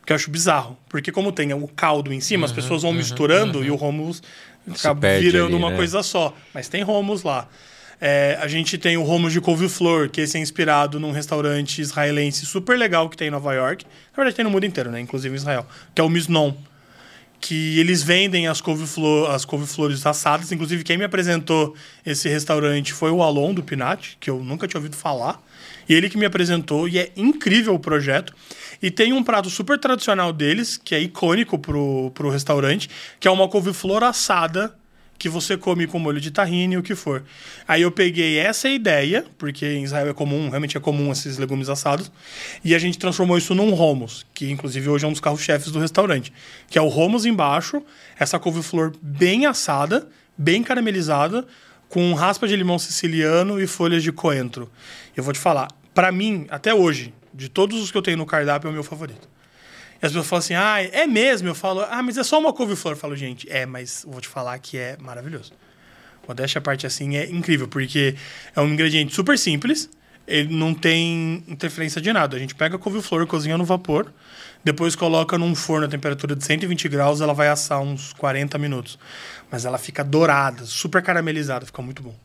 Que 0.05 0.13
eu 0.13 0.15
acho 0.15 0.29
bizarro. 0.29 0.77
Porque 0.87 1.11
como 1.11 1.31
tem 1.31 1.51
o 1.53 1.67
caldo 1.67 2.13
em 2.13 2.19
cima, 2.19 2.41
uhum, 2.41 2.45
as 2.45 2.51
pessoas 2.51 2.83
vão 2.83 2.91
uhum, 2.91 2.97
misturando 2.97 3.59
uhum. 3.59 3.65
e 3.65 3.71
o 3.71 3.75
romos 3.75 4.21
acaba 4.69 5.17
virando 5.17 5.47
ali, 5.47 5.55
uma 5.55 5.71
né? 5.71 5.75
coisa 5.75 6.03
só. 6.03 6.35
Mas 6.53 6.67
tem 6.67 6.83
romos 6.83 7.23
lá. 7.23 7.47
É, 7.99 8.37
a 8.41 8.47
gente 8.47 8.77
tem 8.77 8.97
o 8.97 9.03
romos 9.03 9.31
de 9.31 9.39
couve-flor, 9.39 10.09
que 10.09 10.21
esse 10.21 10.37
é 10.37 10.41
inspirado 10.41 10.99
num 10.99 11.11
restaurante 11.11 11.81
israelense 11.81 12.45
super 12.45 12.77
legal 12.77 13.09
que 13.09 13.17
tem 13.17 13.29
em 13.29 13.31
Nova 13.31 13.53
York. 13.53 13.85
Na 13.85 14.15
verdade, 14.17 14.35
tem 14.35 14.45
no 14.45 14.51
mundo 14.51 14.65
inteiro, 14.65 14.91
né? 14.91 14.99
Inclusive 14.99 15.33
em 15.33 15.37
Israel. 15.37 15.65
Que 15.93 16.01
é 16.01 16.03
o 16.03 16.09
Misnon 16.09 16.53
que 17.39 17.79
eles 17.79 18.01
vendem 18.01 18.47
as 18.47 18.59
couve-flor, 18.59 19.29
as 19.29 19.45
couve-flores 19.45 20.03
assadas. 20.03 20.51
Inclusive, 20.51 20.83
quem 20.83 20.97
me 20.97 21.03
apresentou 21.03 21.75
esse 22.03 22.27
restaurante 22.27 22.91
foi 22.91 23.11
o 23.11 23.21
Alon 23.21 23.53
do 23.53 23.61
Pinat, 23.61 24.17
que 24.19 24.31
eu 24.31 24.43
nunca 24.43 24.67
tinha 24.67 24.79
ouvido 24.79 24.95
falar. 24.95 25.39
E 25.87 25.93
ele 25.93 26.09
que 26.09 26.17
me 26.17 26.25
apresentou, 26.25 26.87
e 26.87 26.97
é 26.97 27.11
incrível 27.15 27.75
o 27.75 27.79
projeto. 27.79 28.33
E 28.81 28.89
tem 28.89 29.13
um 29.13 29.23
prato 29.23 29.49
super 29.51 29.77
tradicional 29.77 30.33
deles, 30.33 30.75
que 30.75 30.95
é 30.95 30.99
icônico 30.99 31.59
pro, 31.59 32.09
pro 32.15 32.29
restaurante, 32.29 32.89
que 33.19 33.27
é 33.27 33.31
uma 33.31 33.47
couve-flor 33.47 34.03
assada 34.03 34.75
que 35.25 35.29
você 35.29 35.57
come 35.57 35.87
com 35.87 35.97
molho 35.97 36.21
de 36.21 36.29
tahine, 36.29 36.77
o 36.77 36.83
que 36.83 36.93
for. 36.93 37.23
Aí 37.67 37.81
eu 37.81 37.91
peguei 37.91 38.37
essa 38.37 38.69
ideia, 38.69 39.25
porque 39.39 39.65
em 39.65 39.83
Israel 39.83 40.09
é 40.09 40.13
comum, 40.13 40.49
realmente 40.49 40.77
é 40.77 40.79
comum 40.79 41.11
esses 41.11 41.39
legumes 41.39 41.67
assados, 41.67 42.11
e 42.63 42.75
a 42.75 42.77
gente 42.77 42.99
transformou 42.99 43.35
isso 43.35 43.55
num 43.55 43.73
hummus, 43.73 44.23
que 44.35 44.51
inclusive 44.51 44.87
hoje 44.87 45.03
é 45.03 45.07
um 45.07 45.11
dos 45.11 45.19
carros-chefes 45.19 45.71
do 45.71 45.79
restaurante, 45.79 46.31
que 46.69 46.77
é 46.77 46.81
o 46.81 46.87
hummus 46.87 47.25
embaixo, 47.25 47.81
essa 48.19 48.37
couve-flor 48.37 48.93
bem 49.01 49.47
assada, 49.47 50.07
bem 50.37 50.61
caramelizada, 50.61 51.47
com 51.89 52.13
raspa 52.13 52.47
de 52.47 52.55
limão 52.55 52.77
siciliano 52.77 53.59
e 53.59 53.65
folhas 53.65 54.03
de 54.03 54.11
coentro. 54.11 54.69
Eu 55.17 55.23
vou 55.23 55.33
te 55.33 55.39
falar, 55.39 55.69
para 55.91 56.11
mim, 56.11 56.45
até 56.51 56.71
hoje, 56.71 57.15
de 57.33 57.49
todos 57.49 57.81
os 57.81 57.89
que 57.89 57.97
eu 57.97 58.03
tenho 58.03 58.17
no 58.17 58.27
cardápio, 58.27 58.67
é 58.67 58.69
o 58.69 58.73
meu 58.73 58.83
favorito. 58.83 59.27
As 60.05 60.11
pessoas 60.11 60.27
falam 60.27 60.39
assim, 60.39 60.53
ah, 60.53 60.81
é 60.81 61.07
mesmo? 61.07 61.47
Eu 61.47 61.55
falo, 61.55 61.81
ah, 61.89 62.03
mas 62.03 62.17
é 62.17 62.23
só 62.23 62.39
uma 62.39 62.53
couve-flor. 62.53 62.93
Eu 62.93 62.97
falo, 62.97 63.15
gente, 63.15 63.49
é, 63.49 63.65
mas 63.65 64.05
vou 64.07 64.21
te 64.21 64.27
falar 64.27 64.57
que 64.59 64.77
é 64.77 64.97
maravilhoso. 64.99 65.51
Modéstia 66.27 66.59
a 66.59 66.61
parte 66.61 66.85
assim 66.85 67.17
é 67.17 67.29
incrível, 67.29 67.67
porque 67.67 68.15
é 68.55 68.61
um 68.61 68.67
ingrediente 68.67 69.13
super 69.13 69.37
simples, 69.37 69.89
ele 70.27 70.53
não 70.53 70.73
tem 70.73 71.43
interferência 71.47 72.01
de 72.01 72.11
nada. 72.11 72.35
A 72.35 72.39
gente 72.39 72.55
pega 72.55 72.75
a 72.75 72.79
couve-flor, 72.79 73.25
cozinha 73.27 73.57
no 73.57 73.65
vapor, 73.65 74.11
Depois 74.63 74.95
coloca 74.95 75.37
num 75.37 75.53
forno 75.53 75.85
a 75.85 75.89
temperatura 75.89 76.35
de 76.35 76.43
120 76.43 76.87
graus, 76.89 77.21
ela 77.21 77.33
vai 77.33 77.47
assar 77.47 77.79
uns 77.79 78.13
40 78.13 78.57
minutos. 78.57 78.97
Mas 79.51 79.65
ela 79.65 79.77
fica 79.77 80.03
dourada, 80.03 80.65
super 80.65 81.03
caramelizada, 81.03 81.65
fica 81.65 81.81
muito 81.81 82.01
bom. 82.01 82.15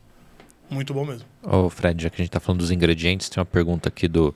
Muito 0.70 0.94
bom 0.94 1.05
mesmo. 1.05 1.27
Ô, 1.43 1.69
Fred, 1.69 2.02
já 2.02 2.09
que 2.09 2.15
a 2.15 2.24
gente 2.24 2.31
tá 2.31 2.40
falando 2.40 2.61
dos 2.61 2.70
ingredientes, 2.70 3.28
tem 3.28 3.40
uma 3.40 3.47
pergunta 3.47 3.89
aqui 3.89 4.07
do 4.07 4.35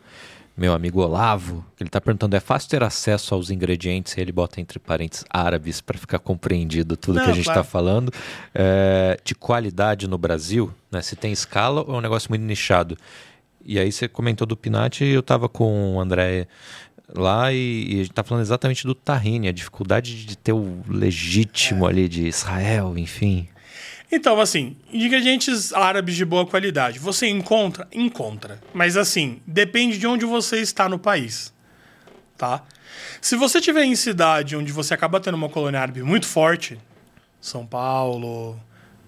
meu 0.56 0.72
amigo 0.72 1.00
Olavo. 1.00 1.64
Ele 1.80 1.90
tá 1.90 2.00
perguntando: 2.00 2.36
é 2.36 2.40
fácil 2.40 2.70
ter 2.70 2.82
acesso 2.82 3.34
aos 3.34 3.50
ingredientes? 3.50 4.16
E 4.16 4.20
ele 4.20 4.32
bota 4.32 4.60
entre 4.60 4.78
parênteses 4.78 5.24
árabes 5.28 5.80
para 5.80 5.98
ficar 5.98 6.18
compreendido 6.18 6.96
tudo 6.96 7.16
Não, 7.16 7.24
que 7.24 7.30
a 7.30 7.34
gente 7.34 7.44
claro. 7.44 7.60
tá 7.60 7.64
falando. 7.64 8.12
É, 8.54 9.18
de 9.24 9.34
qualidade 9.34 10.06
no 10.08 10.16
Brasil, 10.16 10.72
né? 10.90 11.02
Se 11.02 11.16
tem 11.16 11.32
escala 11.32 11.82
ou 11.86 11.94
é 11.94 11.98
um 11.98 12.00
negócio 12.00 12.30
muito 12.30 12.42
nichado? 12.42 12.96
E 13.64 13.78
aí 13.78 13.90
você 13.90 14.06
comentou 14.06 14.46
do 14.46 14.56
Pinati 14.56 15.04
e 15.04 15.10
eu 15.12 15.22
tava 15.22 15.48
com 15.48 15.96
o 15.96 16.00
André 16.00 16.46
lá 17.14 17.52
e, 17.52 17.86
e 17.88 17.94
a 17.94 18.04
gente 18.04 18.12
tá 18.12 18.22
falando 18.22 18.42
exatamente 18.42 18.86
do 18.86 18.94
tahine, 18.94 19.48
a 19.48 19.52
dificuldade 19.52 20.24
de 20.24 20.36
ter 20.36 20.52
o 20.52 20.82
legítimo 20.88 21.86
ali 21.86 22.08
de 22.08 22.26
Israel, 22.26 22.96
enfim. 22.96 23.48
Então, 24.10 24.40
assim, 24.40 24.76
ingredientes 24.92 25.72
árabes 25.72 26.14
de 26.14 26.24
boa 26.24 26.46
qualidade. 26.46 26.98
Você 26.98 27.26
encontra? 27.26 27.88
Encontra. 27.92 28.60
Mas, 28.72 28.96
assim, 28.96 29.40
depende 29.46 29.98
de 29.98 30.06
onde 30.06 30.24
você 30.24 30.60
está 30.60 30.88
no 30.88 30.98
país. 30.98 31.52
Tá? 32.36 32.62
Se 33.20 33.36
você 33.36 33.58
estiver 33.58 33.84
em 33.84 33.96
cidade 33.96 34.56
onde 34.56 34.72
você 34.72 34.94
acaba 34.94 35.20
tendo 35.20 35.34
uma 35.34 35.48
colônia 35.48 35.80
árabe 35.80 36.02
muito 36.02 36.26
forte, 36.26 36.78
São 37.40 37.66
Paulo, 37.66 38.60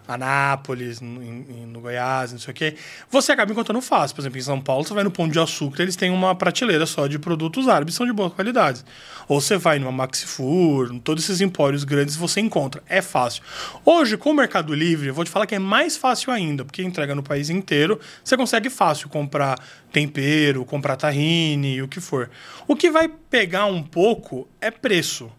Anápolis, 0.07 1.01
no, 1.01 1.81
Goiás, 1.81 2.33
não 2.33 2.39
sei 2.39 2.53
o 2.53 2.55
quê, 2.55 2.77
você 3.11 3.33
acaba 3.33 3.51
encontrando 3.51 3.81
fácil. 3.81 4.15
Por 4.15 4.23
exemplo, 4.23 4.39
em 4.39 4.43
São 4.43 4.61
Paulo, 4.61 4.85
você 4.85 4.95
vai 4.95 5.05
no 5.05 5.11
Pão 5.11 5.29
de 5.29 5.39
Açúcar, 5.39 5.83
eles 5.83 5.97
têm 5.97 6.11
uma 6.11 6.35
prateleira 6.35 6.87
só 6.87 7.07
de 7.07 7.19
produtos 7.19 7.69
árabes, 7.69 7.95
são 7.95 8.07
de 8.07 8.13
boa 8.13 8.31
qualidade. 8.31 8.85
Ou 9.29 9.41
você 9.41 9.57
vai 9.57 9.79
numa 9.79 9.93
Maxifur, 9.93 10.99
todos 11.01 11.25
esses 11.25 11.41
empórios 11.41 11.85
grandes, 11.85 12.17
você 12.17 12.41
encontra. 12.41 12.83
É 12.89 13.03
fácil. 13.03 13.43
Hoje, 13.85 14.17
com 14.17 14.31
o 14.31 14.35
Mercado 14.35 14.75
Livre, 14.75 15.09
eu 15.09 15.15
vou 15.15 15.25
te 15.25 15.31
falar 15.31 15.47
que 15.47 15.55
é 15.55 15.59
mais 15.59 15.97
fácil 15.97 16.33
ainda, 16.33 16.65
porque 16.65 16.83
entrega 16.83 17.15
no 17.15 17.23
país 17.23 17.51
inteiro, 17.51 17.99
você 18.23 18.37
consegue 18.37 18.71
fácil 18.71 19.09
comprar 19.09 19.59
tempero, 19.93 20.65
comprar 20.65 20.97
tahine, 20.97 21.83
o 21.83 21.89
que 21.89 22.01
for. 22.01 22.31
O 22.69 22.77
que 22.77 22.91
vai 22.91 23.09
pegar 23.09 23.67
um 23.67 23.83
pouco 23.83 24.49
é 24.61 24.71
preço. 24.71 25.31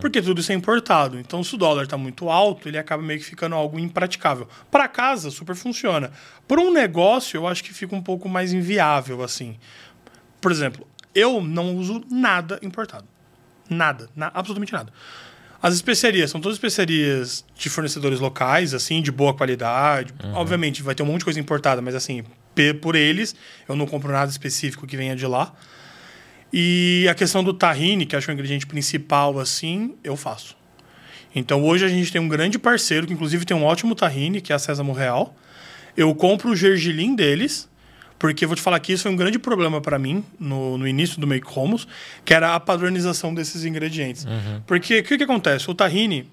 Porque 0.00 0.20
tudo 0.22 0.40
isso 0.40 0.50
é 0.52 0.54
importado. 0.54 1.18
Então, 1.18 1.42
se 1.44 1.54
o 1.54 1.58
dólar 1.58 1.84
está 1.84 1.96
muito 1.96 2.28
alto, 2.30 2.68
ele 2.68 2.78
acaba 2.78 3.02
meio 3.02 3.18
que 3.20 3.26
ficando 3.26 3.54
algo 3.54 3.78
impraticável. 3.78 4.48
Para 4.70 4.88
casa, 4.88 5.30
super 5.30 5.54
funciona. 5.54 6.10
Para 6.46 6.60
um 6.60 6.72
negócio, 6.72 7.36
eu 7.36 7.46
acho 7.46 7.62
que 7.64 7.72
fica 7.74 7.94
um 7.94 8.02
pouco 8.02 8.28
mais 8.28 8.52
inviável, 8.52 9.22
assim. 9.22 9.56
Por 10.40 10.50
exemplo, 10.52 10.86
eu 11.14 11.40
não 11.42 11.76
uso 11.76 12.02
nada 12.10 12.58
importado. 12.62 13.06
Nada. 13.68 14.08
na- 14.16 14.30
absolutamente 14.34 14.72
nada. 14.72 14.92
As 15.60 15.74
especiarias 15.74 16.30
são 16.30 16.40
todas 16.40 16.54
especiarias 16.56 17.44
de 17.56 17.68
fornecedores 17.68 18.20
locais, 18.20 18.72
assim, 18.72 19.02
de 19.02 19.10
boa 19.10 19.34
qualidade. 19.34 20.14
Obviamente, 20.34 20.82
vai 20.82 20.94
ter 20.94 21.02
um 21.02 21.06
monte 21.06 21.18
de 21.18 21.24
coisa 21.24 21.40
importada, 21.40 21.82
mas 21.82 21.94
assim, 21.96 22.24
por 22.80 22.94
eles, 22.94 23.34
eu 23.68 23.74
não 23.76 23.84
compro 23.86 24.12
nada 24.12 24.30
específico 24.30 24.86
que 24.86 24.96
venha 24.96 25.14
de 25.16 25.26
lá. 25.26 25.52
E 26.52 27.06
a 27.10 27.14
questão 27.14 27.44
do 27.44 27.52
tahine, 27.52 28.06
que 28.06 28.16
acho 28.16 28.26
que 28.26 28.30
é 28.30 28.32
o 28.32 28.36
ingrediente 28.36 28.66
principal, 28.66 29.38
assim, 29.38 29.94
eu 30.02 30.16
faço. 30.16 30.56
Então 31.34 31.62
hoje 31.62 31.84
a 31.84 31.88
gente 31.88 32.10
tem 32.10 32.20
um 32.20 32.28
grande 32.28 32.58
parceiro, 32.58 33.06
que 33.06 33.12
inclusive 33.12 33.44
tem 33.44 33.56
um 33.56 33.64
ótimo 33.64 33.94
tahine, 33.94 34.40
que 34.40 34.52
é 34.52 34.56
a 34.56 34.58
Sésamo 34.58 34.92
Real. 34.92 35.36
Eu 35.96 36.14
compro 36.14 36.50
o 36.50 36.56
gergelim 36.56 37.14
deles, 37.14 37.68
porque 38.18 38.46
vou 38.46 38.56
te 38.56 38.62
falar 38.62 38.80
que 38.80 38.92
isso 38.92 39.04
foi 39.04 39.12
um 39.12 39.16
grande 39.16 39.38
problema 39.38 39.80
para 39.80 39.98
mim 39.98 40.24
no, 40.40 40.78
no 40.78 40.88
início 40.88 41.20
do 41.20 41.26
Make 41.26 41.46
Homos, 41.54 41.86
que 42.24 42.32
era 42.32 42.54
a 42.54 42.60
padronização 42.60 43.34
desses 43.34 43.64
ingredientes. 43.64 44.24
Porque 44.66 45.00
o 45.00 45.04
que, 45.04 45.18
que 45.18 45.24
acontece? 45.24 45.70
O 45.70 45.74
tahine, 45.74 46.28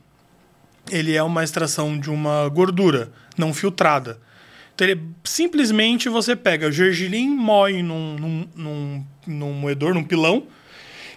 ele 0.90 1.14
é 1.14 1.22
uma 1.22 1.44
extração 1.44 2.00
de 2.00 2.10
uma 2.10 2.48
gordura 2.50 3.12
não 3.38 3.54
filtrada. 3.54 4.20
Então, 4.76 4.86
ele, 4.88 5.02
simplesmente 5.24 6.10
você 6.10 6.36
pega 6.36 6.68
o 6.68 6.72
gergelim, 6.72 7.30
moe 7.30 7.82
num, 7.82 8.16
num, 8.18 8.50
num, 8.54 9.06
num 9.26 9.54
moedor, 9.54 9.94
num 9.94 10.04
pilão, 10.04 10.48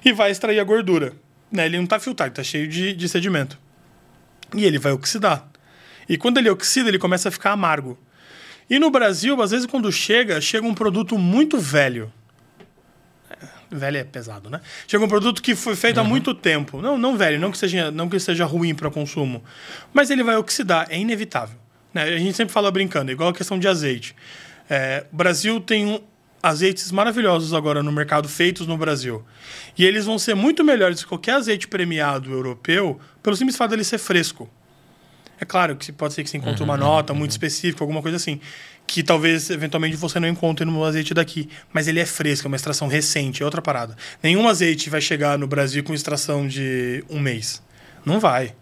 e 0.04 0.12
vai 0.12 0.30
extrair 0.30 0.60
a 0.60 0.64
gordura. 0.64 1.12
Né? 1.50 1.66
Ele 1.66 1.76
não 1.76 1.84
está 1.84 1.98
filtrado, 1.98 2.30
está 2.30 2.42
cheio 2.44 2.68
de, 2.68 2.92
de 2.92 3.08
sedimento. 3.08 3.58
E 4.54 4.64
ele 4.64 4.78
vai 4.78 4.92
oxidar. 4.92 5.48
E 6.08 6.16
quando 6.16 6.38
ele 6.38 6.48
oxida, 6.48 6.88
ele 6.88 7.00
começa 7.00 7.28
a 7.28 7.32
ficar 7.32 7.50
amargo. 7.50 7.98
E 8.70 8.78
no 8.78 8.90
Brasil, 8.90 9.40
às 9.42 9.50
vezes, 9.50 9.66
quando 9.66 9.90
chega, 9.90 10.40
chega 10.40 10.66
um 10.66 10.74
produto 10.74 11.18
muito 11.18 11.58
velho. 11.58 12.12
É, 13.28 13.36
Velho 13.70 13.96
é 13.98 14.04
pesado, 14.04 14.48
né? 14.48 14.60
Chega 14.86 15.04
um 15.04 15.08
produto 15.08 15.42
que 15.42 15.54
foi 15.56 15.74
feito 15.74 15.98
há 15.98 16.04
muito 16.04 16.32
tempo. 16.32 16.80
Não, 16.80 16.96
não 16.96 17.16
velho, 17.16 17.40
não 17.40 17.50
que 17.50 17.58
seja, 17.58 17.90
não 17.90 18.08
que 18.08 18.20
seja 18.20 18.44
ruim 18.44 18.74
para 18.74 18.88
consumo. 18.88 19.42
Mas 19.92 20.10
ele 20.10 20.22
vai 20.22 20.36
oxidar, 20.36 20.86
é 20.90 20.98
inevitável. 20.98 21.58
Né? 22.04 22.14
A 22.14 22.18
gente 22.18 22.36
sempre 22.36 22.52
fala 22.52 22.70
brincando, 22.70 23.10
igual 23.10 23.30
a 23.30 23.32
questão 23.34 23.58
de 23.58 23.66
azeite. 23.68 24.14
É, 24.70 25.04
o 25.12 25.16
Brasil 25.16 25.60
tem 25.60 25.86
um- 25.86 26.00
azeites 26.42 26.92
maravilhosos 26.92 27.52
agora 27.52 27.82
no 27.82 27.90
mercado, 27.90 28.28
feitos 28.28 28.66
no 28.66 28.76
Brasil. 28.76 29.24
E 29.76 29.84
eles 29.84 30.04
vão 30.04 30.18
ser 30.18 30.34
muito 30.34 30.62
melhores 30.64 31.02
que 31.02 31.08
qualquer 31.08 31.32
azeite 31.32 31.66
premiado 31.66 32.30
europeu, 32.30 33.00
pelo 33.22 33.34
simples 33.36 33.56
fato 33.56 33.70
dele 33.70 33.82
ser 33.82 33.98
fresco. 33.98 34.48
É 35.40 35.44
claro 35.44 35.76
que 35.76 35.92
pode 35.92 36.14
ser 36.14 36.22
que 36.24 36.30
você 36.30 36.36
encontre 36.36 36.62
uma 36.62 36.76
nota 36.76 37.14
muito 37.14 37.30
específica, 37.30 37.82
alguma 37.82 38.02
coisa 38.02 38.16
assim, 38.16 38.40
que 38.86 39.02
talvez 39.04 39.50
eventualmente 39.50 39.96
você 39.96 40.18
não 40.18 40.26
encontre 40.28 40.64
no 40.64 40.84
azeite 40.84 41.12
daqui, 41.14 41.48
mas 41.72 41.86
ele 41.86 42.00
é 42.00 42.06
fresco, 42.06 42.46
é 42.46 42.48
uma 42.48 42.56
extração 42.56 42.88
recente, 42.88 43.42
é 43.42 43.44
outra 43.44 43.62
parada. 43.62 43.96
Nenhum 44.22 44.48
azeite 44.48 44.90
vai 44.90 45.00
chegar 45.00 45.38
no 45.38 45.46
Brasil 45.46 45.82
com 45.84 45.94
extração 45.94 46.46
de 46.46 47.04
um 47.08 47.20
mês. 47.20 47.62
Não 48.04 48.18
vai. 48.18 48.54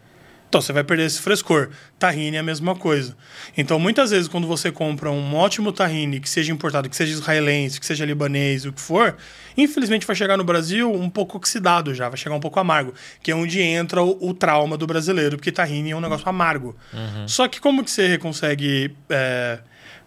Então 0.57 0.63
você 0.63 0.73
vai 0.73 0.83
perder 0.83 1.05
esse 1.05 1.21
frescor. 1.21 1.69
Tahine 1.99 2.39
é 2.39 2.41
a 2.41 2.43
mesma 2.43 2.75
coisa. 2.75 3.15
Então 3.59 3.79
muitas 3.79 4.11
vezes 4.11 4.27
quando 4.27 4.47
você 4.47 4.73
compra 4.73 5.11
um 5.11 5.35
ótimo 5.35 5.71
tahine, 5.71 6.19
que 6.19 6.31
seja 6.31 6.51
importado, 6.51 6.89
que 6.89 6.97
seja 6.97 7.13
israelense, 7.13 7.79
que 7.79 7.85
seja 7.85 8.07
libanês, 8.07 8.65
o 8.65 8.73
que 8.73 8.81
for, 8.81 9.19
infelizmente 9.55 10.07
vai 10.07 10.17
chegar 10.17 10.39
no 10.39 10.45
Brasil 10.45 10.91
um 10.91 11.11
pouco 11.11 11.37
oxidado 11.37 11.95
já, 11.95 12.09
vai 12.09 12.17
chegar 12.17 12.35
um 12.35 12.41
pouco 12.41 12.59
amargo, 12.59 12.95
que 13.23 13.31
é 13.31 13.35
onde 13.35 13.61
entra 13.61 14.03
o, 14.03 14.31
o 14.31 14.33
trauma 14.33 14.79
do 14.79 14.87
brasileiro, 14.87 15.37
porque 15.37 15.53
tahine 15.53 15.91
é 15.91 15.97
um 15.97 16.01
negócio 16.01 16.27
amargo. 16.27 16.75
Só 17.27 17.47
que 17.49 17.61
como 17.61 17.85
que 17.85 17.91
você 17.91 18.17
consegue 18.17 18.97
é, 19.11 19.59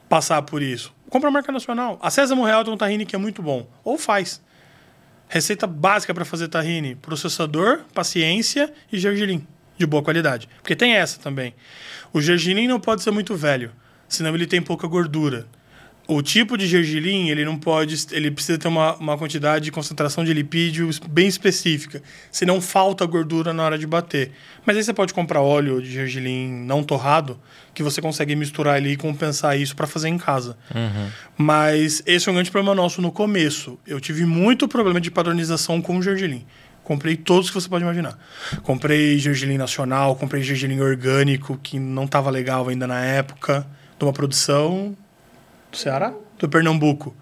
passar 0.10 0.42
por 0.42 0.64
isso? 0.64 0.92
Compra 1.12 1.30
a 1.30 1.32
marca 1.32 1.52
nacional. 1.52 2.00
A 2.02 2.10
Sésamo 2.10 2.44
Real 2.44 2.64
tem 2.64 2.74
um 2.74 2.78
tahine 2.78 3.06
que 3.06 3.16
é 3.16 3.20
muito 3.20 3.44
bom. 3.44 3.68
Ou 3.84 4.00
faz. 4.00 4.42
Receita 5.28 5.68
básica 5.68 6.12
para 6.12 6.26
fazer 6.26 6.48
tahine: 6.48 6.96
processador, 6.96 7.82
paciência 7.94 8.74
e 8.92 8.98
gergelim 8.98 9.46
de 9.80 9.86
boa 9.86 10.04
qualidade. 10.04 10.48
Porque 10.62 10.76
tem 10.76 10.94
essa 10.94 11.20
também. 11.20 11.56
O 12.12 12.22
gergelim 12.22 12.68
não 12.68 12.80
pode 12.80 13.02
ser 13.02 13.12
muito 13.12 13.36
velho, 13.36 13.72
senão 14.08 14.36
ele 14.36 14.46
tem 14.46 14.62
pouca 14.62 14.86
gordura. 14.86 15.48
O 16.06 16.24
tipo 16.24 16.58
de 16.58 16.66
gergelim, 16.66 17.30
ele 17.30 17.46
não 17.46 17.56
pode, 17.56 17.96
ele 18.12 18.32
precisa 18.32 18.58
ter 18.58 18.68
uma, 18.68 18.96
uma 18.96 19.16
quantidade 19.16 19.66
de 19.66 19.72
concentração 19.72 20.24
de 20.24 20.34
lipídio 20.34 20.90
bem 21.08 21.28
específica, 21.28 22.02
senão 22.32 22.60
falta 22.60 23.06
gordura 23.06 23.54
na 23.54 23.64
hora 23.64 23.78
de 23.78 23.86
bater. 23.86 24.32
Mas 24.66 24.76
aí 24.76 24.84
você 24.84 24.92
pode 24.92 25.14
comprar 25.14 25.42
óleo 25.42 25.80
de 25.80 25.92
gergelim 25.92 26.66
não 26.66 26.84
torrado, 26.84 27.40
que 27.76 27.84
você 27.84 28.02
consegue 28.02 28.36
misturar 28.36 28.78
ali 28.78 28.94
e 28.94 28.98
compensar 28.98 29.56
isso 29.60 29.76
para 29.76 29.86
fazer 29.86 30.10
em 30.10 30.18
casa. 30.18 30.58
Mas 31.38 32.02
esse 32.08 32.28
é 32.28 32.32
um 32.32 32.36
grande 32.36 32.50
problema 32.50 32.74
nosso 32.74 33.04
no 33.04 33.12
começo. 33.12 33.78
Eu 33.86 34.00
tive 34.00 34.26
muito 34.26 34.68
problema 34.68 35.00
de 35.00 35.12
padronização 35.12 35.80
com 35.80 35.96
o 35.96 36.02
gergelim. 36.02 36.44
Comprei 36.90 37.16
todos 37.16 37.52
que 37.52 37.54
você 37.54 37.70
pode 37.70 37.84
imaginar. 37.84 38.18
Comprei 38.64 39.20
gergelim 39.20 39.60
nacional, 39.60 40.16
comprei 40.16 40.42
gergelim 40.42 40.80
orgânico, 40.80 41.56
que 41.62 41.78
não 41.78 42.06
estava 42.06 42.32
legal 42.32 42.68
ainda 42.68 42.88
na 42.88 43.06
época, 43.06 43.64
de 44.00 44.04
uma 44.04 44.12
produção 44.12 44.98
do 45.72 45.78
Ceará? 45.78 46.12
Do 46.40 46.50
Pernambuco. 46.50 47.16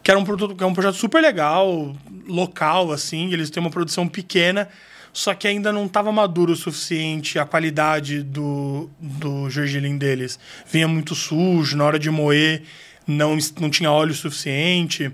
Que 0.00 0.12
era 0.12 0.20
um 0.20 0.22
produto, 0.22 0.54
que 0.54 0.62
é 0.62 0.66
um 0.68 0.72
projeto 0.72 0.94
super 0.94 1.20
legal, 1.20 1.92
local, 2.28 2.92
assim, 2.92 3.32
eles 3.32 3.50
têm 3.50 3.60
uma 3.60 3.68
produção 3.68 4.06
pequena, 4.06 4.68
só 5.12 5.34
que 5.34 5.48
ainda 5.48 5.72
não 5.72 5.86
estava 5.86 6.12
maduro 6.12 6.52
o 6.52 6.56
suficiente 6.56 7.36
a 7.36 7.44
qualidade 7.44 8.22
do, 8.22 8.88
do 9.00 9.50
gergelim 9.50 9.98
deles. 9.98 10.38
Vinha 10.70 10.86
muito 10.86 11.16
sujo, 11.16 11.76
na 11.76 11.84
hora 11.84 11.98
de 11.98 12.10
moer 12.10 12.62
não, 13.06 13.36
não 13.60 13.70
tinha 13.70 13.90
óleo 13.90 14.14
suficiente. 14.14 15.10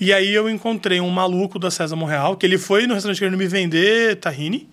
E 0.00 0.12
aí 0.12 0.32
eu 0.32 0.48
encontrei 0.48 1.00
um 1.00 1.10
maluco 1.10 1.58
da 1.58 1.70
Sésamo 1.70 2.04
Real, 2.04 2.36
que 2.36 2.46
ele 2.46 2.58
foi 2.58 2.86
no 2.86 2.94
restaurante 2.94 3.18
querendo 3.18 3.36
me 3.36 3.46
vender 3.46 4.16
tahine. 4.16 4.68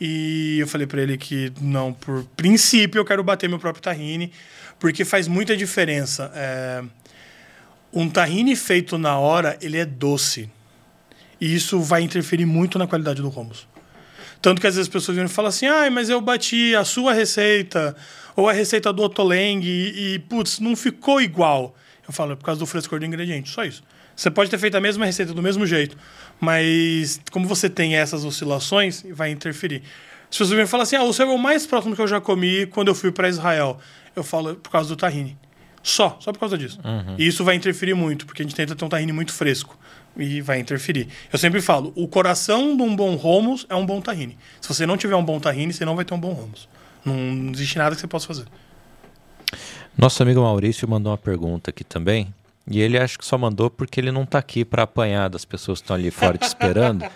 E 0.00 0.58
eu 0.58 0.66
falei 0.66 0.86
pra 0.86 1.00
ele 1.00 1.16
que, 1.16 1.52
não, 1.60 1.92
por 1.92 2.24
princípio 2.36 2.98
eu 2.98 3.04
quero 3.04 3.22
bater 3.22 3.48
meu 3.48 3.58
próprio 3.58 3.82
tahine, 3.82 4.32
porque 4.78 5.04
faz 5.04 5.28
muita 5.28 5.56
diferença. 5.56 6.32
É, 6.34 6.82
um 7.92 8.08
tahine 8.08 8.56
feito 8.56 8.98
na 8.98 9.18
hora, 9.18 9.56
ele 9.60 9.76
é 9.76 9.84
doce. 9.84 10.50
E 11.40 11.54
isso 11.54 11.80
vai 11.80 12.02
interferir 12.02 12.46
muito 12.46 12.78
na 12.78 12.86
qualidade 12.86 13.20
do 13.20 13.28
hummus. 13.28 13.68
Tanto 14.40 14.60
que 14.60 14.66
às 14.66 14.74
vezes 14.74 14.88
as 14.88 14.92
pessoas 14.92 15.16
vêm 15.16 15.26
e 15.26 15.28
falam 15.28 15.50
assim, 15.50 15.66
ah, 15.66 15.88
mas 15.88 16.08
eu 16.08 16.20
bati 16.20 16.74
a 16.74 16.84
sua 16.84 17.12
receita 17.12 17.94
ou 18.34 18.48
a 18.48 18.52
receita 18.52 18.92
do 18.92 19.02
Otoleng 19.02 19.60
e, 19.62 20.14
e, 20.14 20.18
putz, 20.18 20.58
não 20.58 20.74
ficou 20.74 21.20
igual. 21.20 21.76
Eu 22.06 22.12
falo, 22.12 22.32
é 22.32 22.36
por 22.36 22.44
causa 22.44 22.58
do 22.58 22.66
frescor 22.66 22.98
do 22.98 23.06
ingrediente, 23.06 23.50
só 23.50 23.64
isso. 23.64 23.82
Você 24.14 24.30
pode 24.30 24.50
ter 24.50 24.58
feito 24.58 24.76
a 24.76 24.80
mesma 24.80 25.06
receita 25.06 25.32
do 25.32 25.42
mesmo 25.42 25.66
jeito, 25.66 25.96
mas 26.40 27.20
como 27.30 27.46
você 27.46 27.70
tem 27.70 27.96
essas 27.96 28.24
oscilações, 28.24 29.04
vai 29.10 29.30
interferir. 29.30 29.82
Se 30.30 30.38
você 30.38 30.54
me 30.54 30.66
falar 30.66 30.84
assim, 30.84 30.96
ah, 30.96 31.04
o 31.04 31.12
seu 31.12 31.28
é 31.28 31.32
o 31.32 31.38
mais 31.38 31.66
próximo 31.66 31.94
que 31.94 32.00
eu 32.00 32.08
já 32.08 32.20
comi 32.20 32.66
quando 32.66 32.88
eu 32.88 32.94
fui 32.94 33.12
para 33.12 33.28
Israel, 33.28 33.78
eu 34.16 34.24
falo 34.24 34.56
por 34.56 34.70
causa 34.70 34.88
do 34.88 34.96
tahine. 34.96 35.36
Só, 35.82 36.16
só 36.20 36.32
por 36.32 36.38
causa 36.38 36.56
disso. 36.56 36.78
Uhum. 36.84 37.16
E 37.18 37.26
isso 37.26 37.44
vai 37.44 37.54
interferir 37.56 37.94
muito, 37.94 38.24
porque 38.24 38.42
a 38.42 38.44
gente 38.44 38.54
tenta 38.54 38.74
ter 38.74 38.84
um 38.84 38.88
tahine 38.88 39.12
muito 39.12 39.32
fresco. 39.32 39.76
E 40.16 40.40
vai 40.40 40.58
interferir. 40.60 41.08
Eu 41.32 41.38
sempre 41.38 41.60
falo, 41.60 41.92
o 41.96 42.06
coração 42.06 42.76
de 42.76 42.82
um 42.82 42.94
bom 42.94 43.16
hummus 43.16 43.66
é 43.68 43.74
um 43.74 43.84
bom 43.84 44.00
tahine. 44.00 44.38
Se 44.60 44.68
você 44.68 44.86
não 44.86 44.96
tiver 44.96 45.16
um 45.16 45.24
bom 45.24 45.40
tahine, 45.40 45.72
você 45.72 45.84
não 45.84 45.96
vai 45.96 46.04
ter 46.04 46.14
um 46.14 46.20
bom 46.20 46.32
hummus. 46.32 46.68
Não 47.04 47.50
existe 47.52 47.78
nada 47.78 47.94
que 47.94 48.00
você 48.00 48.06
possa 48.06 48.26
fazer. 48.26 48.44
Nosso 49.96 50.22
amigo 50.22 50.40
Maurício 50.40 50.88
mandou 50.88 51.12
uma 51.12 51.18
pergunta 51.18 51.70
aqui 51.70 51.84
também. 51.84 52.32
E 52.68 52.80
ele 52.80 52.96
acha 52.96 53.18
que 53.18 53.24
só 53.24 53.36
mandou 53.36 53.68
porque 53.68 54.00
ele 54.00 54.12
não 54.12 54.22
está 54.22 54.38
aqui 54.38 54.64
para 54.64 54.84
apanhar 54.84 55.28
das 55.28 55.44
pessoas 55.44 55.80
que 55.80 55.84
estão 55.84 55.96
ali 55.96 56.10
fora 56.10 56.38
te 56.38 56.46
esperando. 56.46 57.04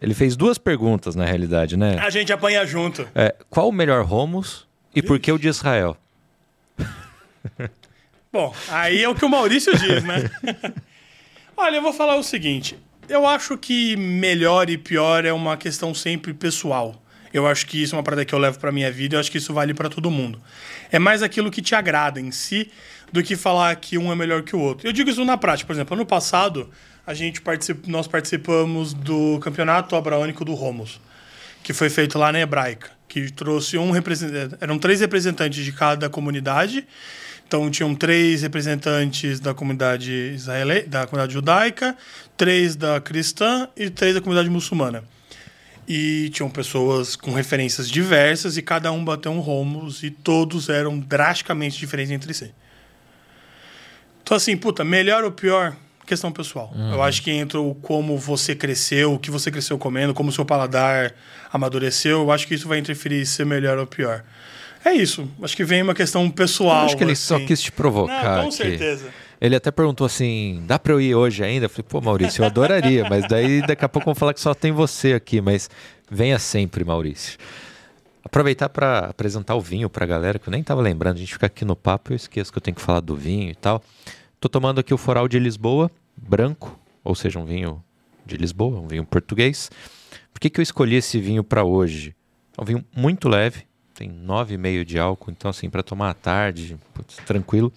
Ele 0.00 0.14
fez 0.14 0.34
duas 0.34 0.56
perguntas, 0.56 1.14
na 1.14 1.26
realidade, 1.26 1.76
né? 1.76 1.98
A 1.98 2.08
gente 2.08 2.32
apanha 2.32 2.64
junto. 2.64 3.06
É, 3.14 3.34
qual 3.50 3.68
o 3.68 3.72
melhor 3.72 4.02
Romos 4.02 4.66
e 4.94 5.02
por 5.02 5.18
que 5.18 5.30
o 5.30 5.38
de 5.38 5.46
Israel? 5.48 5.94
Bom, 8.32 8.54
aí 8.68 9.02
é 9.02 9.08
o 9.08 9.14
que 9.14 9.24
o 9.24 9.28
Maurício 9.28 9.76
diz, 9.76 10.02
né? 10.02 10.30
Olha, 11.56 11.76
eu 11.76 11.82
vou 11.82 11.92
falar 11.92 12.16
o 12.16 12.22
seguinte. 12.22 12.78
Eu 13.08 13.26
acho 13.26 13.58
que 13.58 13.94
melhor 13.96 14.70
e 14.70 14.78
pior 14.78 15.26
é 15.26 15.32
uma 15.32 15.56
questão 15.56 15.92
sempre 15.92 16.32
pessoal. 16.32 16.99
Eu 17.32 17.46
acho 17.46 17.66
que 17.66 17.82
isso 17.82 17.94
é 17.94 17.98
uma 17.98 18.02
parada 18.02 18.24
que 18.24 18.34
eu 18.34 18.38
levo 18.38 18.58
para 18.58 18.72
minha 18.72 18.90
vida, 18.90 19.16
eu 19.16 19.20
acho 19.20 19.30
que 19.30 19.38
isso 19.38 19.54
vale 19.54 19.72
para 19.72 19.88
todo 19.88 20.10
mundo. 20.10 20.40
É 20.90 20.98
mais 20.98 21.22
aquilo 21.22 21.50
que 21.50 21.62
te 21.62 21.74
agrada 21.74 22.20
em 22.20 22.30
si 22.30 22.70
do 23.12 23.22
que 23.22 23.36
falar 23.36 23.74
que 23.76 23.96
um 23.96 24.10
é 24.12 24.16
melhor 24.16 24.42
que 24.42 24.54
o 24.54 24.60
outro. 24.60 24.86
Eu 24.86 24.92
digo 24.92 25.10
isso 25.10 25.24
na 25.24 25.36
prática, 25.36 25.66
por 25.66 25.72
exemplo, 25.72 25.94
ano 25.94 26.06
passado 26.06 26.68
a 27.06 27.14
gente 27.14 27.40
particip... 27.40 27.88
nós 27.88 28.06
participamos 28.06 28.92
do 28.92 29.38
campeonato 29.40 29.96
abraônico 29.96 30.44
do 30.44 30.54
Romos, 30.54 31.00
que 31.62 31.72
foi 31.72 31.90
feito 31.90 32.18
lá 32.18 32.30
na 32.32 32.40
Hebraica, 32.40 32.90
que 33.08 33.30
trouxe 33.32 33.76
um 33.78 33.90
representante, 33.90 34.56
eram 34.60 34.78
três 34.78 35.00
representantes 35.00 35.64
de 35.64 35.72
cada 35.72 36.08
comunidade. 36.08 36.86
Então 37.46 37.68
tinham 37.68 37.96
três 37.96 38.42
representantes 38.42 39.40
da 39.40 39.52
comunidade 39.52 40.12
israelita, 40.12 40.88
da 40.88 41.06
comunidade 41.06 41.32
judaica, 41.32 41.96
três 42.36 42.76
da 42.76 43.00
cristã 43.00 43.68
e 43.76 43.90
três 43.90 44.14
da 44.14 44.20
comunidade 44.20 44.48
muçulmana. 44.48 45.02
E 45.88 46.30
tinham 46.30 46.48
pessoas 46.48 47.16
com 47.16 47.32
referências 47.32 47.90
diversas 47.90 48.56
e 48.56 48.62
cada 48.62 48.92
um 48.92 49.04
bateu 49.04 49.32
um 49.32 49.40
romos 49.40 50.02
e 50.02 50.10
todos 50.10 50.68
eram 50.68 50.98
drasticamente 50.98 51.78
diferentes 51.78 52.12
entre 52.12 52.32
si. 52.32 52.52
Então, 54.22 54.36
assim, 54.36 54.56
puta, 54.56 54.84
melhor 54.84 55.24
ou 55.24 55.32
pior, 55.32 55.76
questão 56.06 56.30
pessoal. 56.30 56.72
Uhum. 56.74 56.94
Eu 56.94 57.02
acho 57.02 57.22
que 57.22 57.30
entra 57.30 57.60
o 57.60 57.74
como 57.74 58.16
você 58.16 58.54
cresceu, 58.54 59.14
o 59.14 59.18
que 59.18 59.30
você 59.30 59.50
cresceu 59.50 59.78
comendo, 59.78 60.14
como 60.14 60.28
o 60.28 60.32
seu 60.32 60.44
paladar 60.44 61.14
amadureceu. 61.52 62.20
Eu 62.20 62.30
acho 62.30 62.46
que 62.46 62.54
isso 62.54 62.68
vai 62.68 62.78
interferir 62.78 63.26
se 63.26 63.42
é 63.42 63.44
melhor 63.44 63.78
ou 63.78 63.86
pior. 63.86 64.22
É 64.84 64.92
isso. 64.92 65.28
Acho 65.42 65.56
que 65.56 65.64
vem 65.64 65.82
uma 65.82 65.94
questão 65.94 66.30
pessoal. 66.30 66.80
Eu 66.80 66.86
acho 66.86 66.96
que 66.96 67.04
ele 67.04 67.12
assim. 67.12 67.22
só 67.22 67.38
quis 67.40 67.60
te 67.60 67.70
provocar. 67.70 68.36
Não, 68.36 68.42
com 68.42 68.48
aqui. 68.48 68.56
certeza. 68.56 69.08
Ele 69.40 69.56
até 69.56 69.70
perguntou 69.70 70.04
assim: 70.04 70.62
dá 70.66 70.78
pra 70.78 70.92
eu 70.92 71.00
ir 71.00 71.14
hoje 71.14 71.42
ainda? 71.42 71.66
Eu 71.66 71.70
falei, 71.70 71.86
pô, 71.88 72.00
Maurício, 72.00 72.42
eu 72.42 72.46
adoraria, 72.46 73.08
mas 73.08 73.26
daí 73.26 73.66
daqui 73.66 73.84
a 73.84 73.88
pouco 73.88 74.04
vão 74.04 74.14
falar 74.14 74.34
que 74.34 74.40
só 74.40 74.52
tem 74.52 74.70
você 74.70 75.14
aqui, 75.14 75.40
mas 75.40 75.70
venha 76.10 76.38
sempre, 76.38 76.84
Maurício. 76.84 77.38
Aproveitar 78.22 78.68
para 78.68 79.06
apresentar 79.06 79.54
o 79.54 79.60
vinho 79.60 79.88
pra 79.88 80.04
galera, 80.04 80.38
que 80.38 80.46
eu 80.46 80.50
nem 80.50 80.62
tava 80.62 80.82
lembrando, 80.82 81.16
a 81.16 81.20
gente 81.20 81.32
fica 81.32 81.46
aqui 81.46 81.64
no 81.64 81.74
papo, 81.74 82.12
eu 82.12 82.16
esqueço 82.16 82.52
que 82.52 82.58
eu 82.58 82.62
tenho 82.62 82.74
que 82.74 82.82
falar 82.82 83.00
do 83.00 83.16
vinho 83.16 83.50
e 83.50 83.54
tal. 83.54 83.82
Tô 84.38 84.48
tomando 84.48 84.78
aqui 84.78 84.92
o 84.92 84.98
Foral 84.98 85.26
de 85.26 85.38
Lisboa, 85.38 85.90
branco, 86.16 86.78
ou 87.02 87.14
seja, 87.14 87.38
um 87.38 87.46
vinho 87.46 87.82
de 88.26 88.36
Lisboa, 88.36 88.78
um 88.78 88.86
vinho 88.86 89.04
português. 89.06 89.70
Por 90.32 90.38
que, 90.38 90.50
que 90.50 90.60
eu 90.60 90.62
escolhi 90.62 90.96
esse 90.96 91.18
vinho 91.18 91.42
para 91.42 91.64
hoje? 91.64 92.14
É 92.56 92.62
um 92.62 92.64
vinho 92.64 92.84
muito 92.94 93.26
leve, 93.26 93.64
tem 93.94 94.10
9,5 94.10 94.84
de 94.84 94.98
álcool, 94.98 95.30
então 95.30 95.50
assim, 95.50 95.70
para 95.70 95.82
tomar 95.82 96.10
à 96.10 96.14
tarde, 96.14 96.76
putz, 96.92 97.16
tranquilo. 97.26 97.72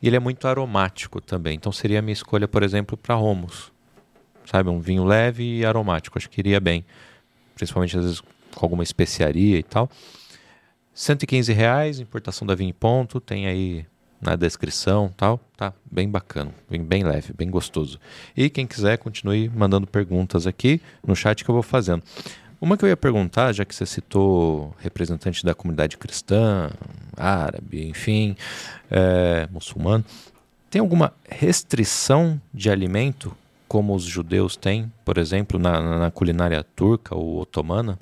E 0.00 0.06
ele 0.06 0.16
é 0.16 0.20
muito 0.20 0.46
aromático 0.48 1.20
também, 1.20 1.56
então 1.56 1.70
seria 1.70 1.98
a 1.98 2.02
minha 2.02 2.12
escolha, 2.12 2.48
por 2.48 2.62
exemplo, 2.62 2.96
para 2.96 3.14
Romos. 3.14 3.70
Sabe, 4.46 4.68
um 4.68 4.80
vinho 4.80 5.04
leve 5.04 5.58
e 5.58 5.64
aromático, 5.64 6.18
acho 6.18 6.28
que 6.28 6.40
iria 6.40 6.58
bem. 6.58 6.84
Principalmente 7.54 7.96
às 7.96 8.04
vezes 8.04 8.20
com 8.20 8.64
alguma 8.64 8.82
especiaria 8.82 9.58
e 9.58 9.62
tal. 9.62 9.90
115 10.92 11.52
reais, 11.52 12.00
importação 12.00 12.46
da 12.46 12.54
Vinho 12.54 12.74
Ponto, 12.74 13.20
tem 13.20 13.46
aí 13.46 13.86
na 14.20 14.36
descrição 14.36 15.12
tal, 15.16 15.40
tá 15.56 15.72
bem 15.90 16.08
bacana, 16.08 16.52
bem, 16.68 16.84
bem 16.84 17.02
leve, 17.02 17.32
bem 17.32 17.48
gostoso. 17.48 17.98
E 18.36 18.50
quem 18.50 18.66
quiser, 18.66 18.98
continue 18.98 19.48
mandando 19.48 19.86
perguntas 19.86 20.46
aqui 20.46 20.80
no 21.06 21.16
chat 21.16 21.42
que 21.42 21.50
eu 21.50 21.54
vou 21.54 21.62
fazendo. 21.62 22.02
Uma 22.60 22.76
que 22.76 22.84
eu 22.84 22.88
ia 22.88 22.96
perguntar, 22.96 23.52
já 23.52 23.64
que 23.64 23.74
você 23.74 23.86
citou 23.86 24.74
representante 24.78 25.44
da 25.44 25.54
comunidade 25.54 25.96
cristã, 25.96 26.70
árabe, 27.16 27.88
enfim, 27.88 28.36
é, 28.90 29.48
muçulmano, 29.50 30.04
tem 30.68 30.80
alguma 30.80 31.14
restrição 31.28 32.40
de 32.52 32.70
alimento 32.70 33.34
como 33.66 33.94
os 33.94 34.02
judeus 34.02 34.56
têm, 34.56 34.92
por 35.04 35.16
exemplo, 35.16 35.58
na, 35.58 35.98
na 35.98 36.10
culinária 36.10 36.62
turca 36.76 37.14
ou 37.14 37.40
otomana? 37.40 37.98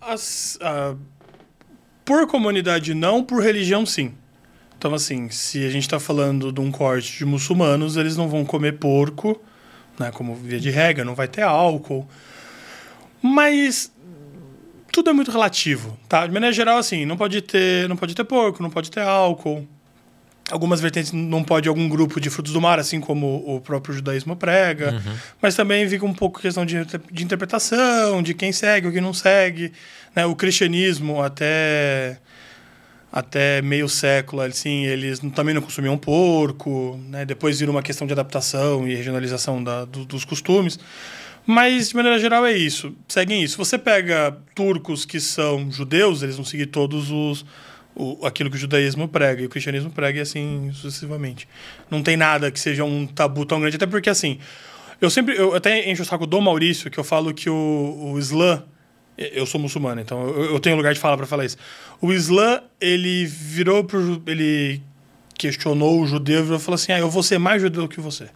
As, 0.00 0.58
ah, 0.60 0.96
por 2.04 2.26
comunidade 2.26 2.94
não, 2.94 3.22
por 3.22 3.42
religião 3.42 3.84
sim. 3.84 4.14
Então, 4.78 4.94
assim, 4.94 5.28
se 5.28 5.64
a 5.66 5.70
gente 5.70 5.82
está 5.82 6.00
falando 6.00 6.50
de 6.50 6.60
um 6.60 6.70
corte 6.70 7.18
de 7.18 7.26
muçulmanos, 7.26 7.96
eles 7.96 8.16
não 8.16 8.28
vão 8.28 8.44
comer 8.44 8.78
porco, 8.78 9.40
né, 9.98 10.10
como 10.10 10.34
via 10.34 10.58
de 10.58 10.70
regra, 10.70 11.04
não 11.04 11.14
vai 11.14 11.28
ter 11.28 11.42
álcool. 11.42 12.08
Mas 13.22 13.92
tudo 14.92 15.10
é 15.10 15.12
muito 15.12 15.30
relativo, 15.30 15.98
tá? 16.08 16.26
De 16.26 16.32
maneira 16.32 16.52
geral, 16.52 16.78
assim, 16.78 17.04
não 17.04 17.16
pode 17.16 17.40
ter, 17.42 17.88
não 17.88 17.96
pode 17.96 18.14
ter 18.14 18.24
porco, 18.24 18.62
não 18.62 18.70
pode 18.70 18.90
ter 18.90 19.00
álcool. 19.00 19.66
Algumas 20.50 20.80
vertentes 20.80 21.12
não 21.12 21.44
pode 21.44 21.68
algum 21.68 21.88
grupo 21.88 22.18
de 22.18 22.30
frutos 22.30 22.54
do 22.54 22.60
mar, 22.60 22.78
assim 22.78 23.00
como 23.00 23.44
o 23.46 23.60
próprio 23.60 23.94
judaísmo 23.94 24.34
prega. 24.34 24.92
Uhum. 24.92 25.14
Mas 25.42 25.54
também 25.54 25.86
fica 25.88 26.06
um 26.06 26.14
pouco 26.14 26.40
questão 26.40 26.64
de, 26.64 26.86
de 27.12 27.22
interpretação, 27.22 28.22
de 28.22 28.32
quem 28.32 28.50
segue, 28.50 28.88
o 28.88 28.92
que 28.92 29.00
não 29.00 29.12
segue. 29.12 29.72
Né? 30.16 30.24
O 30.24 30.34
cristianismo 30.34 31.22
até 31.22 32.18
até 33.10 33.62
meio 33.62 33.88
século, 33.88 34.42
assim, 34.42 34.84
eles 34.84 35.18
também 35.34 35.54
não 35.54 35.62
consumiam 35.62 35.96
porco, 35.96 37.00
né? 37.08 37.24
Depois 37.24 37.58
vira 37.58 37.70
uma 37.70 37.82
questão 37.82 38.06
de 38.06 38.12
adaptação 38.12 38.86
e 38.86 38.94
regionalização 38.94 39.62
da, 39.62 39.84
do, 39.86 40.04
dos 40.04 40.24
costumes. 40.24 40.78
Mas, 41.50 41.88
de 41.88 41.96
maneira 41.96 42.18
geral, 42.18 42.44
é 42.44 42.52
isso. 42.52 42.94
Seguem 43.08 43.42
isso. 43.42 43.56
Você 43.56 43.78
pega 43.78 44.36
turcos 44.54 45.06
que 45.06 45.18
são 45.18 45.72
judeus, 45.72 46.22
eles 46.22 46.36
vão 46.36 46.44
seguir 46.44 46.66
todos 46.66 47.10
os... 47.10 47.46
O, 47.96 48.26
aquilo 48.26 48.50
que 48.50 48.56
o 48.56 48.58
judaísmo 48.58 49.08
prega 49.08 49.40
e 49.40 49.46
o 49.46 49.48
cristianismo 49.48 49.90
prega 49.90 50.18
e 50.18 50.20
assim 50.20 50.70
sucessivamente. 50.74 51.48
Não 51.90 52.02
tem 52.02 52.18
nada 52.18 52.50
que 52.50 52.60
seja 52.60 52.84
um 52.84 53.06
tabu 53.06 53.46
tão 53.46 53.60
grande, 53.60 53.76
até 53.76 53.86
porque, 53.86 54.10
assim, 54.10 54.38
eu 55.00 55.08
sempre... 55.08 55.38
Eu 55.38 55.54
até 55.54 55.90
encho 55.90 56.02
o 56.02 56.04
saco 56.04 56.26
do 56.26 56.38
Maurício, 56.38 56.90
que 56.90 56.98
eu 56.98 57.04
falo 57.04 57.32
que 57.32 57.48
o, 57.48 58.12
o 58.12 58.18
Islã 58.18 58.62
eu 59.16 59.46
sou 59.46 59.58
muçulmano, 59.58 60.02
então 60.02 60.28
eu, 60.28 60.52
eu 60.52 60.60
tenho 60.60 60.76
lugar 60.76 60.92
de 60.92 61.00
fala 61.00 61.16
para 61.16 61.26
falar 61.26 61.46
isso. 61.46 61.56
O 61.98 62.12
Islã, 62.12 62.60
ele 62.78 63.24
virou 63.24 63.82
pro. 63.82 64.22
Ele 64.26 64.80
questionou 65.36 66.00
o 66.00 66.06
judeu 66.06 66.44
e 66.44 66.58
falou 66.58 66.74
assim: 66.74 66.92
ah, 66.92 66.98
eu 66.98 67.10
vou 67.10 67.22
ser 67.22 67.38
mais 67.38 67.60
judeu 67.60 67.88
que 67.88 68.00
você. 68.00 68.28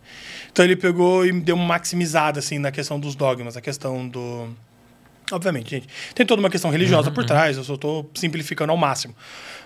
Então 0.52 0.64
ele 0.64 0.76
pegou 0.76 1.24
e 1.24 1.32
deu 1.32 1.56
uma 1.56 1.64
maximizada 1.64 2.38
assim, 2.38 2.58
na 2.58 2.70
questão 2.70 3.00
dos 3.00 3.14
dogmas, 3.14 3.56
a 3.56 3.60
questão 3.60 4.06
do. 4.06 4.48
Obviamente, 5.30 5.70
gente, 5.70 5.88
tem 6.14 6.26
toda 6.26 6.40
uma 6.40 6.50
questão 6.50 6.70
religiosa 6.70 7.08
Uhum, 7.08 7.14
por 7.14 7.24
trás, 7.24 7.56
eu 7.56 7.64
só 7.64 7.74
estou 7.74 8.10
simplificando 8.14 8.70
ao 8.70 8.76
máximo. 8.76 9.14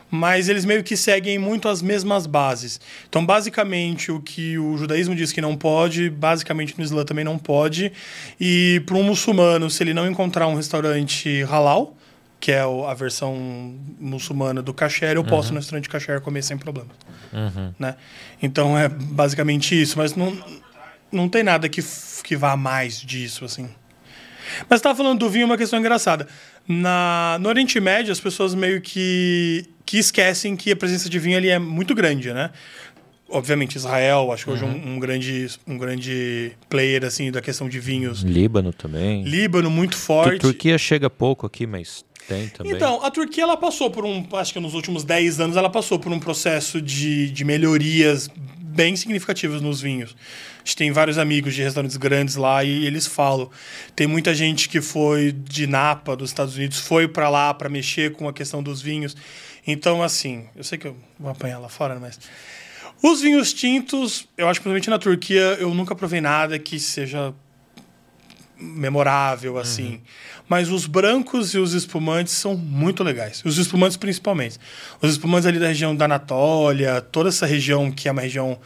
Mas 0.09 0.49
eles 0.49 0.65
meio 0.65 0.85
que 0.85 0.97
seguem 0.97 1.37
muito 1.37 1.69
as 1.69 1.83
mesmas 1.83 2.27
bases. 2.27 2.81
Então, 3.09 3.27
basicamente, 3.27 4.13
o 4.13 4.21
que 4.21 4.57
o 4.57 4.77
judaísmo 4.77 5.17
diz 5.17 5.33
que 5.33 5.41
não 5.41 5.57
pode, 5.57 6.09
basicamente 6.09 6.79
no 6.79 6.85
Islã 6.85 7.05
também 7.05 7.25
não 7.25 7.37
pode. 7.37 7.91
E 8.39 8.81
para 8.87 8.97
um 8.97 9.03
muçulmano, 9.03 9.69
se 9.69 9.83
ele 9.83 9.93
não 9.93 10.09
encontrar 10.09 10.47
um 10.47 10.55
restaurante 10.55 11.43
halal, 11.43 11.97
que 12.39 12.53
é 12.53 12.61
a 12.61 12.95
versão 12.95 13.75
muçulmana 13.99 14.63
do 14.63 14.73
kasher, 14.73 15.17
eu 15.17 15.25
posso 15.25 15.53
no 15.53 15.59
restaurante 15.59 15.89
kasher 15.89 16.21
comer 16.21 16.43
sem 16.43 16.57
problema. 16.57 16.91
Uhum. 17.33 17.75
Né? 17.77 17.97
Então 18.41 18.79
é 18.79 18.89
basicamente 18.89 19.81
isso, 19.81 19.99
mas 19.99 20.15
não, 20.15 20.37
não 21.11 21.29
tem 21.29 21.43
nada 21.43 21.69
que, 21.69 21.81
que 22.23 22.37
vá 22.37 22.57
mais 22.57 23.01
disso, 23.01 23.45
assim. 23.45 23.69
Mas 24.69 24.79
estava 24.79 24.97
falando 24.97 25.19
do 25.19 25.31
vinho, 25.31 25.47
uma 25.47 25.57
questão 25.57 25.79
engraçada. 25.79 26.27
Na, 26.67 27.39
no 27.41 27.49
Oriente 27.49 27.79
Médio, 27.81 28.13
as 28.13 28.21
pessoas 28.21 28.55
meio 28.55 28.81
que, 28.81 29.67
que 29.85 29.99
esquecem 29.99 30.57
que 30.57 30.73
a 30.73 30.77
presença 30.77 31.09
de 31.09 31.19
vinho 31.19 31.37
ali 31.37 31.49
é 31.49 31.59
muito 31.59 31.95
grande, 31.95 32.33
né? 32.33 32.51
Obviamente, 33.29 33.75
Israel, 33.75 34.31
acho 34.33 34.45
que 34.45 34.51
hoje 34.53 34.65
é 34.65 34.67
um, 34.67 34.95
um 34.95 34.99
grande, 35.01 35.49
um 35.67 35.77
grande 35.77 36.53
player, 36.69 37.05
assim, 37.05 37.31
da 37.33 37.41
questão 37.41 37.69
de 37.69 37.81
vinhos. 37.81 38.23
Líbano 38.23 38.73
também. 38.73 39.25
Líbano, 39.25 39.69
muito 39.69 39.97
forte. 39.97 40.39
Turquia 40.39 40.79
chega 40.79 41.11
pouco 41.11 41.45
aqui, 41.45 41.67
mas 41.67 42.05
tem 42.27 42.49
também. 42.49 42.73
Então, 42.73 43.05
a 43.05 43.11
Turquia 43.11 43.45
ela 43.45 43.57
passou 43.57 43.91
por 43.91 44.05
um, 44.05 44.27
acho 44.33 44.53
que 44.53 44.61
nos 44.61 44.75
últimos 44.75 45.05
10 45.05 45.41
anos 45.41 45.57
ela 45.57 45.71
passou 45.71 45.99
por 45.99 46.13
um 46.13 46.19
processo 46.19 46.81
de, 46.81 47.31
de 47.31 47.45
melhorias 47.45 48.29
bem 48.77 48.95
significativas 48.95 49.63
nos 49.63 49.81
vinhos. 49.81 50.15
A 50.57 50.59
gente 50.59 50.77
tem 50.77 50.93
vários 50.93 51.17
amigos 51.17 51.55
de 51.55 51.63
restaurantes 51.63 51.97
grandes 51.97 52.37
lá 52.37 52.63
e 52.63 52.87
eles 52.87 53.07
falam. 53.07 53.51
Tem 53.95 54.07
muita 54.07 54.35
gente 54.35 54.69
que 54.69 54.81
foi 54.81 55.33
de 55.33 55.67
Napa, 55.67 56.17
dos 56.17 56.31
Estados 56.31 56.57
Unidos, 56.57 56.79
foi 56.81 57.09
para 57.09 57.29
lá 57.31 57.55
para 57.55 57.69
mexer 57.69 58.13
com 58.13 58.29
a 58.29 58.33
questão 58.33 58.63
dos 58.63 58.83
vinhos. 58.83 59.17
Então, 59.67 60.03
assim, 60.03 60.47
eu 60.55 60.63
sei 60.63 60.77
que 60.77 60.87
eu 60.87 60.97
vou 61.19 61.31
apanhar 61.31 61.59
lá 61.59 61.69
fora, 61.69 61.99
mas 61.99 62.19
os 63.03 63.21
vinhos 63.21 63.53
tintos, 63.53 64.29
eu 64.37 64.49
acho 64.49 64.61
que 64.61 64.65
principalmente 64.65 64.91
na 64.91 64.99
Turquia, 64.99 65.57
eu 65.61 65.75
nunca 65.75 65.95
provei 65.95 66.21
nada 66.21 66.59
que 66.59 66.79
seja 66.79 67.35
memorável 68.59 69.59
assim. 69.59 69.93
Uhum. 69.93 70.01
Mas 70.49 70.71
os 70.71 70.87
brancos 70.87 71.55
e 71.55 71.59
os 71.59 71.73
espumantes 71.73 72.33
são 72.33 72.57
muito 72.57 73.03
legais. 73.03 73.43
Os 73.45 73.59
espumantes 73.59 73.97
principalmente. 73.97 74.59
Os 75.01 75.11
espumantes 75.11 75.47
ali 75.47 75.59
da 75.59 75.69
região 75.69 75.95
da 75.95 76.05
Anatólia, 76.05 77.01
toda 77.01 77.29
essa 77.29 77.47
região 77.47 77.91
que 77.91 78.09
é 78.09 78.13
uma 78.13 78.23
região 78.23 78.59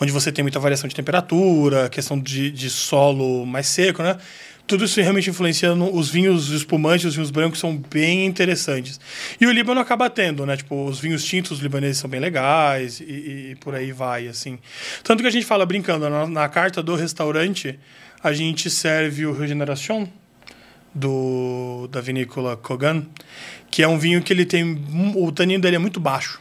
onde 0.00 0.12
você 0.12 0.32
tem 0.32 0.42
muita 0.42 0.58
variação 0.58 0.88
de 0.88 0.94
temperatura, 0.94 1.88
questão 1.88 2.18
de, 2.18 2.50
de 2.50 2.68
solo 2.68 3.46
mais 3.46 3.66
seco, 3.68 4.02
né? 4.02 4.18
Tudo 4.66 4.84
isso 4.84 5.00
realmente 5.00 5.30
influenciando 5.30 5.96
os 5.96 6.10
vinhos 6.10 6.50
espumantes, 6.50 7.06
os 7.06 7.14
vinhos 7.14 7.30
brancos 7.30 7.58
são 7.58 7.74
bem 7.74 8.26
interessantes. 8.26 9.00
E 9.40 9.46
o 9.46 9.50
Líbano 9.50 9.80
acaba 9.80 10.10
tendo, 10.10 10.44
né? 10.44 10.58
Tipo, 10.58 10.84
os 10.84 11.00
vinhos 11.00 11.24
tintos 11.24 11.58
libaneses 11.60 11.96
são 11.96 12.10
bem 12.10 12.20
legais 12.20 13.00
e, 13.00 13.52
e 13.52 13.56
por 13.60 13.74
aí 13.74 13.92
vai, 13.92 14.28
assim. 14.28 14.58
Tanto 15.02 15.22
que 15.22 15.26
a 15.26 15.30
gente 15.30 15.46
fala 15.46 15.64
brincando, 15.64 16.10
na, 16.10 16.26
na 16.26 16.48
carta 16.50 16.82
do 16.82 16.94
restaurante, 16.94 17.78
a 18.22 18.32
gente 18.32 18.68
serve 18.68 19.26
o 19.26 19.32
Regeneration 19.32 20.08
do, 20.94 21.88
da 21.90 22.00
vinícola 22.00 22.56
Kogan, 22.56 23.06
que 23.70 23.82
é 23.82 23.88
um 23.88 23.98
vinho 23.98 24.22
que 24.22 24.32
ele 24.32 24.44
tem. 24.44 24.84
O 25.14 25.30
tanino 25.30 25.62
dele 25.62 25.76
é 25.76 25.78
muito 25.78 26.00
baixo. 26.00 26.40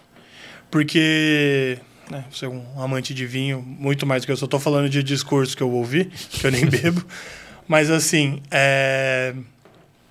Porque. 0.71 1.77
Né, 2.09 2.23
você 2.31 2.45
é 2.45 2.49
um 2.49 2.63
amante 2.81 3.13
de 3.13 3.25
vinho, 3.25 3.61
muito 3.61 4.05
mais 4.05 4.23
do 4.23 4.25
que 4.25 4.31
eu. 4.31 4.37
Só 4.37 4.45
estou 4.45 4.59
falando 4.59 4.89
de 4.89 5.03
discurso 5.03 5.55
que 5.55 5.63
eu 5.63 5.71
ouvi, 5.71 6.05
que 6.05 6.45
eu 6.45 6.51
nem 6.51 6.65
bebo. 6.67 7.05
Mas 7.67 7.89
assim. 7.89 8.41
É... 8.49 9.33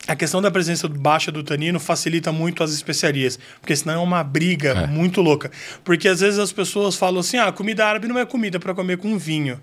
A 0.08 0.14
questão 0.14 0.40
da 0.40 0.52
presença 0.52 0.86
baixa 0.86 1.32
do 1.32 1.42
tanino 1.42 1.80
facilita 1.80 2.30
muito 2.30 2.62
as 2.62 2.70
especiarias, 2.70 3.40
porque 3.60 3.74
senão 3.74 3.94
é 3.94 3.98
uma 3.98 4.22
briga 4.22 4.68
é. 4.68 4.86
muito 4.86 5.20
louca. 5.20 5.50
Porque 5.82 6.06
às 6.06 6.20
vezes 6.20 6.38
as 6.38 6.52
pessoas 6.52 6.94
falam 6.94 7.18
assim: 7.18 7.38
ah, 7.38 7.50
comida 7.50 7.84
árabe 7.84 8.06
não 8.06 8.16
é 8.16 8.24
comida 8.24 8.60
para 8.60 8.72
comer 8.72 8.98
com 8.98 9.18
vinho. 9.18 9.60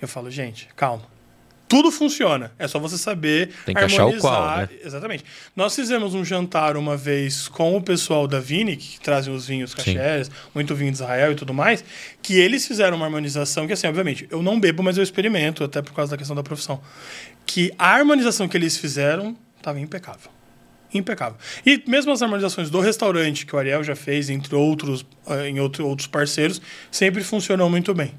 Eu 0.00 0.06
falo, 0.06 0.30
gente, 0.30 0.68
calma 0.76 1.13
tudo 1.68 1.90
funciona. 1.90 2.52
É 2.58 2.68
só 2.68 2.78
você 2.78 2.98
saber 2.98 3.50
Tem 3.64 3.74
que 3.74 3.80
harmonizar. 3.80 4.06
achar 4.06 4.16
o 4.16 4.20
qual, 4.20 4.56
né? 4.58 4.68
Exatamente. 4.84 5.24
Nós 5.56 5.74
fizemos 5.74 6.14
um 6.14 6.24
jantar 6.24 6.76
uma 6.76 6.96
vez 6.96 7.48
com 7.48 7.76
o 7.76 7.82
pessoal 7.82 8.28
da 8.28 8.38
Vini, 8.38 8.76
que 8.76 9.00
trazem 9.00 9.34
os 9.34 9.46
vinhos 9.46 9.74
cacheres, 9.74 10.30
muito 10.54 10.74
vinho 10.74 10.90
de 10.90 10.96
Israel 10.96 11.32
e 11.32 11.34
tudo 11.34 11.54
mais, 11.54 11.84
que 12.22 12.38
eles 12.38 12.66
fizeram 12.66 12.96
uma 12.96 13.06
harmonização 13.06 13.66
que, 13.66 13.72
assim, 13.72 13.86
obviamente, 13.86 14.26
eu 14.30 14.42
não 14.42 14.60
bebo, 14.60 14.82
mas 14.82 14.96
eu 14.96 15.02
experimento, 15.02 15.64
até 15.64 15.80
por 15.80 15.92
causa 15.94 16.12
da 16.12 16.16
questão 16.16 16.36
da 16.36 16.42
profissão. 16.42 16.80
Que 17.46 17.72
a 17.78 17.88
harmonização 17.94 18.46
que 18.46 18.56
eles 18.56 18.76
fizeram 18.76 19.36
estava 19.56 19.80
impecável. 19.80 20.30
Impecável. 20.92 21.36
E 21.66 21.82
mesmo 21.88 22.12
as 22.12 22.22
harmonizações 22.22 22.70
do 22.70 22.78
restaurante, 22.78 23.44
que 23.46 23.56
o 23.56 23.58
Ariel 23.58 23.82
já 23.82 23.96
fez, 23.96 24.30
entre 24.30 24.54
outros, 24.54 25.04
eh, 25.26 25.48
em 25.48 25.58
outro, 25.58 25.86
outros 25.86 26.06
parceiros, 26.06 26.62
sempre 26.90 27.24
funcionou 27.24 27.68
muito 27.68 27.92
bem. 27.92 28.14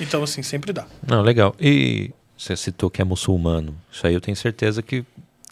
Então, 0.00 0.22
assim, 0.22 0.42
sempre 0.42 0.72
dá. 0.72 0.86
Não, 1.06 1.22
legal. 1.22 1.54
E 1.60 2.10
você 2.36 2.56
citou 2.56 2.90
que 2.90 3.00
é 3.00 3.04
muçulmano. 3.04 3.76
Isso 3.90 4.06
aí 4.06 4.14
eu 4.14 4.20
tenho 4.20 4.36
certeza 4.36 4.82
que 4.82 5.04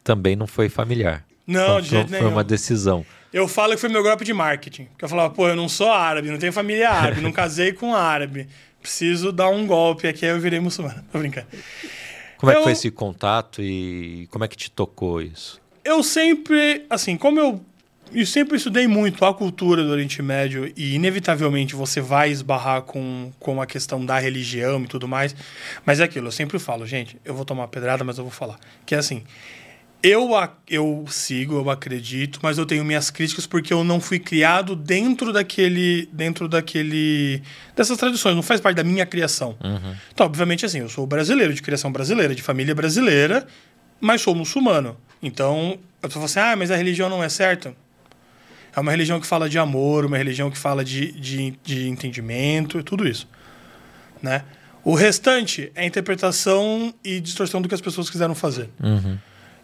também 0.03 0.35
não 0.35 0.47
foi 0.47 0.69
familiar. 0.69 1.25
Não, 1.47 1.81
de 1.81 1.89
jeito 1.89 2.09
foi 2.09 2.19
nenhum. 2.19 2.33
uma 2.33 2.45
decisão. 2.45 3.05
Eu 3.33 3.47
falo 3.47 3.75
que 3.75 3.81
foi 3.81 3.89
meu 3.89 4.03
golpe 4.03 4.25
de 4.25 4.33
marketing. 4.33 4.85
Porque 4.87 5.05
eu 5.05 5.09
falava, 5.09 5.33
pô, 5.33 5.49
eu 5.49 5.57
não 5.57 5.69
sou 5.69 5.91
árabe, 5.91 6.31
não 6.31 6.39
tenho 6.39 6.53
família 6.53 6.91
árabe, 6.91 7.21
não 7.21 7.33
casei 7.33 7.73
com 7.73 7.95
árabe. 7.95 8.49
Preciso 8.81 9.31
dar 9.31 9.49
um 9.51 9.67
golpe 9.67 10.09
aqui, 10.09 10.25
aí 10.25 10.33
eu 10.33 10.41
virei 10.41 10.59
muçulmano. 10.59 11.05
Tô 11.13 11.19
brincando. 11.19 11.47
Como 12.39 12.51
é 12.51 12.57
que 12.57 12.63
foi 12.63 12.73
esse 12.73 12.91
contato 12.91 13.63
e 13.63 14.27
como 14.31 14.45
é 14.45 14.49
que 14.49 14.57
te 14.57 14.71
tocou 14.71 15.21
isso? 15.21 15.61
Eu 15.85 16.03
sempre, 16.03 16.87
assim, 16.89 17.17
como 17.17 17.39
eu 17.39 17.61
eu 18.13 18.27
sempre 18.27 18.57
estudei 18.57 18.87
muito 18.87 19.25
a 19.25 19.33
cultura 19.33 19.83
do 19.83 19.91
Oriente 19.91 20.23
Médio 20.23 20.73
e, 20.77 20.95
inevitavelmente, 20.95 21.75
você 21.75 22.01
vai 22.01 22.31
esbarrar 22.31 22.83
com, 22.83 23.33
com 23.39 23.61
a 23.61 23.67
questão 23.67 24.05
da 24.05 24.19
religião 24.19 24.83
e 24.83 24.87
tudo 24.87 25.07
mais. 25.07 25.35
Mas 25.85 26.01
é 26.01 26.05
aquilo, 26.05 26.29
eu 26.29 26.33
sempre 26.33 26.59
falo, 26.59 26.87
gente, 26.87 27.17
eu 27.25 27.35
vou 27.35 27.45
tomar 27.45 27.63
uma 27.63 27.69
pedrada, 27.69 28.05
mas 28.05 28.19
eu 28.19 28.25
vou 28.25 28.33
falar. 28.33 28.59
Que 28.85 28.95
é 28.95 28.99
assim, 28.99 29.23
eu, 30.03 30.31
eu 30.69 31.05
sigo, 31.09 31.57
eu 31.57 31.71
acredito, 31.71 32.41
mas 32.43 32.57
eu 32.57 32.65
tenho 32.65 32.85
minhas 32.85 33.11
críticas 33.11 33.47
porque 33.47 33.73
eu 33.73 33.85
não 33.85 34.01
fui 34.01 34.19
criado 34.19 34.75
dentro 34.75 35.33
daquele. 35.33 36.09
dentro 36.11 36.49
daquele. 36.49 37.43
dessas 37.77 37.99
tradições, 37.99 38.35
não 38.35 38.43
faz 38.43 38.61
parte 38.61 38.77
da 38.77 38.85
minha 38.85 39.05
criação. 39.05 39.57
Uhum. 39.63 39.95
Então, 40.13 40.27
obviamente, 40.27 40.65
assim, 40.65 40.79
eu 40.79 40.89
sou 40.89 41.07
brasileiro, 41.07 41.53
de 41.53 41.61
criação 41.61 41.93
brasileira, 41.93 42.35
de 42.35 42.43
família 42.43 42.75
brasileira, 42.75 43.47
mas 44.01 44.23
sou 44.23 44.35
muçulmano. 44.35 44.97
Então, 45.23 45.79
eu 46.03 46.11
falo 46.11 46.25
assim, 46.25 46.41
ah, 46.41 46.57
mas 46.57 46.71
a 46.71 46.77
religião 46.77 47.11
não 47.11 47.23
é 47.23 47.29
certa. 47.29 47.75
É 48.75 48.81
uma 48.81 48.91
religião 48.91 49.21
que 49.21 49.27
fala 49.27 49.49
de 49.49 49.59
amor, 49.59 50.05
uma 50.05 50.17
religião 50.17 50.51
que 50.51 50.59
fala 50.59 50.85
de, 50.85 51.13
de, 51.13 51.59
de 51.63 51.89
entendimento, 51.89 52.83
tudo 52.83 53.07
isso. 53.07 53.29
Né? 54.23 54.45
O 54.85 54.95
restante 54.95 55.71
é 55.75 55.85
interpretação 55.85 56.95
e 57.05 57.21
distorção 57.21 57.61
do 57.61 57.69
que 57.69 57.75
as 57.75 57.81
pessoas 57.81 58.09
quiseram 58.09 58.35
fazer. 58.35 58.71
Uhum. 58.83 59.19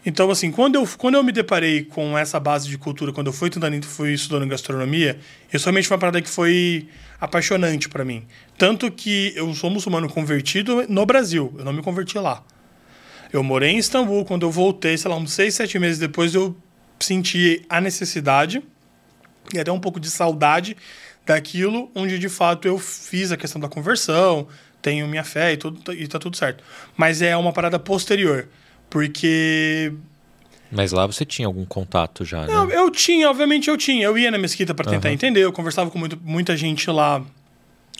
Então, 0.05 0.31
assim, 0.31 0.53
quando 0.53 0.77
eu, 0.77 0.89
quando 0.97 1.16
eu 1.16 1.24
me 1.24 1.33
deparei 1.33 1.85
com 1.85 2.16
essa 2.16 2.39
base 2.39 2.69
de 2.69 2.78
cultura, 2.78 3.12
quando 3.12 3.27
eu 3.27 3.33
fui 3.33 3.51
tentando, 3.51 3.85
fui 3.85 4.12
estudando 4.12 4.49
gastronomia, 4.49 5.19
realmente 5.51 5.89
foi 5.89 5.97
uma 5.97 6.01
parada 6.01 6.23
que 6.23 6.31
foi 6.31 6.87
apaixonante 7.20 7.89
para 7.89 8.05
mim. 8.05 8.24
Tanto 8.57 8.89
que 8.91 9.33
eu 9.35 9.53
sou 9.55 9.69
muçulmano 9.69 10.09
convertido 10.09 10.85
no 10.89 11.05
Brasil, 11.05 11.53
eu 11.59 11.65
não 11.65 11.73
me 11.73 11.83
converti 11.83 12.16
lá. 12.19 12.45
Eu 13.33 13.43
morei 13.43 13.70
em 13.70 13.78
Istambul, 13.78 14.24
quando 14.24 14.47
eu 14.47 14.51
voltei, 14.51 14.97
sei 14.97 15.11
lá, 15.11 15.16
uns 15.16 15.33
seis, 15.33 15.55
sete 15.55 15.77
meses 15.77 15.99
depois, 15.99 16.35
eu 16.37 16.57
senti 17.01 17.65
a 17.69 17.81
necessidade 17.81 18.62
e 19.55 19.59
até 19.59 19.70
um 19.70 19.81
pouco 19.81 20.01
de 20.01 20.10
saudade 20.10 20.77
daquilo 21.24 21.90
onde 21.94 22.18
de 22.18 22.28
fato 22.28 22.68
eu 22.68 22.78
fiz 22.78 23.32
a 23.32 23.36
questão 23.36 23.60
da 23.60 23.68
conversão, 23.68 24.47
tenho 24.81 25.06
minha 25.09 25.24
fé 25.24 25.52
e 25.52 25.56
tudo 25.56 25.93
e 25.93 26.06
tá 26.06 26.18
tudo 26.18 26.36
certo. 26.36 26.62
Mas 26.97 27.23
é 27.23 27.36
uma 27.36 27.52
parada 27.52 27.78
posterior, 27.78 28.48
porque 28.89 29.93
mas 30.70 30.93
lá 30.93 31.06
você 31.06 31.24
tinha 31.24 31.47
algum 31.47 31.64
contato 31.64 32.24
já, 32.24 32.43
né? 32.43 32.52
Não, 32.52 32.70
eu 32.70 32.90
tinha, 32.90 33.31
obviamente 33.31 33.70
eu 33.70 33.77
tinha. 33.77 34.05
Eu 34.05 34.18
ia 34.18 34.31
na 34.31 34.39
mesquita 34.39 34.74
para 34.74 34.90
tentar 34.90 35.09
uhum. 35.09 35.14
entender, 35.14 35.40
eu 35.40 35.52
conversava 35.52 35.90
com 35.90 35.98
muito, 35.98 36.18
muita 36.23 36.56
gente 36.56 36.90
lá 36.90 37.24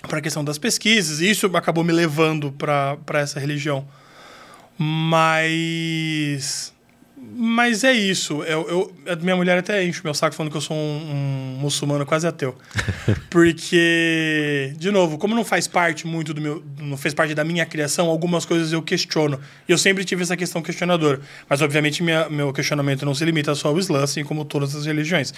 para 0.02 0.18
a 0.18 0.20
questão 0.20 0.44
das 0.44 0.59
pesquisas, 0.59 1.20
e 1.20 1.31
isso 1.31 1.47
acabou 1.56 1.82
me 1.82 1.93
levando 1.93 2.52
para 2.52 2.98
essa 3.14 3.40
religião. 3.40 3.86
Mas 4.78 6.73
mas 7.35 7.85
é 7.85 7.93
isso. 7.93 8.43
Eu, 8.43 8.93
eu, 9.07 9.16
minha 9.20 9.36
mulher 9.36 9.59
até 9.59 9.85
enche 9.85 10.01
o 10.01 10.05
meu 10.05 10.15
saco 10.15 10.35
falando 10.35 10.51
que 10.51 10.57
eu 10.57 10.61
sou 10.61 10.77
um, 10.77 10.81
um 10.81 11.59
muçulmano 11.61 12.07
quase 12.07 12.27
ateu. 12.27 12.57
Porque, 13.31 14.73
de 14.77 14.90
novo, 14.90 15.19
como 15.19 15.35
não 15.35 15.44
faz 15.44 15.66
parte 15.66 16.07
muito 16.07 16.32
do 16.32 16.40
meu. 16.40 16.65
não 16.78 16.97
fez 16.97 17.15
parte 17.15 17.35
da 17.35 17.44
minha 17.44 17.66
criação, 17.66 18.09
algumas 18.09 18.44
coisas 18.44 18.73
eu 18.73 18.82
questiono. 18.82 19.40
E 19.69 19.73
eu 19.73 19.78
sempre 19.78 20.05
tive 20.05 20.23
essa 20.23 20.36
questão 20.36 20.62
questionadora. 20.62 21.20
Mas, 21.48 21.61
obviamente, 21.62 22.03
minha, 22.03 22.28
meu 22.28 22.53
questionamento 22.53 23.05
não 23.05 23.15
se 23.15 23.24
limita 23.24 23.55
só 23.55 23.69
ao 23.69 23.78
Islã, 23.78 24.03
assim 24.03 24.24
como 24.24 24.44
todas 24.44 24.74
as 24.74 24.86
religiões. 24.86 25.35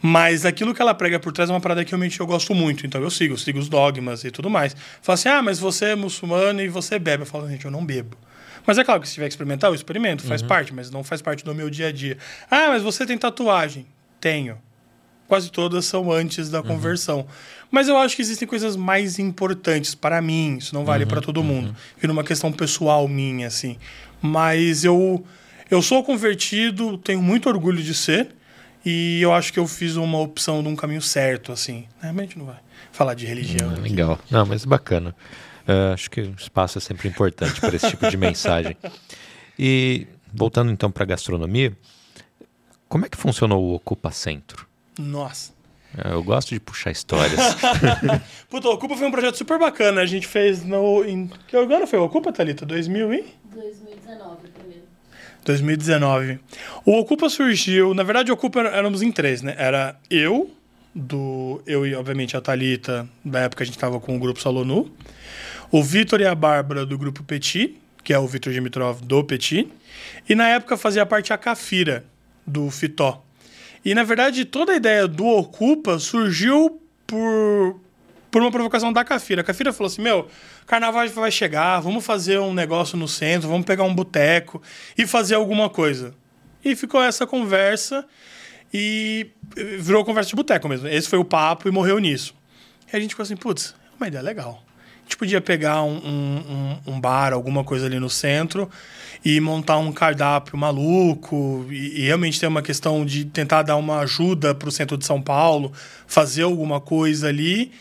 Mas 0.00 0.44
aquilo 0.44 0.74
que 0.74 0.80
ela 0.80 0.94
prega 0.94 1.18
por 1.18 1.32
trás 1.32 1.50
é 1.50 1.52
uma 1.52 1.60
parada 1.60 1.84
que 1.84 1.90
realmente 1.90 2.18
eu 2.20 2.26
gosto 2.26 2.54
muito. 2.54 2.86
Então 2.86 3.02
eu 3.02 3.10
sigo, 3.10 3.34
eu 3.34 3.38
sigo 3.38 3.58
os 3.58 3.68
dogmas 3.68 4.24
e 4.24 4.30
tudo 4.30 4.48
mais. 4.48 4.76
Fala 5.00 5.14
assim: 5.14 5.28
ah, 5.28 5.42
mas 5.42 5.58
você 5.58 5.86
é 5.86 5.94
muçulmano 5.94 6.60
e 6.60 6.68
você 6.68 6.98
bebe. 6.98 7.22
Eu 7.22 7.26
falo, 7.26 7.48
gente, 7.48 7.64
eu 7.64 7.70
não 7.70 7.84
bebo. 7.84 8.16
Mas 8.66 8.78
é 8.78 8.84
claro 8.84 9.00
que 9.00 9.08
se 9.08 9.14
tiver 9.14 9.26
que 9.26 9.32
experimentar, 9.32 9.70
eu 9.70 9.74
experimento, 9.74 10.22
faz 10.22 10.42
uhum. 10.42 10.48
parte, 10.48 10.72
mas 10.74 10.90
não 10.90 11.02
faz 11.02 11.20
parte 11.20 11.44
do 11.44 11.54
meu 11.54 11.68
dia 11.68 11.88
a 11.88 11.92
dia. 11.92 12.16
Ah, 12.50 12.68
mas 12.68 12.82
você 12.82 13.04
tem 13.04 13.18
tatuagem? 13.18 13.86
Tenho. 14.20 14.58
Quase 15.26 15.50
todas 15.50 15.84
são 15.84 16.12
antes 16.12 16.50
da 16.50 16.60
uhum. 16.60 16.66
conversão. 16.66 17.26
Mas 17.70 17.88
eu 17.88 17.96
acho 17.96 18.14
que 18.14 18.22
existem 18.22 18.46
coisas 18.46 18.76
mais 18.76 19.18
importantes 19.18 19.94
para 19.94 20.20
mim, 20.20 20.58
isso 20.58 20.74
não 20.74 20.84
vale 20.84 21.04
uhum, 21.04 21.10
para 21.10 21.20
todo 21.20 21.42
mundo. 21.42 21.68
Uhum. 21.68 21.74
E 22.02 22.06
numa 22.06 22.22
questão 22.22 22.52
pessoal 22.52 23.08
minha, 23.08 23.46
assim. 23.46 23.78
Mas 24.20 24.84
eu, 24.84 25.24
eu 25.70 25.80
sou 25.80 26.04
convertido, 26.04 26.98
tenho 26.98 27.22
muito 27.22 27.48
orgulho 27.48 27.82
de 27.82 27.94
ser, 27.94 28.28
e 28.84 29.20
eu 29.22 29.32
acho 29.32 29.52
que 29.52 29.58
eu 29.58 29.66
fiz 29.66 29.96
uma 29.96 30.18
opção 30.18 30.62
de 30.62 30.68
um 30.68 30.76
caminho 30.76 31.02
certo, 31.02 31.50
assim. 31.50 31.86
Realmente 32.00 32.38
não 32.38 32.46
vai 32.46 32.58
falar 32.92 33.14
de 33.14 33.24
religião. 33.26 33.70
Hum, 33.70 33.80
legal. 33.80 34.18
Não, 34.30 34.44
mas 34.44 34.64
bacana. 34.64 35.14
Uh, 35.66 35.92
acho 35.94 36.10
que 36.10 36.20
o 36.20 36.34
espaço 36.36 36.78
é 36.78 36.80
sempre 36.80 37.08
importante 37.08 37.60
para 37.60 37.76
esse 37.76 37.90
tipo 37.90 38.08
de 38.08 38.16
mensagem. 38.16 38.76
E 39.58 40.06
voltando 40.32 40.72
então 40.72 40.90
para 40.90 41.04
a 41.04 41.06
gastronomia, 41.06 41.76
como 42.88 43.06
é 43.06 43.08
que 43.08 43.16
funcionou 43.16 43.62
o 43.62 43.74
Ocupa 43.74 44.10
Centro? 44.10 44.66
Nossa. 44.98 45.52
Uh, 45.94 46.14
eu 46.14 46.22
gosto 46.22 46.50
de 46.50 46.60
puxar 46.60 46.90
histórias. 46.90 47.40
Puta, 48.48 48.68
o 48.68 48.72
Ocupa 48.72 48.96
foi 48.96 49.06
um 49.06 49.10
projeto 49.10 49.36
super 49.36 49.58
bacana. 49.58 50.00
A 50.00 50.06
gente 50.06 50.26
fez 50.26 50.64
no. 50.64 51.04
Em, 51.04 51.30
que 51.46 51.56
ano 51.56 51.86
foi 51.86 51.98
o 51.98 52.04
Ocupa, 52.04 52.32
Thalita? 52.32 52.66
2000 52.66 53.14
e? 53.14 53.24
2019, 53.54 54.48
primeiro. 54.48 54.82
2019. 55.44 56.40
O 56.84 56.98
Ocupa 56.98 57.28
surgiu, 57.28 57.94
na 57.94 58.02
verdade, 58.02 58.30
o 58.30 58.34
Ocupa 58.34 58.60
éramos 58.60 59.02
em 59.02 59.12
três, 59.12 59.42
né? 59.42 59.54
Era 59.58 59.96
eu, 60.10 60.50
do 60.94 61.62
eu 61.66 61.86
e 61.86 61.94
obviamente 61.94 62.36
a 62.36 62.40
Talita, 62.40 63.08
da 63.24 63.40
época 63.40 63.62
a 63.62 63.66
gente 63.66 63.76
estava 63.76 63.98
com 63.98 64.16
o 64.16 64.18
grupo 64.18 64.40
Salonu, 64.40 64.90
o 65.72 65.82
Vitor 65.82 66.20
e 66.20 66.26
a 66.26 66.34
Bárbara 66.34 66.84
do 66.84 66.98
grupo 66.98 67.24
Petit, 67.24 67.78
que 68.04 68.12
é 68.12 68.18
o 68.18 68.26
Vitor 68.26 68.52
Dimitrov 68.52 69.00
do 69.00 69.24
Petit, 69.24 69.72
e 70.28 70.34
na 70.34 70.48
época 70.48 70.76
fazia 70.76 71.06
parte 71.06 71.32
a 71.32 71.38
Cafira 71.38 72.04
do 72.46 72.70
Fitó. 72.70 73.24
E 73.82 73.94
na 73.94 74.04
verdade 74.04 74.44
toda 74.44 74.72
a 74.72 74.76
ideia 74.76 75.08
do 75.08 75.24
Ocupa 75.24 75.98
surgiu 75.98 76.78
por 77.06 77.80
por 78.30 78.40
uma 78.40 78.50
provocação 78.50 78.90
da 78.92 79.04
Cafira. 79.04 79.42
A 79.42 79.44
Cafira 79.44 79.72
falou 79.72 79.88
assim: 79.88 80.00
Meu, 80.00 80.26
carnaval 80.66 81.06
vai 81.08 81.30
chegar, 81.30 81.80
vamos 81.80 82.04
fazer 82.04 82.38
um 82.38 82.54
negócio 82.54 82.96
no 82.96 83.06
centro, 83.06 83.48
vamos 83.48 83.66
pegar 83.66 83.84
um 83.84 83.94
boteco 83.94 84.60
e 84.96 85.06
fazer 85.06 85.34
alguma 85.34 85.68
coisa. 85.68 86.14
E 86.64 86.74
ficou 86.74 87.02
essa 87.02 87.26
conversa 87.26 88.06
e 88.72 89.30
virou 89.78 90.04
conversa 90.04 90.30
de 90.30 90.36
boteco 90.36 90.66
mesmo. 90.68 90.88
Esse 90.88 91.08
foi 91.08 91.18
o 91.18 91.24
papo 91.24 91.68
e 91.68 91.70
morreu 91.70 91.98
nisso. 91.98 92.34
E 92.90 92.96
a 92.96 93.00
gente 93.00 93.10
ficou 93.10 93.22
assim: 93.22 93.36
Putz, 93.36 93.74
é 93.92 93.96
uma 93.96 94.08
ideia 94.08 94.22
legal. 94.22 94.64
A 95.02 95.04
gente 95.04 95.16
podia 95.16 95.40
pegar 95.40 95.82
um, 95.82 95.96
um, 95.96 96.92
um 96.94 97.00
bar, 97.00 97.32
alguma 97.32 97.64
coisa 97.64 97.86
ali 97.86 97.98
no 97.98 98.08
centro 98.08 98.70
e 99.24 99.40
montar 99.40 99.78
um 99.78 99.92
cardápio 99.92 100.56
maluco 100.56 101.66
e, 101.70 102.00
e, 102.00 102.06
realmente 102.06 102.40
ter 102.40 102.46
uma 102.46 102.62
questão 102.62 103.04
de 103.04 103.24
tentar 103.24 103.62
dar 103.62 103.76
uma 103.76 104.00
ajuda 104.00 104.54
para 104.54 104.68
o 104.68 104.72
centro 104.72 104.96
de 104.96 105.04
São 105.04 105.20
Paulo, 105.20 105.72
fazer 106.06 106.42
alguma 106.42 106.80
coisa 106.80 107.28
ali 107.28 107.72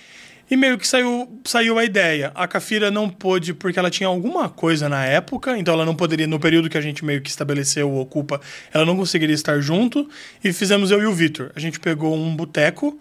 e 0.52 0.58
meio 0.58 0.78
que 0.78 0.86
saiu, 0.86 1.40
saiu 1.46 1.80
a 1.80 1.86
ideia. 1.86 2.30
A 2.36 2.46
Cafira 2.46 2.92
não 2.92 3.10
pôde, 3.10 3.54
porque 3.54 3.80
ela 3.80 3.90
tinha 3.90 4.08
alguma 4.08 4.50
coisa 4.50 4.90
na 4.90 5.06
época, 5.06 5.58
então 5.58 5.74
ela 5.74 5.86
não 5.86 5.96
poderia, 5.96 6.28
no 6.28 6.42
período 6.42 6.70
que 6.70 6.78
a 6.78 6.82
gente 6.82 7.06
meio 7.06 7.22
que 7.22 7.30
estabeleceu 7.30 7.90
o 7.90 8.02
Ocupa, 8.02 8.42
ela 8.74 8.86
não 8.86 8.98
conseguiria 8.98 9.34
estar 9.34 9.62
junto. 9.62 10.10
E 10.44 10.52
fizemos 10.52 10.92
eu 10.92 11.02
e 11.02 11.06
o 11.06 11.14
Vitor. 11.14 11.52
A 11.56 11.60
gente 11.60 11.80
pegou 11.80 12.14
um 12.14 12.36
boteco 12.36 13.00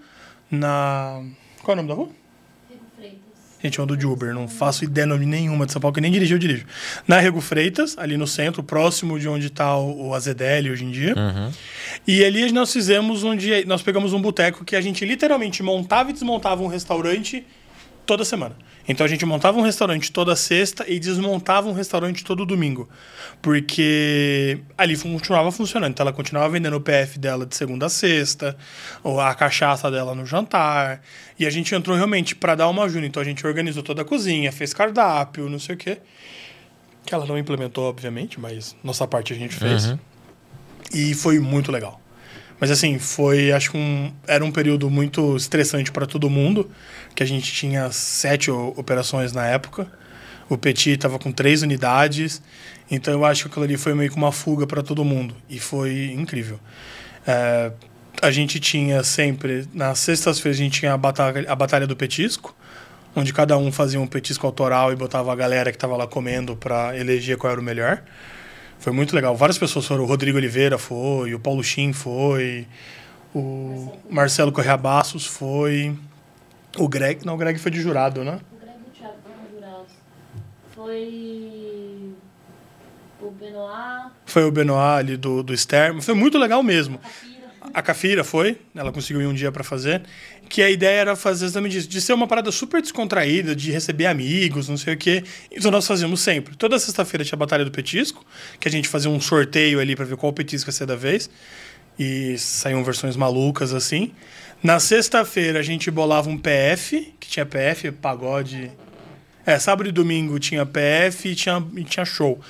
na. 0.48 1.24
Qual 1.64 1.76
é 1.76 1.80
o 1.80 1.82
nome 1.82 1.88
da 1.88 1.94
rua? 1.96 2.19
Gente, 3.62 3.78
eu 3.78 3.84
ando 3.84 3.96
de 3.96 4.06
Uber, 4.06 4.32
não 4.32 4.48
faço 4.48 4.84
ideia 4.84 5.06
nome 5.06 5.26
nenhuma 5.26 5.66
de 5.66 5.72
São 5.72 5.80
Paulo, 5.80 5.94
que 5.94 6.00
nem 6.00 6.10
dirigi, 6.10 6.32
eu 6.32 6.38
dirijo. 6.38 6.64
Na 7.06 7.18
Rego 7.18 7.40
Freitas, 7.40 7.96
ali 7.98 8.16
no 8.16 8.26
centro, 8.26 8.62
próximo 8.62 9.18
de 9.18 9.28
onde 9.28 9.48
está 9.48 9.76
o, 9.76 10.08
o 10.08 10.12
hoje 10.12 10.84
em 10.84 10.90
dia. 10.90 11.14
Uhum. 11.14 11.52
E 12.06 12.24
ali 12.24 12.50
nós 12.52 12.72
fizemos 12.72 13.22
onde 13.22 13.64
nós 13.66 13.82
pegamos 13.82 14.12
um 14.12 14.20
boteco 14.20 14.64
que 14.64 14.74
a 14.74 14.80
gente 14.80 15.04
literalmente 15.04 15.62
montava 15.62 16.10
e 16.10 16.12
desmontava 16.12 16.62
um 16.62 16.68
restaurante 16.68 17.44
toda 18.06 18.24
semana. 18.24 18.56
Então 18.90 19.04
a 19.04 19.08
gente 19.08 19.24
montava 19.24 19.56
um 19.56 19.62
restaurante 19.62 20.10
toda 20.10 20.34
sexta 20.34 20.84
e 20.88 20.98
desmontava 20.98 21.68
um 21.68 21.72
restaurante 21.72 22.24
todo 22.24 22.44
domingo. 22.44 22.88
Porque 23.40 24.60
ali 24.76 24.98
continuava 24.98 25.52
funcionando. 25.52 25.92
Então 25.92 26.02
ela 26.02 26.12
continuava 26.12 26.48
vendendo 26.48 26.76
o 26.76 26.80
PF 26.80 27.18
dela 27.18 27.46
de 27.46 27.54
segunda 27.54 27.86
a 27.86 27.88
sexta, 27.88 28.56
ou 29.04 29.20
a 29.20 29.32
cachaça 29.34 29.90
dela 29.90 30.12
no 30.14 30.26
jantar. 30.26 31.02
E 31.38 31.46
a 31.46 31.50
gente 31.50 31.72
entrou 31.72 31.96
realmente 31.96 32.34
para 32.34 32.56
dar 32.56 32.68
uma 32.68 32.84
ajuda. 32.84 33.06
Então 33.06 33.22
a 33.22 33.24
gente 33.24 33.46
organizou 33.46 33.82
toda 33.82 34.02
a 34.02 34.04
cozinha, 34.04 34.50
fez 34.50 34.74
cardápio, 34.74 35.48
não 35.48 35.60
sei 35.60 35.76
o 35.76 35.78
quê. 35.78 35.98
Que 37.06 37.14
ela 37.14 37.24
não 37.26 37.38
implementou, 37.38 37.88
obviamente, 37.88 38.40
mas 38.40 38.76
nossa 38.82 39.06
parte 39.06 39.32
a 39.32 39.36
gente 39.36 39.54
fez. 39.54 39.86
Uhum. 39.86 39.98
E 40.92 41.14
foi 41.14 41.38
muito 41.38 41.70
legal. 41.70 42.00
Mas 42.60 42.70
assim, 42.70 42.98
foi, 42.98 43.50
acho 43.52 43.70
que 43.70 43.76
um, 43.78 44.12
era 44.26 44.44
um 44.44 44.52
período 44.52 44.90
muito 44.90 45.34
estressante 45.34 45.90
para 45.90 46.06
todo 46.06 46.28
mundo, 46.28 46.70
que 47.14 47.22
a 47.22 47.26
gente 47.26 47.50
tinha 47.50 47.90
sete 47.90 48.50
operações 48.50 49.32
na 49.32 49.46
época. 49.46 49.90
O 50.48 50.58
Petit 50.58 50.90
estava 50.90 51.18
com 51.18 51.32
três 51.32 51.62
unidades, 51.62 52.42
então 52.90 53.14
eu 53.14 53.24
acho 53.24 53.44
que 53.44 53.48
aquilo 53.48 53.64
ali 53.64 53.76
foi 53.76 53.94
meio 53.94 54.10
que 54.10 54.16
uma 54.16 54.32
fuga 54.32 54.66
para 54.66 54.82
todo 54.82 55.02
mundo 55.04 55.34
e 55.48 55.58
foi 55.58 56.12
incrível. 56.12 56.60
É, 57.26 57.72
a 58.20 58.30
gente 58.30 58.60
tinha 58.60 59.02
sempre, 59.02 59.66
nas 59.72 59.98
sextas-feiras, 60.00 60.58
a 60.60 60.62
gente 60.62 60.80
tinha 60.80 60.92
a 60.92 60.98
batalha, 60.98 61.50
a 61.50 61.54
batalha 61.54 61.86
do 61.86 61.96
petisco, 61.96 62.54
onde 63.16 63.32
cada 63.32 63.56
um 63.56 63.72
fazia 63.72 64.00
um 64.00 64.06
petisco 64.06 64.46
autoral 64.46 64.92
e 64.92 64.96
botava 64.96 65.32
a 65.32 65.36
galera 65.36 65.70
que 65.70 65.76
estava 65.76 65.96
lá 65.96 66.06
comendo 66.06 66.54
para 66.56 66.96
eleger 66.98 67.38
qual 67.38 67.52
era 67.52 67.60
o 67.60 67.64
melhor. 67.64 68.02
Foi 68.80 68.92
muito 68.92 69.14
legal. 69.14 69.36
Várias 69.36 69.58
pessoas 69.58 69.86
foram. 69.86 70.04
O 70.04 70.06
Rodrigo 70.06 70.38
Oliveira 70.38 70.78
foi, 70.78 71.34
o 71.34 71.38
Paulo 71.38 71.62
Chin 71.62 71.92
foi, 71.92 72.66
o 73.34 73.92
Marcelo 74.08 74.50
Correa 74.50 74.76
Bassos 74.76 75.26
foi, 75.26 75.94
o 76.78 76.88
Greg. 76.88 77.24
Não, 77.24 77.34
o 77.34 77.36
Greg 77.36 77.58
foi 77.58 77.70
de 77.70 77.80
jurado, 77.80 78.24
né? 78.24 78.40
O 78.50 78.56
Greg 78.58 78.78
e 78.78 78.88
o 78.88 78.92
Thiago 78.92 79.14
foram 79.22 79.50
jurados. 79.54 79.92
Foi. 80.74 82.14
O 83.20 83.30
Benoit. 83.30 84.12
Foi 84.24 84.44
o 84.44 84.50
Benoit 84.50 84.98
ali 84.98 85.16
do, 85.18 85.42
do 85.42 85.52
Sterm. 85.52 86.00
Foi 86.00 86.14
muito 86.14 86.38
legal 86.38 86.62
mesmo. 86.62 86.98
A 87.72 87.82
Cafira 87.82 88.24
foi, 88.24 88.58
ela 88.74 88.90
conseguiu 88.92 89.22
ir 89.22 89.26
um 89.26 89.34
dia 89.34 89.52
para 89.52 89.62
fazer. 89.62 90.02
Que 90.48 90.62
a 90.62 90.70
ideia 90.70 91.00
era 91.00 91.16
fazer 91.16 91.44
exatamente 91.44 91.78
isso, 91.78 91.88
de 91.88 92.00
ser 92.00 92.12
uma 92.12 92.26
parada 92.26 92.50
super 92.50 92.82
descontraída, 92.82 93.54
de 93.54 93.70
receber 93.70 94.06
amigos, 94.06 94.68
não 94.68 94.76
sei 94.76 94.94
o 94.94 94.96
quê. 94.96 95.22
Então 95.50 95.70
nós 95.70 95.86
fazíamos 95.86 96.20
sempre. 96.20 96.56
Toda 96.56 96.78
sexta-feira 96.78 97.24
tinha 97.24 97.36
a 97.36 97.38
Batalha 97.38 97.64
do 97.64 97.70
Petisco, 97.70 98.24
que 98.58 98.68
a 98.68 98.70
gente 98.70 98.88
fazia 98.88 99.10
um 99.10 99.20
sorteio 99.20 99.78
ali 99.80 99.94
para 99.94 100.04
ver 100.04 100.16
qual 100.16 100.32
petisco 100.32 100.68
ia 100.68 100.72
ser 100.72 100.86
da 100.86 100.96
vez. 100.96 101.30
E 101.98 102.36
saíam 102.38 102.82
versões 102.82 103.16
malucas 103.16 103.72
assim. 103.72 104.12
Na 104.62 104.80
sexta-feira 104.80 105.60
a 105.60 105.62
gente 105.62 105.90
bolava 105.90 106.28
um 106.28 106.36
PF, 106.36 107.14
que 107.20 107.28
tinha 107.28 107.46
PF, 107.46 107.92
pagode. 107.92 108.70
É, 109.46 109.58
sábado 109.58 109.88
e 109.88 109.92
domingo 109.92 110.38
tinha 110.38 110.66
PF 110.66 111.28
e 111.28 111.34
tinha, 111.34 111.64
e 111.76 111.84
tinha 111.84 112.04
show. 112.04 112.40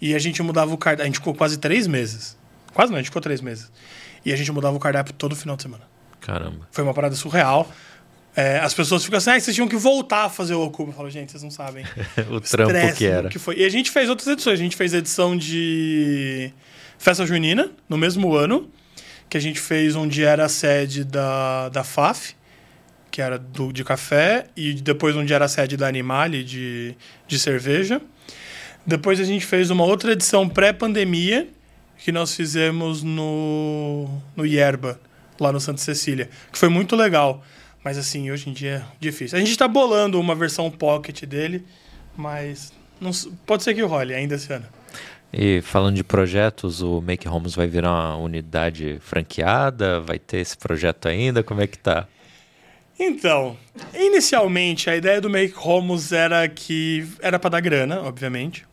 E 0.00 0.14
a 0.14 0.18
gente 0.18 0.42
mudava 0.42 0.72
o 0.72 0.78
cardápio. 0.78 1.04
A 1.04 1.06
gente 1.06 1.18
ficou 1.18 1.34
quase 1.34 1.58
três 1.58 1.86
meses. 1.86 2.36
Quase 2.72 2.90
não, 2.90 2.98
a 2.98 3.00
gente 3.00 3.08
ficou 3.08 3.22
três 3.22 3.40
meses. 3.40 3.70
E 4.24 4.32
a 4.32 4.36
gente 4.36 4.50
mudava 4.52 4.76
o 4.76 4.80
cardápio 4.80 5.14
todo 5.14 5.34
final 5.34 5.56
de 5.56 5.62
semana. 5.62 5.84
Caramba. 6.20 6.68
Foi 6.70 6.84
uma 6.84 6.94
parada 6.94 7.14
surreal. 7.14 7.70
É, 8.36 8.58
as 8.58 8.72
pessoas 8.72 9.04
ficam 9.04 9.18
assim, 9.18 9.30
ah, 9.30 9.40
vocês 9.40 9.54
tinham 9.54 9.68
que 9.68 9.76
voltar 9.76 10.24
a 10.24 10.28
fazer 10.28 10.54
o 10.54 10.62
Ocupa. 10.62 10.90
Eu 10.90 10.94
falo, 10.94 11.10
gente, 11.10 11.32
vocês 11.32 11.42
não 11.42 11.50
sabem. 11.50 11.84
o 12.30 12.40
trampo 12.40 12.96
que 12.96 13.06
era. 13.06 13.28
Que 13.28 13.38
foi. 13.38 13.56
E 13.58 13.64
a 13.64 13.68
gente 13.68 13.90
fez 13.90 14.08
outras 14.08 14.28
edições. 14.28 14.54
A 14.54 14.62
gente 14.62 14.76
fez 14.76 14.94
a 14.94 14.98
edição 14.98 15.36
de 15.36 16.52
Festa 16.98 17.26
Junina, 17.26 17.70
no 17.88 17.98
mesmo 17.98 18.34
ano, 18.34 18.70
que 19.28 19.36
a 19.36 19.40
gente 19.40 19.58
fez 19.58 19.96
onde 19.96 20.22
era 20.22 20.44
a 20.44 20.48
sede 20.48 21.02
da, 21.02 21.68
da 21.70 21.82
FAF, 21.82 22.34
que 23.10 23.20
era 23.20 23.38
do, 23.38 23.72
de 23.72 23.82
café, 23.82 24.46
e 24.56 24.74
depois 24.74 25.16
onde 25.16 25.32
era 25.32 25.46
a 25.46 25.48
sede 25.48 25.76
da 25.76 25.88
Animale, 25.88 26.44
de, 26.44 26.94
de 27.26 27.38
cerveja. 27.38 28.00
Depois 28.86 29.18
a 29.18 29.24
gente 29.24 29.44
fez 29.44 29.70
uma 29.70 29.84
outra 29.84 30.12
edição 30.12 30.48
pré-pandemia, 30.48 31.48
que 32.02 32.10
nós 32.10 32.34
fizemos 32.34 33.02
no, 33.02 34.08
no 34.34 34.46
Yerba, 34.46 35.00
lá 35.38 35.52
no 35.52 35.60
Santa 35.60 35.80
Cecília, 35.80 36.28
que 36.50 36.58
foi 36.58 36.68
muito 36.68 36.96
legal. 36.96 37.42
Mas 37.84 37.96
assim, 37.96 38.30
hoje 38.30 38.50
em 38.50 38.52
dia 38.52 38.84
é 38.92 38.96
difícil. 38.98 39.36
A 39.36 39.40
gente 39.40 39.50
está 39.50 39.66
bolando 39.66 40.20
uma 40.20 40.34
versão 40.34 40.70
pocket 40.70 41.24
dele, 41.24 41.64
mas 42.16 42.72
não, 43.00 43.10
pode 43.46 43.62
ser 43.62 43.74
que 43.74 43.82
role 43.82 44.14
ainda 44.14 44.34
esse 44.34 44.52
ano. 44.52 44.66
E 45.32 45.60
falando 45.62 45.94
de 45.94 46.04
projetos, 46.04 46.82
o 46.82 47.00
Make 47.00 47.28
Homes 47.28 47.54
vai 47.54 47.66
virar 47.66 47.90
uma 47.90 48.16
unidade 48.16 48.98
franqueada? 49.00 50.00
Vai 50.00 50.18
ter 50.18 50.38
esse 50.38 50.56
projeto 50.56 51.06
ainda? 51.06 51.42
Como 51.42 51.60
é 51.60 51.66
que 51.66 51.78
tá? 51.78 52.06
Então, 52.98 53.56
inicialmente 53.94 54.90
a 54.90 54.96
ideia 54.96 55.20
do 55.20 55.30
Make 55.30 55.54
Homes 55.56 56.12
era 56.12 56.46
que 56.48 57.06
era 57.22 57.38
para 57.38 57.50
dar 57.50 57.60
grana, 57.60 58.02
obviamente. 58.02 58.66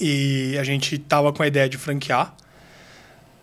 E 0.00 0.56
a 0.58 0.64
gente 0.64 0.98
tava 0.98 1.32
com 1.32 1.42
a 1.42 1.46
ideia 1.46 1.68
de 1.68 1.78
franquear. 1.78 2.34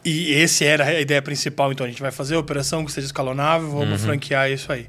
E 0.04 0.32
esse 0.32 0.64
era 0.64 0.86
a 0.86 1.02
ideia 1.02 1.22
principal, 1.22 1.72
então 1.72 1.86
a 1.86 1.90
gente 1.90 2.02
vai 2.02 2.12
fazer 2.12 2.36
a 2.36 2.40
operação 2.40 2.86
que 2.86 2.92
seja 2.92 3.08
escalonável, 3.08 3.70
vamos 3.70 4.02
uhum. 4.02 4.08
franquear 4.08 4.50
isso 4.50 4.72
aí. 4.72 4.88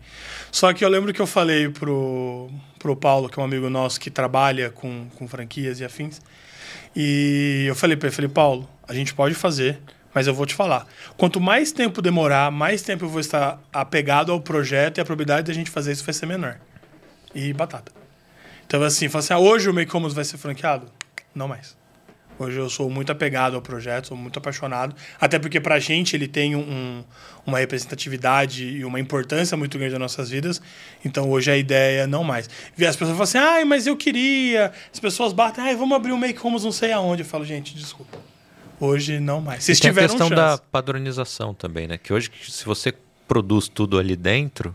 Só 0.53 0.73
que 0.73 0.85
eu 0.85 0.89
lembro 0.89 1.13
que 1.13 1.21
eu 1.21 1.27
falei 1.27 1.69
pro, 1.69 2.49
pro 2.79 2.95
Paulo, 2.95 3.29
que 3.29 3.39
é 3.39 3.43
um 3.43 3.45
amigo 3.45 3.69
nosso 3.69 3.99
que 3.99 4.09
trabalha 4.09 4.71
com, 4.71 5.09
com 5.17 5.27
franquias 5.27 5.81
e 5.81 5.85
afins, 5.85 6.21
e 6.95 7.65
eu 7.69 7.75
falei 7.75 7.97
para 7.97 8.07
ele, 8.07 8.15
falei, 8.15 8.31
Paulo, 8.31 8.69
a 8.87 8.95
gente 8.95 9.13
pode 9.13 9.35
fazer, 9.35 9.81
mas 10.15 10.27
eu 10.27 10.35
vou 10.35 10.47
te 10.47 10.55
falar. 10.55 10.87
Quanto 11.17 11.41
mais 11.41 11.73
tempo 11.73 12.01
demorar, 12.01 12.51
mais 12.51 12.83
tempo 12.83 13.05
eu 13.05 13.09
vou 13.09 13.21
estar 13.21 13.61
apegado 13.73 14.31
ao 14.31 14.41
projeto 14.41 14.99
e 14.99 15.01
a 15.01 15.05
probabilidade 15.05 15.47
de 15.47 15.51
a 15.51 15.55
gente 15.55 15.71
fazer 15.71 15.93
isso 15.93 16.05
vai 16.05 16.15
ser 16.15 16.27
menor. 16.27 16.57
E 17.35 17.53
batata. 17.53 17.93
Então, 18.67 18.83
assim, 18.83 19.07
assim 19.13 19.33
ah, 19.33 19.39
hoje 19.39 19.69
o 19.69 19.75
Make 19.75 19.97
Homos 19.97 20.15
vai 20.15 20.25
ser 20.25 20.37
franqueado? 20.37 20.87
Não 21.35 21.49
mais. 21.49 21.79
Hoje 22.41 22.57
eu 22.57 22.71
sou 22.71 22.89
muito 22.89 23.13
apegado 23.13 23.55
ao 23.55 23.61
projeto, 23.61 24.09
sou 24.09 24.17
muito 24.17 24.39
apaixonado. 24.39 24.97
Até 25.21 25.39
porque 25.39 25.61
para 25.61 25.75
a 25.75 25.79
gente 25.79 26.17
ele 26.17 26.27
tem 26.27 26.57
um, 26.57 27.05
uma 27.45 27.59
representatividade 27.59 28.67
e 28.67 28.83
uma 28.83 28.99
importância 28.99 29.55
muito 29.59 29.77
grande 29.77 29.93
nas 29.93 30.01
nossas 30.01 30.31
vidas. 30.31 30.61
Então 31.05 31.29
hoje 31.29 31.51
a 31.51 31.57
ideia 31.59 32.07
não 32.07 32.25
mais. 32.25 32.49
As 32.79 32.97
pessoas 32.97 33.11
falam 33.11 33.23
assim, 33.25 33.37
ah, 33.37 33.63
mas 33.67 33.87
eu 33.87 33.95
queria. 33.95 34.73
As 34.91 34.99
pessoas 34.99 35.35
batem, 35.35 35.63
ah, 35.63 35.77
vamos 35.77 35.95
abrir 35.95 36.13
um 36.13 36.17
make 36.17 36.41
homes 36.43 36.65
não 36.65 36.73
sei 36.73 36.93
aonde. 36.93 37.23
Eu 37.23 37.27
falo, 37.27 37.45
gente, 37.45 37.75
desculpa. 37.75 38.19
Hoje 38.81 39.21
não 39.21 39.43
mais. 39.43 39.63
Se 39.63 39.77
tiveram 39.77 40.07
a 40.07 40.09
questão 40.09 40.29
chance. 40.29 40.41
da 40.41 40.57
padronização 40.57 41.53
também, 41.53 41.87
né? 41.87 41.99
Que 41.99 42.11
hoje, 42.11 42.31
se 42.49 42.65
você 42.65 42.95
produz 43.29 43.69
tudo 43.69 43.99
ali 43.99 44.17
dentro, 44.17 44.75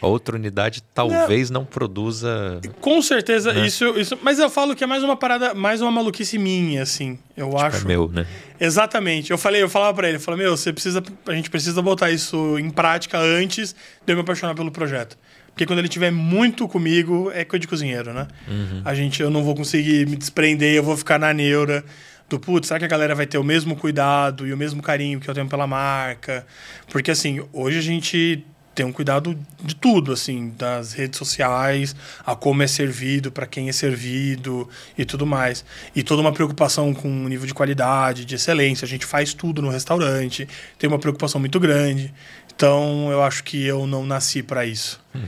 A 0.00 0.06
outra 0.06 0.36
unidade 0.36 0.82
talvez 0.94 1.50
não, 1.50 1.60
não 1.60 1.66
produza. 1.66 2.60
Com 2.80 3.02
certeza, 3.02 3.52
né? 3.52 3.66
isso, 3.66 3.84
isso. 3.98 4.18
Mas 4.22 4.38
eu 4.38 4.48
falo 4.48 4.74
que 4.74 4.82
é 4.82 4.86
mais 4.86 5.02
uma 5.02 5.16
parada, 5.16 5.54
mais 5.54 5.80
uma 5.80 5.90
maluquice 5.90 6.38
minha, 6.38 6.82
assim. 6.82 7.18
Eu 7.36 7.50
tipo, 7.50 7.60
acho. 7.60 7.84
É 7.84 7.88
meu, 7.88 8.08
né? 8.08 8.26
Exatamente. 8.58 9.30
Eu 9.30 9.38
falei, 9.38 9.62
eu 9.62 9.68
falava 9.68 9.94
para 9.94 10.08
ele, 10.08 10.16
eu 10.16 10.20
falei, 10.20 10.44
meu, 10.44 10.56
você 10.56 10.72
precisa. 10.72 11.02
A 11.26 11.34
gente 11.34 11.50
precisa 11.50 11.80
botar 11.82 12.10
isso 12.10 12.58
em 12.58 12.70
prática 12.70 13.18
antes 13.18 13.74
de 14.04 14.12
eu 14.12 14.16
me 14.16 14.22
apaixonar 14.22 14.54
pelo 14.54 14.70
projeto. 14.70 15.16
Porque 15.48 15.66
quando 15.66 15.80
ele 15.80 15.88
estiver 15.88 16.10
muito 16.10 16.66
comigo, 16.66 17.30
é 17.34 17.44
coisa 17.44 17.60
de 17.60 17.68
cozinheiro, 17.68 18.12
né? 18.14 18.26
Uhum. 18.48 18.82
A 18.84 18.94
gente, 18.94 19.22
eu 19.22 19.30
não 19.30 19.44
vou 19.44 19.54
conseguir 19.54 20.06
me 20.08 20.16
desprender, 20.16 20.74
eu 20.74 20.82
vou 20.82 20.96
ficar 20.96 21.18
na 21.18 21.32
neura 21.32 21.84
do 22.28 22.40
putz, 22.40 22.68
será 22.68 22.78
que 22.78 22.86
a 22.86 22.88
galera 22.88 23.14
vai 23.14 23.26
ter 23.26 23.36
o 23.36 23.44
mesmo 23.44 23.76
cuidado 23.76 24.46
e 24.46 24.52
o 24.54 24.56
mesmo 24.56 24.82
carinho 24.82 25.20
que 25.20 25.28
eu 25.28 25.34
tenho 25.34 25.46
pela 25.46 25.66
marca? 25.66 26.46
Porque 26.90 27.10
assim, 27.10 27.44
hoje 27.52 27.78
a 27.78 27.82
gente 27.82 28.46
tem 28.74 28.86
um 28.86 28.92
cuidado 28.92 29.38
de 29.62 29.74
tudo, 29.74 30.12
assim, 30.12 30.52
das 30.56 30.92
redes 30.92 31.18
sociais, 31.18 31.94
a 32.24 32.34
como 32.34 32.62
é 32.62 32.66
servido, 32.66 33.30
para 33.30 33.46
quem 33.46 33.68
é 33.68 33.72
servido 33.72 34.68
e 34.96 35.04
tudo 35.04 35.26
mais. 35.26 35.64
E 35.94 36.02
toda 36.02 36.22
uma 36.22 36.32
preocupação 36.32 36.94
com 36.94 37.08
o 37.08 37.28
nível 37.28 37.46
de 37.46 37.54
qualidade, 37.54 38.24
de 38.24 38.34
excelência. 38.34 38.84
A 38.84 38.88
gente 38.88 39.04
faz 39.04 39.34
tudo 39.34 39.60
no 39.60 39.68
restaurante, 39.68 40.48
tem 40.78 40.88
uma 40.88 40.98
preocupação 40.98 41.40
muito 41.40 41.60
grande. 41.60 42.12
Então, 42.54 43.10
eu 43.10 43.22
acho 43.22 43.44
que 43.44 43.62
eu 43.64 43.86
não 43.86 44.04
nasci 44.04 44.42
para 44.42 44.64
isso. 44.64 45.00
Hum. 45.14 45.24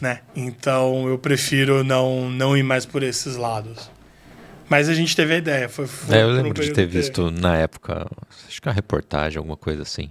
Né? 0.00 0.20
Então, 0.34 1.08
eu 1.08 1.16
prefiro 1.16 1.84
não, 1.84 2.28
não 2.28 2.56
ir 2.56 2.64
mais 2.64 2.84
por 2.84 3.02
esses 3.02 3.36
lados. 3.36 3.90
Mas 4.68 4.88
a 4.88 4.94
gente 4.94 5.14
teve 5.14 5.34
a 5.34 5.36
ideia. 5.36 5.68
Foi, 5.68 5.86
foi 5.86 6.16
é, 6.16 6.22
eu 6.22 6.30
lembro 6.30 6.64
de 6.64 6.72
ter 6.72 6.86
visto 6.86 7.30
na 7.30 7.56
época, 7.56 8.06
acho 8.48 8.60
que 8.60 8.68
uma 8.68 8.74
reportagem, 8.74 9.38
alguma 9.38 9.56
coisa 9.56 9.82
assim. 9.82 10.10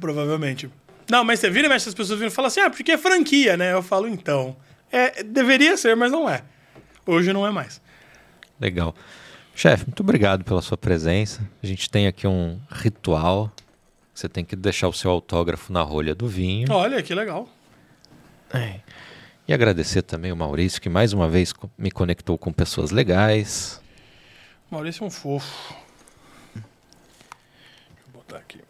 Provavelmente. 0.00 0.70
Não, 1.10 1.24
mas 1.24 1.40
você 1.40 1.48
vira 1.48 1.66
e 1.66 1.70
mexe, 1.70 1.88
as 1.88 1.94
pessoas 1.94 2.18
viram 2.18 2.30
e 2.30 2.34
falam 2.34 2.48
assim, 2.48 2.60
ah, 2.60 2.70
porque 2.70 2.92
é 2.92 2.98
franquia, 2.98 3.56
né? 3.56 3.72
Eu 3.72 3.82
falo, 3.82 4.08
então. 4.08 4.56
É, 4.90 5.22
deveria 5.22 5.76
ser, 5.76 5.94
mas 5.96 6.10
não 6.10 6.28
é. 6.28 6.42
Hoje 7.06 7.32
não 7.32 7.46
é 7.46 7.50
mais. 7.50 7.80
Legal. 8.60 8.94
Chefe, 9.54 9.86
muito 9.86 10.00
obrigado 10.00 10.44
pela 10.44 10.60
sua 10.60 10.76
presença. 10.76 11.40
A 11.62 11.66
gente 11.66 11.88
tem 11.88 12.06
aqui 12.06 12.26
um 12.26 12.60
ritual. 12.70 13.50
Você 14.12 14.28
tem 14.28 14.44
que 14.44 14.56
deixar 14.56 14.88
o 14.88 14.92
seu 14.92 15.10
autógrafo 15.10 15.72
na 15.72 15.82
rolha 15.82 16.14
do 16.14 16.26
vinho. 16.26 16.70
Olha, 16.70 17.02
que 17.02 17.14
legal. 17.14 17.48
É. 18.52 18.80
E 19.46 19.54
agradecer 19.54 20.02
também 20.02 20.32
o 20.32 20.36
Maurício, 20.36 20.80
que 20.80 20.88
mais 20.88 21.12
uma 21.12 21.28
vez 21.28 21.52
me 21.78 21.90
conectou 21.90 22.36
com 22.36 22.52
pessoas 22.52 22.90
legais. 22.90 23.80
Maurício 24.70 25.04
é 25.04 25.06
um 25.06 25.10
fofo. 25.10 25.74
Deixa 26.54 26.66
eu 28.06 28.12
botar 28.12 28.38
aqui. 28.38 28.60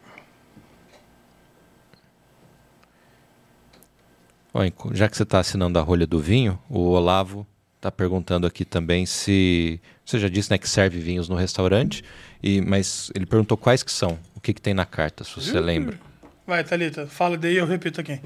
Já 4.93 5.07
que 5.07 5.15
você 5.15 5.23
está 5.23 5.39
assinando 5.39 5.77
a 5.77 5.81
rolha 5.81 6.07
do 6.07 6.19
vinho, 6.19 6.59
o 6.69 6.79
Olavo 6.89 7.45
está 7.75 7.91
perguntando 7.91 8.47
aqui 8.47 8.65
também 8.65 9.05
se 9.05 9.79
você 10.03 10.19
já 10.19 10.27
disse 10.27 10.49
né, 10.49 10.57
que 10.57 10.67
serve 10.67 10.99
vinhos 10.99 11.29
no 11.29 11.35
restaurante, 11.35 12.03
e, 12.41 12.61
mas 12.61 13.11
ele 13.13 13.25
perguntou 13.25 13.57
quais 13.57 13.83
que 13.83 13.91
são, 13.91 14.17
o 14.35 14.39
que, 14.39 14.53
que 14.53 14.61
tem 14.61 14.73
na 14.73 14.85
carta, 14.85 15.23
se 15.23 15.35
você 15.35 15.59
lembra. 15.59 15.99
Vai, 16.45 16.63
Thalita, 16.63 17.05
fala 17.07 17.37
daí 17.37 17.57
eu 17.57 17.65
repito 17.65 18.01
aqui. 18.01 18.19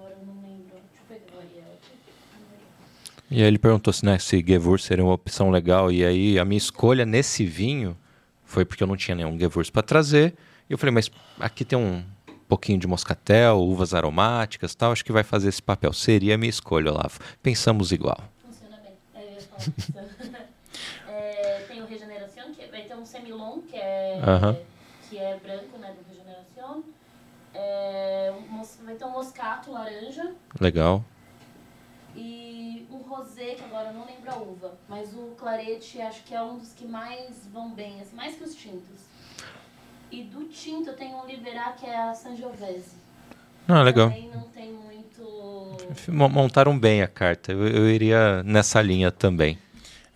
E 3.30 3.42
aí 3.42 3.48
ele 3.48 3.58
perguntou 3.58 3.92
se, 3.92 4.04
né, 4.04 4.18
se 4.18 4.44
Gewurz 4.46 4.84
seria 4.84 5.04
uma 5.04 5.14
opção 5.14 5.50
legal. 5.50 5.90
E 5.90 6.04
aí 6.04 6.38
a 6.38 6.44
minha 6.44 6.58
escolha 6.58 7.04
nesse 7.04 7.44
vinho 7.44 7.96
foi 8.44 8.64
porque 8.64 8.82
eu 8.82 8.86
não 8.86 8.96
tinha 8.96 9.14
nenhum 9.14 9.38
Gewurz 9.38 9.70
para 9.70 9.82
trazer. 9.82 10.34
E 10.68 10.72
eu 10.72 10.78
falei, 10.78 10.94
mas 10.94 11.10
aqui 11.40 11.64
tem 11.64 11.78
um 11.78 12.04
pouquinho 12.48 12.78
de 12.78 12.86
moscatel, 12.86 13.58
uvas 13.58 13.94
aromáticas 13.94 14.74
tal. 14.74 14.92
Acho 14.92 15.04
que 15.04 15.12
vai 15.12 15.24
fazer 15.24 15.48
esse 15.48 15.62
papel. 15.62 15.92
Seria 15.92 16.34
a 16.34 16.38
minha 16.38 16.50
escolha, 16.50 16.92
Olavo. 16.92 17.18
Pensamos 17.42 17.92
igual. 17.92 18.22
Funciona 18.46 18.76
bem. 18.76 18.94
É, 21.08 21.10
é, 21.10 21.64
tem 21.66 21.82
o 21.82 21.86
Regeneração, 21.86 22.52
que 22.52 22.66
vai 22.66 22.82
ter 22.82 22.94
um 22.94 23.04
semilon, 23.04 23.60
que 23.62 23.76
é, 23.76 24.20
uhum. 24.24 24.56
que 25.08 25.18
é 25.18 25.38
branco, 25.42 25.78
né, 25.78 25.92
do. 25.92 26.03
É, 27.66 28.32
um, 28.32 28.62
vai 28.84 28.94
ter 28.94 29.04
um 29.04 29.10
moscato 29.10 29.72
laranja. 29.72 30.34
Legal. 30.60 31.04
E 32.14 32.86
um 32.90 32.98
rosé, 32.98 33.54
que 33.54 33.64
agora 33.64 33.88
eu 33.88 33.94
não 33.94 34.06
lembro 34.06 34.30
a 34.30 34.36
uva. 34.36 34.74
Mas 34.88 35.12
o 35.14 35.34
clarete 35.38 36.00
acho 36.00 36.22
que 36.24 36.34
é 36.34 36.42
um 36.42 36.58
dos 36.58 36.72
que 36.72 36.86
mais 36.86 37.46
vão 37.52 37.70
bem, 37.70 38.00
assim, 38.00 38.14
mais 38.14 38.36
que 38.36 38.44
os 38.44 38.54
tintos. 38.54 39.00
E 40.10 40.22
do 40.22 40.44
tinto 40.44 40.90
eu 40.90 40.96
tenho 40.96 41.16
um 41.16 41.26
liberar 41.26 41.74
que 41.76 41.86
é 41.86 41.96
a 41.96 42.14
Sangiovese. 42.14 42.96
Ah, 43.66 43.82
legal. 43.82 44.10
Também 44.10 44.30
não 44.34 44.42
tem 44.42 44.72
muito... 44.72 45.76
Montaram 46.08 46.78
bem 46.78 47.02
a 47.02 47.08
carta. 47.08 47.50
Eu, 47.52 47.66
eu 47.66 47.88
iria 47.88 48.42
nessa 48.42 48.80
linha 48.82 49.10
também. 49.10 49.58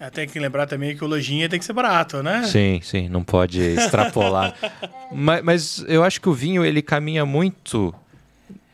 É, 0.00 0.08
tem 0.10 0.28
que 0.28 0.38
lembrar 0.38 0.66
também 0.66 0.96
que 0.96 1.04
o 1.04 1.08
lojinha 1.08 1.48
tem 1.48 1.58
que 1.58 1.64
ser 1.64 1.72
barato, 1.72 2.22
né? 2.22 2.44
Sim, 2.44 2.80
sim, 2.82 3.08
não 3.08 3.24
pode 3.24 3.60
extrapolar. 3.60 4.54
mas, 5.10 5.42
mas 5.42 5.84
eu 5.88 6.04
acho 6.04 6.20
que 6.20 6.28
o 6.28 6.32
vinho 6.32 6.64
ele 6.64 6.80
caminha 6.80 7.26
muito 7.26 7.92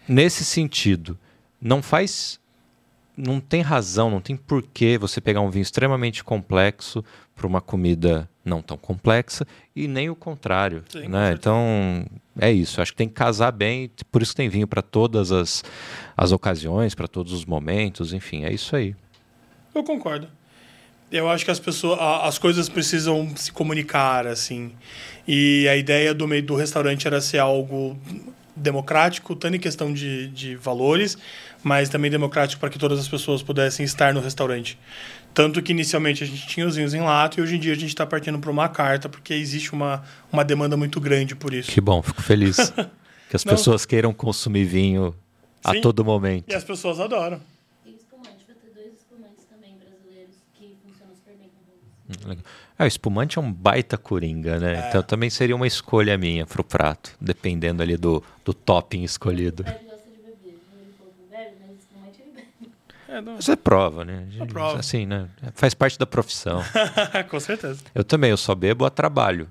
nesse 0.07 0.45
sentido. 0.45 1.19
Não 1.61 1.83
faz. 1.83 2.39
Não 3.17 3.41
tem 3.41 3.63
razão, 3.63 4.11
não 4.11 4.21
tem 4.21 4.37
porquê 4.37 4.99
você 4.99 5.21
pegar 5.21 5.41
um 5.41 5.49
vinho 5.49 5.63
extremamente 5.63 6.23
complexo 6.23 7.03
para 7.35 7.47
uma 7.47 7.61
comida 7.61 8.29
não 8.45 8.61
tão 8.61 8.77
complexa 8.77 9.47
e 9.75 9.89
nem 9.89 10.11
o 10.11 10.17
contrário. 10.17 10.85
Sim, 10.89 11.09
né? 11.09 11.33
Então, 11.33 12.05
é 12.39 12.53
isso. 12.53 12.83
Acho 12.83 12.93
que 12.93 12.99
tem 12.99 13.09
que 13.09 13.15
casar 13.15 13.53
bem, 13.53 13.91
por 14.11 14.21
isso 14.21 14.33
que 14.33 14.37
tem 14.37 14.49
vinho 14.49 14.67
para 14.67 14.83
todas 14.83 15.33
as, 15.33 15.63
as 16.17 16.33
ocasiões, 16.33 16.95
para 16.95 17.09
todos 17.09 17.33
os 17.33 17.45
momentos, 17.45 18.13
enfim, 18.13 18.45
é 18.45 18.53
isso 18.53 18.77
aí. 18.77 18.95
Eu 19.75 19.83
concordo. 19.83 20.29
Eu 21.15 21.31
acho 21.31 21.45
que 21.45 21.51
as 21.53 21.61
pessoas, 21.61 21.97
as 22.01 22.39
coisas 22.39 22.69
precisam 22.69 23.31
se 23.37 23.53
comunicar, 23.53 24.27
assim. 24.27 24.73
E 25.29 25.69
a 25.69 25.77
ideia 25.77 26.13
do 26.13 26.27
meio 26.27 26.43
do 26.43 26.57
restaurante 26.57 27.07
era 27.07 27.21
ser 27.21 27.39
algo 27.39 27.97
democrático, 28.57 29.37
tanto 29.37 29.57
em 29.57 29.61
questão 29.61 29.93
de, 29.93 30.27
de 30.29 30.57
valores, 30.57 31.17
mas 31.63 31.89
também 31.89 32.11
democrático 32.11 32.59
para 32.59 32.69
que 32.69 32.81
todas 32.81 32.99
as 32.99 33.07
pessoas 33.07 33.45
pudessem 33.45 33.85
estar 33.85 34.13
no 34.13 34.21
restaurante. 34.21 34.77
Tanto 35.33 35.63
que 35.63 35.71
inicialmente 35.71 36.25
a 36.25 36.27
gente 36.27 36.49
tinha 36.49 36.67
os 36.67 36.75
vinhos 36.75 36.93
em 36.95 37.01
lata 37.01 37.39
e 37.39 37.43
hoje 37.45 37.55
em 37.55 37.61
dia 37.61 37.75
a 37.75 37.77
gente 37.77 37.91
está 37.91 38.05
partindo 38.05 38.41
para 38.41 38.51
uma 38.51 38.69
carta, 38.69 39.09
porque 39.09 39.35
existe 39.35 39.73
uma, 39.73 40.03
uma 40.33 40.45
demanda 40.45 40.77
muito 40.77 41.01
grande 41.01 41.37
por 41.37 41.55
isso. 41.55 41.71
Que 41.71 41.81
bom, 41.81 42.03
fico 42.03 42.23
feliz 42.23 42.57
que 43.31 43.37
as 43.37 43.45
pessoas 43.45 43.87
queiram 43.87 44.13
consumir 44.13 44.65
vinho 44.65 45.15
Sim, 45.65 45.79
a 45.79 45.81
todo 45.81 46.05
momento. 46.05 46.51
E 46.51 46.55
as 46.57 46.65
pessoas 46.65 46.99
adoram. 46.99 47.41
Ah, 52.79 52.85
o 52.85 52.87
espumante 52.87 53.39
é 53.39 53.41
um 53.41 53.53
baita 53.53 53.97
coringa, 53.97 54.59
né? 54.59 54.75
É. 54.85 54.89
Então 54.89 55.03
também 55.03 55.31
seria 55.31 55.57
uma 55.57 55.67
escolha 55.67 56.19
minha 56.19 56.45
pro 56.47 56.63
prato, 56.63 57.17
dependendo 57.21 57.83
ali 57.83 57.97
do, 57.97 58.23
do 58.45 58.53
topping 58.53 59.03
escolhido. 59.03 59.65
É, 63.07 63.21
Mas 63.21 63.49
é 63.49 63.55
prova, 63.55 64.05
né? 64.05 64.27
É 64.41 64.45
prova. 64.45 64.81
Assim, 64.81 65.07
né? 65.07 65.29
Faz 65.55 65.73
parte 65.73 65.97
da 65.97 66.05
profissão. 66.05 66.61
com 67.31 67.39
certeza. 67.39 67.81
Eu 67.95 68.03
também, 68.03 68.31
eu 68.31 68.37
só 68.37 68.57
bebo 68.57 68.85
a 68.85 68.91
trabalho. 68.91 69.49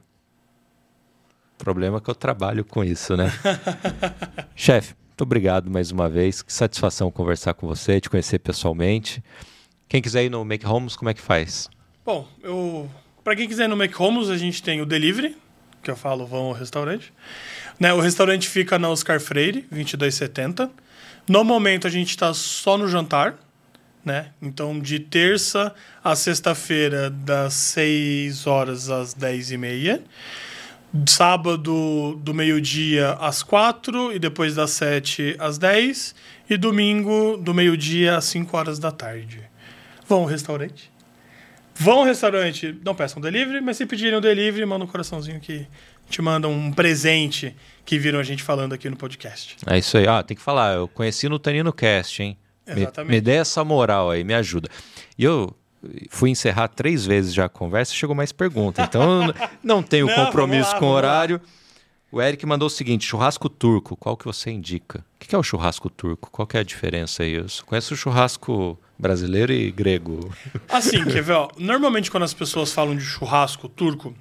O 1.56 1.64
problema 1.64 1.98
é 1.98 2.02
que 2.02 2.10
eu 2.10 2.16
trabalho 2.16 2.66
com 2.66 2.84
isso, 2.84 3.16
né? 3.16 3.32
Chefe, 4.54 4.96
muito 5.08 5.22
obrigado 5.22 5.72
mais 5.72 5.92
uma 5.92 6.10
vez. 6.10 6.42
Que 6.42 6.52
satisfação 6.52 7.10
conversar 7.10 7.54
com 7.54 7.66
você, 7.66 8.02
te 8.02 8.10
conhecer 8.10 8.40
pessoalmente. 8.40 9.24
Quem 9.88 10.02
quiser 10.02 10.26
ir 10.26 10.30
no 10.30 10.44
Make 10.44 10.68
Homes, 10.68 10.98
como 10.98 11.10
é 11.10 11.14
que 11.14 11.22
faz? 11.22 11.70
Bom, 12.06 12.28
eu 12.44 12.90
para 13.24 13.38
quem 13.38 13.48
quiser 13.48 13.64
ir 13.64 13.68
no 13.70 13.82
McHomos, 13.82 14.30
a 14.30 14.36
gente 14.36 14.62
tem 14.62 14.82
o 14.82 14.86
delivery, 14.86 15.38
que 15.82 15.90
eu 15.90 15.96
falo 15.96 16.26
vão 16.26 16.48
ao 16.48 16.52
restaurante. 16.52 17.14
Né, 17.80 17.94
o 17.94 18.02
restaurante 18.02 18.50
fica 18.50 18.78
na 18.78 18.90
Oscar 18.90 19.22
Freire, 19.22 19.62
2270. 19.72 20.70
No 21.30 21.46
momento 21.46 21.88
a 21.88 21.90
gente 21.90 22.10
está 22.10 22.34
só 22.34 22.78
no 22.78 22.90
jantar, 22.90 23.36
né? 24.04 24.32
Então 24.42 24.78
de 24.78 25.00
terça 25.00 25.74
a 26.04 26.14
sexta-feira 26.14 27.10
das 27.10 27.54
6 27.54 28.48
horas 28.48 28.90
às 28.90 29.14
10 29.14 29.52
e 29.52 29.58
meia. 29.58 30.04
Sábado 31.08 32.20
do 32.22 32.34
meio-dia 32.34 33.14
às 33.14 33.42
4 33.42 34.12
e 34.12 34.20
depois 34.20 34.56
das 34.56 34.72
7 34.72 35.38
às 35.40 35.58
10. 35.58 36.14
E 36.50 36.58
domingo 36.58 37.38
do 37.38 37.54
meio-dia 37.54 38.18
às 38.18 38.26
5 38.26 38.58
horas 38.58 38.78
da 38.78 38.92
tarde. 38.92 39.42
Vão 40.06 40.20
ao 40.20 40.26
restaurante 40.26 40.93
Vão 41.76 42.00
ao 42.00 42.06
restaurante, 42.06 42.76
não 42.86 42.94
peçam 42.94 43.22
delivery, 43.22 43.62
mas 43.62 43.78
se 43.78 43.86
pedirem 43.86 44.16
o 44.16 44.22
delivery, 44.22 44.66
manda 44.66 44.86
um 44.86 44.88
coraçãozinho 44.88 45.40
que 45.40 45.66
te 46.10 46.22
manda 46.22 46.48
um 46.48 46.72
presente 46.72 47.56
que 47.86 47.98
viram 47.98 48.20
a 48.20 48.24
gente 48.24 48.44
falando 48.44 48.74
aqui 48.74 48.90
no 48.90 48.96
podcast. 48.96 49.58
É 49.66 49.78
isso 49.78 49.98
aí. 49.98 50.08
Ah, 50.08 50.22
tem 50.22 50.38
que 50.38 50.44
falar, 50.44 50.76
eu 50.76 50.88
conheci 50.88 51.28
no 51.28 51.40
Tanino 51.40 51.74
Cast, 51.74 52.22
hein? 52.22 52.38
Exatamente. 52.66 53.10
Me, 53.10 53.16
me 53.18 53.22
dê 53.22 53.34
essa 53.34 53.64
moral 53.64 54.12
aí, 54.12 54.24
me 54.24 54.34
ajuda. 54.34 54.70
E 55.18 55.24
eu 55.24 55.54
fui 56.10 56.30
encerrar 56.30 56.70
três 56.70 57.06
vezes 57.06 57.34
já 57.34 57.46
a 57.46 57.50
conversa, 57.50 57.94
chegou 57.94 58.16
mais 58.16 58.32
pergunta. 58.32 58.82
Então 58.84 59.34
não 59.64 59.84
tenho 59.84 60.08
Não, 60.08 60.14
compromisso 60.16 60.72
lá, 60.74 60.80
com 60.80 60.86
o 60.86 60.92
horário. 60.92 61.42
O 62.12 62.22
Eric 62.22 62.46
mandou 62.46 62.68
o 62.68 62.70
seguinte: 62.70 63.06
churrasco 63.06 63.50
turco, 63.50 63.98
qual 63.98 64.16
que 64.16 64.26
você 64.26 64.52
indica? 64.52 65.04
O 65.16 65.26
que 65.28 65.36
é 65.36 65.38
o 65.38 65.44
churrasco 65.44 65.90
turco? 65.90 66.30
Qual 66.32 66.48
que 66.48 66.56
é 66.56 66.60
a 66.60 66.64
diferença 66.64 67.24
aí? 67.24 67.34
Eu 67.34 67.46
conheço 67.66 67.96
o 67.96 67.98
churrasco 67.98 68.80
brasileiro 68.98 69.52
e 69.52 69.72
grego. 69.72 70.34
Assim, 70.70 71.04
quer 71.06 71.22
ver, 71.22 71.34
ó, 71.34 71.50
normalmente 71.58 72.10
quando 72.10 72.24
as 72.24 72.34
pessoas 72.34 72.72
falam 72.72 72.96
de 72.96 73.04
churrasco 73.04 73.68
turco, 73.68 74.16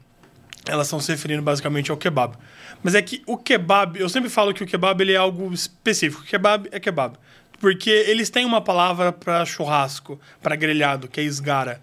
elas 0.66 0.86
estão 0.86 1.00
se 1.00 1.10
referindo 1.10 1.42
basicamente 1.42 1.90
ao 1.90 1.96
kebab. 1.96 2.36
Mas 2.82 2.94
é 2.94 3.02
que 3.02 3.22
o 3.26 3.36
kebab, 3.36 3.98
eu 3.98 4.08
sempre 4.08 4.28
falo 4.28 4.52
que 4.52 4.62
o 4.62 4.66
kebab 4.66 5.00
ele 5.00 5.12
é 5.12 5.16
algo 5.16 5.52
específico. 5.52 6.24
Kebab 6.24 6.68
é 6.72 6.80
kebab. 6.80 7.16
Porque 7.60 7.90
eles 7.90 8.28
têm 8.28 8.44
uma 8.44 8.60
palavra 8.60 9.12
para 9.12 9.44
churrasco, 9.44 10.20
para 10.42 10.56
grelhado, 10.56 11.06
que 11.06 11.20
é 11.20 11.24
esgara. 11.24 11.80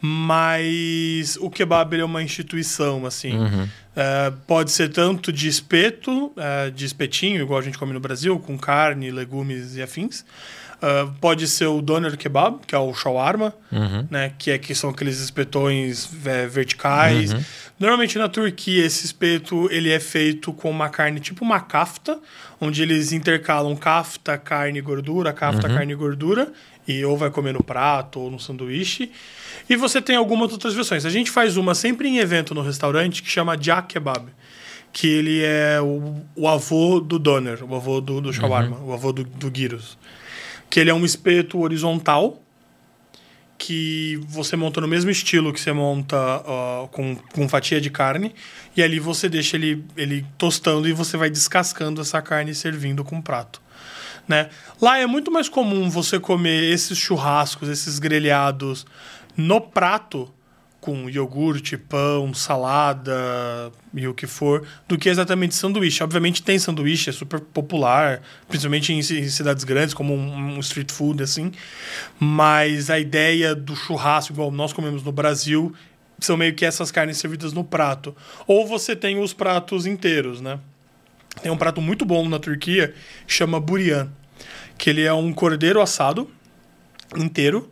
Mas 0.00 1.36
o 1.36 1.50
kebab 1.50 1.98
é 1.98 2.04
uma 2.04 2.22
instituição, 2.22 3.04
assim. 3.04 3.32
É, 3.94 4.32
pode 4.46 4.70
ser 4.70 4.88
tanto 4.88 5.30
de 5.30 5.46
espeto, 5.46 6.32
é, 6.36 6.70
de 6.70 6.86
espetinho, 6.86 7.42
igual 7.42 7.58
a 7.58 7.62
gente 7.62 7.76
come 7.76 7.92
no 7.92 8.00
Brasil, 8.00 8.38
com 8.38 8.56
carne, 8.56 9.10
legumes 9.10 9.76
e 9.76 9.82
afins. 9.82 10.24
Uh, 10.80 11.12
pode 11.20 11.46
ser 11.46 11.66
o 11.66 11.82
doner 11.82 12.16
kebab, 12.16 12.60
que 12.66 12.74
é 12.74 12.78
o 12.78 12.94
shawarma, 12.94 13.52
né? 14.10 14.32
Que, 14.38 14.52
é, 14.52 14.58
que 14.58 14.74
são 14.74 14.88
aqueles 14.88 15.20
espetões 15.20 16.08
é, 16.24 16.46
verticais. 16.46 17.34
Normalmente 17.78 18.16
na 18.18 18.30
Turquia 18.30 18.86
esse 18.86 19.04
espeto 19.04 19.68
ele 19.70 19.90
é 19.90 20.00
feito 20.00 20.54
com 20.54 20.70
uma 20.70 20.88
carne 20.88 21.20
tipo 21.20 21.44
uma 21.44 21.60
kafta, 21.60 22.18
onde 22.58 22.82
eles 22.82 23.12
intercalam 23.12 23.76
kafta, 23.76 24.38
carne 24.38 24.80
gordura, 24.80 25.34
kafta, 25.34 25.68
carne 25.68 25.92
e 25.92 25.96
gordura, 25.96 26.50
e 26.88 27.04
ou 27.04 27.14
vai 27.14 27.30
comer 27.30 27.52
no 27.52 27.62
prato 27.62 28.18
ou 28.18 28.30
no 28.30 28.40
sanduíche. 28.40 29.12
E 29.68 29.76
você 29.76 30.00
tem 30.00 30.16
algumas 30.16 30.50
outras 30.50 30.72
versões. 30.72 31.04
A 31.04 31.10
gente 31.10 31.30
faz 31.30 31.58
uma 31.58 31.74
sempre 31.74 32.08
em 32.08 32.18
evento 32.18 32.54
no 32.54 32.62
restaurante 32.62 33.22
que 33.22 33.30
chama 33.30 33.54
jak 33.60 33.88
kebab 33.88 34.30
que 34.92 35.06
ele 35.06 35.42
é 35.44 35.80
o, 35.80 36.16
o 36.34 36.48
avô 36.48 37.00
do 37.00 37.18
doner, 37.18 37.62
o 37.62 37.74
avô 37.76 38.00
do, 38.00 38.20
do 38.20 38.32
shawarma, 38.32 38.76
o 38.78 38.92
avô 38.92 39.12
do, 39.12 39.24
do 39.24 39.48
gyros. 39.48 39.96
Que 40.70 40.80
ele 40.80 40.88
é 40.88 40.94
um 40.94 41.04
espeto 41.04 41.58
horizontal 41.58 42.40
que 43.60 44.18
você 44.26 44.56
monta 44.56 44.80
no 44.80 44.88
mesmo 44.88 45.10
estilo 45.10 45.52
que 45.52 45.60
você 45.60 45.70
monta 45.70 46.16
ó, 46.46 46.86
com, 46.86 47.14
com 47.14 47.46
fatia 47.46 47.78
de 47.78 47.90
carne 47.90 48.34
e 48.74 48.82
ali 48.82 48.98
você 48.98 49.28
deixa 49.28 49.58
ele, 49.58 49.84
ele 49.98 50.24
tostando 50.38 50.88
e 50.88 50.94
você 50.94 51.18
vai 51.18 51.28
descascando 51.28 52.00
essa 52.00 52.22
carne 52.22 52.54
servindo 52.54 53.04
com 53.04 53.20
prato. 53.20 53.60
Né? 54.26 54.48
Lá 54.80 54.96
é 54.98 55.06
muito 55.06 55.30
mais 55.30 55.46
comum 55.46 55.90
você 55.90 56.18
comer 56.18 56.72
esses 56.72 56.96
churrascos, 56.96 57.68
esses 57.68 57.98
grelhados 57.98 58.86
no 59.36 59.60
prato 59.60 60.32
com 60.80 61.10
iogurte, 61.10 61.76
pão, 61.76 62.32
salada 62.32 63.70
e 63.92 64.08
o 64.08 64.14
que 64.14 64.26
for, 64.26 64.66
do 64.88 64.96
que 64.96 65.08
exatamente 65.10 65.54
sanduíche. 65.54 66.02
Obviamente 66.02 66.42
tem 66.42 66.58
sanduíche, 66.58 67.10
é 67.10 67.12
super 67.12 67.38
popular, 67.38 68.22
principalmente 68.48 68.92
em, 68.92 69.02
ci- 69.02 69.18
em 69.18 69.28
cidades 69.28 69.62
grandes, 69.62 69.92
como 69.92 70.14
um, 70.14 70.58
street 70.60 70.90
food, 70.90 71.22
assim. 71.22 71.52
Mas 72.18 72.88
a 72.88 72.98
ideia 72.98 73.54
do 73.54 73.76
churrasco, 73.76 74.32
igual 74.32 74.50
nós 74.50 74.72
comemos 74.72 75.02
no 75.02 75.12
Brasil, 75.12 75.74
são 76.18 76.36
meio 76.36 76.54
que 76.54 76.64
essas 76.64 76.90
carnes 76.90 77.18
servidas 77.18 77.52
no 77.52 77.62
prato. 77.62 78.16
Ou 78.46 78.66
você 78.66 78.96
tem 78.96 79.20
os 79.22 79.34
pratos 79.34 79.84
inteiros, 79.84 80.40
né? 80.40 80.58
Tem 81.42 81.52
um 81.52 81.56
prato 81.56 81.80
muito 81.80 82.04
bom 82.04 82.28
na 82.28 82.38
Turquia, 82.38 82.94
chama 83.26 83.60
burian, 83.60 84.10
que 84.78 84.88
ele 84.88 85.02
é 85.02 85.12
um 85.12 85.32
cordeiro 85.32 85.80
assado 85.80 86.30
inteiro. 87.16 87.70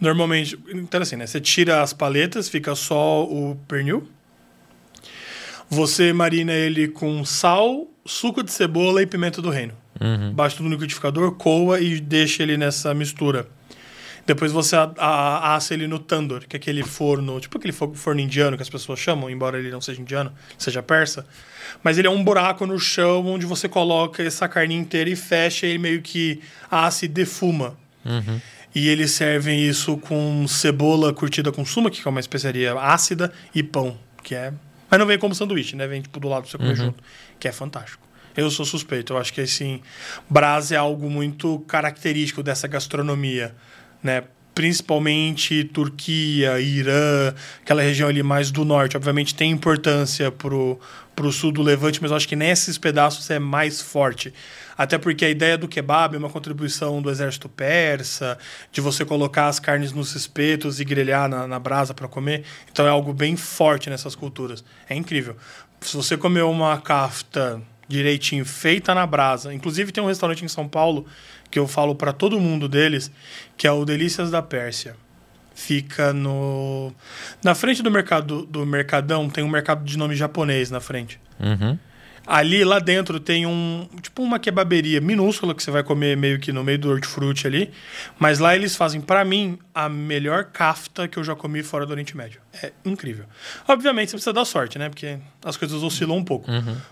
Normalmente, 0.00 0.58
então 0.72 1.02
assim, 1.02 1.16
né? 1.16 1.26
Você 1.26 1.40
tira 1.40 1.82
as 1.82 1.92
paletas, 1.92 2.48
fica 2.48 2.74
só 2.74 3.22
o 3.24 3.54
pernil. 3.68 4.08
Você 5.68 6.12
marina 6.12 6.52
ele 6.52 6.88
com 6.88 7.24
sal, 7.24 7.86
suco 8.04 8.42
de 8.42 8.50
cebola 8.50 9.02
e 9.02 9.06
pimenta 9.06 9.40
do 9.40 9.50
reino. 9.50 9.74
Bate 10.34 10.56
tudo 10.56 10.68
no 10.68 10.74
liquidificador, 10.74 11.32
coa 11.32 11.80
e 11.80 12.00
deixa 12.00 12.42
ele 12.42 12.56
nessa 12.56 12.92
mistura. 12.94 13.46
Depois 14.26 14.52
você 14.52 14.76
a- 14.76 14.92
a- 14.96 15.54
assa 15.54 15.74
ele 15.74 15.86
no 15.86 15.98
tandoor, 15.98 16.46
que 16.46 16.56
é 16.56 16.58
aquele 16.58 16.82
forno, 16.82 17.40
tipo 17.40 17.56
aquele 17.58 17.72
fo- 17.72 17.94
forno 17.94 18.20
indiano 18.20 18.56
que 18.56 18.62
as 18.62 18.68
pessoas 18.68 18.98
chamam, 18.98 19.28
embora 19.30 19.58
ele 19.58 19.70
não 19.70 19.80
seja 19.80 20.00
indiano, 20.00 20.32
seja 20.58 20.82
persa. 20.82 21.26
Mas 21.82 21.98
ele 21.98 22.06
é 22.06 22.10
um 22.10 22.22
buraco 22.22 22.66
no 22.66 22.78
chão 22.78 23.26
onde 23.26 23.46
você 23.46 23.68
coloca 23.68 24.22
essa 24.22 24.48
carne 24.48 24.74
inteira 24.74 25.10
e 25.10 25.16
fecha 25.16 25.66
ele 25.66 25.78
meio 25.78 26.02
que 26.02 26.40
assa 26.70 27.04
e 27.04 27.08
defuma. 27.08 27.76
E 28.74 28.88
eles 28.88 29.10
servem 29.10 29.64
isso 29.66 29.96
com 29.96 30.46
cebola 30.46 31.12
curtida 31.12 31.50
com 31.50 31.64
suma, 31.64 31.90
que 31.90 32.00
é 32.06 32.08
uma 32.08 32.20
especiaria 32.20 32.72
ácida, 32.74 33.32
e 33.54 33.62
pão, 33.62 33.98
que 34.22 34.34
é. 34.34 34.52
Mas 34.88 34.98
não 34.98 35.06
vem 35.06 35.18
como 35.18 35.34
sanduíche, 35.34 35.76
né? 35.76 35.86
Vem 35.86 36.02
tipo 36.02 36.18
do 36.20 36.28
lado 36.28 36.42
pra 36.42 36.50
você 36.50 36.58
comer 36.58 36.76
junto, 36.76 37.02
que 37.38 37.48
é 37.48 37.52
fantástico. 37.52 38.02
Eu 38.36 38.50
sou 38.50 38.64
suspeito, 38.64 39.12
eu 39.12 39.18
acho 39.18 39.32
que 39.32 39.40
assim, 39.40 39.80
Brás 40.28 40.70
é 40.70 40.76
algo 40.76 41.10
muito 41.10 41.58
característico 41.60 42.42
dessa 42.42 42.68
gastronomia, 42.68 43.54
né? 44.02 44.24
Principalmente 44.54 45.64
Turquia, 45.64 46.60
Irã, 46.60 47.34
aquela 47.62 47.82
região 47.82 48.08
ali 48.08 48.22
mais 48.22 48.50
do 48.50 48.64
norte. 48.64 48.96
Obviamente 48.96 49.34
tem 49.34 49.50
importância 49.50 50.30
pro, 50.30 50.78
pro 51.14 51.30
sul 51.30 51.52
do 51.52 51.62
Levante, 51.62 52.00
mas 52.02 52.10
eu 52.10 52.16
acho 52.16 52.28
que 52.28 52.36
nesses 52.36 52.76
pedaços 52.78 53.30
é 53.30 53.38
mais 53.38 53.80
forte. 53.80 54.32
Até 54.76 54.96
porque 54.96 55.24
a 55.24 55.30
ideia 55.30 55.58
do 55.58 55.68
kebab 55.68 56.14
é 56.14 56.18
uma 56.18 56.30
contribuição 56.30 57.02
do 57.02 57.10
exército 57.10 57.48
persa, 57.48 58.38
de 58.72 58.80
você 58.80 59.04
colocar 59.04 59.46
as 59.48 59.60
carnes 59.60 59.92
nos 59.92 60.14
espetos 60.14 60.80
e 60.80 60.84
grelhar 60.84 61.28
na, 61.28 61.46
na 61.46 61.58
brasa 61.58 61.92
para 61.92 62.08
comer. 62.08 62.44
Então 62.72 62.86
é 62.86 62.88
algo 62.88 63.12
bem 63.12 63.36
forte 63.36 63.90
nessas 63.90 64.14
culturas. 64.14 64.64
É 64.88 64.94
incrível. 64.94 65.36
Se 65.80 65.96
você 65.96 66.16
comer 66.16 66.42
uma 66.42 66.80
kafta 66.80 67.60
direitinho, 67.86 68.44
feita 68.44 68.94
na 68.94 69.06
brasa, 69.06 69.52
inclusive 69.52 69.92
tem 69.92 70.02
um 70.02 70.06
restaurante 70.06 70.44
em 70.44 70.48
São 70.48 70.66
Paulo 70.68 71.04
que 71.50 71.58
eu 71.58 71.66
falo 71.66 71.94
para 71.94 72.12
todo 72.12 72.38
mundo 72.40 72.68
deles, 72.68 73.10
que 73.56 73.66
é 73.66 73.72
o 73.72 73.84
Delícias 73.84 74.30
da 74.30 74.40
Pérsia. 74.40 74.96
Fica 75.54 76.12
no 76.12 76.92
na 77.44 77.54
frente 77.54 77.82
do 77.82 77.90
mercado 77.90 78.46
do 78.46 78.64
Mercadão, 78.64 79.28
tem 79.28 79.44
um 79.44 79.48
mercado 79.48 79.84
de 79.84 79.98
nome 79.98 80.14
japonês 80.14 80.70
na 80.70 80.80
frente. 80.80 81.20
Uhum. 81.38 81.76
Ali, 82.26 82.64
lá 82.64 82.78
dentro, 82.78 83.18
tem 83.18 83.44
um. 83.44 83.88
Tipo 84.00 84.22
uma 84.22 84.38
kebaberia 84.38 85.00
minúscula 85.00 85.54
que 85.54 85.62
você 85.62 85.70
vai 85.70 85.82
comer 85.82 86.16
meio 86.16 86.38
que 86.38 86.52
no 86.52 86.62
meio 86.62 86.78
do 86.78 86.90
hortifruti 86.90 87.46
ali. 87.46 87.70
Mas 88.18 88.38
lá 88.38 88.54
eles 88.54 88.76
fazem, 88.76 89.00
pra 89.00 89.24
mim, 89.24 89.58
a 89.74 89.88
melhor 89.88 90.44
kafta 90.44 91.08
que 91.08 91.18
eu 91.18 91.24
já 91.24 91.34
comi 91.34 91.62
fora 91.62 91.84
do 91.84 91.90
Oriente 91.90 92.16
Médio. 92.16 92.40
É 92.52 92.72
incrível. 92.84 93.26
Obviamente, 93.68 94.08
você 94.10 94.16
precisa 94.16 94.32
dar 94.32 94.44
sorte, 94.44 94.76
né? 94.76 94.88
Porque 94.88 95.18
as 95.44 95.56
coisas 95.56 95.82
oscilam 95.84 96.16
um 96.16 96.24
pouco. 96.24 96.50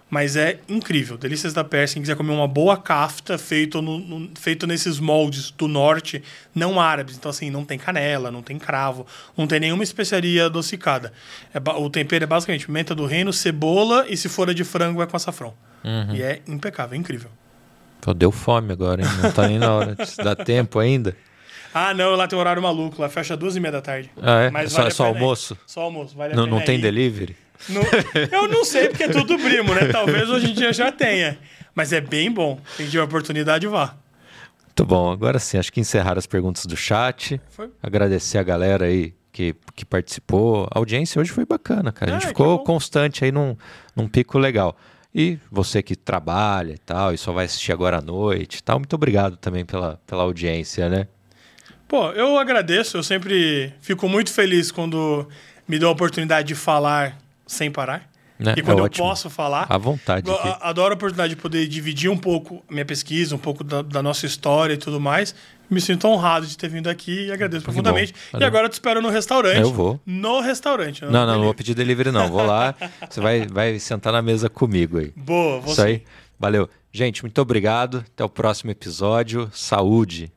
Mas 0.08 0.36
é 0.36 0.60
incrível. 0.68 1.18
Delícias 1.18 1.52
da 1.52 1.64
Pérsia, 1.64 1.94
quem 1.94 2.02
quiser 2.02 2.14
comer 2.16 2.32
uma 2.32 2.46
boa 2.46 2.76
kafta 2.76 3.36
feito, 3.36 3.82
no, 3.82 3.98
no- 3.98 4.30
feito 4.38 4.68
nesses 4.68 5.00
moldes 5.00 5.50
do 5.50 5.66
norte, 5.66 6.22
não 6.54 6.80
árabes. 6.80 7.16
Então, 7.16 7.28
assim, 7.28 7.50
não 7.50 7.64
tem 7.64 7.76
canela, 7.76 8.30
não 8.30 8.40
tem 8.40 8.56
cravo, 8.56 9.04
não 9.36 9.48
tem 9.48 9.58
nenhuma 9.58 9.82
especiaria 9.82 10.46
adocicada. 10.46 11.12
É 11.52 11.58
o 11.72 11.90
tempero 11.90 12.22
é 12.22 12.26
basicamente 12.26 12.64
pimenta 12.66 12.94
do 12.94 13.04
reino, 13.04 13.32
cebola 13.32 14.06
e 14.08 14.16
se 14.16 14.28
for 14.28 14.54
de 14.54 14.62
frango 14.62 15.02
é 15.02 15.06
com 15.06 15.16
açafrão. 15.16 15.54
E 16.14 16.22
é 16.22 16.40
impecável, 16.46 16.94
é 16.94 16.98
incrível. 16.98 17.30
Pô, 18.00 18.14
deu 18.14 18.30
fome 18.30 18.72
agora, 18.72 19.02
hein? 19.02 19.08
Não 19.20 19.32
tá 19.32 19.48
nem 19.48 19.58
na 19.58 19.72
hora. 19.72 19.96
Dá 20.22 20.36
tempo 20.36 20.78
ainda? 20.78 21.16
Ah, 21.80 21.94
não, 21.94 22.16
lá 22.16 22.26
tem 22.26 22.36
um 22.36 22.40
horário 22.40 22.60
maluco, 22.62 23.00
lá 23.00 23.08
fecha 23.08 23.36
duas 23.36 23.54
e 23.54 23.60
meia 23.60 23.70
da 23.72 23.80
tarde. 23.80 24.10
Ah, 24.20 24.40
é? 24.42 24.50
Mas 24.50 24.72
só 24.72 24.78
vale 24.82 24.90
só 24.90 25.04
ir. 25.04 25.08
almoço? 25.08 25.58
Só 25.66 25.80
almoço, 25.82 26.16
vale 26.16 26.32
a 26.32 26.36
Não, 26.36 26.44
pena 26.44 26.56
não 26.56 26.64
tem 26.64 26.76
ir. 26.76 26.82
delivery? 26.82 27.36
Não- 27.68 27.82
eu 28.32 28.48
não 28.48 28.64
sei, 28.64 28.88
porque 28.88 29.04
é 29.04 29.08
tudo 29.08 29.38
primo, 29.38 29.74
né? 29.74 29.86
Talvez 29.92 30.28
hoje 30.28 30.50
em 30.50 30.54
dia 30.54 30.72
já 30.72 30.90
tenha. 30.90 31.38
Mas 31.74 31.92
é 31.92 32.00
bem 32.00 32.30
bom. 32.32 32.58
Quem 32.76 32.86
tiver 32.88 33.02
oportunidade, 33.02 33.66
vá. 33.66 33.94
Muito 34.64 34.84
bom. 34.84 35.10
Agora 35.12 35.38
sim, 35.38 35.58
acho 35.58 35.72
que 35.72 35.80
encerrar 35.80 36.18
as 36.18 36.26
perguntas 36.26 36.66
do 36.66 36.76
chat. 36.76 37.40
Foi. 37.50 37.70
Agradecer 37.82 38.38
a 38.38 38.42
galera 38.42 38.86
aí 38.86 39.14
que, 39.32 39.54
que 39.76 39.84
participou. 39.84 40.68
A 40.72 40.78
audiência 40.78 41.20
hoje 41.20 41.30
foi 41.30 41.44
bacana, 41.46 41.92
cara. 41.92 42.12
A 42.12 42.18
gente 42.18 42.28
ficou 42.28 42.58
constante 42.64 43.24
aí 43.24 43.30
num, 43.32 43.56
num 43.94 44.08
pico 44.08 44.38
legal. 44.38 44.76
E 45.14 45.38
você 45.50 45.82
que 45.82 45.94
trabalha 45.96 46.72
e 46.74 46.78
tal, 46.78 47.12
e 47.14 47.18
só 47.18 47.32
vai 47.32 47.44
assistir 47.46 47.72
agora 47.72 47.98
à 47.98 48.02
noite 48.02 48.56
e 48.58 48.62
tal, 48.62 48.78
muito 48.78 48.94
obrigado 48.94 49.36
também 49.36 49.64
pela, 49.64 50.00
pela 50.06 50.22
audiência, 50.22 50.88
né? 50.88 51.06
Pô, 51.88 52.10
eu 52.10 52.38
agradeço. 52.38 52.96
Eu 52.98 53.02
sempre 53.02 53.72
fico 53.80 54.08
muito 54.08 54.30
feliz 54.32 54.70
quando 54.70 55.26
me 55.66 55.78
dão 55.78 55.88
a 55.88 55.92
oportunidade 55.92 56.48
de 56.48 56.54
falar 56.54 57.18
sem 57.46 57.70
parar. 57.70 58.08
Né? 58.38 58.54
E 58.56 58.62
quando 58.62 58.78
É 58.78 58.80
eu 58.82 58.84
ótimo. 58.84 59.04
posso 59.08 59.28
falar. 59.28 59.66
À 59.68 59.76
vontade 59.76 60.30
adoro 60.60 60.92
a 60.92 60.94
oportunidade 60.94 61.34
de 61.34 61.40
poder 61.40 61.66
dividir 61.66 62.08
um 62.08 62.16
pouco 62.16 62.62
minha 62.70 62.84
pesquisa, 62.84 63.34
um 63.34 63.38
pouco 63.38 63.64
da, 63.64 63.82
da 63.82 64.00
nossa 64.00 64.26
história 64.26 64.74
e 64.74 64.76
tudo 64.76 65.00
mais. 65.00 65.34
Me 65.68 65.80
sinto 65.80 66.06
honrado 66.06 66.46
de 66.46 66.56
ter 66.56 66.68
vindo 66.68 66.88
aqui 66.88 67.26
e 67.26 67.32
agradeço 67.32 67.62
bom. 67.66 67.72
profundamente. 67.72 68.14
E 68.38 68.44
agora 68.44 68.66
eu 68.66 68.68
te 68.70 68.74
espero 68.74 69.02
no 69.02 69.08
restaurante. 69.08 69.60
Eu 69.60 69.72
vou. 69.72 70.00
No 70.06 70.40
restaurante. 70.40 71.04
Não, 71.04 71.10
não, 71.10 71.18
não 71.26 71.26
vou 71.26 71.36
delivery. 71.52 71.56
pedir 71.56 71.74
delivery, 71.74 72.12
não. 72.12 72.28
Vou 72.28 72.46
lá, 72.46 72.74
você 73.10 73.20
vai, 73.20 73.44
vai 73.46 73.78
sentar 73.80 74.12
na 74.12 74.22
mesa 74.22 74.48
comigo 74.48 74.98
aí. 74.98 75.12
Boa, 75.16 75.60
você. 75.60 75.72
Isso 75.72 75.82
aí. 75.82 76.02
Valeu. 76.38 76.70
Gente, 76.92 77.22
muito 77.24 77.40
obrigado. 77.42 78.04
Até 78.14 78.22
o 78.24 78.28
próximo 78.28 78.70
episódio. 78.70 79.50
Saúde. 79.52 80.30